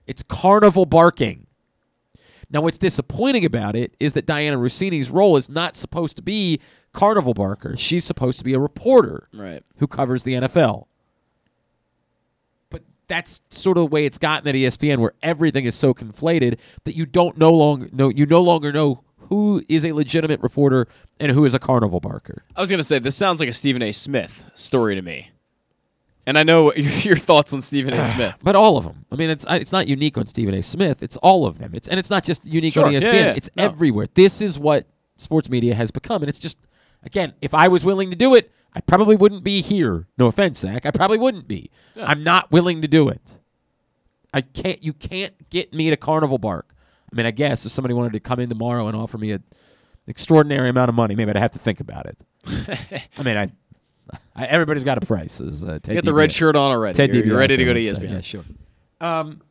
It's 0.07 0.23
carnival 0.23 0.85
barking. 0.85 1.47
Now, 2.49 2.61
what's 2.61 2.77
disappointing 2.77 3.43
about 3.43 3.75
it 3.75 3.95
is 3.99 4.13
that 4.13 4.25
Dianna 4.25 4.57
Russini's 4.61 5.09
role 5.09 5.35
is 5.35 5.49
not 5.49 5.75
supposed 5.75 6.15
to 6.15 6.21
be 6.21 6.61
carnival 6.93 7.33
barker. 7.33 7.75
She's 7.75 8.05
supposed 8.05 8.37
to 8.37 8.45
be 8.45 8.53
a 8.53 8.59
reporter 8.59 9.27
Right. 9.33 9.63
who 9.77 9.87
covers 9.87 10.23
the 10.23 10.35
NFL. 10.35 10.87
That's 13.07 13.41
sort 13.49 13.77
of 13.77 13.83
the 13.83 13.87
way 13.87 14.05
it's 14.05 14.17
gotten 14.17 14.47
at 14.47 14.55
ESPN, 14.55 14.97
where 14.97 15.13
everything 15.21 15.65
is 15.65 15.75
so 15.75 15.93
conflated 15.93 16.57
that 16.85 16.95
you 16.95 17.05
don't 17.05 17.37
no 17.37 17.51
longer 17.53 17.89
know 17.91 18.09
you 18.09 18.25
no 18.25 18.41
longer 18.41 18.71
know 18.71 19.03
who 19.29 19.63
is 19.67 19.83
a 19.85 19.91
legitimate 19.91 20.39
reporter 20.41 20.87
and 21.19 21.31
who 21.31 21.45
is 21.45 21.53
a 21.53 21.59
carnival 21.59 21.99
barker. 21.99 22.43
I 22.55 22.61
was 22.61 22.69
going 22.69 22.77
to 22.79 22.83
say, 22.83 22.99
this 22.99 23.15
sounds 23.15 23.39
like 23.39 23.49
a 23.49 23.53
Stephen 23.53 23.81
A. 23.81 23.91
Smith 23.91 24.43
story 24.53 24.93
to 24.93 25.01
me. 25.01 25.31
And 26.27 26.37
I 26.37 26.43
know 26.43 26.73
your 26.75 27.15
thoughts 27.15 27.51
on 27.53 27.61
Stephen 27.61 27.93
A. 27.93 28.03
Smith. 28.15 28.35
But 28.43 28.55
all 28.55 28.77
of 28.77 28.83
them. 28.83 29.05
I 29.11 29.15
mean, 29.15 29.29
it's 29.29 29.45
it's 29.49 29.71
not 29.71 29.87
unique 29.87 30.17
on 30.17 30.25
Stephen 30.25 30.53
A. 30.53 30.63
Smith. 30.63 31.01
It's 31.03 31.17
all 31.17 31.45
of 31.45 31.57
them. 31.59 31.71
It's 31.73 31.87
and 31.87 31.99
it's 31.99 32.09
not 32.09 32.23
just 32.23 32.45
unique 32.47 32.73
Sure. 32.73 32.85
on 32.85 32.93
ESPN. 32.93 33.01
yeah, 33.13 33.13
yeah. 33.13 33.33
It's 33.35 33.49
No. 33.55 33.63
everywhere. 33.65 34.07
This 34.13 34.41
is 34.41 34.57
what 34.59 34.87
sports 35.17 35.49
media 35.49 35.75
has 35.75 35.91
become, 35.91 36.21
and 36.21 36.29
it's 36.29 36.39
just 36.39 36.57
again, 37.03 37.33
if 37.41 37.53
I 37.53 37.67
was 37.67 37.85
willing 37.85 38.09
to 38.09 38.15
do 38.15 38.33
it, 38.35 38.51
I 38.75 38.81
probably 38.81 39.15
wouldn't 39.15 39.43
be 39.43 39.61
here. 39.61 40.05
No 40.17 40.27
offense, 40.27 40.59
Zach. 40.59 40.85
I 40.85 40.91
probably 40.91 41.17
wouldn't 41.17 41.47
be. 41.47 41.71
Yeah. 41.95 42.05
I'm 42.07 42.23
not 42.23 42.51
willing 42.51 42.81
to 42.81 42.87
do 42.87 43.07
it. 43.07 43.39
I 44.33 44.41
can't. 44.41 44.83
You 44.83 44.91
can't 44.93 45.49
get 45.49 45.73
me 45.73 45.89
to 45.89 45.95
carnival 45.95 46.37
bark. 46.37 46.75
I 47.11 47.15
mean, 47.15 47.25
I 47.25 47.31
guess 47.31 47.65
if 47.65 47.71
somebody 47.71 47.93
wanted 47.93 48.13
to 48.13 48.19
come 48.19 48.39
in 48.39 48.49
tomorrow 48.49 48.87
and 48.87 48.95
offer 48.97 49.17
me 49.17 49.31
an 49.31 49.43
extraordinary 50.07 50.69
amount 50.69 50.89
of 50.89 50.95
money, 50.95 51.15
maybe 51.15 51.29
I'd 51.29 51.37
have 51.37 51.53
to 51.53 51.59
think 51.59 51.79
about 51.79 52.05
it. 52.05 52.17
I 53.17 53.23
mean, 53.23 53.37
I, 53.37 53.51
I 54.35 54.45
everybody's 54.47 54.83
got 54.83 55.01
a 55.01 55.05
price. 55.05 55.39
As 55.39 55.63
uh, 55.63 55.79
Ted 55.81 55.87
You 55.87 56.01
got 56.01 56.05
the 56.05 56.13
red 56.13 56.33
shirt 56.33 56.57
on 56.57 56.71
already. 56.71 56.95
Ted 56.97 57.13
You're- 57.13 57.25
you're 57.27 57.37
ready 57.37 57.55
to 57.55 57.63
go 57.63 57.73
to 57.73 57.81
say. 57.83 57.91
ESPN. 57.93 58.11
Yeah, 58.11 58.21
sure. 58.21 58.43
Um, 58.99 59.41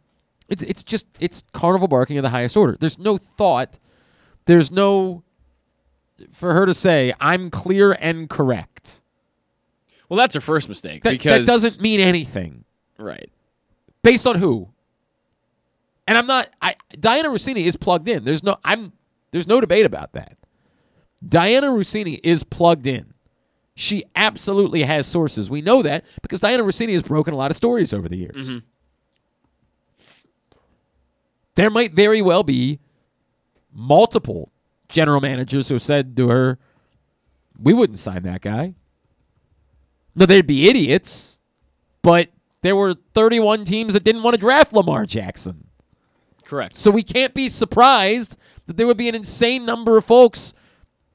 it's 0.50 0.62
it's 0.62 0.82
just 0.82 1.06
it's 1.18 1.42
carnival 1.52 1.88
barking 1.88 2.18
of 2.18 2.22
the 2.22 2.28
highest 2.30 2.54
order. 2.56 2.76
There's 2.78 2.98
no 2.98 3.16
thought. 3.16 3.78
There's 4.44 4.70
no 4.70 5.22
for 6.32 6.52
her 6.52 6.66
to 6.66 6.74
say 6.74 7.14
I'm 7.20 7.48
clear 7.50 7.92
and 7.98 8.28
correct. 8.28 9.00
Well, 10.08 10.18
that's 10.18 10.34
her 10.34 10.40
first 10.40 10.68
mistake 10.68 11.02
That, 11.02 11.10
because 11.10 11.46
that 11.46 11.52
doesn't 11.52 11.80
mean 11.80 12.00
anything. 12.00 12.64
Right. 12.98 13.30
Based 14.02 14.26
on 14.26 14.36
who? 14.36 14.68
And 16.06 16.18
I'm 16.18 16.26
not. 16.26 16.50
I 16.60 16.76
Dianna 16.94 17.24
Russini 17.24 17.64
is 17.64 17.76
plugged 17.76 18.08
in. 18.08 18.24
There's 18.24 18.42
no. 18.42 18.58
I'm. 18.64 18.92
There's 19.30 19.48
no 19.48 19.60
debate 19.60 19.86
about 19.86 20.12
that. 20.12 20.36
Dianna 21.26 21.74
Russini 21.74 22.20
is 22.22 22.44
plugged 22.44 22.86
in. 22.86 23.14
She 23.74 24.04
absolutely 24.14 24.82
has 24.82 25.06
sources. 25.06 25.50
We 25.50 25.62
know 25.62 25.82
that 25.82 26.04
because 26.22 26.40
Dianna 26.40 26.60
Russini 26.60 26.92
has 26.92 27.02
broken 27.02 27.32
a 27.32 27.36
lot 27.36 27.50
of 27.50 27.56
stories 27.56 27.92
over 27.92 28.08
the 28.08 28.16
years. 28.16 28.50
Mm-hmm. 28.50 28.58
There 31.54 31.70
might 31.70 31.92
very 31.92 32.20
well 32.20 32.42
be 32.42 32.80
multiple 33.72 34.52
general 34.88 35.20
managers 35.20 35.68
who 35.70 35.78
said 35.78 36.16
to 36.18 36.28
her, 36.28 36.58
"We 37.58 37.72
wouldn't 37.72 37.98
sign 37.98 38.22
that 38.24 38.42
guy." 38.42 38.74
No, 40.14 40.26
they'd 40.26 40.46
be 40.46 40.68
idiots, 40.68 41.40
but 42.02 42.28
there 42.62 42.76
were 42.76 42.94
31 43.14 43.64
teams 43.64 43.94
that 43.94 44.04
didn't 44.04 44.22
want 44.22 44.34
to 44.34 44.40
draft 44.40 44.72
Lamar 44.72 45.06
Jackson. 45.06 45.68
Correct. 46.44 46.76
So 46.76 46.90
we 46.90 47.02
can't 47.02 47.34
be 47.34 47.48
surprised 47.48 48.38
that 48.66 48.76
there 48.76 48.86
would 48.86 48.96
be 48.96 49.08
an 49.08 49.14
insane 49.14 49.66
number 49.66 49.96
of 49.96 50.04
folks 50.04 50.54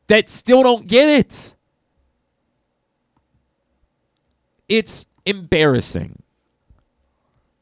that 0.07 0.29
still 0.29 0.63
don't 0.63 0.87
get 0.87 1.07
it. 1.07 1.55
It's 4.67 5.05
embarrassing. 5.25 6.21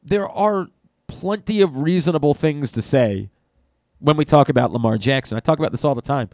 There 0.02 0.28
are 0.28 0.68
plenty 1.06 1.60
of 1.60 1.78
reasonable 1.78 2.34
things 2.34 2.72
to 2.72 2.82
say 2.82 3.30
when 3.98 4.16
we 4.16 4.24
talk 4.24 4.48
about 4.48 4.72
Lamar 4.72 4.98
Jackson. 4.98 5.36
I 5.36 5.40
talk 5.40 5.58
about 5.58 5.72
this 5.72 5.84
all 5.84 5.94
the 5.94 6.02
time. 6.02 6.30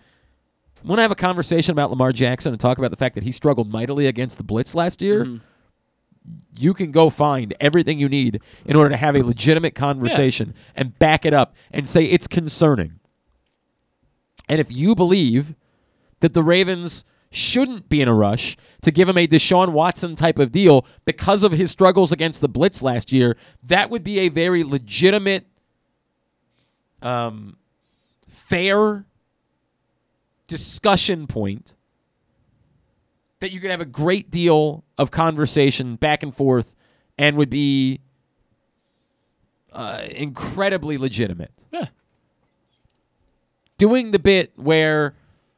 Want 0.85 0.99
to 0.99 1.03
have 1.03 1.11
a 1.11 1.17
conversation 1.17 1.73
about 1.73 1.89
Lamar 1.89 2.13
Jackson 2.13 2.53
and 2.53 2.61
talk 2.61 2.77
about 2.77 2.91
the 2.91 2.97
fact 2.97 3.15
that 3.15 3.25
he 3.25 3.33
struggled 3.33 3.73
mightily 3.73 4.07
against 4.07 4.37
the 4.37 4.45
Blitz 4.45 4.75
last 4.75 5.01
year? 5.01 5.41
You 6.59 6.75
can 6.75 6.91
go 6.93 7.09
find 7.09 7.55
everything 7.59 7.99
you 7.99 8.09
need 8.09 8.41
in 8.67 8.77
order 8.77 8.91
to 8.91 8.97
have 8.97 9.17
a 9.17 9.23
legitimate 9.23 9.75
conversation 9.75 10.55
and 10.77 10.99
back 10.99 11.25
it 11.25 11.33
up 11.33 11.55
and 11.71 11.89
say 11.89 12.05
it's 12.05 12.27
concerning. 12.29 13.01
And 14.47 14.61
if 14.61 14.71
you 14.71 14.95
believe 14.95 15.55
that 16.21 16.35
the 16.35 16.43
Ravens 16.43 17.05
shouldn't 17.31 17.89
be 17.89 18.03
in 18.03 18.09
a 18.09 18.15
rush 18.15 18.57
to 18.83 18.91
give 18.91 19.09
him 19.09 19.19
a 19.19 19.27
Deshaun 19.27 19.71
Watson 19.73 20.15
type 20.15 20.39
of 20.39 20.53
deal 20.53 20.87
because 21.07 21.43
of 21.43 21.53
his 21.53 21.71
struggles 21.71 22.13
against 22.13 22.43
the 22.43 22.49
Blitz 22.49 22.83
last 22.83 23.11
year, 23.11 23.37
that 23.63 23.89
would 23.89 24.05
be 24.05 24.21
a 24.21 24.29
very 24.29 24.63
legitimate, 24.63 25.47
um, 27.03 27.57
fair 28.29 29.07
discussion 30.47 31.27
point 31.27 31.77
that 33.41 33.51
you 33.53 33.61
could 33.61 33.71
have 33.71 33.81
a 33.81 33.87
great 33.87 34.31
deal 34.31 34.85
of 34.97 35.11
conversation 35.11 35.97
back 35.97 36.23
and 36.23 36.35
forth 36.35 36.75
and 37.19 37.37
would 37.37 37.51
be 37.51 38.01
uh, 39.73 40.03
incredibly 40.11 40.97
legitimate. 40.97 41.53
Yeah. 41.73 41.87
Doing 43.77 44.13
the 44.13 44.19
bit 44.19 44.53
where 44.57 45.15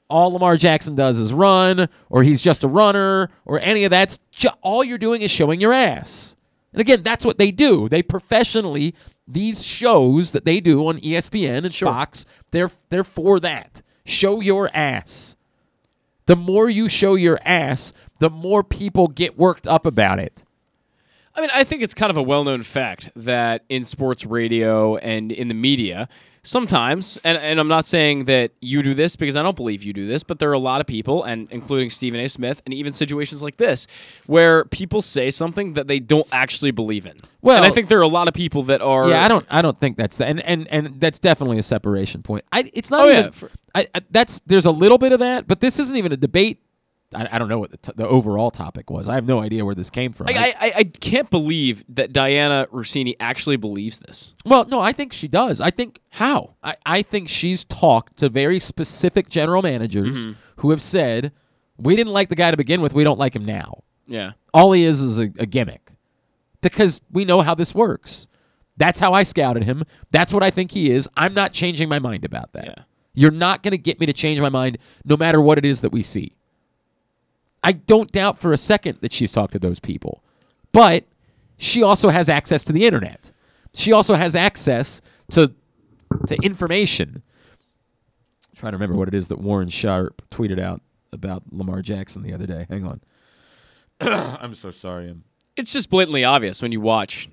all 0.09 0.33
Lamar 0.33 0.57
Jackson 0.57 0.95
does 0.95 1.19
is 1.19 1.33
run, 1.33 1.89
or 2.09 2.23
he's 2.23 2.41
just 2.41 2.65
a 2.65 2.69
runner, 2.69 3.29
or 3.45 3.61
any 3.61 3.85
of 3.85 3.91
that's 3.91 4.19
ju- 4.31 4.49
all 4.63 4.83
you're 4.85 4.99
doing 4.99 5.23
is 5.23 5.31
showing 5.31 5.61
your 5.61 5.73
ass. 5.73 6.37
And 6.73 6.81
again, 6.81 7.03
that's 7.03 7.25
what 7.25 7.39
they 7.39 7.51
do. 7.51 7.89
They 7.89 8.03
professionally 8.03 8.95
these 9.27 9.65
shows 9.65 10.33
that 10.33 10.45
they 10.45 10.61
do 10.61 10.87
on 10.87 10.99
ESPN 11.01 11.65
and 11.65 11.75
Fox, 11.75 12.27
they're 12.53 12.71
they're 12.91 13.05
for 13.05 13.41
that. 13.41 13.83
Show 14.07 14.41
your 14.41 14.71
ass. 14.75 15.37
The 16.27 16.37
more 16.37 16.71
you 16.71 16.89
show 16.89 17.15
your 17.15 17.39
ass, 17.45 17.93
the 18.19 18.31
more 18.31 18.65
people 18.65 19.09
get 19.09 19.37
worked 19.37 19.69
up 19.69 19.85
about 19.85 20.19
it. 20.19 20.45
I 21.35 21.41
mean, 21.41 21.51
I 21.53 21.65
think 21.65 21.83
it's 21.83 21.93
kind 21.93 22.11
of 22.11 22.17
a 22.17 22.23
well 22.23 22.45
known 22.45 22.63
fact 22.63 23.11
that 23.15 23.65
in 23.69 23.85
sports 23.85 24.25
radio 24.25 24.97
and 24.97 25.31
in 25.31 25.49
the 25.49 25.55
media, 25.55 26.09
sometimes, 26.47 27.19
and, 27.25 27.37
and 27.37 27.61
I'm 27.61 27.69
not 27.69 27.85
saying 27.85 28.25
that 28.27 28.53
you 28.61 28.83
do 28.83 28.95
this 28.95 29.17
because 29.17 29.37
I 29.37 29.43
don't 29.43 29.57
believe 29.57 29.83
you 29.83 29.93
do 29.93 30.07
this, 30.07 30.23
but 30.23 30.39
there 30.39 30.49
are 30.49 30.55
a 30.55 30.59
lot 30.59 30.81
of 30.81 30.87
people, 30.87 31.25
and 31.25 31.49
including 31.51 31.91
Stephen 31.91 32.21
A. 32.21 32.29
Smith, 32.29 32.63
and 32.65 32.73
even 32.73 32.93
situations 32.93 33.43
like 33.43 33.57
this, 33.57 33.87
where 34.27 34.65
people 34.67 35.03
say 35.03 35.31
something 35.31 35.75
that 35.75 35.89
they 35.89 35.99
don't 36.01 36.27
actually 36.33 36.71
believe 36.71 37.05
in. 37.07 37.21
Well- 37.43 37.57
and 37.63 37.67
I 37.67 37.71
think 37.75 37.89
there 37.89 37.99
are 37.99 38.03
a 38.03 38.09
lot 38.09 38.29
of 38.29 38.35
people 38.35 38.63
that 38.65 38.81
are. 38.81 39.09
Yeah, 39.09 39.25
I 39.25 39.29
don't. 39.29 39.47
I 39.51 39.61
don't 39.63 39.79
think 39.79 39.97
that's 39.97 40.17
the, 40.17 40.27
and 40.27 40.41
and 40.41 40.67
and 40.69 41.01
that's 41.01 41.19
definitely 41.19 41.59
a 41.59 41.63
separation 41.63 42.23
point. 42.23 42.45
I. 42.53 42.71
It's 42.73 42.91
not 42.91 43.01
Oh, 43.07 43.11
even. 43.11 43.25
yeah, 43.41 43.49
I, 43.75 43.89
I, 43.95 44.01
that's 44.11 44.41
there's 44.47 44.67
a 44.67 44.71
little 44.71 44.99
bit 44.99 45.13
of 45.13 45.21
that, 45.21 45.47
but 45.47 45.61
this 45.61 45.79
isn't 45.79 45.97
even 45.97 46.13
a 46.13 46.17
debate. 46.17 46.61
I, 47.17 47.29
I 47.33 47.39
don't 47.39 47.49
know 47.49 47.59
what 47.59 47.71
the, 47.71 47.77
t- 47.79 47.93
the 47.97 48.07
overall 48.07 48.51
topic 48.51 48.91
was. 48.91 49.09
I 49.09 49.15
have 49.15 49.27
no 49.27 49.41
idea 49.41 49.65
where 49.65 49.75
this 49.75 49.91
came 49.91 50.13
from. 50.13 50.27
I, 50.29 50.55
I, 50.61 50.73
I 50.77 50.85
can't 50.85 51.31
believe 51.31 51.85
that 51.89 52.13
Dianna 52.13 52.67
Russini 52.69 53.15
actually 53.19 53.57
believes 53.57 53.99
this. 54.01 54.35
Well, 54.45 54.65
no, 54.67 54.81
I 54.81 54.93
think 54.93 55.13
she 55.13 55.29
does. 55.29 55.61
I 55.61 55.71
think 55.71 56.01
how? 56.11 56.55
I, 56.63 56.77
I 56.85 57.03
think 57.03 57.29
she's 57.29 57.65
talked 57.65 58.19
to 58.19 58.29
very 58.29 58.59
specific 58.59 59.29
general 59.29 59.63
managers 59.63 60.27
Mhm. 60.27 60.35
who 60.57 60.71
have 60.71 60.83
said, 60.83 61.33
"We 61.79 61.97
didn't 61.97 62.13
like 62.13 62.29
the 62.29 62.37
guy 62.37 62.51
to 62.51 62.57
begin 62.57 62.81
with. 62.83 62.95
We 62.95 63.05
don't 63.05 63.19
like 63.19 63.35
him 63.35 63.45
now. 63.45 63.83
Yeah. 64.07 64.33
All 64.55 64.73
he 64.73 64.85
is 64.85 65.01
is 65.01 65.19
a, 65.19 65.31
a 65.39 65.47
gimmick, 65.47 65.91
because 66.61 67.03
we 67.11 67.25
know 67.25 67.41
how 67.41 67.55
this 67.55 67.75
works. 67.75 68.29
That's 68.77 68.99
how 69.01 69.13
I 69.13 69.23
scouted 69.23 69.65
him. 69.65 69.85
That's 70.11 70.33
what 70.33 70.43
I 70.43 70.51
think 70.51 70.71
he 70.73 70.91
is. 70.91 71.09
I'm 71.17 71.33
not 71.35 71.53
changing 71.53 71.89
my 71.89 71.99
mind 71.99 72.25
about 72.25 72.53
that. 72.53 72.87
You're 73.15 73.31
not 73.31 73.63
going 73.63 73.73
to 73.73 73.79
get 73.79 73.99
me 73.99 74.05
to 74.07 74.13
change 74.13 74.39
my 74.41 74.51
mind, 74.51 74.77
no 75.05 75.17
matter 75.17 75.41
what 75.41 75.57
it 75.57 75.65
is 75.65 75.81
that 75.81 75.91
we 75.93 76.03
see. 76.03 76.37
I 77.63 77.73
don't 77.73 78.13
doubt 78.13 78.39
for 78.39 78.53
a 78.53 78.59
second 78.59 78.99
that 79.01 79.13
she's 79.13 79.33
talked 79.33 79.53
to 79.53 79.59
those 79.59 79.81
people. 79.81 80.23
But 80.73 81.05
she 81.59 81.83
also 81.83 82.11
has 82.11 82.29
access 82.29 82.65
to 82.65 82.73
the 82.73 82.87
internet. 82.87 83.33
She 83.75 83.93
also 83.93 84.15
has 84.15 84.37
access 84.37 85.01
to 85.31 85.53
to 86.29 86.37
information. 86.43 87.23
I'm 88.49 88.57
trying 88.57 88.73
to 88.73 88.77
remember 88.77 88.97
what 88.97 89.09
it 89.09 89.15
is 89.15 89.29
that 89.29 89.39
Warren 89.39 89.69
Sharp 89.69 90.23
tweeted 90.31 90.61
out 90.61 90.81
about 91.13 91.43
Lamar 91.51 91.83
Jackson 91.83 92.23
the 92.23 92.33
other 92.33 92.47
day. 92.47 92.67
Hang 92.69 92.87
on. 92.87 93.01
I'm 94.01 94.55
so 94.55 94.71
sorry. 94.71 95.09
I'm 95.09 95.25
it's 95.57 95.73
just 95.73 95.89
blatantly 95.91 96.23
obvious 96.23 96.61
when 96.61 96.71
you 96.71 96.81
watch 96.81 97.29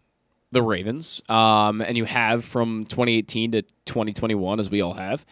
the 0.51 0.61
Ravens, 0.61 1.21
um, 1.29 1.81
and 1.81 1.97
you 1.97 2.05
have 2.05 2.45
from 2.45 2.85
2018 2.85 3.51
to 3.51 3.61
2021, 3.85 4.59
as 4.59 4.69
we 4.69 4.81
all 4.81 4.93
have, 4.93 5.25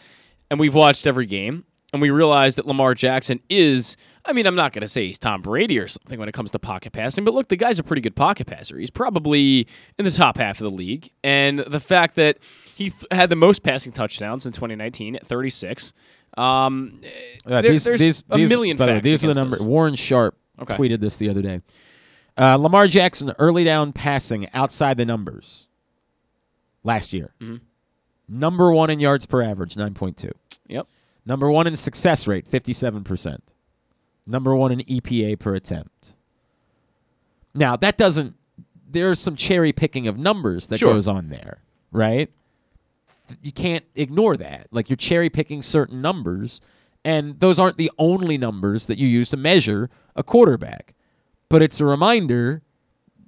and 0.49 0.59
we've 0.59 0.73
watched 0.73 1.07
every 1.07 1.25
game, 1.25 1.63
and 1.93 2.01
we 2.01 2.09
realize 2.09 2.55
that 2.55 2.67
Lamar 2.67 2.93
Jackson 2.93 3.39
is. 3.49 3.95
I 4.23 4.33
mean, 4.33 4.45
I'm 4.45 4.55
not 4.55 4.71
going 4.73 4.81
to 4.81 4.87
say 4.87 5.07
he's 5.07 5.17
Tom 5.17 5.41
Brady 5.41 5.79
or 5.79 5.87
something 5.87 6.19
when 6.19 6.29
it 6.29 6.33
comes 6.33 6.51
to 6.51 6.59
pocket 6.59 6.93
passing, 6.93 7.23
but 7.25 7.33
look, 7.33 7.47
the 7.47 7.55
guy's 7.55 7.79
a 7.79 7.83
pretty 7.83 8.01
good 8.01 8.15
pocket 8.15 8.45
passer. 8.47 8.77
He's 8.77 8.91
probably 8.91 9.67
in 9.97 10.05
the 10.05 10.11
top 10.11 10.37
half 10.37 10.59
of 10.59 10.63
the 10.65 10.71
league, 10.71 11.11
and 11.23 11.59
the 11.59 11.79
fact 11.79 12.15
that 12.17 12.37
he 12.75 12.91
th- 12.91 13.05
had 13.11 13.29
the 13.29 13.35
most 13.35 13.63
passing 13.63 13.91
touchdowns 13.91 14.45
in 14.45 14.51
2019 14.51 15.15
at 15.15 15.25
36. 15.25 15.91
Um, 16.37 17.01
there- 17.45 17.61
these, 17.63 17.83
there's 17.83 17.99
these, 17.99 18.23
a 18.29 18.37
these- 18.37 18.49
million 18.49 18.77
by 18.77 18.85
the 18.85 18.91
way, 18.93 18.97
facts 18.99 19.09
these 19.09 19.25
are 19.25 19.33
the 19.33 19.39
numbers. 19.39 19.61
Warren 19.61 19.95
Sharp 19.95 20.37
Okay. 20.61 20.77
tweeted 20.77 20.99
this 20.99 21.17
the 21.17 21.27
other 21.29 21.41
day. 21.41 21.61
Uh, 22.37 22.55
Lamar 22.55 22.87
Jackson 22.87 23.33
early 23.39 23.63
down 23.63 23.91
passing 23.91 24.47
outside 24.53 24.97
the 24.97 25.05
numbers 25.05 25.67
last 26.83 27.11
year. 27.13 27.33
Mhm. 27.41 27.61
Number 28.29 28.71
one 28.71 28.89
in 28.89 28.99
yards 28.99 29.25
per 29.25 29.41
average, 29.41 29.75
nine 29.75 29.93
point 29.93 30.15
two. 30.17 30.31
Yep. 30.67 30.87
Number 31.25 31.51
one 31.51 31.67
in 31.67 31.75
success 31.75 32.27
rate, 32.27 32.47
fifty-seven 32.47 33.03
percent. 33.03 33.43
Number 34.27 34.55
one 34.55 34.71
in 34.71 34.79
EPA 34.79 35.39
per 35.39 35.55
attempt. 35.55 36.15
Now 37.53 37.75
that 37.75 37.97
doesn't. 37.97 38.35
There's 38.89 39.19
some 39.19 39.35
cherry 39.35 39.71
picking 39.73 40.07
of 40.07 40.17
numbers 40.17 40.67
that 40.67 40.79
Sure. 40.79 40.93
goes 40.93 41.07
on 41.07 41.29
there, 41.29 41.59
right? 41.91 42.29
you 43.41 43.51
can't 43.53 43.85
ignore 43.95 44.35
that. 44.35 44.67
Like 44.71 44.89
you're 44.89 44.97
cherry 44.97 45.29
picking 45.29 45.61
certain 45.61 46.01
numbers, 46.01 46.59
and 47.05 47.39
those 47.39 47.59
aren't 47.59 47.77
the 47.77 47.89
only 47.97 48.37
numbers 48.37 48.87
that 48.87 48.97
you 48.97 49.07
use 49.07 49.29
to 49.29 49.37
measure 49.37 49.89
a 50.17 50.23
quarterback. 50.23 50.93
But 51.47 51.61
it's 51.61 51.79
a 51.79 51.85
reminder 51.85 52.61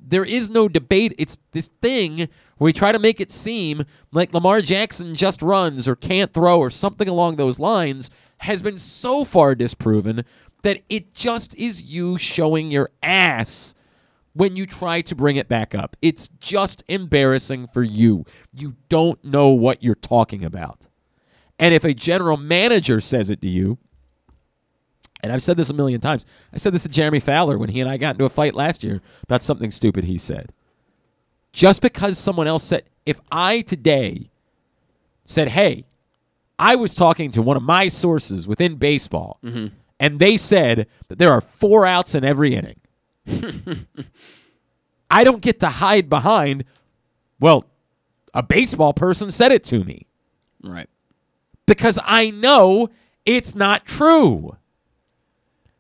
there 0.06 0.26
is 0.26 0.50
no 0.50 0.68
debate. 0.68 1.16
It's 1.18 1.38
this 1.52 1.70
thing 1.82 2.18
where 2.18 2.66
we 2.66 2.74
try 2.74 2.92
to 2.92 3.00
make 3.00 3.22
it 3.22 3.32
seem 3.32 3.86
like 4.12 4.34
Lamar 4.34 4.62
Jackson 4.62 5.16
just 5.16 5.42
runs 5.42 5.88
or 5.88 5.96
can't 5.96 6.34
throw 6.34 6.60
or 6.60 6.70
something 6.70 7.08
along 7.08 7.38
those 7.38 7.58
lines 7.58 8.10
has 8.40 8.62
been 8.62 8.78
so 8.78 9.24
far 9.24 9.56
disproven 9.56 10.26
that 10.64 10.82
it 10.90 11.14
just 11.14 11.56
is 11.56 11.84
you 11.84 12.18
showing 12.18 12.72
your 12.72 12.90
ass 13.02 13.76
when 14.34 14.56
you 14.56 14.66
try 14.66 15.02
to 15.02 15.16
bring 15.16 15.36
it 15.36 15.48
back 15.48 15.76
up. 15.76 15.96
It's 16.02 16.30
just 16.40 16.84
embarrassing 16.88 17.68
for 17.68 17.84
you. 17.84 18.26
You 18.52 18.76
don't 18.90 19.24
know 19.24 19.50
what 19.50 19.84
you're 19.84 19.96
talking 19.96 20.44
about. 20.44 20.88
And 21.60 21.74
if 21.74 21.84
a 21.84 21.94
general 21.94 22.38
manager 22.38 23.00
says 23.00 23.30
it 23.30 23.42
to 23.42 23.48
you, 23.48 23.78
and 25.22 25.32
I've 25.32 25.42
said 25.42 25.56
this 25.56 25.70
a 25.70 25.74
million 25.74 26.02
times. 26.02 26.26
I 26.52 26.58
said 26.58 26.74
this 26.74 26.84
to 26.84 26.90
Jeremy 26.90 27.22
Fowler 27.22 27.58
when 27.58 27.70
he 27.70 27.80
and 27.80 27.90
I 27.90 27.96
got 27.96 28.16
into 28.16 28.26
a 28.26 28.30
fight 28.30 28.56
last 28.56 28.84
year 28.84 29.02
about 29.24 29.42
something 29.42 29.72
stupid 29.72 30.04
he 30.04 30.18
said. 30.18 30.52
Just 31.54 31.82
because 31.82 32.18
someone 32.18 32.48
else 32.48 32.64
said, 32.64 32.84
if 33.06 33.22
I 33.32 33.62
today 33.62 34.30
said, 35.24 35.50
hey, 35.50 35.86
I 36.60 36.76
was 36.76 36.94
talking 36.94 37.32
to 37.32 37.42
one 37.42 37.56
of 37.56 37.64
my 37.64 37.88
sources 37.88 38.48
within 38.48 38.76
baseball, 38.76 39.40
mm-hmm. 39.44 39.68
And 40.04 40.20
they 40.20 40.36
said 40.36 40.88
that 41.08 41.18
there 41.18 41.32
are 41.32 41.40
four 41.40 41.86
outs 41.86 42.14
in 42.14 42.26
every 42.26 42.54
inning. 42.54 42.76
I 45.10 45.24
don't 45.24 45.42
get 45.42 45.62
to 45.62 45.70
hide 45.70 46.10
behind, 46.10 46.66
well, 47.40 47.64
a 48.34 48.44
baseball 48.44 48.92
person 48.92 49.32
said 49.32 49.54
it 49.54 49.64
to 49.66 49.86
me. 49.86 50.08
Right. 50.62 50.90
Because 51.66 52.00
I 52.04 52.32
know 52.32 52.90
it's 53.26 53.56
not 53.56 53.86
true. 53.86 54.58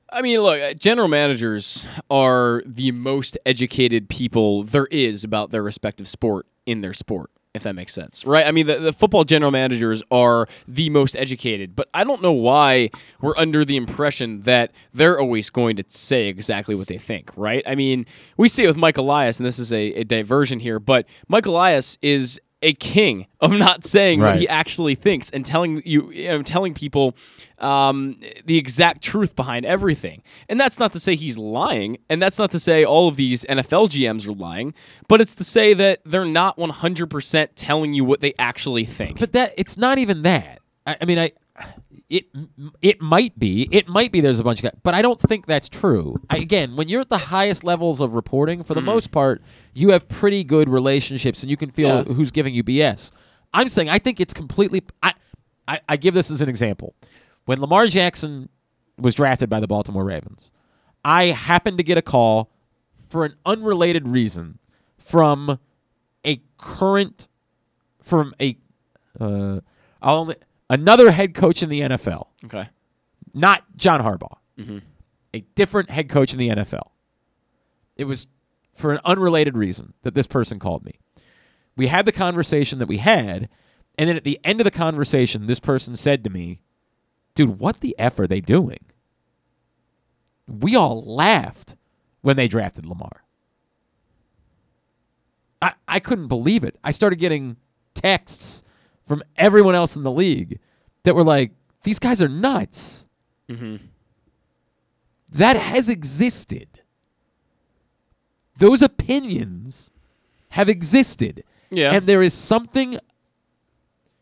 I 0.10 0.22
mean, 0.22 0.40
look, 0.40 0.62
uh, 0.62 0.74
general 0.74 1.10
managers 1.10 1.86
are 2.10 2.64
the 2.66 2.94
most 2.94 3.38
educated 3.45 4.08
people 4.08 4.64
there 4.64 4.88
is 4.90 5.26
about 5.26 5.52
their 5.52 5.64
respective 5.64 6.08
sport 6.08 6.45
in 6.66 6.80
their 6.80 6.94
sport, 6.94 7.30
if 7.53 7.63
that 7.63 7.75
makes 7.75 7.93
sense, 7.93 8.25
right? 8.25 8.47
I 8.47 8.51
mean, 8.51 8.65
the, 8.65 8.80
the 8.80 8.93
football 8.93 9.23
general 9.23 9.51
managers 9.51 10.01
are 10.09 10.47
the 10.67 10.89
most 10.89 11.15
educated, 11.15 11.75
but 11.75 11.88
I 11.93 12.03
don't 12.03 12.21
know 12.21 12.31
why 12.31 12.89
we're 13.21 13.38
under 13.38 13.63
the 13.63 13.77
impression 13.77 14.41
that 14.41 14.71
they're 14.91 15.19
always 15.19 15.51
going 15.51 15.75
to 15.75 15.84
say 15.88 16.27
exactly 16.27 16.73
what 16.73 16.88
they 16.88 16.97
think, 16.97 17.31
right? 17.35 17.63
I 17.67 17.75
mean, 17.75 18.07
we 18.38 18.47
see 18.47 18.63
it 18.63 18.67
with 18.67 18.77
Mike 18.77 18.97
Elias, 18.97 19.39
and 19.39 19.45
this 19.45 19.59
is 19.59 19.71
a, 19.71 19.93
a 19.93 20.03
diversion 20.03 20.59
here, 20.59 20.80
but 20.80 21.05
Mike 21.27 21.45
Elias 21.45 21.99
is 22.01 22.41
a 22.64 22.73
king 22.73 23.27
of 23.40 23.52
not 23.52 23.85
saying 23.85 24.19
what 24.19 24.40
he 24.40 24.48
actually 24.48 24.95
thinks 24.95 25.30
and 25.30 25.45
telling 25.45 25.81
you, 25.85 26.11
you 26.11 26.30
know, 26.30 26.41
telling 26.41 26.73
people 26.73 27.15
um, 27.60 28.19
the 28.45 28.57
exact 28.57 29.03
truth 29.03 29.35
behind 29.35 29.65
everything. 29.65 30.23
And 30.49 30.60
that's 30.60 30.80
not 30.80 30.94
to 30.94 30.99
say 30.99 31.15
he's 31.15 31.38
lying, 31.38 31.98
and 32.10 32.22
that's 32.22 32.40
not 32.40 32.52
to 32.52 32.60
say 32.60 32.84
all 32.84 33.07
of 33.07 33.15
these 33.15 33.44
NFL 33.45 33.90
GMs 33.90 34.27
are 34.27 34.34
lying, 34.34 34.73
but 35.07 35.22
it's 35.22 35.35
to 35.35 35.44
say 35.44 35.73
that 35.73 35.99
they're 36.06 36.26
not 36.26 36.57
100% 36.57 37.49
telling 37.56 37.94
you 37.94 38.03
what 38.03 38.22
they 38.22 38.34
actually 38.40 38.85
think. 38.85 39.19
But 39.19 39.34
that 39.34 39.53
it's 39.57 39.77
not 39.77 39.98
even 39.98 40.23
that. 40.23 40.60
I, 40.88 40.98
I 41.02 41.06
mean, 41.06 41.19
I 41.19 41.31
it 42.09 42.25
it 42.81 43.01
might 43.01 43.38
be 43.39 43.67
it 43.71 43.88
might 43.88 44.11
be 44.11 44.19
there's 44.21 44.39
a 44.39 44.43
bunch 44.43 44.59
of 44.59 44.63
guys, 44.71 44.80
but 44.84 44.93
I 44.93 45.01
don't 45.01 45.19
think 45.19 45.45
that's 45.45 45.67
true. 45.69 46.17
I, 46.30 46.38
again, 46.38 46.75
when 46.75 46.88
you're 46.89 47.01
at 47.01 47.09
the 47.09 47.17
highest 47.17 47.63
levels 47.63 47.99
of 47.99 48.13
reporting, 48.13 48.63
for 48.63 48.73
the 48.73 48.81
most 48.81 49.11
part, 49.11 49.41
you 49.73 49.91
have 49.91 50.07
pretty 50.09 50.43
good 50.43 50.69
relationships, 50.69 51.41
and 51.43 51.49
you 51.49 51.57
can 51.57 51.71
feel 51.71 51.88
Yeah. 51.88 52.03
who's 52.13 52.31
giving 52.31 52.53
you 52.53 52.63
BS. 52.63 53.11
I'm 53.53 53.69
saying 53.69 53.89
I 53.89 53.99
think 53.99 54.19
it's 54.19 54.34
completely. 54.34 54.84
I, 55.01 55.13
I 55.67 55.80
I 55.89 55.97
give 55.97 56.13
this 56.13 56.30
as 56.30 56.41
an 56.41 56.49
example. 56.49 56.93
When 57.45 57.59
Lamar 57.59 57.88
Jackson 57.88 58.49
was 58.97 59.15
drafted 59.15 59.49
by 59.49 59.59
the 59.59 59.67
Baltimore 59.67 60.03
Ravens, 60.05 60.51
I 61.03 61.27
happened 61.27 61.77
to 61.80 61.84
get 61.84 61.97
a 61.97 62.01
call 62.01 62.49
for 63.09 63.25
an 63.25 63.34
unrelated 63.45 64.07
reason 64.07 64.59
from 64.97 65.59
a 66.25 66.41
current 66.57 67.27
from 68.01 68.34
a 68.41 68.57
uh, 69.19 69.59
I'll 70.01 70.17
only, 70.19 70.35
another 70.74 71.12
head 71.12 71.34
coach 71.34 71.62
in 71.64 71.70
the 71.70 71.82
NFL, 71.82 72.28
Okay. 72.45 72.70
not 73.34 73.64
John 73.78 74.02
Harbaugh, 74.02 74.38
Mhm. 74.58 74.82
a 75.34 75.41
different 75.56 75.90
head 75.90 76.10
coach 76.10 76.34
in 76.34 76.40
the 76.40 76.50
NFL. 76.50 76.91
It 77.95 78.06
was 78.06 78.28
for 78.74 78.91
an 78.94 79.00
unrelated 79.06 79.56
reason 79.56 79.94
that 80.02 80.16
this 80.16 80.28
person 80.28 80.58
called 80.60 80.84
me. 80.84 81.00
We 81.76 81.88
had 81.88 82.06
the 82.06 82.12
conversation 82.12 82.80
that 82.80 82.88
we 82.88 82.98
had, 82.98 83.50
and 83.98 84.10
then 84.10 84.16
at 84.18 84.24
the 84.24 84.40
end 84.44 84.60
of 84.60 84.66
the 84.66 84.72
conversation, 84.72 85.45
this 85.48 85.60
person 85.60 85.95
said 85.95 86.24
to 86.24 86.30
me, 86.30 86.60
"Dude, 87.36 87.60
what 87.60 87.82
the 87.82 87.95
f 88.00 88.20
are 88.20 88.28
they 88.28 88.41
doing?" 88.41 88.80
We 90.48 90.76
all 90.76 91.04
laughed 91.04 91.76
when 92.22 92.36
they 92.36 92.48
drafted 92.48 92.86
Lamar. 92.86 93.24
I, 95.62 95.74
I 95.88 96.00
couldn't 96.00 96.28
believe 96.28 96.64
it. 96.64 96.78
I 96.84 96.91
started 96.91 97.18
getting 97.20 97.58
texts 97.94 98.64
from 99.05 99.23
everyone 99.35 99.75
else 99.75 99.95
in 99.95 100.03
the 100.03 100.11
league 100.11 100.59
that 101.03 101.15
were 101.15 101.23
like, 101.23 101.51
these 101.84 101.99
guys 101.99 102.21
are 102.21 102.30
nuts. 102.30 103.07
Mm-hmm. 103.49 103.77
That 105.30 105.57
has 105.57 105.89
existed. 105.89 106.67
Those 108.57 108.81
opinions 108.81 109.91
have 110.49 110.69
existed. 110.69 111.43
Yeah. 111.69 111.91
And 111.91 112.07
there 112.07 112.21
is 112.21 112.34
something, 112.34 112.99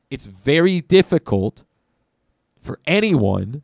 it's 0.10 0.26
very 0.26 0.80
difficult 0.82 1.66
for 2.62 2.80
anyone 2.88 3.62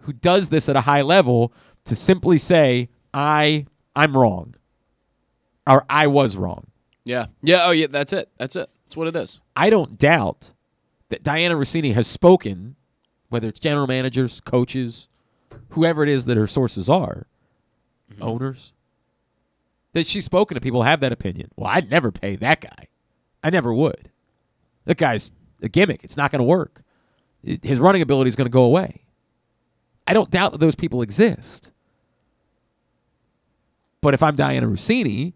who 0.00 0.12
does 0.12 0.48
this 0.48 0.68
at 0.68 0.76
a 0.76 0.82
high 0.82 1.02
level 1.02 1.52
to 1.84 1.94
simply 1.94 2.38
say, 2.38 2.88
I, 3.12 3.66
I'm 3.94 4.16
wrong. 4.16 4.54
Or 5.66 5.84
I 5.88 6.06
was 6.06 6.36
wrong. 6.36 6.66
Yeah. 7.04 7.26
Yeah. 7.42 7.66
Oh, 7.66 7.70
yeah. 7.70 7.86
That's 7.88 8.12
it. 8.12 8.30
That's 8.38 8.56
it. 8.56 8.68
That's 8.84 8.96
what 8.96 9.06
it 9.06 9.16
is. 9.16 9.40
I 9.56 9.70
don't 9.70 9.98
doubt 9.98 10.52
that 11.08 11.22
Dianna 11.22 11.56
Russini 11.56 11.94
has 11.94 12.06
spoken, 12.06 12.76
whether 13.28 13.48
it's 13.48 13.60
general 13.60 13.86
managers, 13.86 14.40
coaches, 14.40 15.08
whoever 15.70 16.02
it 16.02 16.08
is 16.08 16.24
that 16.24 16.36
her 16.36 16.46
sources 16.46 16.88
are, 16.88 17.26
mm-hmm. 18.12 18.22
owners, 18.22 18.72
that 19.92 20.06
she's 20.06 20.24
spoken 20.24 20.54
to 20.56 20.60
people 20.60 20.82
who 20.82 20.88
have 20.88 21.00
that 21.00 21.12
opinion. 21.12 21.50
Well, 21.56 21.70
I'd 21.70 21.90
never 21.90 22.10
pay 22.10 22.36
that 22.36 22.60
guy. 22.60 22.88
I 23.42 23.50
never 23.50 23.72
would. 23.72 24.10
That 24.86 24.96
guy's 24.96 25.30
a 25.62 25.68
gimmick. 25.68 26.02
It's 26.04 26.16
not 26.16 26.30
going 26.30 26.40
to 26.40 26.44
work. 26.44 26.82
His 27.42 27.78
running 27.78 28.02
ability 28.02 28.28
is 28.28 28.36
going 28.36 28.46
to 28.46 28.50
go 28.50 28.64
away. 28.64 29.02
I 30.06 30.14
don't 30.14 30.30
doubt 30.30 30.52
that 30.52 30.58
those 30.58 30.74
people 30.74 31.02
exist. 31.02 31.72
But 34.00 34.14
if 34.14 34.22
I'm 34.22 34.36
Dianna 34.36 34.70
Russini, 34.70 35.32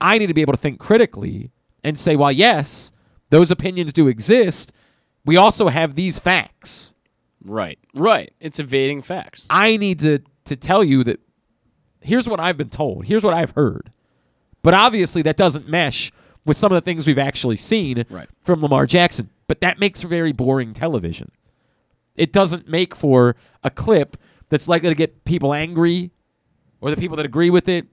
I 0.00 0.18
need 0.18 0.28
to 0.28 0.34
be 0.34 0.40
able 0.40 0.52
to 0.52 0.58
think 0.58 0.78
critically 0.78 1.50
and 1.84 1.98
say, 1.98 2.16
well, 2.16 2.32
yes, 2.32 2.92
those 3.30 3.50
opinions 3.50 3.92
do 3.92 4.08
exist. 4.08 4.72
We 5.24 5.36
also 5.36 5.68
have 5.68 5.94
these 5.94 6.18
facts. 6.18 6.94
Right. 7.44 7.78
Right. 7.94 8.32
It's 8.40 8.58
evading 8.58 9.02
facts. 9.02 9.46
I 9.50 9.76
need 9.76 9.98
to 10.00 10.18
to 10.46 10.56
tell 10.56 10.82
you 10.82 11.04
that 11.04 11.20
here's 12.00 12.28
what 12.28 12.40
I've 12.40 12.56
been 12.56 12.70
told. 12.70 13.06
Here's 13.06 13.22
what 13.22 13.34
I've 13.34 13.52
heard. 13.52 13.90
But 14.62 14.74
obviously 14.74 15.22
that 15.22 15.36
doesn't 15.36 15.68
mesh 15.68 16.10
with 16.44 16.56
some 16.56 16.72
of 16.72 16.76
the 16.76 16.80
things 16.80 17.06
we've 17.06 17.18
actually 17.18 17.56
seen 17.56 18.04
Right. 18.10 18.28
from 18.42 18.60
Lamar 18.60 18.86
Jackson. 18.86 19.30
But 19.46 19.60
that 19.60 19.78
makes 19.78 20.02
for 20.02 20.08
very 20.08 20.32
boring 20.32 20.72
television. 20.72 21.30
It 22.16 22.32
doesn't 22.32 22.68
make 22.68 22.94
for 22.94 23.36
a 23.62 23.70
clip 23.70 24.16
that's 24.48 24.68
likely 24.68 24.88
to 24.88 24.94
get 24.94 25.24
people 25.24 25.54
angry 25.54 26.10
or 26.80 26.90
the 26.90 26.96
people 26.96 27.16
that 27.16 27.26
agree 27.26 27.50
with 27.50 27.68
it. 27.68 27.86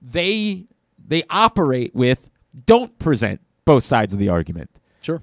They 0.00 0.66
they 1.04 1.22
operate 1.30 1.94
with 1.94 2.30
don't 2.64 2.98
present 2.98 3.40
both 3.64 3.84
sides 3.84 4.14
of 4.14 4.20
the 4.20 4.28
argument. 4.28 4.70
Sure. 5.02 5.22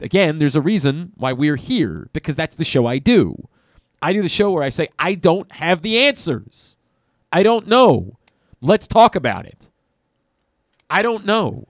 Again, 0.00 0.38
there's 0.38 0.56
a 0.56 0.60
reason 0.60 1.12
why 1.16 1.32
we're 1.32 1.56
here 1.56 2.08
because 2.12 2.36
that's 2.36 2.56
the 2.56 2.64
show 2.64 2.86
I 2.86 2.98
do. 2.98 3.48
I 4.02 4.12
do 4.12 4.22
the 4.22 4.28
show 4.28 4.50
where 4.50 4.62
I 4.62 4.68
say 4.68 4.88
I 4.98 5.14
don't 5.14 5.50
have 5.52 5.82
the 5.82 5.98
answers. 5.98 6.76
I 7.32 7.42
don't 7.42 7.66
know. 7.66 8.18
Let's 8.60 8.86
talk 8.86 9.14
about 9.14 9.46
it. 9.46 9.70
I 10.90 11.02
don't 11.02 11.24
know. 11.24 11.68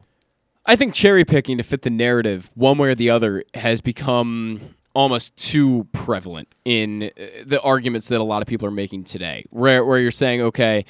I 0.66 0.76
think 0.76 0.94
cherry 0.94 1.24
picking 1.24 1.58
to 1.58 1.62
fit 1.62 1.82
the 1.82 1.90
narrative, 1.90 2.50
one 2.54 2.78
way 2.78 2.88
or 2.88 2.94
the 2.94 3.10
other, 3.10 3.44
has 3.54 3.80
become 3.80 4.74
almost 4.94 5.36
too 5.36 5.86
prevalent 5.92 6.48
in 6.64 7.04
uh, 7.04 7.24
the 7.44 7.60
arguments 7.62 8.08
that 8.08 8.20
a 8.20 8.24
lot 8.24 8.42
of 8.42 8.48
people 8.48 8.66
are 8.66 8.72
making 8.72 9.04
today. 9.04 9.44
Where, 9.50 9.84
where 9.84 9.98
you're 9.98 10.10
saying, 10.10 10.40
okay, 10.40 10.84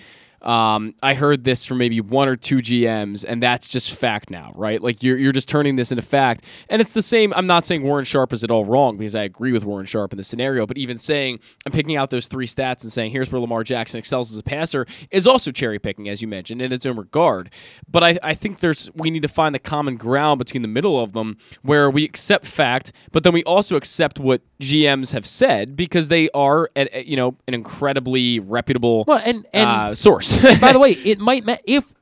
um, 0.44 0.94
I 1.02 1.14
heard 1.14 1.44
this 1.44 1.64
from 1.64 1.78
maybe 1.78 2.00
one 2.00 2.28
or 2.28 2.36
two 2.36 2.58
GMs, 2.58 3.24
and 3.26 3.42
that's 3.42 3.66
just 3.66 3.94
fact 3.94 4.30
now, 4.30 4.52
right? 4.54 4.80
Like 4.80 5.02
you're, 5.02 5.16
you're 5.16 5.32
just 5.32 5.48
turning 5.48 5.76
this 5.76 5.90
into 5.90 6.02
fact. 6.02 6.44
And 6.68 6.80
it's 6.82 6.92
the 6.92 7.02
same. 7.02 7.32
I'm 7.34 7.46
not 7.46 7.64
saying 7.64 7.82
Warren 7.82 8.04
Sharp 8.04 8.32
is 8.32 8.44
at 8.44 8.50
all 8.50 8.64
wrong 8.64 8.98
because 8.98 9.14
I 9.14 9.22
agree 9.22 9.52
with 9.52 9.64
Warren 9.64 9.86
Sharp 9.86 10.12
in 10.12 10.18
the 10.18 10.22
scenario, 10.22 10.66
but 10.66 10.76
even 10.76 10.98
saying 10.98 11.40
I'm 11.64 11.72
picking 11.72 11.96
out 11.96 12.10
those 12.10 12.28
three 12.28 12.46
stats 12.46 12.82
and 12.82 12.92
saying 12.92 13.12
here's 13.12 13.32
where 13.32 13.40
Lamar 13.40 13.64
Jackson 13.64 13.98
excels 13.98 14.30
as 14.30 14.38
a 14.38 14.42
passer 14.42 14.86
is 15.10 15.26
also 15.26 15.50
cherry 15.50 15.78
picking, 15.78 16.08
as 16.08 16.20
you 16.20 16.28
mentioned, 16.28 16.60
in 16.60 16.72
its 16.72 16.84
own 16.84 16.98
regard. 16.98 17.50
But 17.90 18.04
I, 18.04 18.18
I 18.22 18.34
think 18.34 18.60
there's 18.60 18.90
we 18.94 19.10
need 19.10 19.22
to 19.22 19.28
find 19.28 19.54
the 19.54 19.58
common 19.58 19.96
ground 19.96 20.38
between 20.38 20.62
the 20.62 20.68
middle 20.68 21.00
of 21.00 21.14
them 21.14 21.38
where 21.62 21.90
we 21.90 22.04
accept 22.04 22.44
fact, 22.44 22.92
but 23.12 23.24
then 23.24 23.32
we 23.32 23.42
also 23.44 23.76
accept 23.76 24.20
what 24.20 24.42
GMs 24.60 25.12
have 25.12 25.26
said 25.26 25.76
because 25.76 26.08
they 26.08 26.28
are, 26.30 26.70
at, 26.76 27.06
you 27.06 27.16
know, 27.16 27.36
an 27.48 27.54
incredibly 27.54 28.38
reputable 28.40 29.04
Well, 29.06 29.22
and 29.24 29.46
and 29.52 29.68
uh, 29.68 29.94
source. 29.94 30.34
by 30.61 30.73
the 30.73 30.78
way, 30.78 30.90
it 30.93 31.19
might 31.20 31.44
ma- 31.44 31.56
if 31.65 31.93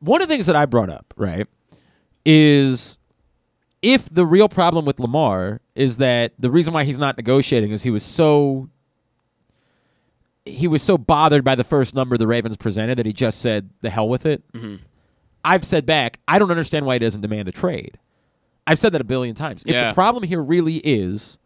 one 0.00 0.22
of 0.22 0.28
the 0.28 0.34
things 0.34 0.46
that 0.46 0.56
I 0.56 0.66
brought 0.66 0.90
up, 0.90 1.12
right, 1.16 1.46
is 2.24 2.98
if 3.82 4.08
the 4.10 4.26
real 4.26 4.48
problem 4.48 4.84
with 4.84 4.98
Lamar 5.00 5.60
is 5.74 5.96
that 5.98 6.32
the 6.38 6.50
reason 6.50 6.72
why 6.74 6.84
he's 6.84 6.98
not 6.98 7.16
negotiating 7.16 7.70
is 7.72 7.82
he 7.82 7.90
was 7.90 8.02
so 8.02 8.68
he 10.44 10.66
was 10.66 10.82
so 10.82 10.96
bothered 10.98 11.44
by 11.44 11.54
the 11.54 11.64
first 11.64 11.94
number 11.94 12.16
the 12.16 12.26
Ravens 12.26 12.56
presented 12.56 12.98
that 12.98 13.06
he 13.06 13.12
just 13.12 13.40
said 13.40 13.70
the 13.82 13.90
hell 13.90 14.08
with 14.08 14.24
it. 14.26 14.42
Mhm. 14.52 14.80
I've 15.44 15.64
said 15.64 15.86
back, 15.86 16.18
I 16.26 16.38
don't 16.38 16.50
understand 16.50 16.86
why 16.86 16.94
he 16.94 16.98
doesn't 16.98 17.20
demand 17.20 17.48
a 17.48 17.52
trade. 17.52 17.98
I've 18.66 18.78
said 18.78 18.92
that 18.92 19.00
a 19.00 19.04
billion 19.04 19.34
times. 19.34 19.62
If 19.64 19.72
Yeah. 19.72 19.88
the 19.88 19.94
problem 19.94 20.24
here 20.24 20.42
really 20.42 20.76
is 20.78 21.38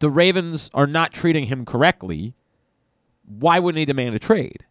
the 0.00 0.10
Ravens 0.10 0.70
are 0.74 0.86
not 0.86 1.12
treating 1.12 1.46
him 1.46 1.64
correctly, 1.64 2.34
why 3.24 3.58
wouldn't 3.58 3.78
he 3.78 3.84
demand 3.84 4.14
a 4.14 4.18
trade? 4.18 4.64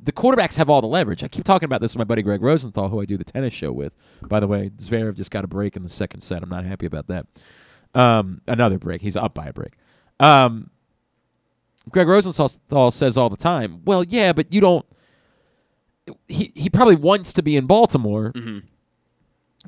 The 0.00 0.12
quarterbacks 0.12 0.56
have 0.56 0.70
all 0.70 0.80
the 0.80 0.86
leverage. 0.86 1.24
I 1.24 1.28
keep 1.28 1.44
talking 1.44 1.66
about 1.66 1.80
this 1.80 1.94
with 1.94 1.98
my 1.98 2.04
buddy 2.04 2.22
Greg 2.22 2.40
Rosenthal, 2.40 2.88
who 2.88 3.00
I 3.00 3.04
do 3.04 3.16
the 3.16 3.24
tennis 3.24 3.52
show 3.52 3.72
with. 3.72 3.92
By 4.22 4.38
the 4.38 4.46
way, 4.46 4.70
Zverev 4.76 5.16
just 5.16 5.30
got 5.30 5.44
a 5.44 5.48
break 5.48 5.76
in 5.76 5.82
the 5.82 5.88
second 5.88 6.20
set. 6.20 6.42
I'm 6.42 6.48
not 6.48 6.64
happy 6.64 6.86
about 6.86 7.08
that. 7.08 7.26
Um, 7.94 8.40
another 8.46 8.78
break. 8.78 9.00
He's 9.00 9.16
up 9.16 9.34
by 9.34 9.46
a 9.46 9.52
break. 9.52 9.72
Um, 10.20 10.70
Greg 11.90 12.06
Rosenthal 12.06 12.90
says 12.90 13.16
all 13.18 13.28
the 13.30 13.36
time, 13.36 13.80
"Well, 13.84 14.04
yeah, 14.04 14.32
but 14.32 14.52
you 14.52 14.60
don't." 14.60 14.86
He 16.26 16.52
he 16.54 16.70
probably 16.70 16.96
wants 16.96 17.32
to 17.34 17.42
be 17.42 17.56
in 17.56 17.66
Baltimore, 17.66 18.32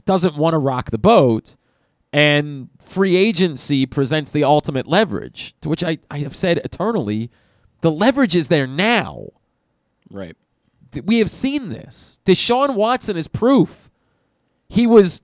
doesn't 0.05 0.36
want 0.36 0.55
to 0.55 0.59
rock 0.59 0.90
the 0.90 0.98
boat, 0.98 1.57
and 2.12 2.69
free 2.78 3.16
agency 3.16 3.85
presents 3.86 4.31
the 4.31 4.44
ultimate 4.44 4.86
leverage. 4.86 5.55
To 5.62 5.69
which 5.69 5.82
I 5.82 5.98
I 6.11 6.19
have 6.19 6.36
said 6.36 6.59
eternally, 6.59 7.31
the 7.81 7.90
leverage 7.90 8.36
is 8.36 8.48
there 8.48 8.66
now. 8.66 9.28
Right. 10.11 10.37
We 11.05 11.19
have 11.19 11.31
seen 11.31 11.69
this. 11.69 12.19
Deshaun 12.24 12.74
Watson 12.74 13.16
is 13.16 13.28
proof. 13.28 13.91
He 14.69 14.87
was 14.87 15.23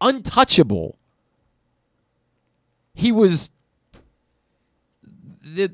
untouchable. 0.00 0.98
He 2.94 3.12
was 3.12 3.50
the, 5.42 5.72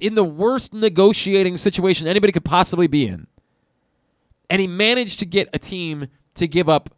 in 0.00 0.14
the 0.14 0.24
worst 0.24 0.74
negotiating 0.74 1.56
situation 1.56 2.06
anybody 2.06 2.32
could 2.32 2.44
possibly 2.44 2.86
be 2.86 3.06
in. 3.06 3.26
And 4.48 4.60
he 4.60 4.66
managed 4.66 5.18
to 5.20 5.26
get 5.26 5.48
a 5.52 5.58
team 5.58 6.08
to 6.34 6.46
give 6.46 6.68
up 6.68 6.90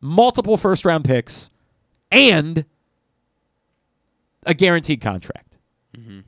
multiple 0.00 0.56
first 0.56 0.84
round 0.84 1.04
picks 1.04 1.50
and 2.10 2.64
a 4.44 4.54
guaranteed 4.54 5.00
contract. 5.00 5.58
Mm-hmm. 5.96 6.20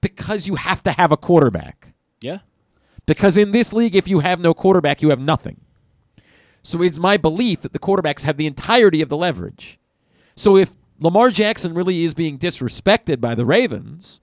Because 0.00 0.46
you 0.46 0.56
have 0.56 0.82
to 0.84 0.92
have 0.92 1.12
a 1.12 1.16
quarterback. 1.16 1.91
Yeah. 2.22 2.38
Because 3.04 3.36
in 3.36 3.50
this 3.52 3.72
league, 3.72 3.94
if 3.94 4.08
you 4.08 4.20
have 4.20 4.40
no 4.40 4.54
quarterback, 4.54 5.02
you 5.02 5.10
have 5.10 5.20
nothing. 5.20 5.60
So 6.62 6.80
it's 6.82 6.98
my 6.98 7.16
belief 7.16 7.60
that 7.62 7.72
the 7.72 7.78
quarterbacks 7.78 8.22
have 8.22 8.36
the 8.36 8.46
entirety 8.46 9.02
of 9.02 9.08
the 9.08 9.16
leverage. 9.16 9.78
So 10.36 10.56
if 10.56 10.74
Lamar 11.00 11.30
Jackson 11.30 11.74
really 11.74 12.04
is 12.04 12.14
being 12.14 12.38
disrespected 12.38 13.20
by 13.20 13.34
the 13.34 13.44
Ravens, 13.44 14.20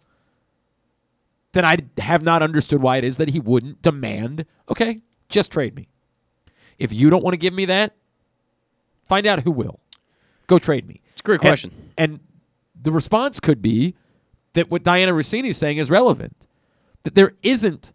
then 1.52 1.66
I 1.66 1.78
have 1.98 2.24
not 2.24 2.42
understood 2.42 2.82
why 2.82 2.98
it 2.98 3.04
is 3.04 3.18
that 3.18 3.30
he 3.30 3.40
wouldn't 3.40 3.82
demand, 3.82 4.46
okay, 4.70 5.00
just 5.28 5.52
trade 5.52 5.76
me. 5.76 5.90
If 6.78 6.94
you 6.94 7.10
don't 7.10 7.24
want 7.24 7.34
to 7.34 7.38
give 7.38 7.54
me 7.54 7.66
that, 7.66 7.96
find 9.08 9.28
out 9.28 9.44
who 9.44 9.52
will. 9.52 9.82
Go 10.48 10.58
trade 10.58 10.88
me. 10.88 11.02
It's 11.12 11.22
a 11.22 11.24
great 11.24 11.42
question. 11.42 11.92
And, 11.98 12.22
the 12.82 12.92
response 12.92 13.40
could 13.40 13.62
be 13.62 13.96
that 14.54 14.72
what 14.72 14.84
Dianna 14.84 15.10
Russini 15.10 15.50
is 15.50 15.58
saying 15.58 15.78
is 15.78 15.90
relevant. 15.90 16.48
That 17.04 17.16
there 17.16 17.34
isn't 17.42 17.94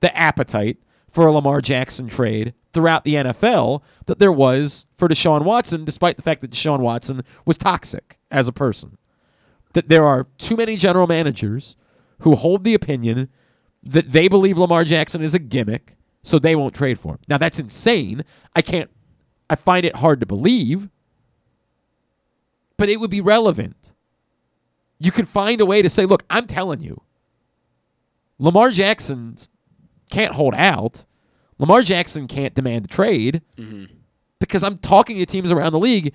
the 0.00 0.16
appetite 0.16 0.78
for 1.10 1.26
a 1.26 1.32
Lamar 1.32 1.60
Jackson 1.60 2.08
trade 2.08 2.54
throughout 2.72 3.04
the 3.04 3.14
NFL 3.14 3.82
that 4.06 4.18
there 4.18 4.32
was 4.32 4.86
for 4.96 5.08
Deshaun 5.08 5.42
Watson, 5.42 5.84
despite 5.84 6.16
the 6.16 6.22
fact 6.22 6.40
that 6.42 6.52
Deshaun 6.52 6.80
Watson 6.80 7.22
was 7.44 7.56
toxic 7.56 8.18
as 8.30 8.46
a 8.46 8.52
person. 8.52 8.98
That 9.72 9.88
there 9.88 10.04
are 10.04 10.26
too 10.38 10.56
many 10.56 10.76
general 10.76 11.06
managers 11.06 11.76
who 12.20 12.34
hold 12.34 12.64
the 12.64 12.74
opinion 12.74 13.28
that 13.82 14.12
they 14.12 14.28
believe 14.28 14.58
Lamar 14.58 14.84
Jackson 14.84 15.22
is 15.22 15.34
a 15.34 15.38
gimmick, 15.38 15.96
so 16.22 16.38
they 16.38 16.54
won't 16.54 16.74
trade 16.74 16.98
for 16.98 17.14
him. 17.14 17.20
Now 17.28 17.38
that's 17.38 17.58
insane. 17.58 18.24
I 18.54 18.62
can't 18.62 18.90
I 19.50 19.56
find 19.56 19.86
it 19.86 19.96
hard 19.96 20.20
to 20.20 20.26
believe, 20.26 20.88
but 22.76 22.88
it 22.88 23.00
would 23.00 23.10
be 23.10 23.20
relevant. 23.20 23.94
You 24.98 25.10
could 25.10 25.28
find 25.28 25.60
a 25.60 25.66
way 25.66 25.80
to 25.80 25.88
say, 25.88 26.04
look, 26.04 26.24
I'm 26.28 26.46
telling 26.46 26.80
you, 26.80 27.00
Lamar 28.38 28.70
Jackson 28.70 29.36
can't 30.10 30.34
hold 30.34 30.54
out. 30.54 31.04
Lamar 31.58 31.82
Jackson 31.82 32.26
can't 32.28 32.54
demand 32.54 32.84
a 32.84 32.88
trade 32.88 33.42
mm-hmm. 33.56 33.92
because 34.38 34.62
I'm 34.62 34.78
talking 34.78 35.18
to 35.18 35.26
teams 35.26 35.50
around 35.50 35.72
the 35.72 35.78
league. 35.78 36.14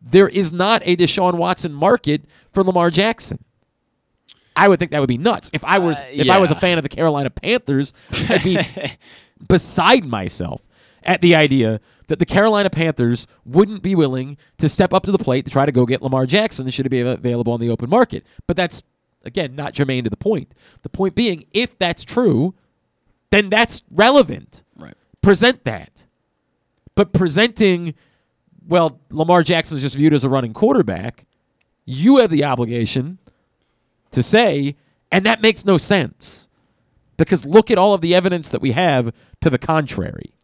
There 0.00 0.28
is 0.28 0.52
not 0.52 0.82
a 0.84 0.96
Deshaun 0.96 1.34
Watson 1.34 1.72
market 1.72 2.22
for 2.52 2.62
Lamar 2.62 2.90
Jackson. 2.90 3.42
I 4.56 4.68
would 4.68 4.78
think 4.78 4.92
that 4.92 5.00
would 5.00 5.08
be 5.08 5.18
nuts. 5.18 5.50
If 5.52 5.64
I 5.64 5.78
was 5.78 6.04
if 6.12 6.30
I 6.30 6.36
uh, 6.36 6.40
was 6.40 6.52
a 6.52 6.60
fan 6.60 6.78
of 6.78 6.82
the 6.82 6.88
Carolina 6.88 7.30
Panthers, 7.30 7.92
I'd 8.28 8.44
be 8.44 8.58
beside 9.48 10.04
myself 10.04 10.66
at 11.02 11.20
the 11.20 11.34
idea 11.34 11.80
that 12.06 12.18
the 12.18 12.26
Carolina 12.26 12.70
Panthers 12.70 13.26
wouldn't 13.44 13.82
be 13.82 13.94
willing 13.94 14.36
to 14.58 14.68
step 14.68 14.92
up 14.92 15.04
to 15.04 15.12
the 15.12 15.18
plate 15.18 15.44
to 15.46 15.50
try 15.50 15.66
to 15.66 15.72
go 15.72 15.86
get 15.86 16.02
Lamar 16.02 16.26
Jackson 16.26 16.68
should 16.70 16.86
it 16.86 16.90
be 16.90 17.00
available 17.00 17.52
on 17.52 17.60
the 17.60 17.70
open 17.70 17.90
market. 17.90 18.24
But 18.46 18.56
that's 18.56 18.82
again 19.24 19.54
not 19.54 19.74
germane 19.74 20.04
to 20.04 20.10
the 20.10 20.16
point. 20.16 20.52
The 20.82 20.88
point 20.88 21.14
being, 21.14 21.46
if 21.52 21.78
that's 21.78 22.04
true, 22.04 22.54
then 23.30 23.50
that's 23.50 23.82
relevant. 23.90 24.62
Right. 24.76 24.94
Present 25.22 25.64
that. 25.64 26.06
But 26.94 27.12
presenting, 27.12 27.94
well, 28.66 29.00
Lamar 29.10 29.42
Jackson 29.42 29.76
is 29.76 29.82
just 29.82 29.96
viewed 29.96 30.12
as 30.12 30.24
a 30.24 30.28
running 30.28 30.52
quarterback, 30.52 31.26
you 31.84 32.18
have 32.18 32.30
the 32.30 32.44
obligation 32.44 33.18
to 34.12 34.22
say, 34.22 34.76
and 35.10 35.26
that 35.26 35.42
makes 35.42 35.64
no 35.64 35.78
sense. 35.78 36.48
Because 37.16 37.44
look 37.44 37.70
at 37.70 37.78
all 37.78 37.94
of 37.94 38.00
the 38.00 38.14
evidence 38.14 38.48
that 38.50 38.60
we 38.60 38.72
have 38.72 39.12
to 39.40 39.50
the 39.50 39.58
contrary. 39.58 40.34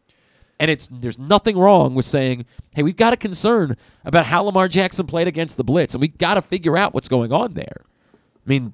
And 0.58 0.70
it's 0.70 0.88
there's 0.92 1.18
nothing 1.18 1.56
wrong 1.56 1.94
with 1.94 2.04
saying, 2.04 2.44
hey, 2.74 2.82
we've 2.82 2.96
got 2.96 3.12
a 3.12 3.16
concern 3.16 3.76
about 4.04 4.26
how 4.26 4.42
Lamar 4.42 4.68
Jackson 4.68 5.06
played 5.06 5.26
against 5.26 5.56
the 5.56 5.64
blitz, 5.64 5.94
and 5.94 6.00
we've 6.00 6.18
got 6.18 6.34
to 6.34 6.42
figure 6.42 6.76
out 6.76 6.92
what's 6.92 7.08
going 7.08 7.32
on 7.32 7.54
there. 7.54 7.82
I 8.50 8.58
mean, 8.58 8.72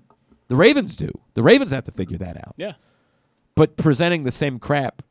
the 0.48 0.56
Ravens 0.56 0.96
do. 0.96 1.10
The 1.34 1.42
Ravens 1.42 1.70
have 1.70 1.84
to 1.84 1.92
figure 1.92 2.16
that 2.16 2.38
out. 2.38 2.54
Yeah. 2.56 2.72
But 3.54 3.76
presenting 3.76 4.24
the 4.24 4.30
same 4.30 4.58
crap 4.58 5.02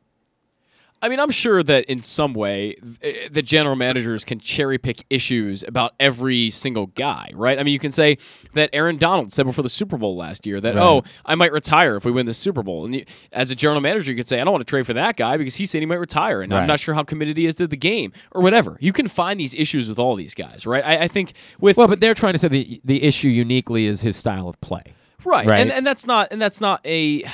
I 1.06 1.08
mean, 1.08 1.20
I'm 1.20 1.30
sure 1.30 1.62
that 1.62 1.84
in 1.84 1.98
some 1.98 2.34
way, 2.34 2.76
eh, 3.00 3.28
the 3.30 3.42
general 3.42 3.76
managers 3.76 4.24
can 4.24 4.40
cherry 4.40 4.76
pick 4.76 5.04
issues 5.08 5.62
about 5.62 5.92
every 6.00 6.50
single 6.50 6.86
guy, 6.88 7.30
right? 7.34 7.58
I 7.58 7.62
mean, 7.62 7.72
you 7.72 7.78
can 7.78 7.92
say 7.92 8.18
that 8.54 8.70
Aaron 8.72 8.96
Donald 8.96 9.32
said 9.32 9.46
before 9.46 9.62
the 9.62 9.68
Super 9.68 9.96
Bowl 9.96 10.16
last 10.16 10.46
year 10.46 10.60
that, 10.60 10.74
Right. 10.74 10.82
oh, 10.82 11.04
I 11.24 11.36
might 11.36 11.52
retire 11.52 11.94
if 11.96 12.04
we 12.04 12.10
win 12.10 12.26
the 12.26 12.34
Super 12.34 12.62
Bowl. 12.64 12.84
And 12.84 12.94
you, 12.96 13.04
as 13.32 13.50
a 13.50 13.54
general 13.54 13.80
manager, 13.80 14.10
you 14.10 14.16
could 14.16 14.26
say, 14.26 14.40
I 14.40 14.44
don't 14.44 14.52
want 14.52 14.66
to 14.66 14.68
trade 14.70 14.84
for 14.86 14.94
that 14.94 15.16
guy 15.16 15.36
because 15.36 15.54
he 15.54 15.64
said 15.66 15.80
he 15.80 15.86
might 15.86 16.00
retire, 16.00 16.42
and 16.42 16.52
I'm 16.52 16.66
not 16.66 16.80
sure 16.80 16.94
how 16.94 17.04
committed 17.04 17.36
he 17.36 17.46
is 17.46 17.54
to 17.56 17.66
the 17.68 17.76
game 17.76 18.12
or 18.32 18.42
whatever. 18.42 18.76
You 18.80 18.92
can 18.92 19.06
find 19.06 19.38
these 19.38 19.54
issues 19.54 19.88
with 19.88 19.98
all 20.00 20.16
these 20.16 20.34
guys, 20.34 20.66
right? 20.66 20.84
I, 20.84 21.04
I 21.04 21.08
think 21.08 21.34
with 21.60 21.76
Well, 21.76 21.86
but 21.88 22.00
they're 22.00 22.14
trying 22.14 22.32
to 22.32 22.38
say 22.38 22.48
the 22.48 22.80
the 22.84 23.02
issue 23.04 23.28
uniquely 23.28 23.86
is 23.86 24.00
his 24.00 24.16
style 24.16 24.48
of 24.48 24.60
play. 24.60 24.82
right, 25.24 25.46
Right. 25.46 25.60
and 25.60 25.70
and 25.72 25.86
that's 25.86 26.06
not 26.06 26.28
and 26.32 26.40
that's 26.42 26.60
not 26.60 26.80
a. 26.84 27.24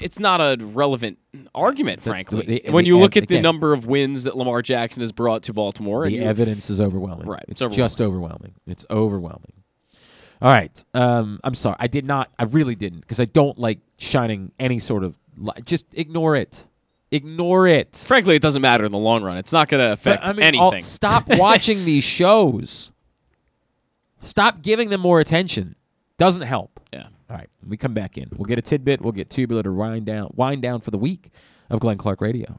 It's 0.00 0.18
not 0.18 0.40
a 0.40 0.56
relevant 0.64 1.18
argument, 1.54 2.00
That's 2.02 2.22
frankly. 2.22 2.62
the- 2.64 2.70
when 2.72 2.84
the 2.84 2.88
you 2.88 2.98
look 2.98 3.16
at 3.16 3.28
the 3.28 3.34
again- 3.36 3.42
number 3.42 3.72
of 3.72 3.86
wins 3.86 4.24
that 4.24 4.36
Lamar 4.36 4.62
Jackson 4.62 5.00
has 5.02 5.12
brought 5.12 5.42
to 5.44 5.52
Baltimore, 5.52 6.06
The 6.06 6.12
you- 6.16 6.22
evidence 6.22 6.70
is 6.70 6.80
overwhelming. 6.80 7.26
Right, 7.26 7.44
It's, 7.48 7.60
it's 7.60 7.76
just 7.76 8.00
overwhelming. 8.00 8.54
It's 8.66 8.84
overwhelming. 8.90 9.52
All 10.42 10.50
right. 10.50 10.84
Um, 10.94 11.38
I'm 11.44 11.54
sorry. 11.54 11.76
I 11.78 11.86
did 11.86 12.06
not. 12.06 12.30
I 12.38 12.44
really 12.44 12.74
didn't 12.74 13.00
because 13.00 13.20
I 13.20 13.26
don't 13.26 13.58
like 13.58 13.80
shining 13.98 14.52
any 14.58 14.78
sort 14.78 15.04
of. 15.04 15.18
Li- 15.36 15.52
just 15.66 15.86
ignore 15.92 16.34
it. 16.34 16.64
Ignore 17.10 17.66
it. 17.66 17.96
Frankly, 18.06 18.36
it 18.36 18.42
doesn't 18.42 18.62
matter 18.62 18.84
in 18.84 18.92
the 18.92 18.96
long 18.98 19.22
run. 19.22 19.36
It's 19.36 19.52
not 19.52 19.68
going 19.68 19.84
to 19.84 19.92
affect 19.92 20.22
But, 20.22 20.28
I 20.28 20.32
mean, 20.32 20.42
anything. 20.44 20.80
stop 20.80 21.26
watching 21.36 21.84
these 21.84 22.04
shows. 22.04 22.90
Stop 24.20 24.62
giving 24.62 24.90
them 24.90 25.00
more 25.00 25.18
attention. 25.20 25.74
Doesn't 26.18 26.42
help. 26.42 26.69
All 27.30 27.36
right. 27.36 27.48
We 27.66 27.76
come 27.76 27.94
back 27.94 28.18
in. 28.18 28.28
We'll 28.36 28.46
get 28.46 28.58
a 28.58 28.62
tidbit. 28.62 29.00
We'll 29.00 29.12
get 29.12 29.30
tubular 29.30 29.62
to 29.62 29.72
wind 29.72 30.04
down, 30.04 30.32
wind 30.34 30.62
down 30.62 30.80
for 30.80 30.90
the 30.90 30.98
week 30.98 31.30
of 31.70 31.78
Glenn 31.78 31.96
Clark 31.96 32.20
Radio. 32.20 32.58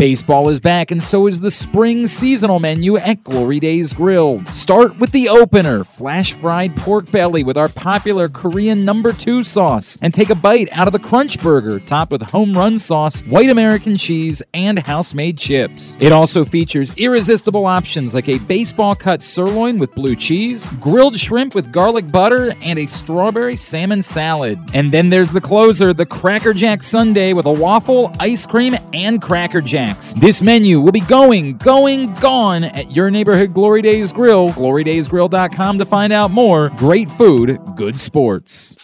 Baseball 0.00 0.48
is 0.48 0.60
back, 0.60 0.90
and 0.90 1.02
so 1.02 1.26
is 1.26 1.42
the 1.42 1.50
spring 1.50 2.06
seasonal 2.06 2.58
menu 2.58 2.96
at 2.96 3.22
Glory 3.22 3.60
Days 3.60 3.92
Grill. 3.92 4.42
Start 4.46 4.98
with 4.98 5.12
the 5.12 5.28
opener 5.28 5.84
flash 5.84 6.32
fried 6.32 6.74
pork 6.74 7.12
belly 7.12 7.44
with 7.44 7.58
our 7.58 7.68
popular 7.68 8.30
Korean 8.30 8.82
number 8.82 9.12
two 9.12 9.44
sauce, 9.44 9.98
and 10.00 10.14
take 10.14 10.30
a 10.30 10.34
bite 10.34 10.70
out 10.72 10.86
of 10.86 10.94
the 10.94 10.98
Crunch 10.98 11.38
Burger, 11.42 11.78
topped 11.80 12.12
with 12.12 12.22
home 12.22 12.56
run 12.56 12.78
sauce, 12.78 13.20
white 13.26 13.50
American 13.50 13.98
cheese, 13.98 14.42
and 14.54 14.78
house 14.78 15.12
made 15.12 15.36
chips. 15.36 15.98
It 16.00 16.12
also 16.12 16.46
features 16.46 16.96
irresistible 16.96 17.66
options 17.66 18.14
like 18.14 18.30
a 18.30 18.38
baseball 18.38 18.94
cut 18.94 19.20
sirloin 19.20 19.76
with 19.76 19.94
blue 19.94 20.16
cheese, 20.16 20.66
grilled 20.80 21.18
shrimp 21.18 21.54
with 21.54 21.72
garlic 21.72 22.10
butter, 22.10 22.54
and 22.62 22.78
a 22.78 22.86
strawberry 22.86 23.56
salmon 23.56 24.00
salad. 24.00 24.58
And 24.72 24.92
then 24.92 25.10
there's 25.10 25.34
the 25.34 25.42
closer, 25.42 25.92
the 25.92 26.06
Cracker 26.06 26.54
Jack 26.54 26.82
Sundae 26.82 27.34
with 27.34 27.44
a 27.44 27.52
waffle, 27.52 28.10
ice 28.18 28.46
cream, 28.46 28.74
and 28.94 29.20
Cracker 29.20 29.60
Jacks. 29.90 30.14
This 30.14 30.42
menu 30.42 30.80
will 30.80 30.92
be 30.92 31.00
going, 31.00 31.56
going, 31.56 32.12
gone 32.14 32.64
at 32.64 32.94
your 32.94 33.10
neighborhood 33.10 33.52
Glory 33.52 33.82
Days 33.82 34.12
Grill. 34.12 34.50
GloryDaysGrill.com 34.50 35.78
to 35.78 35.86
find 35.86 36.12
out 36.12 36.30
more. 36.30 36.70
Great 36.70 37.10
food, 37.10 37.58
good 37.76 37.98
sports. 37.98 38.76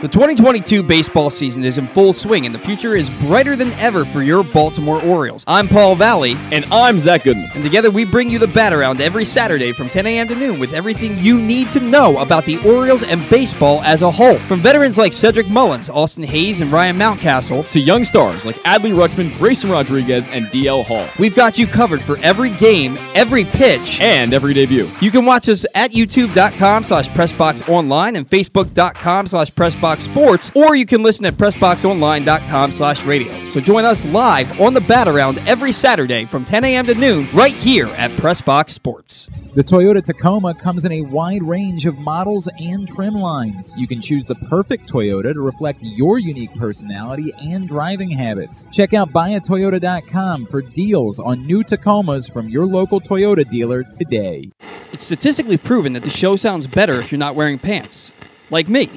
The 0.00 0.06
2022 0.06 0.84
baseball 0.84 1.28
season 1.28 1.64
is 1.64 1.76
in 1.76 1.88
full 1.88 2.12
swing, 2.12 2.46
and 2.46 2.54
the 2.54 2.58
future 2.60 2.94
is 2.94 3.10
brighter 3.26 3.56
than 3.56 3.72
ever 3.80 4.04
for 4.04 4.22
your 4.22 4.44
Baltimore 4.44 5.02
Orioles. 5.02 5.42
I'm 5.48 5.66
Paul 5.66 5.96
Valley. 5.96 6.36
And 6.52 6.64
I'm 6.66 7.00
Zach 7.00 7.24
Goodman. 7.24 7.50
And 7.56 7.64
together 7.64 7.90
we 7.90 8.04
bring 8.04 8.30
you 8.30 8.38
the 8.38 8.46
bat 8.46 8.72
around 8.72 9.00
every 9.00 9.24
Saturday 9.24 9.72
from 9.72 9.88
10 9.88 10.06
a.m. 10.06 10.28
to 10.28 10.36
noon 10.36 10.60
with 10.60 10.72
everything 10.72 11.18
you 11.18 11.40
need 11.40 11.72
to 11.72 11.80
know 11.80 12.16
about 12.18 12.44
the 12.44 12.58
Orioles 12.58 13.02
and 13.02 13.28
baseball 13.28 13.82
as 13.82 14.02
a 14.02 14.10
whole. 14.10 14.38
From 14.40 14.60
veterans 14.60 14.98
like 14.98 15.12
Cedric 15.12 15.48
Mullins, 15.48 15.90
Austin 15.90 16.22
Hays, 16.22 16.60
and 16.60 16.70
Ryan 16.70 16.96
Mountcastle, 16.96 17.68
To 17.70 17.80
young 17.80 18.04
stars 18.04 18.46
like 18.46 18.56
Adley 18.58 18.94
Rutschman, 18.94 19.36
Grayson 19.36 19.68
Rodriguez, 19.68 20.28
and 20.28 20.46
DL 20.46 20.84
Hall. 20.84 21.08
we've 21.18 21.34
got 21.34 21.58
you 21.58 21.66
covered 21.66 22.02
for 22.02 22.18
every 22.18 22.50
game, 22.50 22.96
every 23.16 23.44
pitch, 23.44 24.00
And 24.00 24.32
every 24.32 24.54
debut. 24.54 24.88
You 25.00 25.10
can 25.10 25.24
watch 25.24 25.48
us 25.48 25.66
at 25.74 25.90
youtube.com 25.90 26.84
slash 26.84 27.08
pressboxonline 27.08 28.16
and 28.16 28.30
facebook.com 28.30 29.26
slash 29.26 29.50
pressboxsports, 29.88 30.54
or 30.54 30.74
you 30.74 30.86
can 30.86 31.02
listen 31.02 31.24
at 31.26 31.34
pressboxonline.com 31.34 32.72
slash 32.72 33.04
radio. 33.04 33.44
So 33.46 33.60
join 33.60 33.84
us 33.84 34.04
live 34.06 34.60
on 34.60 34.74
the 34.74 34.80
bat 34.80 35.08
around 35.08 35.38
every 35.46 35.72
Saturday 35.72 36.24
from 36.24 36.44
10 36.44 36.64
a.m. 36.64 36.86
to 36.86 36.94
noon 36.94 37.28
right 37.32 37.54
here 37.54 37.86
at 37.88 38.10
Pressbox 38.12 38.70
Sports. 38.70 39.26
The 39.54 39.64
Toyota 39.64 40.02
Tacoma 40.02 40.54
comes 40.54 40.84
in 40.84 40.92
a 40.92 41.02
wide 41.02 41.42
range 41.42 41.86
of 41.86 41.98
models 41.98 42.48
and 42.58 42.86
trim 42.88 43.14
lines. 43.14 43.74
You 43.76 43.88
can 43.88 44.00
choose 44.00 44.26
the 44.26 44.34
perfect 44.34 44.88
Toyota 44.88 45.32
to 45.32 45.40
reflect 45.40 45.80
your 45.82 46.18
unique 46.18 46.54
personality 46.54 47.32
and 47.38 47.66
driving 47.66 48.10
habits. 48.10 48.66
Check 48.72 48.94
out 48.94 49.10
buyatoyota.com 49.10 50.46
for 50.46 50.62
deals 50.62 51.18
on 51.18 51.46
new 51.46 51.64
Tacomas 51.64 52.32
from 52.32 52.48
your 52.48 52.66
local 52.66 53.00
Toyota 53.00 53.48
dealer 53.48 53.82
today. 53.82 54.50
It's 54.92 55.04
statistically 55.04 55.56
proven 55.56 55.92
that 55.94 56.04
the 56.04 56.10
show 56.10 56.36
sounds 56.36 56.66
better 56.66 57.00
if 57.00 57.10
you're 57.10 57.18
not 57.18 57.34
wearing 57.34 57.58
pants. 57.58 58.12
Like 58.50 58.68
me, 58.68 58.90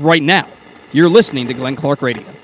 right 0.00 0.22
now. 0.22 0.48
You're 0.92 1.08
listening 1.08 1.48
to 1.48 1.54
Glenn 1.54 1.76
Clark 1.76 2.02
Radio. 2.02 2.35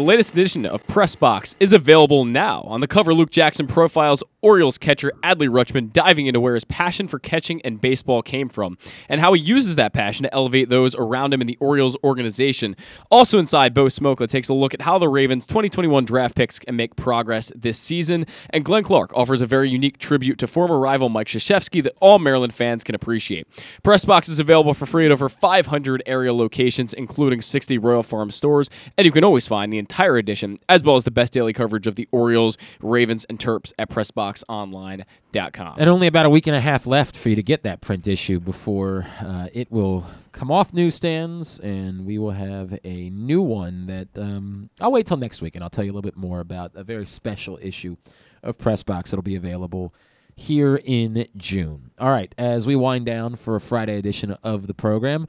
The 0.00 0.06
latest 0.06 0.32
edition 0.32 0.64
of 0.64 0.82
Press 0.86 1.14
Box 1.14 1.54
is 1.60 1.74
available 1.74 2.24
now. 2.24 2.62
On 2.62 2.80
the 2.80 2.86
cover, 2.86 3.12
Luke 3.12 3.30
Jackson 3.30 3.66
profiles 3.66 4.22
Orioles 4.40 4.78
catcher 4.78 5.12
Adley 5.22 5.46
Rutschman, 5.46 5.92
diving 5.92 6.26
into 6.26 6.40
where 6.40 6.54
his 6.54 6.64
passion 6.64 7.06
for 7.06 7.18
catching 7.18 7.60
and 7.60 7.78
baseball 7.78 8.22
came 8.22 8.48
from, 8.48 8.78
and 9.10 9.20
how 9.20 9.34
he 9.34 9.42
uses 9.42 9.76
that 9.76 9.92
passion 9.92 10.22
to 10.22 10.34
elevate 10.34 10.70
those 10.70 10.94
around 10.94 11.34
him 11.34 11.42
in 11.42 11.46
the 11.46 11.58
Orioles 11.60 11.98
organization. 12.02 12.76
Also 13.10 13.38
inside, 13.38 13.74
Bo 13.74 13.84
Smolka 13.84 14.26
takes 14.26 14.48
a 14.48 14.54
look 14.54 14.72
at 14.72 14.80
how 14.80 14.96
the 14.98 15.10
Ravens' 15.10 15.46
2021 15.46 16.06
draft 16.06 16.34
picks 16.34 16.58
can 16.58 16.76
make 16.76 16.96
progress 16.96 17.52
this 17.54 17.78
season, 17.78 18.24
and 18.48 18.64
Glenn 18.64 18.82
Clark 18.82 19.14
offers 19.14 19.42
a 19.42 19.46
very 19.46 19.68
unique 19.68 19.98
tribute 19.98 20.38
to 20.38 20.46
former 20.46 20.78
rival 20.78 21.10
Mike 21.10 21.26
Krzyzewski 21.26 21.82
that 21.82 21.92
all 22.00 22.18
Maryland 22.18 22.54
fans 22.54 22.82
can 22.82 22.94
appreciate. 22.94 23.46
Press 23.82 24.06
Box 24.06 24.30
is 24.30 24.38
available 24.38 24.72
for 24.72 24.86
free 24.86 25.04
at 25.04 25.12
over 25.12 25.28
500 25.28 26.02
area 26.06 26.32
locations, 26.32 26.94
including 26.94 27.42
60 27.42 27.76
Royal 27.76 28.02
Farm 28.02 28.30
stores, 28.30 28.70
and 28.96 29.04
you 29.04 29.12
can 29.12 29.24
always 29.24 29.46
find 29.46 29.70
the 29.70 29.89
entire 29.90 30.16
edition, 30.16 30.56
as 30.68 30.84
well 30.84 30.94
as 30.94 31.02
the 31.02 31.10
best 31.10 31.32
daily 31.32 31.52
coverage 31.52 31.88
of 31.88 31.96
the 31.96 32.08
Orioles, 32.12 32.56
Ravens, 32.80 33.26
and 33.28 33.40
Terps 33.40 33.72
at 33.76 33.90
PressBoxOnline.com. 33.90 35.74
And 35.78 35.90
only 35.90 36.06
about 36.06 36.26
a 36.26 36.30
week 36.30 36.46
and 36.46 36.54
a 36.54 36.60
half 36.60 36.86
left 36.86 37.16
for 37.16 37.28
you 37.28 37.34
to 37.34 37.42
get 37.42 37.64
that 37.64 37.80
print 37.80 38.06
issue 38.06 38.38
before 38.38 39.06
uh, 39.20 39.48
it 39.52 39.70
will 39.70 40.06
come 40.30 40.52
off 40.52 40.72
newsstands, 40.72 41.58
and 41.58 42.06
we 42.06 42.18
will 42.18 42.30
have 42.30 42.78
a 42.84 43.10
new 43.10 43.42
one 43.42 43.86
that 43.86 44.08
um, 44.16 44.70
I'll 44.80 44.92
wait 44.92 45.06
till 45.06 45.16
next 45.16 45.42
week, 45.42 45.56
and 45.56 45.64
I'll 45.64 45.70
tell 45.70 45.84
you 45.84 45.90
a 45.90 45.94
little 45.94 46.08
bit 46.08 46.16
more 46.16 46.38
about 46.38 46.70
a 46.76 46.84
very 46.84 47.06
special 47.06 47.58
issue 47.60 47.96
of 48.44 48.58
Pressbox 48.58 49.10
that'll 49.10 49.22
be 49.22 49.34
available 49.34 49.92
here 50.36 50.80
in 50.84 51.26
June. 51.36 51.90
All 51.98 52.10
right, 52.10 52.32
as 52.38 52.64
we 52.64 52.76
wind 52.76 53.06
down 53.06 53.34
for 53.34 53.56
a 53.56 53.60
Friday 53.60 53.98
edition 53.98 54.36
of 54.44 54.68
the 54.68 54.74
program. 54.74 55.26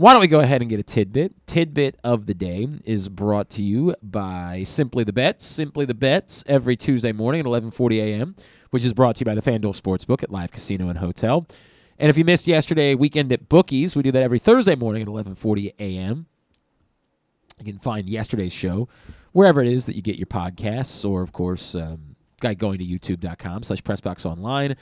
Why 0.00 0.14
don't 0.14 0.22
we 0.22 0.28
go 0.28 0.40
ahead 0.40 0.62
and 0.62 0.70
get 0.70 0.80
a 0.80 0.82
tidbit? 0.82 1.46
Tidbit 1.46 2.00
of 2.02 2.24
the 2.24 2.32
day 2.32 2.66
is 2.86 3.10
brought 3.10 3.50
to 3.50 3.62
you 3.62 3.94
by 4.02 4.62
Simply 4.64 5.04
the 5.04 5.12
Bets. 5.12 5.44
Simply 5.44 5.84
the 5.84 5.92
Bets 5.92 6.42
every 6.46 6.74
Tuesday 6.74 7.12
morning 7.12 7.42
at 7.42 7.46
11:40 7.46 7.98
a.m., 7.98 8.34
which 8.70 8.82
is 8.82 8.94
brought 8.94 9.16
to 9.16 9.20
you 9.20 9.26
by 9.26 9.34
the 9.34 9.42
FanDuel 9.42 9.78
Sportsbook 9.78 10.22
at 10.22 10.30
Live 10.30 10.52
Casino 10.52 10.88
and 10.88 11.00
Hotel. 11.00 11.46
And 11.98 12.08
if 12.08 12.16
you 12.16 12.24
missed 12.24 12.48
yesterday, 12.48 12.94
weekend 12.94 13.30
at 13.30 13.50
Bookies, 13.50 13.94
we 13.94 14.02
do 14.02 14.10
that 14.10 14.22
every 14.22 14.38
Thursday 14.38 14.74
morning 14.74 15.02
at 15.02 15.08
11:40 15.08 15.74
a.m. 15.78 16.24
You 17.58 17.66
can 17.66 17.78
find 17.78 18.08
yesterday's 18.08 18.54
show 18.54 18.88
wherever 19.32 19.60
it 19.60 19.68
is 19.68 19.84
that 19.84 19.96
you 19.96 20.00
get 20.00 20.16
your 20.16 20.24
podcasts, 20.24 21.06
or 21.06 21.20
of 21.20 21.32
course, 21.32 21.74
um, 21.74 22.16
by 22.40 22.54
going 22.54 22.78
to 22.78 22.86
YouTube.com/slash 22.86 23.82
PressBoxOnline 23.82 24.76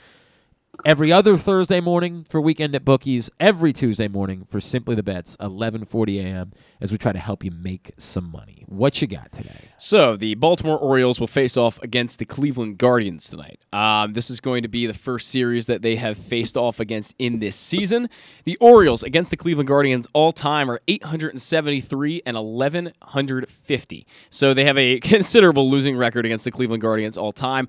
every 0.85 1.13
other 1.13 1.37
Thursday 1.37 1.81
morning 1.81 2.25
for 2.29 2.41
Weekend 2.41 2.75
at 2.75 2.85
Bookies, 2.85 3.31
every 3.41 3.73
Tuesday 3.73 4.09
morning 4.09 4.47
for 4.49 4.61
Simply 4.61 4.95
the 4.95 5.03
Bets, 5.03 5.37
11:40 5.39 6.19
a.m. 6.19 6.53
as 6.81 6.93
we 6.93 6.99
try 6.99 7.13
to 7.13 7.19
help 7.19 7.45
you 7.45 7.51
make 7.51 7.93
some 7.99 8.31
money. 8.31 8.65
What 8.67 9.01
you 9.01 9.09
got 9.09 9.33
today? 9.33 9.71
So 9.79 10.17
the 10.17 10.35
Baltimore 10.37 10.79
Orioles 10.79 11.21
will 11.21 11.27
face 11.27 11.57
off 11.57 11.81
against 11.83 12.19
the 12.19 12.25
Cleveland 12.25 12.79
Guardians 12.79 13.29
tonight. 13.29 13.61
Um, 13.73 14.13
this 14.13 14.31
is 14.31 14.41
going 14.41 14.63
to 14.63 14.69
be 14.69 14.87
the 14.87 14.95
first 14.95 15.29
series 15.29 15.67
that 15.67 15.83
they 15.83 15.97
have 15.97 16.17
faced 16.19 16.57
off 16.57 16.81
against 16.81 17.15
in 17.19 17.39
this 17.39 17.57
season. 17.57 18.09
The 18.45 18.57
Orioles 18.57 19.03
against 19.03 19.31
the 19.31 19.37
Cleveland 19.37 19.69
Guardians 19.69 20.07
all 20.13 20.33
time 20.33 20.71
are 20.71 20.81
873 20.89 22.23
and 22.27 22.37
1150. 22.37 24.07
So 24.31 24.55
they 24.55 24.65
have 24.65 24.79
a 24.79 25.01
considerable 25.01 25.71
losing 25.71 25.97
record 25.97 26.25
against 26.25 26.45
the 26.45 26.51
Cleveland 26.51 26.83
Guardians 26.83 27.17
all 27.17 27.33
time. 27.33 27.69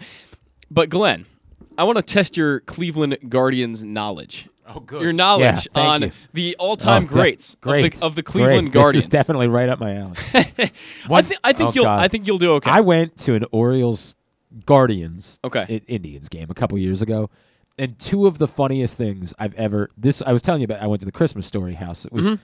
But 0.71 0.89
Glenn, 0.89 1.25
I 1.79 1.83
want 1.83 1.95
to 1.97 2.01
test 2.03 2.35
your 2.37 2.59
Cleveland 2.61 3.17
Guardians 3.29 3.83
knowledge. 3.83 4.47
Oh, 4.67 4.81
good. 4.81 5.01
Your 5.01 5.13
knowledge 5.13 5.67
Yeah, 5.73 5.81
on 5.81 6.01
you. 6.03 6.11
the 6.33 6.55
all-time 6.59 7.03
Oh, 7.05 7.07
de- 7.07 7.13
greats 7.13 7.55
great. 7.55 7.85
of 7.85 7.99
the, 7.99 8.05
of 8.05 8.15
the 8.15 8.23
Cleveland 8.23 8.71
Great. 8.71 8.73
Guardians. 8.73 8.95
This 8.95 9.03
is 9.05 9.09
definitely 9.09 9.47
right 9.47 9.67
up 9.69 9.79
my 9.79 9.95
alley. 9.95 10.15
I, 10.33 10.71
One- 11.07 11.23
thi- 11.23 11.37
I 11.43 11.53
think 11.53 11.69
oh, 11.69 11.71
you'll. 11.73 11.85
God. 11.85 11.99
I 12.01 12.07
think 12.07 12.27
you'll 12.27 12.37
do 12.37 12.51
okay. 12.55 12.69
I 12.69 12.81
went 12.81 13.17
to 13.19 13.33
an 13.33 13.45
Orioles 13.51 14.15
Guardians 14.65 15.39
Okay. 15.43 15.65
I- 15.67 15.81
Indians 15.87 16.29
game 16.29 16.47
a 16.51 16.53
couple 16.53 16.77
years 16.77 17.01
ago, 17.01 17.29
and 17.79 17.97
two 17.97 18.27
of 18.27 18.37
the 18.39 18.47
funniest 18.47 18.97
things 18.97 19.33
I've 19.39 19.55
ever 19.55 19.89
this 19.97 20.21
I 20.21 20.33
was 20.33 20.41
telling 20.43 20.61
you 20.61 20.65
about. 20.65 20.81
I 20.81 20.87
went 20.87 20.99
to 20.99 21.05
the 21.05 21.11
Christmas 21.13 21.47
Story 21.47 21.73
house. 21.75 22.05
It 22.05 22.11
was 22.11 22.31
Mhm. 22.33 22.39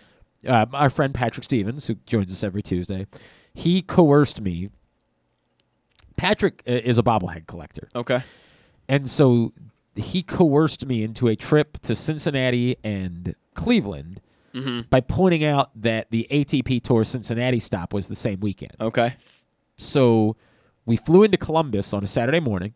uh, 0.47 0.65
our 0.73 0.89
friend 0.89 1.13
Patrick 1.13 1.43
Stevens 1.43 1.85
who 1.87 1.95
joins 2.07 2.31
us 2.31 2.43
every 2.43 2.63
Tuesday. 2.63 3.05
He 3.53 3.81
coerced 3.83 4.39
me. 4.41 4.69
Patrick 6.17 6.63
uh, 6.67 6.71
is 6.71 6.97
a 6.97 7.03
bobblehead 7.03 7.45
collector. 7.47 7.87
Okay. 7.93 8.21
And 8.87 9.09
so 9.09 9.53
he 9.95 10.21
coerced 10.21 10.85
me 10.85 11.03
into 11.03 11.27
a 11.27 11.35
trip 11.35 11.79
to 11.83 11.95
Cincinnati 11.95 12.75
and 12.83 13.35
Cleveland 13.53 14.21
Mhm. 14.53 14.89
by 14.89 15.01
pointing 15.01 15.43
out 15.43 15.69
that 15.81 16.11
the 16.11 16.27
ATP 16.29 16.79
Tour 16.81 17.03
Cincinnati 17.03 17.59
stop 17.59 17.93
was 17.93 18.07
the 18.07 18.15
same 18.15 18.39
weekend. 18.39 18.73
Okay. 18.79 19.15
So 19.77 20.35
we 20.85 20.95
flew 20.97 21.23
into 21.23 21.37
Columbus 21.37 21.93
on 21.93 22.03
a 22.03 22.07
Saturday 22.07 22.39
morning. 22.39 22.73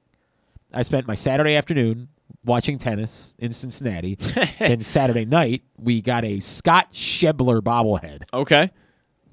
I 0.73 0.81
spent 0.81 1.07
my 1.07 1.15
Saturday 1.15 1.55
afternoon 1.55 2.09
watching 2.45 2.77
tennis 2.77 3.35
in 3.39 3.51
Cincinnati. 3.53 4.15
then 4.59 4.81
Saturday 4.81 5.25
night, 5.25 5.63
we 5.77 6.01
got 6.01 6.25
a 6.25 6.39
Scott 6.39 6.93
Schebler 6.93 7.61
bobblehead. 7.61 8.23
Okay. 8.33 8.71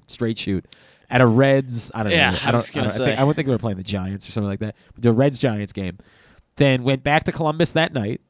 Straight 0.07 0.37
shoot. 0.37 0.65
At 1.09 1.21
a 1.21 1.25
Reds, 1.25 1.89
I 1.95 2.03
don't 2.03 2.11
Yeah, 2.11 2.31
know. 2.31 2.37
I 2.43 2.47
I 2.49 2.51
don't, 2.51 2.69
I, 2.75 2.79
don't 2.81 2.85
I, 2.87 2.89
think. 3.05 3.19
I 3.19 3.23
would 3.23 3.35
think 3.35 3.45
they 3.47 3.53
were 3.53 3.57
playing 3.59 3.77
the 3.77 3.83
Giants 3.83 4.27
or 4.27 4.31
something 4.31 4.49
like 4.49 4.59
that. 4.59 4.75
The 4.97 5.11
Reds 5.13 5.37
Giants 5.37 5.71
game. 5.73 5.97
Then 6.57 6.83
went 6.83 7.03
back 7.03 7.23
to 7.23 7.31
Columbus 7.31 7.71
that 7.73 7.93
night. 7.93 8.21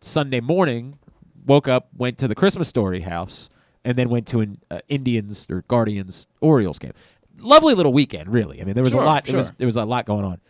Sunday 0.00 0.40
morning, 0.40 0.98
woke 1.46 1.66
up, 1.68 1.88
went 1.96 2.18
to 2.18 2.28
the 2.28 2.34
Christmas 2.34 2.68
Story 2.68 3.00
house, 3.00 3.48
and 3.84 3.96
then 3.96 4.08
went 4.10 4.26
to 4.28 4.40
an 4.40 4.58
uh, 4.70 4.80
Indians 4.88 5.46
or 5.50 5.62
Guardians 5.68 6.26
Orioles 6.40 6.78
game. 6.78 6.92
Lovely 7.38 7.74
little 7.74 7.92
weekend, 7.92 8.32
really. 8.32 8.60
I 8.60 8.64
mean, 8.64 8.74
there 8.74 8.84
was 8.84 8.92
Sure, 8.92 9.02
a 9.02 9.06
lot. 9.06 9.26
sure. 9.26 9.32
There 9.32 9.38
was 9.38 9.52
there 9.52 9.66
was 9.66 9.76
a 9.76 9.84
lot 9.84 10.04
going 10.06 10.24
on. 10.24 10.40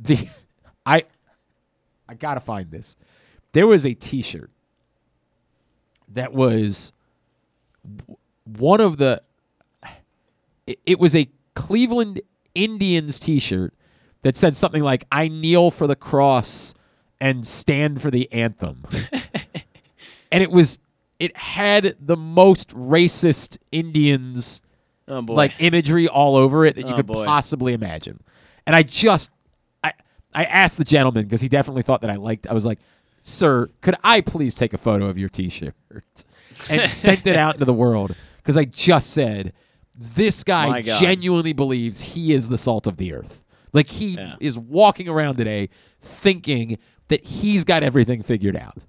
The 0.00 0.28
I 0.86 1.04
I 2.08 2.14
gotta 2.14 2.40
find 2.40 2.70
this. 2.70 2.96
There 3.52 3.66
was 3.66 3.86
a 3.86 3.94
T-shirt 3.94 4.50
that 6.12 6.32
was 6.32 6.92
one 8.44 8.80
of 8.80 8.96
the. 8.98 9.22
It, 10.66 10.78
it 10.86 10.98
was 10.98 11.14
a 11.14 11.28
Cleveland 11.54 12.20
Indians 12.54 13.18
T-shirt 13.18 13.72
that 14.24 14.36
said 14.36 14.56
something 14.56 14.82
like 14.82 15.04
"I 15.12 15.28
kneel 15.28 15.70
for 15.70 15.86
the 15.86 15.94
cross 15.96 16.74
and 17.20 17.46
stand 17.46 18.02
for 18.02 18.10
the 18.10 18.30
anthem," 18.32 18.84
and 20.32 20.42
it 20.42 20.50
was 20.50 20.78
it 21.20 21.36
had 21.36 21.94
the 22.00 22.16
most 22.16 22.70
racist 22.70 23.58
Indians 23.70 24.60
Oh, 25.06 25.18
like 25.28 25.52
imagery 25.58 26.08
all 26.08 26.34
over 26.34 26.64
it 26.64 26.76
that 26.76 26.86
you 26.86 26.92
Oh, 26.94 26.96
could 26.96 27.06
boy. 27.06 27.26
possibly 27.26 27.74
imagine. 27.74 28.20
And 28.66 28.74
I 28.74 28.82
just 28.82 29.30
I 29.84 29.92
I 30.34 30.44
asked 30.44 30.78
the 30.78 30.84
gentleman 30.84 31.24
because 31.24 31.42
he 31.42 31.48
definitely 31.48 31.82
thought 31.82 32.00
that 32.00 32.10
I 32.10 32.14
liked. 32.16 32.46
I 32.46 32.54
was 32.54 32.64
like, 32.64 32.78
"Sir, 33.20 33.68
could 33.82 33.96
I 34.02 34.22
please 34.22 34.54
take 34.54 34.72
a 34.72 34.78
photo 34.78 35.06
of 35.06 35.18
your 35.18 35.28
T-shirt 35.28 35.74
and 36.70 36.88
sent 36.90 37.26
it 37.26 37.36
out 37.36 37.54
into 37.56 37.66
the 37.66 37.74
world?" 37.74 38.16
Because 38.38 38.56
I 38.56 38.64
just 38.64 39.10
said 39.10 39.52
this 39.96 40.42
guy 40.42 40.66
genuinely 40.98 41.52
believes 41.52 42.00
he 42.00 42.32
is 42.32 42.48
the 42.48 42.58
salt 42.58 42.86
of 42.86 42.96
the 42.96 43.12
earth. 43.12 43.43
Like 43.74 43.88
he 43.88 44.18
is 44.40 44.56
walking 44.58 45.08
around 45.08 45.36
today 45.36 45.68
thinking 46.00 46.78
that 47.08 47.22
he's 47.24 47.64
got 47.66 47.82
everything 47.82 48.22
figured 48.22 48.56
out. 48.56 48.86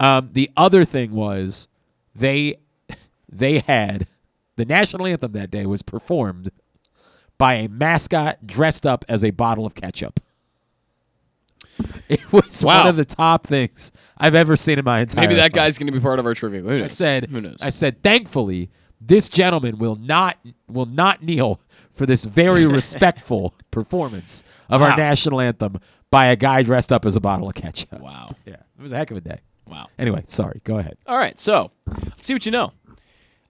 Um, 0.00 0.30
the 0.32 0.50
other 0.56 0.84
thing 0.86 1.12
was 1.12 1.68
they 2.14 2.56
they 3.28 3.58
had 3.58 4.06
the 4.56 4.64
national 4.64 5.06
anthem 5.06 5.32
that 5.32 5.50
day 5.50 5.66
was 5.66 5.82
performed 5.82 6.50
by 7.36 7.54
a 7.54 7.68
mascot 7.68 8.46
dressed 8.46 8.86
up 8.86 9.04
as 9.08 9.22
a 9.22 9.30
bottle 9.30 9.66
of 9.66 9.74
ketchup. 9.74 10.20
It 12.08 12.32
was 12.32 12.64
Wow. 12.64 12.78
one 12.78 12.86
of 12.88 12.96
the 12.96 13.04
top 13.04 13.46
things 13.46 13.92
I've 14.16 14.34
ever 14.34 14.56
seen 14.56 14.78
in 14.78 14.84
my 14.84 15.00
entire 15.00 15.22
Maybe 15.24 15.34
that 15.34 15.42
life. 15.42 15.52
guy's 15.52 15.78
going 15.78 15.86
to 15.88 15.92
be 15.92 16.00
part 16.00 16.18
of 16.18 16.26
our 16.26 16.34
trivia. 16.34 16.62
Who 16.62 16.82
I 16.84 16.86
said, 16.86 17.26
Who 17.30 17.40
knows? 17.40 17.58
I 17.60 17.68
said, 17.70 18.02
thankfully, 18.02 18.70
this 19.00 19.28
gentleman 19.28 19.78
will 19.78 19.94
not 19.96 20.38
will 20.68 20.86
not 20.86 21.22
kneel 21.22 21.60
for 21.92 22.06
this 22.06 22.24
very 22.24 22.66
respectful 22.78 23.54
performance 23.82 24.42
of 24.68 24.80
Wow. 24.80 24.90
our 24.90 24.96
national 24.96 25.40
anthem 25.40 25.78
by 26.10 26.26
a 26.26 26.36
guy 26.36 26.62
dressed 26.62 26.92
up 26.92 27.04
as 27.04 27.16
a 27.16 27.20
bottle 27.20 27.48
of 27.48 27.54
ketchup. 27.54 28.00
Wow. 28.00 28.26
Yeah, 28.46 28.54
it 28.54 28.82
was 28.82 28.92
a 28.92 28.96
heck 28.96 29.10
of 29.10 29.16
a 29.16 29.20
day. 29.20 29.40
Wow. 29.66 29.88
Anyway, 29.98 30.22
sorry. 30.26 30.60
Go 30.64 30.78
ahead. 30.78 30.96
All 31.06 31.16
right, 31.18 31.38
so 31.38 31.70
let's 31.86 32.26
see 32.26 32.32
what 32.32 32.46
you 32.46 32.52
know. 32.52 32.72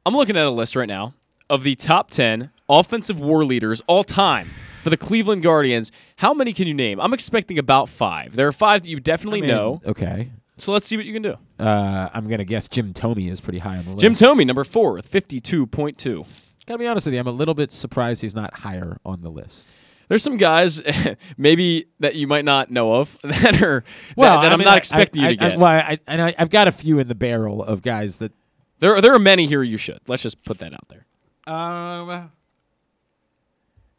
I'm 0.05 0.15
looking 0.15 0.37
at 0.37 0.47
a 0.47 0.51
list 0.51 0.75
right 0.75 0.89
now 0.89 1.15
of 1.51 1.63
the 1.63 1.75
top 1.77 2.11
10 2.11 2.51
offensive 2.69 3.21
war 3.21 3.45
leaders 3.45 3.81
all 3.87 4.03
time 4.05 4.49
for 4.83 4.91
the 4.91 4.97
Cleveland 4.97 5.43
Guardians. 5.43 5.93
How 6.17 6.35
many 6.35 6.53
can 6.53 6.67
you 6.67 6.75
name? 6.75 7.01
I'm 7.01 7.13
expecting 7.15 7.59
about 7.59 7.89
five. 7.89 8.35
There 8.35 8.49
are 8.49 8.53
five 8.53 8.83
that 8.83 8.89
you 8.89 8.99
definitely 9.01 9.39
I 9.41 9.43
mean, 9.43 9.51
know. 9.51 9.81
Okay. 9.87 10.31
So 10.57 10.73
let's 10.73 10.87
see 10.87 10.97
what 10.97 11.07
you 11.07 11.13
can 11.13 11.23
do. 11.23 11.37
Uh, 11.61 12.09
I'm 12.13 12.27
gonna 12.29 12.45
guess 12.45 12.67
Jim 12.69 12.93
Thome 12.93 13.31
is 13.31 13.41
pretty 13.41 13.61
high 13.61 13.77
on 13.77 13.85
the 13.85 13.91
list. 13.93 14.01
Jim 14.01 14.13
Thome, 14.15 14.45
number 14.47 14.65
four, 14.65 14.95
with 14.95 15.09
52.2. 15.11 16.27
Gotta 16.67 16.79
be 16.79 16.87
honest 16.87 17.07
with 17.07 17.15
you, 17.15 17.21
I'm 17.21 17.27
a 17.29 17.33
little 17.33 17.55
bit 17.55 17.71
surprised 17.71 18.23
he's 18.23 18.35
not 18.35 18.53
higher 18.55 18.99
on 19.07 19.21
the 19.23 19.31
list. 19.31 19.73
There's 20.09 20.23
some 20.23 20.37
guys 20.39 20.81
maybe 21.37 21.87
that 22.01 22.15
you 22.17 22.27
might 22.27 22.45
not 22.45 22.71
know 22.71 22.95
of 22.95 23.19
that 23.25 23.63
are 23.63 23.85
Well, 24.17 24.37
that, 24.37 24.43
that 24.43 24.51
I 24.51 24.53
I'm 24.55 24.59
mean, 24.59 24.65
not 24.67 24.75
I- 24.75 24.79
expecting 24.79 25.23
I, 25.23 25.29
you 25.31 25.37
to 25.37 25.45
I, 25.45 25.49
get. 25.51 25.59
Well, 25.59 25.69
I, 25.71 25.99
and 26.07 26.23
I, 26.23 26.35
I've 26.39 26.51
got 26.51 26.67
a 26.69 26.73
few 26.73 26.99
in 26.99 27.09
the 27.09 27.15
barrel 27.15 27.63
of 27.63 27.83
guys 27.83 28.17
that. 28.17 28.33
there, 28.81 29.01
there 29.01 29.15
are 29.15 29.19
many 29.19 29.47
here 29.47 29.63
you 29.63 29.77
should. 29.77 30.01
Let's 30.09 30.23
just 30.23 30.43
put 30.45 30.59
that 30.59 30.73
out 30.73 30.89
there. 30.89 31.05
Um, 31.53 32.31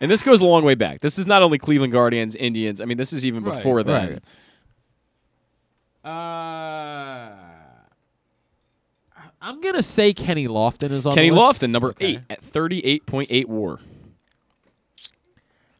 And 0.01 0.09
this 0.09 0.23
goes 0.23 0.39
a 0.41 0.45
long 0.45 0.63
way 0.63 0.75
back. 0.75 1.01
This 1.01 1.19
is 1.19 1.25
not 1.27 1.41
only 1.41 1.57
Cleveland 1.57 1.91
Guardians, 1.93 2.35
Indians. 2.35 2.79
I 2.81 2.85
mean, 2.85 2.97
this 2.97 3.11
is 3.13 3.25
even 3.25 3.43
Right, 3.43 3.55
before 3.57 3.83
that. 3.83 4.09
right. 4.09 4.19
Uh, 6.05 7.35
I'm 9.41 9.61
gonna 9.61 9.83
say 9.83 10.13
Kenny 10.13 10.47
Lofton 10.47 10.91
is 10.91 11.05
on. 11.05 11.15
Kenny. 11.15 11.29
Lofton, 11.31 11.69
number 11.71 11.89
Okay. 11.89 12.05
eight 12.07 12.19
at 12.29 12.41
38.8 12.41 13.45
WAR. 13.47 13.79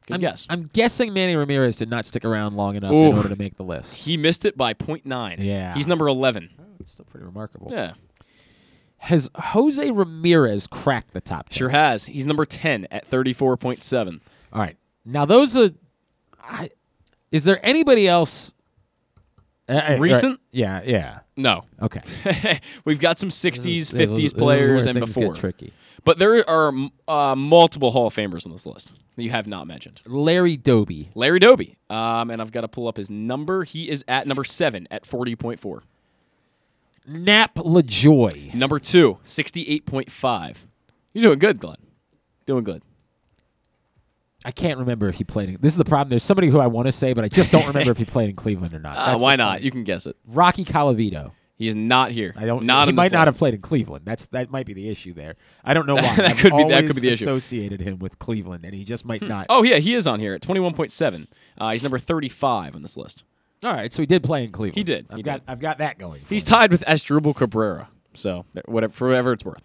Good 0.09 0.15
I'm, 0.15 0.21
guess. 0.21 0.47
I'm 0.49 0.69
guessing 0.73 1.13
Manny 1.13 1.35
Ramirez 1.35 1.75
did 1.75 1.87
not 1.87 2.03
stick 2.03 2.25
around 2.25 2.55
long 2.55 2.75
enough 2.75 2.91
Oof. 2.91 3.11
in 3.11 3.17
order 3.17 3.29
to 3.29 3.35
make 3.35 3.57
the 3.57 3.63
list. 3.63 3.95
He 3.95 4.17
missed 4.17 4.43
it 4.43 4.57
by 4.57 4.73
0.9. 4.73 5.35
Yeah. 5.37 5.75
He's 5.75 5.85
number 5.85 6.07
11. 6.07 6.49
It's 6.79 6.91
still 6.91 7.05
pretty 7.05 7.27
remarkable. 7.27 7.71
Yeah. 7.71 7.93
Has 8.97 9.29
Jose 9.35 9.91
Ramirez 9.91 10.65
cracked 10.65 11.13
the 11.13 11.21
top 11.21 11.49
10? 11.49 11.57
Sure 11.57 11.69
has. 11.69 12.05
He's 12.05 12.25
number 12.25 12.43
10 12.43 12.87
at 12.89 13.07
34.7. 13.07 14.19
All 14.51 14.59
right. 14.59 14.77
Now 15.05 15.25
those 15.25 15.55
are. 15.55 15.69
I, 16.41 16.71
is 17.31 17.43
there 17.43 17.63
anybody 17.63 18.07
else? 18.07 18.55
uh, 19.69 19.73
uh, 19.73 19.97
Recent? 19.99 20.31
right. 20.31 20.39
Yeah. 20.51 20.81
Yeah. 20.83 21.19
No. 21.37 21.65
Okay. 21.79 22.01
We've 22.85 22.99
got 22.99 23.19
some 23.19 23.29
60s, 23.29 23.93
50s 23.93 24.35
players 24.35 24.87
and 24.87 24.97
things 24.97 25.15
get 25.15 25.21
before. 25.21 25.35
tricky. 25.35 25.71
But 26.09 26.17
there 26.17 26.49
are 26.49 26.73
uh, 27.07 27.35
multiple 27.35 27.91
Hall 27.91 28.07
of 28.07 28.15
Famers 28.15 28.43
on 28.47 28.51
this 28.51 28.65
list 28.65 28.95
that 29.15 29.21
you 29.21 29.29
have 29.29 29.45
not 29.45 29.67
mentioned. 29.67 30.01
Larry 30.07 30.57
Doby. 30.57 31.11
Larry 31.13 31.37
Doby. 31.37 31.77
Um, 31.87 32.31
and 32.31 32.41
I've 32.41 32.51
got 32.51 32.61
to 32.61 32.67
pull 32.67 32.87
up 32.87 32.97
his 32.97 33.11
number. 33.11 33.63
He 33.63 33.87
is 33.87 34.03
at 34.07 34.25
number 34.25 34.43
7 34.43 34.87
at 34.89 35.03
40.4. 35.03 35.81
Nap 37.09 37.53
Lajoie. 37.53 38.51
Number 38.55 38.79
2, 38.79 39.19
68.5. 39.23 40.55
You're 41.13 41.21
doing 41.21 41.37
good, 41.37 41.59
Glenn. 41.59 41.77
Doing 42.47 42.63
good. 42.63 42.81
I 44.43 44.49
can't 44.49 44.79
remember 44.79 45.09
if 45.09 45.15
he 45.17 45.23
played. 45.23 45.49
In, 45.49 45.57
this 45.61 45.73
is 45.73 45.77
the 45.77 45.85
problem. 45.85 46.09
There's 46.09 46.23
somebody 46.23 46.47
who 46.47 46.57
I 46.57 46.65
want 46.65 46.87
to 46.87 46.91
say, 46.91 47.13
but 47.13 47.23
I 47.23 47.27
just 47.27 47.51
don't 47.51 47.67
remember 47.67 47.91
if 47.91 47.99
he 47.99 48.05
played 48.05 48.31
in 48.31 48.35
Cleveland 48.35 48.73
or 48.73 48.79
not. 48.79 48.97
Uh, 48.97 49.19
why 49.19 49.35
not? 49.35 49.61
You 49.61 49.69
can 49.69 49.83
guess 49.83 50.07
it. 50.07 50.17
Rocky 50.25 50.65
Colavito. 50.65 51.33
He 51.59 51.67
is 51.67 51.75
not 51.75 52.09
here. 52.11 52.33
I 52.35 52.45
don't. 52.47 52.63
Not 52.65 52.87
he 52.87 52.93
might 52.93 53.11
not 53.11 53.27
have 53.27 53.37
played 53.37 53.53
in 53.53 53.61
Cleveland. 53.61 54.05
That's 54.05 54.25
that 54.27 54.49
might 54.49 54.65
be 54.65 54.73
the 54.73 54.89
issue 54.89 55.13
there. 55.13 55.35
I 55.63 55.73
don't 55.75 55.85
know 55.85 55.95
why. 56.01 56.15
That 56.15 56.25
I've 56.31 56.37
could 56.37 56.55
be- 56.55 56.63
that 56.69 56.85
could 56.87 56.95
be 56.95 57.01
the 57.01 57.07
issue. 57.09 57.25
Associated 57.25 57.81
him 57.81 57.99
with 57.99 58.17
Cleveland, 58.17 58.63
and 58.65 58.73
he 58.73 58.83
just 58.85 59.05
might 59.05 59.21
not. 59.21 59.45
Oh 59.49 59.61
yeah, 59.63 59.75
he 59.75 59.93
is 59.93 60.07
on 60.07 60.19
here 60.21 60.33
at 60.33 60.41
21.7. 60.41 61.27
Uh, 61.59 61.71
he's 61.71 61.83
number 61.83 61.99
35 61.99 62.75
on 62.75 62.81
this 62.81 62.95
list. 62.97 63.25
All 63.61 63.73
right, 63.73 63.91
so 63.91 64.01
he 64.01 64.05
did 64.05 64.23
play 64.23 64.43
in 64.45 64.51
Cleveland. 64.51 64.77
He 64.77 64.83
did. 64.85 65.05
I've 65.09 65.17
he 65.17 65.23
got. 65.23 65.45
did. 65.45 65.51
I've 65.51 65.59
got 65.59 65.77
that 65.79 65.99
going. 65.99 66.21
for 66.23 66.33
He's 66.33 66.45
me. 66.45 66.49
tied 66.49 66.71
with 66.71 66.83
Asdrubal 66.85 67.35
Cabrera. 67.35 67.89
So 68.13 68.45
whatever, 68.65 68.93
for 68.93 69.07
whatever 69.09 69.33
it's 69.33 69.43
worth. 69.45 69.61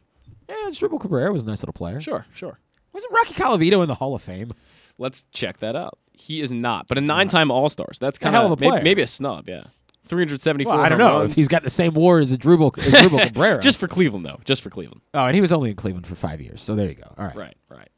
Yeah, 0.49 0.71
Dribble 0.75 0.99
Cabrera 0.99 1.33
was 1.33 1.43
a 1.45 1.47
nice 1.47 1.63
little 1.63 1.73
player. 1.73 2.01
Sure, 2.01 2.27
sure. 2.35 2.59
Wasn't 2.93 3.13
Rocky 3.13 3.33
Colavito 3.35 3.81
in 3.83 3.89
the 3.89 3.95
Hall 3.95 4.15
of 4.15 4.23
Fame? 4.23 4.53
Let's 4.99 5.25
check 5.33 5.59
that 5.61 5.75
out. 5.75 5.99
He 6.13 6.41
is 6.43 6.53
not, 6.53 6.87
but 6.87 6.99
a 6.99 7.01
nine-time 7.01 7.51
All-Star. 7.51 7.89
So 7.93 8.05
that's 8.05 8.19
A 8.19 8.21
kind 8.21 8.35
hell 8.37 8.53
of 8.53 8.61
a 8.61 8.71
maybe, 8.71 8.83
maybe 8.85 9.03
a 9.03 9.07
snub. 9.07 9.49
Yeah, 9.49 9.65
374. 10.07 10.73
Well, 10.75 10.85
I 10.85 10.89
don't 10.89 10.99
know 10.99 11.21
runs. 11.21 11.31
if 11.33 11.37
he's 11.37 11.49
got 11.49 11.63
the 11.63 11.71
same 11.71 11.95
WAR 11.95 12.19
as 12.21 12.33
a 12.33 12.37
Dribble 12.37 12.75
as 12.79 12.91
Cabrera. 13.11 13.61
Just 13.61 13.81
for 13.81 13.89
Cleveland 13.89 14.25
though. 14.27 14.41
Just 14.45 14.63
for 14.63 14.71
Cleveland. 14.71 15.01
oh, 15.15 15.25
and 15.25 15.35
he 15.35 15.41
was 15.41 15.53
only 15.53 15.71
in 15.71 15.77
Cleveland 15.77 16.07
for 16.07 16.15
five 16.15 16.41
years. 16.41 16.63
So 16.63 16.75
there 16.75 16.89
you 16.89 16.95
go. 16.95 17.13
All 17.17 17.27
right. 17.27 17.37
Right, 17.37 17.57
right. 17.69 17.91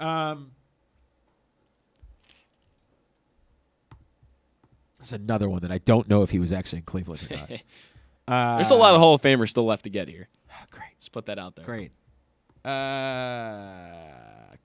Um, 0.00 0.52
there's 4.98 5.12
another 5.12 5.48
one 5.48 5.60
that 5.62 5.70
I 5.72 5.78
don't 5.78 6.08
know 6.08 6.22
if 6.22 6.30
he 6.30 6.38
was 6.38 6.52
actually 6.52 6.78
in 6.78 6.84
Cleveland 6.84 7.26
or 7.30 7.36
not. 7.36 7.50
Uh, 8.26 8.56
There's 8.56 8.70
a 8.70 8.74
lot 8.74 8.94
of 8.94 9.00
Hall 9.00 9.14
of 9.14 9.20
Famers 9.22 9.50
still 9.50 9.66
left 9.66 9.84
to 9.84 9.90
get 9.90 10.08
here. 10.08 10.28
Great. 10.70 10.98
Just 10.98 11.12
put 11.12 11.26
that 11.26 11.38
out 11.38 11.56
there. 11.56 11.64
Great. 11.66 11.90
Uh, 12.64 12.70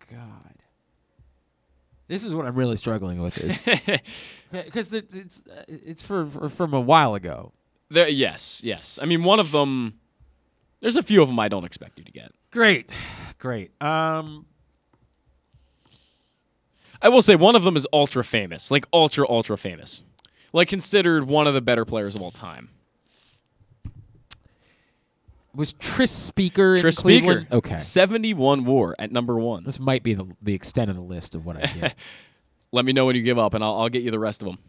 God. 0.10 0.56
This 2.10 2.26
is 2.26 2.34
what 2.34 2.48
I'm 2.48 2.56
really 2.56 2.76
struggling 2.76 3.22
with 3.22 3.38
is 3.38 3.60
because 4.52 4.92
it's 4.92 5.14
it's, 5.16 5.44
uh, 5.48 5.64
it's 5.68 6.02
for, 6.02 6.26
for 6.26 6.50
from 6.50 6.74
a 6.74 6.82
while 6.82 7.14
ago. 7.14 7.54
There, 7.92 8.10
yes, 8.10 8.62
yes. 8.64 8.98
I 9.02 9.06
mean, 9.06 9.24
one 9.24 9.40
of 9.40 9.52
them. 9.52 10.00
There's 10.82 10.96
a 10.96 11.04
few 11.04 11.22
of 11.22 11.28
them 11.28 11.40
I 11.40 11.50
don't 11.50 11.66
expect 11.66 12.00
you 12.00 12.06
to 12.06 12.12
get. 12.12 12.32
Great, 12.52 12.90
great. 13.38 13.72
Um, 13.80 14.48
I 17.02 17.10
will 17.10 17.22
say 17.22 17.36
one 17.36 17.56
of 17.56 17.64
them 17.64 17.78
is 17.78 17.86
ultra 17.94 18.24
famous, 18.24 18.72
like 18.72 18.88
ultra 18.92 19.30
ultra 19.30 19.56
famous, 19.56 20.04
like 20.52 20.68
considered 20.68 21.26
one 21.26 21.46
of 21.46 21.54
the 21.54 21.62
better 21.62 21.86
players 21.86 22.16
of 22.16 22.24
all 22.24 22.32
time. 22.32 22.70
Was 25.56 25.74
Tris 25.74 26.12
Speaker 26.12 26.76
in 26.76 26.82
Tris 26.82 27.00
Cleveland? 27.00 27.42
Speaker, 27.48 27.56
Okay, 27.58 27.80
71 27.80 28.66
WAR 28.66 28.96
at 29.00 29.12
number 29.12 29.38
one. 29.40 29.64
this 29.64 29.80
might 29.80 30.04
be 30.04 30.14
the 30.14 30.26
the 30.42 30.54
extent 30.54 30.90
of 30.90 30.96
the 30.96 31.02
list 31.02 31.34
of 31.36 31.46
what 31.46 31.58
I 31.58 31.62
get, 31.66 31.96
Let 32.72 32.86
me 32.86 32.94
know 32.94 33.06
when 33.06 33.16
you 33.16 33.24
give 33.24 33.40
up, 33.40 33.56
and 33.56 33.64
I'll, 33.64 33.76
I'll 33.78 33.90
get 33.90 34.04
you 34.04 34.12
the 34.12 34.20
rest 34.20 34.42
of 34.44 34.48
them. 34.48 34.60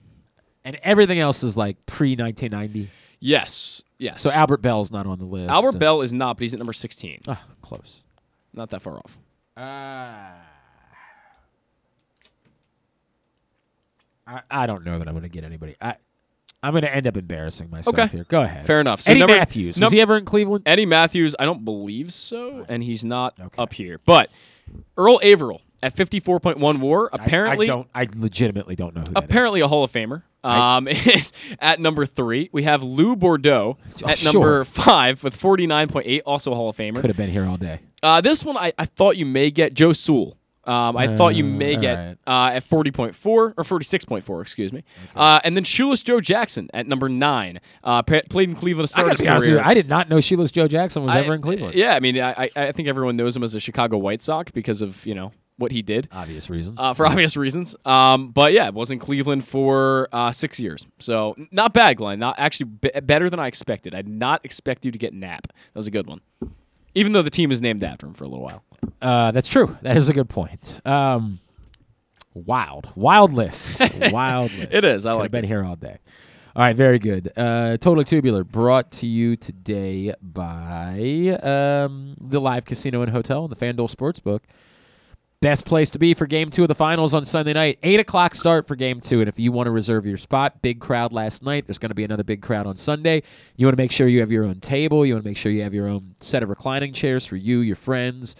and 0.64 0.76
everything 0.82 1.18
else 1.20 1.42
is 1.42 1.56
like 1.56 1.84
pre 1.86 2.16
1990. 2.16 2.90
Yes, 3.20 3.82
yes. 3.98 4.22
So 4.22 4.30
Albert 4.30 4.62
Belle's 4.62 4.90
not 4.90 5.06
on 5.06 5.18
the 5.18 5.26
list. 5.26 5.50
Albert 5.50 5.78
Belle 5.78 6.00
is 6.00 6.14
not, 6.14 6.36
but 6.38 6.42
he's 6.42 6.54
at 6.54 6.58
number 6.58 6.72
16. 6.72 7.20
Ah, 7.28 7.42
close. 7.60 8.02
Not 8.54 8.70
that 8.70 8.80
far 8.80 8.96
off. 8.96 9.18
Uh, 9.56 10.32
I, 14.26 14.40
I 14.50 14.66
don't 14.66 14.84
know 14.84 14.98
that 14.98 15.06
I'm 15.08 15.14
going 15.14 15.22
to 15.24 15.28
get 15.28 15.44
anybody. 15.44 15.74
I 15.80 15.94
I'm 16.62 16.72
going 16.72 16.82
to 16.82 16.94
end 16.94 17.06
up 17.06 17.16
embarrassing 17.16 17.70
myself 17.70 17.98
Okay. 17.98 18.06
here. 18.08 18.24
Go 18.28 18.42
ahead. 18.42 18.66
Fair 18.66 18.80
enough. 18.80 19.00
So 19.00 19.12
Eddie 19.12 19.26
Mathews. 19.26 19.80
was 19.80 19.90
he 19.92 20.00
ever 20.00 20.18
in 20.18 20.24
Cleveland? 20.24 20.64
Eddie 20.66 20.86
Mathews, 20.86 21.34
I 21.38 21.44
don't 21.46 21.64
believe 21.64 22.12
so, 22.12 22.66
and 22.68 22.82
he's 22.82 23.04
not 23.04 23.34
up 23.56 23.72
here. 23.72 23.98
But 24.04 24.30
Earl 24.96 25.18
Averill 25.22 25.62
at 25.82 25.96
54.1 25.96 26.78
WAR, 26.80 27.08
apparently 27.12 27.68
I, 27.68 27.72
I 27.72 27.74
don't. 27.74 27.88
I 27.94 28.06
legitimately 28.14 28.76
don't 28.76 28.94
know 28.94 29.00
who 29.00 29.14
that 29.14 29.20
is. 29.20 29.24
apparently 29.24 29.60
a 29.62 29.68
Hall 29.68 29.84
of 29.84 29.90
Famer. 29.92 30.22
Um, 30.44 30.88
is 30.88 31.32
at 31.58 31.80
number 31.80 32.04
three. 32.06 32.48
We 32.52 32.62
have 32.64 32.82
Lou 32.82 33.14
Boudreau 33.16 33.76
Oh, 34.04 34.08
at 34.08 34.18
sure. 34.18 34.32
number 34.32 34.64
five 34.64 35.22
with 35.24 35.38
49.8, 35.38 36.22
also 36.26 36.52
a 36.52 36.54
Hall 36.54 36.68
of 36.70 36.76
Famer. 36.76 36.96
Could 37.00 37.10
have 37.10 37.16
been 37.16 37.30
here 37.30 37.44
all 37.46 37.56
day. 37.58 37.80
Uh, 38.02 38.20
this 38.22 38.44
one 38.44 38.56
I, 38.56 38.72
I 38.78 38.84
thought 38.86 39.16
you 39.18 39.26
may 39.26 39.50
get 39.50 39.74
Joe 39.74 39.92
Sewell. 39.92 40.36
Um, 40.64 40.96
I 40.96 41.16
thought 41.16 41.34
you 41.34 41.44
Uh, 41.44 41.48
may 41.48 41.76
get 41.76 41.94
right. 41.94 42.16
uh, 42.26 42.54
at 42.56 42.64
40.4 42.68 43.14
or 43.26 43.54
46.4, 43.54 44.42
excuse 44.42 44.72
me. 44.72 44.84
Uh, 45.16 45.40
and 45.42 45.56
then 45.56 45.64
Shoeless 45.64 46.02
Joe 46.02 46.20
Jackson 46.20 46.68
at 46.74 46.86
number 46.86 47.08
nine. 47.08 47.60
Uh, 47.82 48.02
pa- 48.02 48.20
played 48.28 48.50
in 48.50 48.54
Cleveland 48.54 48.88
to 48.88 48.92
I 48.92 48.94
start 48.94 49.06
gotta 49.06 49.10
his 49.14 49.20
be 49.22 49.28
honest 49.28 49.46
with 49.46 49.54
career. 49.54 49.62
you. 49.64 49.70
I 49.70 49.74
did 49.74 49.88
not 49.88 50.08
know 50.10 50.20
Shoeless 50.20 50.50
Joe 50.52 50.68
Jackson 50.68 51.02
was 51.02 51.14
I- 51.14 51.20
ever 51.20 51.34
in 51.34 51.40
Cleveland. 51.40 51.74
Yeah, 51.74 51.94
I 51.94 52.00
mean, 52.00 52.20
I, 52.20 52.50
I- 52.54 52.72
think 52.72 52.88
everyone 52.88 53.16
knows 53.16 53.34
him 53.36 53.42
as 53.42 53.54
a 53.54 53.60
Chicago 53.60 53.96
White 53.98 54.20
Sox 54.22 54.52
because 54.52 54.82
of 54.82 55.04
you 55.06 55.14
know 55.14 55.32
what 55.56 55.72
he 55.72 55.82
did. 55.82 56.08
Obvious 56.12 56.48
reasons. 56.48 56.78
Uh, 56.80 56.94
for 56.94 57.06
obvious 57.06 57.36
reasons. 57.36 57.74
Um, 57.84 58.30
but 58.30 58.52
yeah, 58.52 58.68
was 58.70 58.90
in 58.90 58.98
Cleveland 58.98 59.46
for 59.46 60.08
uh, 60.12 60.30
six 60.32 60.58
years. 60.60 60.86
So 60.98 61.36
not 61.50 61.72
bad, 61.74 61.96
Glenn. 61.96 62.18
Not 62.18 62.36
actually 62.38 62.70
b- 62.80 62.90
better 63.02 63.28
than 63.28 63.38
I 63.40 63.46
expected. 63.46 63.94
I 63.94 64.02
did 64.02 64.08
not 64.12 64.42
expect 64.44 64.84
you 64.84 64.90
to 64.92 64.98
get 64.98 65.12
Nap. 65.14 65.46
That 65.48 65.78
was 65.78 65.86
a 65.86 65.90
good 65.90 66.06
one. 66.06 66.20
Even 66.94 67.12
though 67.12 67.22
the 67.22 67.30
team 67.30 67.52
is 67.52 67.62
named 67.62 67.84
after 67.84 68.06
him 68.06 68.14
for 68.14 68.24
a 68.24 68.28
little 68.28 68.44
while. 68.44 68.64
Uh, 69.00 69.30
that's 69.30 69.48
true. 69.48 69.76
That 69.82 69.96
is 69.96 70.08
a 70.08 70.12
good 70.12 70.28
point. 70.28 70.80
Um, 70.86 71.38
wild, 72.34 72.90
wild 72.96 73.32
list. 73.32 73.80
wild 74.10 74.52
list. 74.52 74.72
It 74.72 74.84
is. 74.84 75.06
I 75.06 75.12
Could 75.12 75.16
like 75.18 75.22
have 75.24 75.32
been 75.32 75.44
it. 75.44 75.48
here 75.48 75.64
all 75.64 75.76
day. 75.76 75.98
All 76.56 76.62
right, 76.64 76.74
very 76.74 76.98
good. 76.98 77.30
Uh, 77.36 77.76
totally 77.76 78.04
tubular, 78.04 78.42
brought 78.42 78.90
to 78.92 79.06
you 79.06 79.36
today 79.36 80.12
by 80.20 81.38
um, 81.42 82.16
the 82.20 82.40
Live 82.40 82.64
Casino 82.64 83.02
and 83.02 83.12
Hotel 83.12 83.44
and 83.44 83.52
the 83.52 83.56
FanDuel 83.56 83.94
Sportsbook. 83.94 84.40
Best 85.42 85.64
place 85.64 85.88
to 85.88 85.98
be 85.98 86.12
for 86.12 86.26
game 86.26 86.50
two 86.50 86.60
of 86.60 86.68
the 86.68 86.74
finals 86.74 87.14
on 87.14 87.24
Sunday 87.24 87.54
night. 87.54 87.78
Eight 87.82 87.98
o'clock 87.98 88.34
start 88.34 88.68
for 88.68 88.76
game 88.76 89.00
two. 89.00 89.20
And 89.20 89.28
if 89.28 89.38
you 89.38 89.52
want 89.52 89.68
to 89.68 89.70
reserve 89.70 90.04
your 90.04 90.18
spot, 90.18 90.60
big 90.60 90.80
crowd 90.80 91.14
last 91.14 91.42
night. 91.42 91.66
There's 91.66 91.78
going 91.78 91.88
to 91.88 91.94
be 91.94 92.04
another 92.04 92.22
big 92.22 92.42
crowd 92.42 92.66
on 92.66 92.76
Sunday. 92.76 93.22
You 93.56 93.64
want 93.64 93.72
to 93.72 93.82
make 93.82 93.90
sure 93.90 94.06
you 94.06 94.20
have 94.20 94.30
your 94.30 94.44
own 94.44 94.60
table. 94.60 95.06
You 95.06 95.14
want 95.14 95.24
to 95.24 95.30
make 95.30 95.38
sure 95.38 95.50
you 95.50 95.62
have 95.62 95.72
your 95.72 95.88
own 95.88 96.14
set 96.20 96.42
of 96.42 96.50
reclining 96.50 96.92
chairs 96.92 97.24
for 97.24 97.36
you, 97.36 97.60
your 97.60 97.74
friends, 97.74 98.36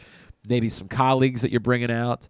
maybe 0.47 0.69
some 0.69 0.89
colleagues 0.89 1.41
that 1.41 1.51
you're 1.51 1.61
bringing 1.61 1.91
out. 1.91 2.29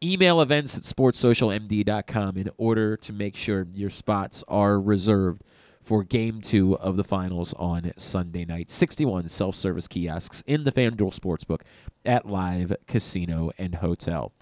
Email 0.00 0.40
events 0.40 0.76
at 0.78 0.84
sportssocialmd.com 0.84 2.36
in 2.36 2.50
order 2.58 2.96
to 2.98 3.12
make 3.12 3.36
sure 3.36 3.66
your 3.74 3.90
spots 3.90 4.44
are 4.46 4.80
reserved 4.80 5.42
for 5.86 6.02
game 6.02 6.40
two 6.40 6.76
of 6.78 6.96
the 6.96 7.04
finals 7.04 7.54
on 7.54 7.92
Sunday 7.96 8.44
night. 8.44 8.70
61 8.70 9.28
self 9.28 9.54
service 9.54 9.86
kiosks 9.86 10.42
in 10.44 10.64
the 10.64 10.72
FanDuel 10.72 11.16
Sportsbook 11.16 11.60
at 12.04 12.26
Live 12.26 12.74
Casino 12.88 13.52
and 13.56 13.76
Hotel. 13.76 14.32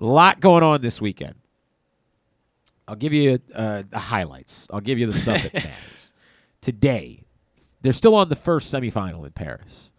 A 0.00 0.04
lot 0.04 0.40
going 0.40 0.64
on 0.64 0.82
this 0.82 1.00
weekend. 1.00 1.36
I'll 2.88 2.96
give 2.96 3.12
you 3.12 3.38
uh, 3.54 3.84
the 3.88 4.00
highlights. 4.00 4.66
I'll 4.72 4.80
give 4.80 4.98
you 4.98 5.06
the 5.06 5.12
stuff 5.12 5.44
that 5.44 5.54
matters. 5.54 6.12
Today, 6.60 7.22
they're 7.82 7.92
still 7.92 8.16
on 8.16 8.28
the 8.28 8.36
first 8.36 8.74
semifinal 8.74 9.24
in 9.24 9.30
Paris. 9.30 9.92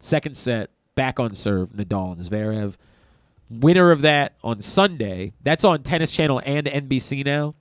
Second 0.00 0.38
set, 0.38 0.70
back 0.94 1.20
on 1.20 1.34
serve, 1.34 1.72
Nadal 1.72 2.12
and 2.12 2.20
Zverev. 2.20 2.76
Winner 3.50 3.90
of 3.90 4.00
that 4.00 4.36
on 4.42 4.62
Sunday. 4.62 5.34
That's 5.42 5.64
on 5.64 5.82
Tennis 5.82 6.10
Channel 6.10 6.40
and 6.46 6.66
NBC 6.66 7.26
now. 7.26 7.54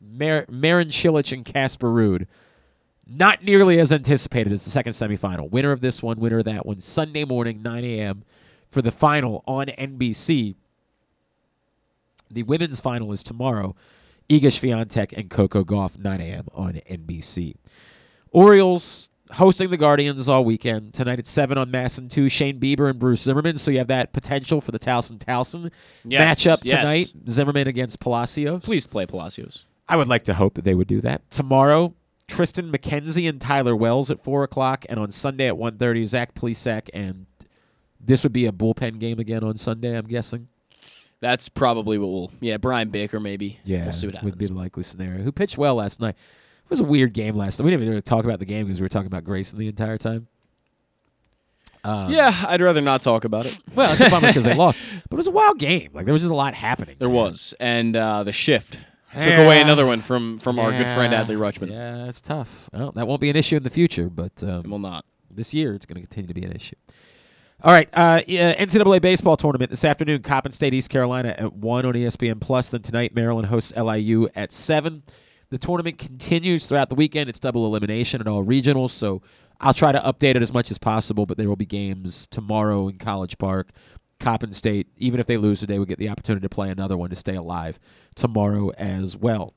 Mar- 0.00 0.46
Marin 0.48 0.88
Cilic 0.88 1.32
and 1.32 1.44
Casper 1.44 1.88
Ruud. 1.88 2.26
Not 3.06 3.42
nearly 3.42 3.78
as 3.80 3.92
anticipated 3.92 4.52
as 4.52 4.64
the 4.64 4.70
second 4.70 4.92
semifinal. 4.92 5.50
Winner 5.50 5.72
of 5.72 5.80
this 5.80 6.02
one, 6.02 6.20
winner 6.20 6.38
of 6.38 6.44
that 6.44 6.64
one. 6.64 6.78
Sunday 6.80 7.24
morning, 7.24 7.60
9 7.60 7.84
a.m. 7.84 8.22
for 8.70 8.82
the 8.82 8.92
final 8.92 9.42
on 9.48 9.66
NBC. 9.66 10.54
The 12.30 12.44
women's 12.44 12.78
final 12.80 13.10
is 13.12 13.22
tomorrow. 13.24 13.74
Iga 14.28 14.42
Swiatek 14.42 15.12
and 15.16 15.28
Coco 15.28 15.64
Gauff, 15.64 15.98
9 15.98 16.20
a.m. 16.20 16.46
on 16.54 16.74
NBC. 16.88 17.56
Orioles 18.30 19.08
hosting 19.32 19.70
the 19.70 19.76
Guardians 19.76 20.28
all 20.28 20.44
weekend. 20.44 20.94
Tonight 20.94 21.18
at 21.18 21.26
7 21.26 21.58
on 21.58 21.72
MASN 21.72 22.08
2, 22.08 22.28
Shane 22.28 22.60
Bieber 22.60 22.88
and 22.88 23.00
Bruce 23.00 23.22
Zimmermann. 23.22 23.56
So 23.56 23.72
you 23.72 23.78
have 23.78 23.88
that 23.88 24.12
potential 24.12 24.60
for 24.60 24.70
the 24.70 24.78
Towson 24.78 25.18
Towson 25.18 25.72
Yes, 26.04 26.38
matchup 26.38 26.60
yes. 26.62 26.78
tonight. 26.80 27.12
Zimmermann 27.28 27.66
against 27.66 27.98
Palacios. 27.98 28.62
Please 28.64 28.86
play 28.86 29.06
Palacios. 29.06 29.64
I 29.90 29.96
would 29.96 30.06
like 30.06 30.22
to 30.24 30.34
hope 30.34 30.54
that 30.54 30.64
they 30.64 30.74
would 30.74 30.86
do 30.86 31.00
that. 31.00 31.28
Tomorrow, 31.30 31.94
Triston 32.28 32.70
McKenzie 32.70 33.28
and 33.28 33.40
Tyler 33.40 33.74
Wells 33.74 34.08
at 34.12 34.22
4 34.22 34.44
o'clock. 34.44 34.86
And 34.88 35.00
on 35.00 35.10
Sunday 35.10 35.48
at 35.48 35.56
1.30, 35.56 36.06
Zach 36.06 36.32
Plesac. 36.34 36.88
And 36.94 37.26
this 38.00 38.22
would 38.22 38.32
be 38.32 38.46
a 38.46 38.52
bullpen 38.52 39.00
game 39.00 39.18
again 39.18 39.42
on 39.42 39.56
Sunday, 39.56 39.98
I'm 39.98 40.06
guessing. 40.06 40.46
That's 41.18 41.48
probably 41.48 41.98
what 41.98 42.06
we'll. 42.06 42.30
Yeah, 42.40 42.56
Bryan 42.56 42.90
Baker 42.90 43.18
maybe. 43.18 43.58
Yeah, 43.64 43.82
we'll 43.82 43.92
see 43.92 44.06
what 44.06 44.14
happens. 44.14 44.30
would 44.32 44.38
be 44.38 44.46
the 44.46 44.54
likely 44.54 44.84
scenario. 44.84 45.22
Who 45.24 45.32
pitched 45.32 45.58
well 45.58 45.74
last 45.74 46.00
night? 46.00 46.14
It 46.64 46.70
was 46.70 46.80
a 46.80 46.84
weird 46.84 47.12
game 47.12 47.34
last 47.34 47.58
night. 47.58 47.64
We 47.64 47.72
didn't 47.72 47.82
even 47.82 47.90
really 47.90 48.02
talk 48.02 48.24
about 48.24 48.38
the 48.38 48.46
game 48.46 48.66
because 48.66 48.80
we 48.80 48.84
were 48.84 48.88
talking 48.88 49.08
about 49.08 49.24
Grayson 49.24 49.58
the 49.58 49.66
entire 49.66 49.98
time. 49.98 50.28
Um, 51.82 52.10
yeah, 52.10 52.44
I'd 52.46 52.60
rather 52.60 52.80
not 52.80 53.02
talk 53.02 53.24
about 53.24 53.46
it. 53.46 53.58
Well, 53.74 53.92
it's 53.92 54.02
a 54.02 54.08
bummer 54.08 54.28
because 54.28 54.44
they 54.44 54.54
lost, 54.54 54.78
but 55.08 55.16
it 55.16 55.18
was 55.18 55.26
a 55.26 55.32
wild 55.32 55.58
game. 55.58 55.90
Like 55.92 56.04
there 56.04 56.12
was 56.12 56.22
just 56.22 56.32
a 56.32 56.36
lot 56.36 56.54
happening. 56.54 56.96
There 56.98 57.08
was, 57.08 57.54
and 57.58 57.96
uh, 57.96 58.22
the 58.22 58.32
shift 58.32 58.78
took 59.14 59.26
Yeah. 59.28 59.42
away 59.44 59.60
another 59.60 59.86
one 59.86 60.00
from 60.00 60.38
from 60.38 60.58
our 60.58 60.70
good 60.70 60.86
friend 60.94 61.12
Adley 61.12 61.36
Rutschman. 61.36 61.70
Yeah, 61.70 62.06
it's 62.06 62.20
tough. 62.20 62.68
Well, 62.72 62.92
that 62.92 63.06
won't 63.08 63.20
be 63.20 63.30
an 63.30 63.36
issue 63.36 63.56
in 63.56 63.62
the 63.62 63.70
future, 63.70 64.08
but 64.08 64.42
um, 64.44 64.60
It 64.64 64.68
will 64.68 64.78
not. 64.78 65.04
This 65.30 65.54
year, 65.54 65.74
it's 65.74 65.86
going 65.86 65.96
to 65.96 66.00
continue 66.00 66.28
to 66.28 66.34
be 66.34 66.44
an 66.44 66.52
issue. 66.52 66.76
All 67.62 67.72
right, 67.72 67.88
uh, 67.92 68.20
NCAA 68.26 69.02
baseball 69.02 69.36
tournament 69.36 69.70
this 69.70 69.84
afternoon. 69.84 70.22
Coppin 70.22 70.50
State, 70.52 70.72
East 70.72 70.88
Carolina 70.88 71.34
at 71.36 71.52
one 71.52 71.84
on 71.84 71.92
ESPN 71.94 72.40
Plus. 72.40 72.70
Then 72.70 72.80
tonight, 72.82 73.14
Maryland 73.14 73.48
hosts 73.48 73.72
LIU 73.76 74.28
at 74.34 74.50
seven. 74.50 75.02
The 75.50 75.58
tournament 75.58 75.98
continues 75.98 76.66
throughout 76.68 76.88
the 76.88 76.94
weekend. 76.94 77.28
It's 77.28 77.38
double 77.38 77.66
elimination 77.66 78.20
at 78.20 78.26
all 78.28 78.44
regionals, 78.44 78.90
so 78.90 79.20
I'll 79.60 79.74
try 79.74 79.92
to 79.92 79.98
update 80.00 80.36
it 80.36 80.42
as 80.42 80.52
much 80.54 80.70
as 80.70 80.78
possible. 80.78 81.26
But 81.26 81.36
there 81.36 81.48
will 81.48 81.56
be 81.56 81.66
games 81.66 82.26
tomorrow 82.30 82.88
in 82.88 82.96
College 82.98 83.36
Park. 83.36 83.70
Coppin 84.20 84.52
State, 84.52 84.86
even 84.96 85.20
if 85.20 85.26
they 85.26 85.36
lose 85.36 85.60
today, 85.60 85.78
will 85.78 85.86
get 85.86 85.98
the 85.98 86.08
opportunity 86.08 86.42
to 86.44 86.48
play 86.48 86.70
another 86.70 86.96
one 86.96 87.10
to 87.10 87.16
stay 87.16 87.34
alive 87.34 87.78
tomorrow 88.20 88.70
as 88.70 89.16
well. 89.16 89.54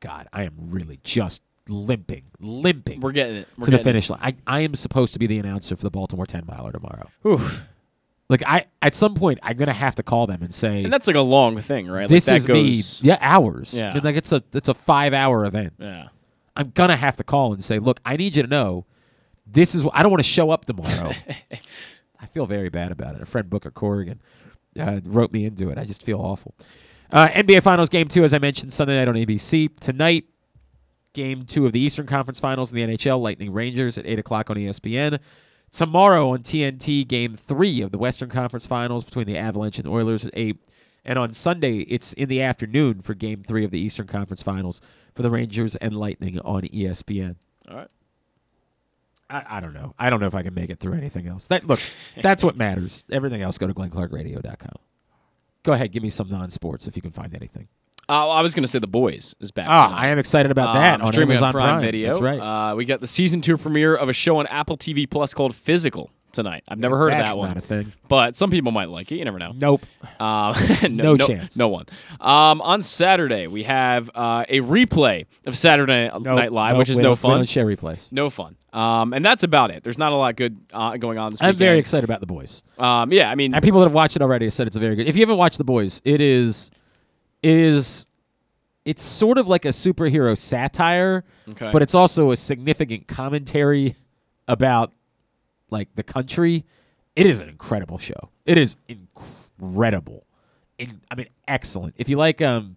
God, 0.00 0.28
I 0.32 0.44
am 0.44 0.54
really 0.58 1.00
just 1.02 1.42
limping, 1.68 2.24
limping. 2.38 3.00
We're 3.00 3.12
getting 3.12 3.36
it. 3.36 3.48
We're 3.58 3.64
to 3.66 3.70
the 3.72 3.78
finish 3.78 4.10
line. 4.10 4.20
I, 4.22 4.36
I 4.46 4.60
am 4.60 4.74
supposed 4.74 5.14
to 5.14 5.18
be 5.18 5.26
the 5.26 5.38
announcer 5.38 5.74
for 5.76 5.82
the 5.82 5.90
Baltimore 5.90 6.26
10 6.26 6.44
miler 6.46 6.72
tomorrow. 6.72 7.08
Oof. 7.26 7.62
Like 8.28 8.42
I 8.46 8.66
at 8.82 8.94
some 8.94 9.14
point 9.14 9.38
I'm 9.42 9.56
gonna 9.56 9.72
have 9.72 9.94
to 9.96 10.02
call 10.02 10.26
them 10.26 10.42
and 10.42 10.52
say 10.52 10.82
And 10.84 10.92
that's 10.92 11.06
like 11.06 11.14
a 11.16 11.20
long 11.20 11.60
thing, 11.60 11.88
right? 11.88 12.08
this 12.08 12.26
like 12.26 12.32
that 12.32 12.36
is 12.38 12.46
goes, 12.46 13.02
me. 13.02 13.08
Yeah, 13.08 13.18
hours. 13.20 13.72
Yeah. 13.72 13.90
I 13.90 13.94
mean, 13.94 14.02
like 14.04 14.16
it's 14.16 14.32
a 14.32 14.42
it's 14.52 14.68
a 14.68 14.74
five 14.74 15.14
hour 15.14 15.44
event. 15.46 15.74
Yeah. 15.78 16.08
I'm 16.56 16.70
gonna 16.70 16.96
have 16.96 17.16
to 17.16 17.24
call 17.24 17.52
and 17.52 17.62
say, 17.64 17.78
look, 17.78 18.00
I 18.04 18.16
need 18.16 18.34
you 18.36 18.42
to 18.42 18.48
know 18.48 18.84
this 19.46 19.74
is. 19.76 19.84
wh- 19.84 19.88
I 19.92 20.02
don't 20.02 20.10
want 20.10 20.22
to 20.24 20.28
show 20.28 20.50
up 20.50 20.64
tomorrow. 20.64 21.12
I 22.20 22.26
feel 22.26 22.46
very 22.46 22.68
bad 22.68 22.90
about 22.92 23.14
it. 23.14 23.22
A 23.22 23.26
friend 23.26 23.48
Booker 23.48 23.70
Corrigan 23.70 24.20
uh, 24.78 25.00
wrote 25.04 25.32
me 25.32 25.44
into 25.44 25.70
it. 25.70 25.78
I 25.78 25.84
just 25.84 26.02
feel 26.02 26.18
awful. 26.20 26.54
Uh, 27.12 27.28
NBA 27.28 27.62
Finals 27.62 27.88
Game 27.88 28.08
Two, 28.08 28.24
as 28.24 28.34
I 28.34 28.38
mentioned, 28.38 28.72
Sunday 28.72 28.98
night 28.98 29.08
on 29.08 29.14
ABC 29.14 29.78
tonight. 29.78 30.24
Game 31.12 31.44
two 31.46 31.64
of 31.64 31.72
the 31.72 31.80
Eastern 31.80 32.06
Conference 32.06 32.38
Finals 32.38 32.72
in 32.72 32.76
the 32.76 32.96
NHL, 32.96 33.20
Lightning 33.20 33.52
Rangers 33.52 33.96
at 33.96 34.06
eight 34.06 34.18
o'clock 34.18 34.50
on 34.50 34.56
ESPN. 34.56 35.18
Tomorrow 35.72 36.30
on 36.30 36.38
TNT, 36.40 37.06
Game 37.06 37.36
three 37.36 37.80
of 37.80 37.90
the 37.90 37.98
Western 37.98 38.28
Conference 38.28 38.66
Finals 38.66 39.04
between 39.04 39.26
the 39.26 39.36
Avalanche 39.36 39.78
and 39.78 39.88
Oilers 39.88 40.24
at 40.24 40.32
eight. 40.34 40.58
And 41.04 41.18
on 41.18 41.32
Sunday, 41.32 41.78
it's 41.80 42.12
in 42.12 42.28
the 42.28 42.42
afternoon 42.42 43.00
for 43.00 43.14
Game 43.14 43.44
three 43.46 43.64
of 43.64 43.70
the 43.70 43.78
Eastern 43.78 44.06
Conference 44.06 44.42
Finals 44.42 44.80
for 45.14 45.22
the 45.22 45.30
Rangers 45.30 45.76
and 45.76 45.96
Lightning 45.96 46.40
on 46.40 46.62
ESPN. 46.62 47.36
All 47.68 47.76
right. 47.76 47.90
I, 49.30 49.44
I 49.48 49.60
don't 49.60 49.74
know. 49.74 49.94
I 49.98 50.10
don't 50.10 50.20
know 50.20 50.26
if 50.26 50.34
I 50.34 50.42
can 50.42 50.54
make 50.54 50.70
it 50.70 50.78
through 50.78 50.94
anything 50.94 51.26
else. 51.26 51.46
That 51.46 51.66
look, 51.66 51.80
that's 52.20 52.44
what 52.44 52.56
matters. 52.56 53.04
Everything 53.10 53.42
else, 53.42 53.58
go 53.58 53.66
to 53.66 53.74
glennclarkradio.com. 53.74 54.76
Go 55.66 55.72
ahead, 55.72 55.90
give 55.90 56.02
me 56.02 56.10
some 56.10 56.28
non-sports 56.30 56.86
if 56.86 56.94
you 56.94 57.02
can 57.02 57.10
find 57.10 57.34
anything. 57.34 57.66
Uh, 58.08 58.28
I 58.28 58.40
was 58.40 58.54
going 58.54 58.62
to 58.62 58.68
say 58.68 58.78
The 58.78 58.86
Boys 58.86 59.34
is 59.40 59.50
back. 59.50 59.66
Ah, 59.68 59.88
tonight. 59.88 60.00
I 60.00 60.06
am 60.10 60.18
excited 60.20 60.52
about 60.52 60.74
that 60.74 61.00
Um, 61.00 61.06
on 61.08 61.12
streaming 61.12 61.32
Amazon 61.32 61.48
on 61.48 61.52
Prime, 61.54 61.68
Prime. 61.70 61.80
Video. 61.80 62.06
That's 62.06 62.20
right. 62.20 62.38
Uh, 62.38 62.76
we 62.76 62.84
got 62.84 63.00
the 63.00 63.08
season 63.08 63.40
two 63.40 63.58
premiere 63.58 63.96
of 63.96 64.08
a 64.08 64.12
show 64.12 64.38
on 64.38 64.46
Apple 64.46 64.76
TV 64.78 65.10
Plus 65.10 65.34
called 65.34 65.56
Physical 65.56 66.12
tonight. 66.36 66.62
I've 66.68 66.78
never 66.78 66.96
heard 66.96 67.12
That's 67.12 67.30
of 67.30 67.34
that 67.34 67.38
one. 67.40 67.48
not 67.48 67.56
a 67.56 67.60
thing. 67.60 67.92
But 68.08 68.36
some 68.36 68.50
people 68.50 68.70
might 68.70 68.88
like 68.88 69.10
it. 69.10 69.16
You 69.16 69.24
never 69.24 69.38
know. 69.40 69.52
Nope. 69.60 69.82
Um, 70.20 70.54
No 70.96 71.16
chance. 71.16 71.56
No 71.56 71.66
one. 71.68 71.86
Um, 72.20 72.60
on 72.60 72.80
Saturday, 72.82 73.48
we 73.48 73.64
have 73.64 74.08
uh, 74.14 74.44
a 74.48 74.60
replay 74.60 75.26
of 75.44 75.58
Saturday 75.58 76.08
Night 76.20 76.52
Live, 76.52 76.72
nope, 76.74 76.78
which 76.78 76.90
is 76.90 76.96
we 76.98 77.02
no 77.02 77.10
we 77.10 77.16
fun. 77.16 77.30
don't 77.38 77.48
share 77.48 77.66
replays. 77.66 78.10
No 78.12 78.30
fun. 78.30 78.56
Um, 78.72 79.12
and 79.12 79.24
that's 79.24 79.42
about 79.42 79.70
it. 79.70 79.82
There's 79.82 79.98
not 79.98 80.12
a 80.12 80.16
lot 80.16 80.36
good 80.36 80.56
uh, 80.72 80.96
going 80.98 81.18
on 81.18 81.30
this 81.30 81.42
I'm 81.42 81.56
very 81.56 81.78
excited 81.78 82.04
about 82.04 82.20
the 82.20 82.26
boys. 82.26 82.62
Um, 82.78 83.10
yeah, 83.12 83.30
I 83.30 83.34
mean, 83.34 83.54
And 83.54 83.64
people 83.64 83.80
that 83.80 83.86
have 83.86 83.94
watched 83.94 84.14
it 84.16 84.22
already 84.22 84.46
have 84.46 84.52
said 84.52 84.66
it's 84.66 84.76
a 84.76 84.80
very 84.80 84.94
good. 84.94 85.08
If 85.08 85.16
you 85.16 85.22
haven't 85.22 85.38
watched 85.38 85.58
the 85.58 85.64
boys, 85.64 86.00
it 86.04 86.20
is, 86.20 86.70
it 87.42 87.56
is 87.56 88.06
it's 88.84 89.02
sort 89.02 89.36
of 89.38 89.48
like 89.48 89.64
a 89.64 89.68
superhero 89.70 90.38
satire, 90.38 91.24
Okay. 91.50 91.70
but 91.72 91.82
it's 91.82 91.94
also 91.94 92.30
a 92.30 92.36
significant 92.36 93.08
commentary 93.08 93.96
about 94.46 94.92
like 95.70 95.94
the 95.94 96.02
country. 96.02 96.64
It 97.14 97.26
is 97.26 97.40
an 97.40 97.48
incredible 97.48 97.98
show. 97.98 98.30
It 98.44 98.58
is 98.58 98.76
incredible. 98.88 100.26
In, 100.78 101.00
I 101.10 101.14
mean, 101.14 101.28
excellent. 101.48 101.94
If 101.96 102.08
you 102.08 102.16
like, 102.16 102.42
um, 102.42 102.76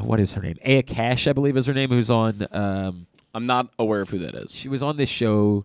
what 0.00 0.18
is 0.20 0.32
her 0.34 0.42
name? 0.42 0.56
Aya 0.66 0.82
Cash, 0.82 1.26
I 1.28 1.32
believe, 1.32 1.56
is 1.56 1.66
her 1.66 1.74
name. 1.74 1.90
Who's 1.90 2.10
on? 2.10 2.46
Um, 2.50 3.06
I'm 3.34 3.46
not 3.46 3.68
aware 3.78 4.00
of 4.00 4.08
who 4.10 4.18
that 4.18 4.34
is. 4.34 4.54
she 4.54 4.68
was 4.68 4.82
on 4.82 4.96
this 4.96 5.08
show. 5.08 5.64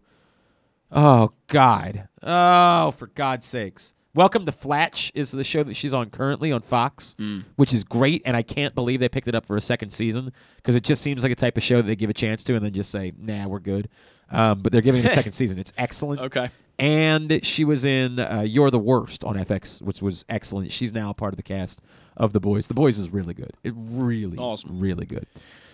Oh 0.91 1.31
God! 1.47 2.07
Oh, 2.21 2.91
for 2.91 3.07
God's 3.07 3.45
sakes! 3.47 3.95
Welcome 4.13 4.45
to 4.45 4.51
Flatch 4.51 5.11
is 5.15 5.31
the 5.31 5.43
show 5.43 5.63
that 5.63 5.73
she's 5.75 5.91
on 5.93 6.11
currently 6.11 6.51
on 6.51 6.61
Fox, 6.61 7.15
Mm. 7.19 7.45
which 7.55 7.73
is 7.73 7.83
great, 7.83 8.21
and 8.25 8.37
I 8.37 8.43
can't 8.43 8.75
believe 8.75 8.99
they 8.99 9.09
picked 9.09 9.27
it 9.27 9.33
up 9.33 9.47
for 9.47 9.57
a 9.57 9.61
second 9.61 9.89
season 9.89 10.31
because 10.57 10.75
it 10.75 10.83
just 10.83 11.01
seems 11.01 11.23
like 11.23 11.31
a 11.31 11.35
type 11.35 11.57
of 11.57 11.63
show 11.63 11.77
that 11.77 11.87
they 11.87 11.95
give 11.95 12.11
a 12.11 12.13
chance 12.13 12.43
to 12.43 12.53
and 12.55 12.63
then 12.63 12.73
just 12.73 12.91
say, 12.91 13.11
"Nah, 13.17 13.47
we're 13.47 13.59
good." 13.59 13.89
Um, 14.31 14.61
but 14.61 14.71
they're 14.71 14.81
giving 14.81 15.03
it 15.03 15.05
a 15.05 15.09
second 15.09 15.31
season. 15.33 15.59
It's 15.59 15.73
excellent. 15.77 16.21
Okay. 16.21 16.49
And 16.79 17.39
she 17.45 17.65
was 17.65 17.85
in 17.85 18.19
uh, 18.19 18.43
"You're 18.47 18.71
the 18.71 18.79
Worst" 18.79 19.23
on 19.23 19.35
FX, 19.35 19.81
which 19.81 20.01
was 20.01 20.25
excellent. 20.27 20.71
She's 20.71 20.91
now 20.91 21.13
part 21.13 21.31
of 21.33 21.37
the 21.37 21.43
cast 21.43 21.81
of 22.17 22.33
The 22.33 22.39
Boys. 22.39 22.65
The 22.67 22.73
Boys 22.73 22.97
is 22.97 23.11
really 23.11 23.35
good. 23.35 23.51
It 23.63 23.73
really, 23.77 24.37
Awesome. 24.37 24.79
really 24.79 25.05
good. 25.05 25.27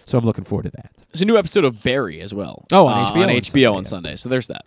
So 0.04 0.18
I'm 0.18 0.26
looking 0.26 0.44
forward 0.44 0.64
to 0.64 0.72
that. 0.72 0.92
There's 1.12 1.22
a 1.22 1.26
new 1.26 1.38
episode 1.38 1.64
of 1.64 1.82
Barry 1.84 2.20
as 2.20 2.34
well. 2.34 2.66
Oh, 2.72 2.88
on 2.88 3.06
uh, 3.06 3.12
HBO 3.12 3.16
On 3.16 3.22
on 3.24 3.30
HBO 3.30 3.44
Sunday, 3.46 3.66
on 3.68 3.86
Sunday. 3.86 4.16
So 4.18 4.28
there's 4.28 4.48
that. 4.48 4.66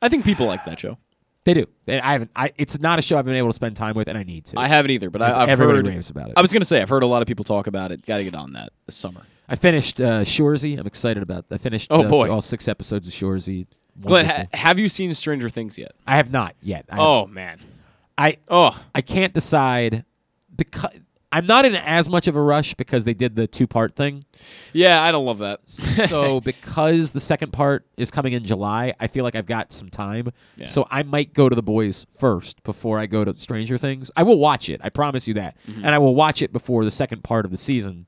I 0.00 0.08
think 0.08 0.24
people 0.24 0.46
like 0.46 0.64
that 0.66 0.78
show. 0.80 0.98
They 1.44 1.54
do. 1.54 1.66
They- 1.86 2.00
I 2.00 2.12
haven't. 2.12 2.30
I, 2.36 2.52
it's 2.56 2.78
not 2.78 2.98
a 2.98 3.02
show 3.02 3.18
I've 3.18 3.24
been 3.24 3.34
able 3.34 3.48
to 3.48 3.52
spend 3.54 3.74
time 3.74 3.94
with, 3.96 4.06
and 4.08 4.16
I 4.16 4.22
need 4.22 4.44
to. 4.46 4.60
I 4.60 4.68
haven't 4.68 4.92
either, 4.92 5.10
but 5.10 5.22
I, 5.22 5.42
I've 5.42 5.48
everybody 5.48 5.78
heard 5.78 5.86
raves 5.88 6.10
about 6.10 6.28
it. 6.28 6.34
I 6.36 6.42
was 6.42 6.52
gonna 6.52 6.64
say 6.64 6.80
I've 6.80 6.88
heard 6.88 7.02
a 7.02 7.06
lot 7.06 7.22
of 7.22 7.28
people 7.28 7.44
talk 7.44 7.66
about 7.66 7.90
it. 7.90 8.06
Got 8.06 8.18
to 8.18 8.24
get 8.24 8.34
on 8.36 8.52
that 8.52 8.72
this 8.86 8.94
summer. 8.94 9.22
I 9.52 9.54
finished 9.56 10.00
uh, 10.00 10.22
Shoresy. 10.22 10.78
I'm 10.78 10.86
excited 10.86 11.22
about. 11.22 11.44
I 11.50 11.58
finished. 11.58 11.88
Oh, 11.90 12.04
uh, 12.04 12.08
boy. 12.08 12.30
all 12.30 12.40
six 12.40 12.66
episodes 12.68 13.06
of 13.06 13.12
Shoresy. 13.12 13.66
Glenn, 14.00 14.24
ha- 14.24 14.46
have 14.54 14.78
you 14.78 14.88
seen 14.88 15.12
Stranger 15.12 15.50
Things 15.50 15.76
yet? 15.76 15.92
I 16.06 16.16
have 16.16 16.30
not 16.32 16.56
yet. 16.62 16.86
I 16.90 16.98
oh 16.98 17.26
man, 17.26 17.60
I 18.16 18.38
oh 18.48 18.82
I 18.94 19.02
can't 19.02 19.34
decide 19.34 20.06
because 20.56 20.90
I'm 21.30 21.44
not 21.44 21.66
in 21.66 21.74
as 21.74 22.08
much 22.08 22.26
of 22.26 22.34
a 22.34 22.40
rush 22.40 22.72
because 22.72 23.04
they 23.04 23.12
did 23.12 23.36
the 23.36 23.46
two 23.46 23.66
part 23.66 23.94
thing. 23.94 24.24
yeah, 24.72 25.02
I 25.02 25.12
don't 25.12 25.26
love 25.26 25.40
that. 25.40 25.60
so 25.68 26.40
because 26.52 27.10
the 27.10 27.20
second 27.20 27.52
part 27.52 27.84
is 27.98 28.10
coming 28.10 28.32
in 28.32 28.44
July, 28.46 28.94
I 28.98 29.06
feel 29.06 29.24
like 29.24 29.34
I've 29.36 29.44
got 29.46 29.70
some 29.74 29.90
time. 29.90 30.32
Yeah. 30.56 30.66
So 30.66 30.86
I 30.90 31.02
might 31.02 31.34
go 31.34 31.50
to 31.50 31.54
the 31.54 31.62
boys 31.62 32.06
first 32.18 32.62
before 32.64 32.98
I 32.98 33.04
go 33.04 33.22
to 33.26 33.34
Stranger 33.34 33.76
Things. 33.76 34.10
I 34.16 34.22
will 34.22 34.38
watch 34.38 34.70
it. 34.70 34.80
I 34.82 34.88
promise 34.88 35.28
you 35.28 35.34
that, 35.34 35.56
Mhm. 35.68 35.76
and 35.84 35.88
I 35.88 35.98
will 35.98 36.14
watch 36.14 36.40
it 36.40 36.50
before 36.54 36.82
the 36.86 36.90
second 36.90 37.22
part 37.24 37.44
of 37.44 37.50
the 37.50 37.58
season 37.58 38.06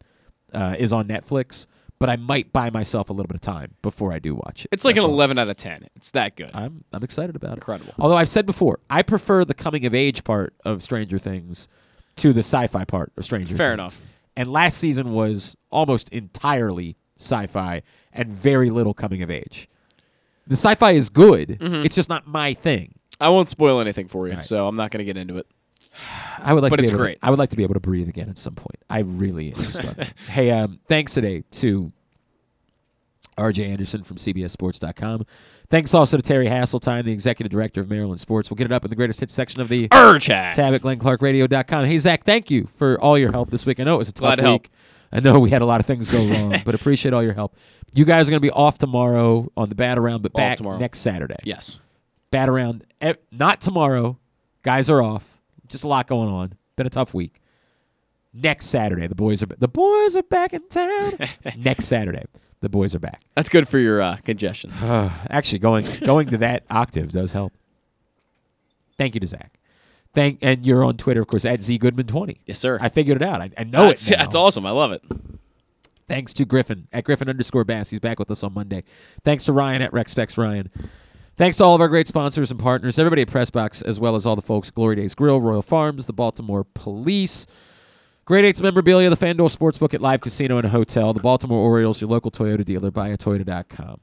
uh, 0.54 0.76
is 0.78 0.92
on 0.92 1.06
Netflix. 1.08 1.66
But 2.00 2.10
I 2.10 2.16
might 2.16 2.52
buy 2.52 2.70
myself 2.70 3.08
a 3.08 3.12
little 3.12 3.28
bit 3.28 3.36
of 3.36 3.40
time 3.40 3.76
before 3.80 4.12
I 4.12 4.18
do 4.18 4.34
watch 4.34 4.64
it. 4.64 4.68
it's 4.72 4.84
like 4.84 4.96
That's 4.96 5.04
an 5.04 5.10
all. 5.10 5.16
11 5.16 5.38
out 5.38 5.48
of 5.48 5.56
10. 5.56 5.86
It's 5.94 6.10
that 6.10 6.34
good. 6.36 6.50
I'm 6.52 6.84
I'm 6.92 7.04
excited 7.04 7.36
about 7.36 7.52
it. 7.52 7.58
Incredible. 7.58 7.94
Although 7.98 8.16
I've 8.16 8.28
said 8.28 8.46
before, 8.46 8.80
I 8.90 9.02
prefer 9.02 9.44
the 9.44 9.54
coming 9.54 9.86
of 9.86 9.94
age 9.94 10.24
part 10.24 10.54
of 10.64 10.82
Stranger 10.82 11.18
Things 11.18 11.68
to 12.16 12.32
the 12.32 12.40
sci-fi 12.40 12.84
part 12.84 13.12
of 13.16 13.24
Stranger 13.24 13.46
Things. 13.48 13.58
Fair 13.58 13.70
Things. 13.76 13.96
enough. 13.98 14.10
And 14.36 14.48
last 14.52 14.78
season 14.78 15.12
was 15.12 15.56
almost 15.70 16.08
entirely 16.10 16.96
sci-fi 17.16 17.82
and 18.12 18.28
very 18.32 18.70
little 18.70 18.92
coming 18.92 19.22
of 19.22 19.30
age. 19.30 19.68
The 20.48 20.56
sci-fi 20.56 20.90
is 20.92 21.08
good. 21.10 21.58
Mhm. 21.60 21.84
It's 21.84 21.94
just 21.94 22.08
not 22.08 22.26
my 22.26 22.54
thing. 22.54 22.96
I 23.20 23.28
won't 23.28 23.48
spoil 23.48 23.80
anything 23.80 24.08
for 24.08 24.26
you, 24.26 24.34
Right. 24.34 24.42
so 24.42 24.66
I'm 24.66 24.74
not 24.76 24.90
going 24.90 24.98
to 24.98 25.04
get 25.04 25.16
into 25.16 25.38
it. 25.38 25.46
I 26.38 26.52
would 26.54 26.62
like 26.62 26.70
But 26.70 26.76
to 26.76 26.82
be 26.82 26.84
it's 26.84 26.90
able 26.90 26.98
to- 26.98 27.04
great. 27.04 27.18
I 27.22 27.30
would 27.30 27.38
like 27.38 27.50
to 27.50 27.56
be 27.56 27.62
able 27.62 27.74
to 27.74 27.80
breathe 27.80 28.08
again 28.08 28.28
at 28.28 28.38
some 28.38 28.54
point. 28.54 28.76
I 28.90 29.00
really 29.00 29.52
am 29.54 29.62
struggling. 29.64 30.08
hey, 30.28 30.50
um, 30.50 30.80
thanks 30.88 31.14
today 31.14 31.44
to 31.52 31.92
RJ 33.36 33.66
Anderson 33.68 34.04
from 34.04 34.16
CBSSports.com. 34.16 35.26
Thanks 35.70 35.92
also 35.94 36.16
to 36.16 36.22
Terry 36.22 36.46
Hasseltine, 36.46 37.04
the 37.04 37.12
executive 37.12 37.50
director 37.50 37.80
of 37.80 37.90
Maryland 37.90 38.20
Sports. 38.20 38.48
We'll 38.50 38.56
get 38.56 38.66
it 38.66 38.72
up 38.72 38.84
in 38.84 38.90
the 38.90 38.96
greatest 38.96 39.18
hits 39.20 39.34
section 39.34 39.60
of 39.60 39.68
the 39.68 39.88
Urge 39.92 40.26
tab 40.26 40.56
at 40.58 40.80
GlennClarkRadio.com. 40.82 41.84
Hey, 41.86 41.98
Zach, 41.98 42.22
thank 42.24 42.50
you 42.50 42.68
for 42.76 43.00
all 43.00 43.18
your 43.18 43.32
help 43.32 43.50
this 43.50 43.66
week. 43.66 43.80
I 43.80 43.84
know 43.84 43.96
it 43.96 43.98
was 43.98 44.10
a 44.10 44.12
Glad 44.12 44.36
tough 44.36 44.36
to 44.38 44.42
help. 44.42 44.62
week. 44.62 44.70
I 45.10 45.20
know 45.20 45.38
we 45.40 45.50
had 45.50 45.62
a 45.62 45.66
lot 45.66 45.80
of 45.80 45.86
things 45.86 46.08
go 46.08 46.24
wrong, 46.26 46.56
but 46.64 46.74
appreciate 46.74 47.12
all 47.12 47.22
your 47.22 47.32
help. 47.34 47.56
You 47.92 48.04
guys 48.04 48.28
are 48.28 48.30
going 48.30 48.40
to 48.40 48.46
be 48.46 48.50
off 48.50 48.78
tomorrow 48.78 49.50
on 49.56 49.68
the 49.68 49.74
bat 49.74 49.98
around, 49.98 50.22
but 50.22 50.32
Off 50.32 50.36
back 50.36 50.56
tomorrow. 50.58 50.78
next 50.78 51.00
Saturday. 51.00 51.36
Yes. 51.44 51.78
Bat 52.30 52.48
around, 52.48 52.84
eh, 53.00 53.14
not 53.32 53.60
tomorrow. 53.60 54.18
Guys 54.62 54.90
are 54.90 55.02
off. 55.02 55.33
Just 55.68 55.84
a 55.84 55.88
lot 55.88 56.06
going 56.06 56.28
on. 56.28 56.54
Been 56.76 56.86
a 56.86 56.90
tough 56.90 57.14
week. 57.14 57.40
Next 58.32 58.66
Saturday, 58.66 59.06
the 59.06 59.14
boys 59.14 59.42
are 59.42 59.46
the 59.46 59.68
boys 59.68 60.16
are 60.16 60.22
back 60.24 60.52
in 60.52 60.68
town. 60.68 61.18
next 61.56 61.86
Saturday, 61.86 62.24
the 62.60 62.68
boys 62.68 62.94
are 62.94 62.98
back. 62.98 63.20
That's 63.36 63.48
good 63.48 63.68
for 63.68 63.78
your 63.78 64.02
uh, 64.02 64.16
congestion. 64.24 64.72
Actually, 65.30 65.60
going 65.60 65.86
going 66.04 66.28
to 66.30 66.38
that 66.38 66.64
octave 66.68 67.12
does 67.12 67.32
help. 67.32 67.52
Thank 68.98 69.14
you 69.14 69.20
to 69.20 69.26
Zach. 69.26 69.52
Thank 70.14 70.38
and 70.42 70.66
you're 70.66 70.84
on 70.84 70.96
Twitter, 70.96 71.20
of 71.20 71.28
course, 71.28 71.44
at 71.44 71.62
Z 71.62 71.78
Goodman 71.78 72.06
twenty. 72.06 72.40
Yes, 72.44 72.58
sir. 72.58 72.78
I 72.80 72.88
figured 72.88 73.22
it 73.22 73.26
out. 73.26 73.40
I, 73.40 73.50
I 73.56 73.64
know 73.64 73.86
that's, 73.86 74.08
it. 74.08 74.16
Now. 74.16 74.24
That's 74.24 74.34
awesome. 74.34 74.66
I 74.66 74.70
love 74.70 74.90
it. 74.90 75.02
Thanks 76.06 76.34
to 76.34 76.44
Griffin 76.44 76.88
at 76.92 77.04
Griffin 77.04 77.28
underscore 77.28 77.64
Bass. 77.64 77.90
He's 77.90 78.00
back 78.00 78.18
with 78.18 78.30
us 78.30 78.42
on 78.42 78.52
Monday. 78.52 78.84
Thanks 79.22 79.44
to 79.46 79.52
Ryan 79.52 79.82
at 79.82 79.92
RexSpecs 79.92 80.36
Ryan. 80.36 80.70
Thanks 81.36 81.56
to 81.56 81.64
all 81.64 81.74
of 81.74 81.80
our 81.80 81.88
great 81.88 82.06
sponsors 82.06 82.50
and 82.52 82.60
partners, 82.60 82.96
everybody 82.98 83.22
at 83.22 83.28
Pressbox, 83.28 83.84
as 83.84 83.98
well 83.98 84.14
as 84.14 84.24
all 84.24 84.36
the 84.36 84.42
folks 84.42 84.68
at 84.68 84.74
Glory 84.74 84.94
Days 84.96 85.16
Grill, 85.16 85.40
Royal 85.40 85.62
Farms, 85.62 86.06
the 86.06 86.12
Baltimore 86.12 86.62
Police, 86.74 87.46
Great 88.24 88.44
Eights 88.44 88.60
memorabilia, 88.62 89.10
the 89.10 89.16
FanDuel 89.16 89.54
Sportsbook 89.54 89.94
at 89.94 90.00
Live 90.00 90.20
Casino 90.20 90.58
and 90.58 90.68
Hotel, 90.68 91.12
the 91.12 91.20
Baltimore 91.20 91.58
Orioles, 91.58 92.00
your 92.00 92.08
local 92.08 92.30
Toyota 92.30 92.64
dealer, 92.64 92.92
buyatoyota.com. 92.92 94.00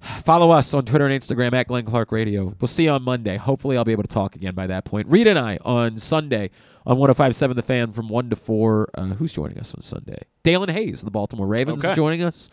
Follow 0.24 0.52
us 0.52 0.72
on 0.74 0.84
Twitter 0.84 1.06
and 1.08 1.20
Instagram 1.20 1.52
at 1.54 1.66
Glenn 1.66 1.84
Clark 1.84 2.12
Radio. 2.12 2.54
We'll 2.60 2.68
see 2.68 2.84
you 2.84 2.90
on 2.90 3.02
Monday. 3.02 3.36
Hopefully, 3.36 3.76
I'll 3.76 3.84
be 3.84 3.90
able 3.92 4.04
to 4.04 4.08
talk 4.08 4.36
again 4.36 4.54
by 4.54 4.68
that 4.68 4.84
point. 4.84 5.08
Reed 5.08 5.26
and 5.26 5.38
I 5.40 5.58
on 5.64 5.96
Sunday 5.96 6.50
on 6.86 6.98
1057 6.98 7.56
The 7.56 7.62
Fan 7.62 7.92
from 7.92 8.08
1 8.08 8.30
to 8.30 8.36
4. 8.36 8.90
Uh, 8.94 9.04
who's 9.06 9.32
joining 9.32 9.58
us 9.58 9.74
on 9.74 9.82
Sunday? 9.82 10.22
Daelin 10.44 10.70
Hayes, 10.70 11.02
the 11.02 11.10
Baltimore 11.10 11.48
Ravens, 11.48 11.84
Okay. 11.84 11.90
is 11.90 11.96
joining 11.96 12.22
us. 12.22 12.48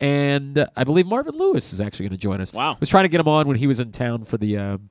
And 0.00 0.58
uh, 0.58 0.66
I 0.76 0.84
believe 0.84 1.06
Marvin 1.06 1.36
Lewis 1.36 1.72
is 1.72 1.80
actually 1.80 2.08
going 2.08 2.18
to 2.18 2.22
join 2.22 2.40
us. 2.40 2.52
Wow. 2.52 2.72
I 2.74 2.76
was 2.80 2.88
trying 2.88 3.04
to 3.04 3.08
get 3.08 3.20
him 3.20 3.28
on 3.28 3.48
when 3.48 3.56
he 3.56 3.66
was 3.66 3.80
in 3.80 3.90
town 3.92 4.24
for 4.24 4.36
the 4.38 4.56
um, 4.56 4.90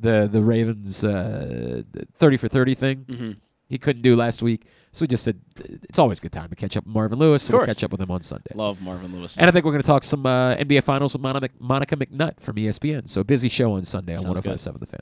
the 0.00 0.28
the 0.30 0.40
Ravens 0.42 1.04
uh, 1.04 1.82
30 2.18 2.36
for 2.36 2.48
30 2.48 2.74
thing. 2.74 3.04
Mhm. 3.08 3.36
He 3.68 3.78
couldn't 3.78 4.02
do 4.02 4.14
last 4.14 4.42
week. 4.42 4.64
So 4.92 5.02
we 5.02 5.08
just 5.08 5.24
said 5.24 5.40
it's 5.58 5.98
always 5.98 6.18
a 6.18 6.22
good 6.22 6.32
time 6.32 6.48
to 6.50 6.56
catch 6.56 6.76
up 6.76 6.84
with 6.86 6.94
Marvin 6.94 7.18
Lewis. 7.18 7.42
So 7.42 7.56
we'll 7.56 7.66
catch 7.66 7.82
up 7.84 7.90
with 7.90 8.00
him 8.00 8.10
on 8.10 8.22
Sunday. 8.22 8.52
Love 8.54 8.80
Marvin 8.80 9.12
Lewis. 9.14 9.36
And 9.36 9.46
I 9.46 9.50
think 9.50 9.64
we're 9.64 9.72
going 9.72 9.82
to 9.82 9.86
talk 9.86 10.04
some 10.04 10.24
uh, 10.24 10.54
NBA 10.54 10.84
Finals 10.84 11.12
with 11.12 11.20
Monica, 11.22 11.48
Monica 11.58 11.96
McNutt 11.96 12.38
from 12.40 12.56
ESPN. 12.56 13.08
So 13.08 13.24
busy 13.24 13.48
show 13.48 13.72
on 13.72 13.82
Sunday 13.82 14.16
on 14.16 14.22
Sounds 14.22 14.40
good. 14.40 14.56
105.7 14.56 14.78
The 14.80 14.86
Fan. 14.86 15.00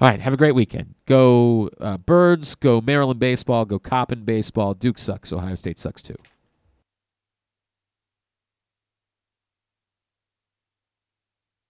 All 0.00 0.10
right, 0.10 0.20
have 0.20 0.32
a 0.34 0.36
great 0.36 0.54
weekend. 0.54 0.94
Go 1.06 1.70
uh, 1.80 1.96
Birds, 1.96 2.54
go 2.56 2.80
Maryland 2.80 3.18
baseball, 3.20 3.64
go 3.64 3.78
Coppin 3.78 4.24
baseball. 4.24 4.74
Duke 4.74 4.98
sucks. 4.98 5.32
Ohio 5.32 5.54
State 5.54 5.78
sucks 5.78 6.02
too. 6.02 6.16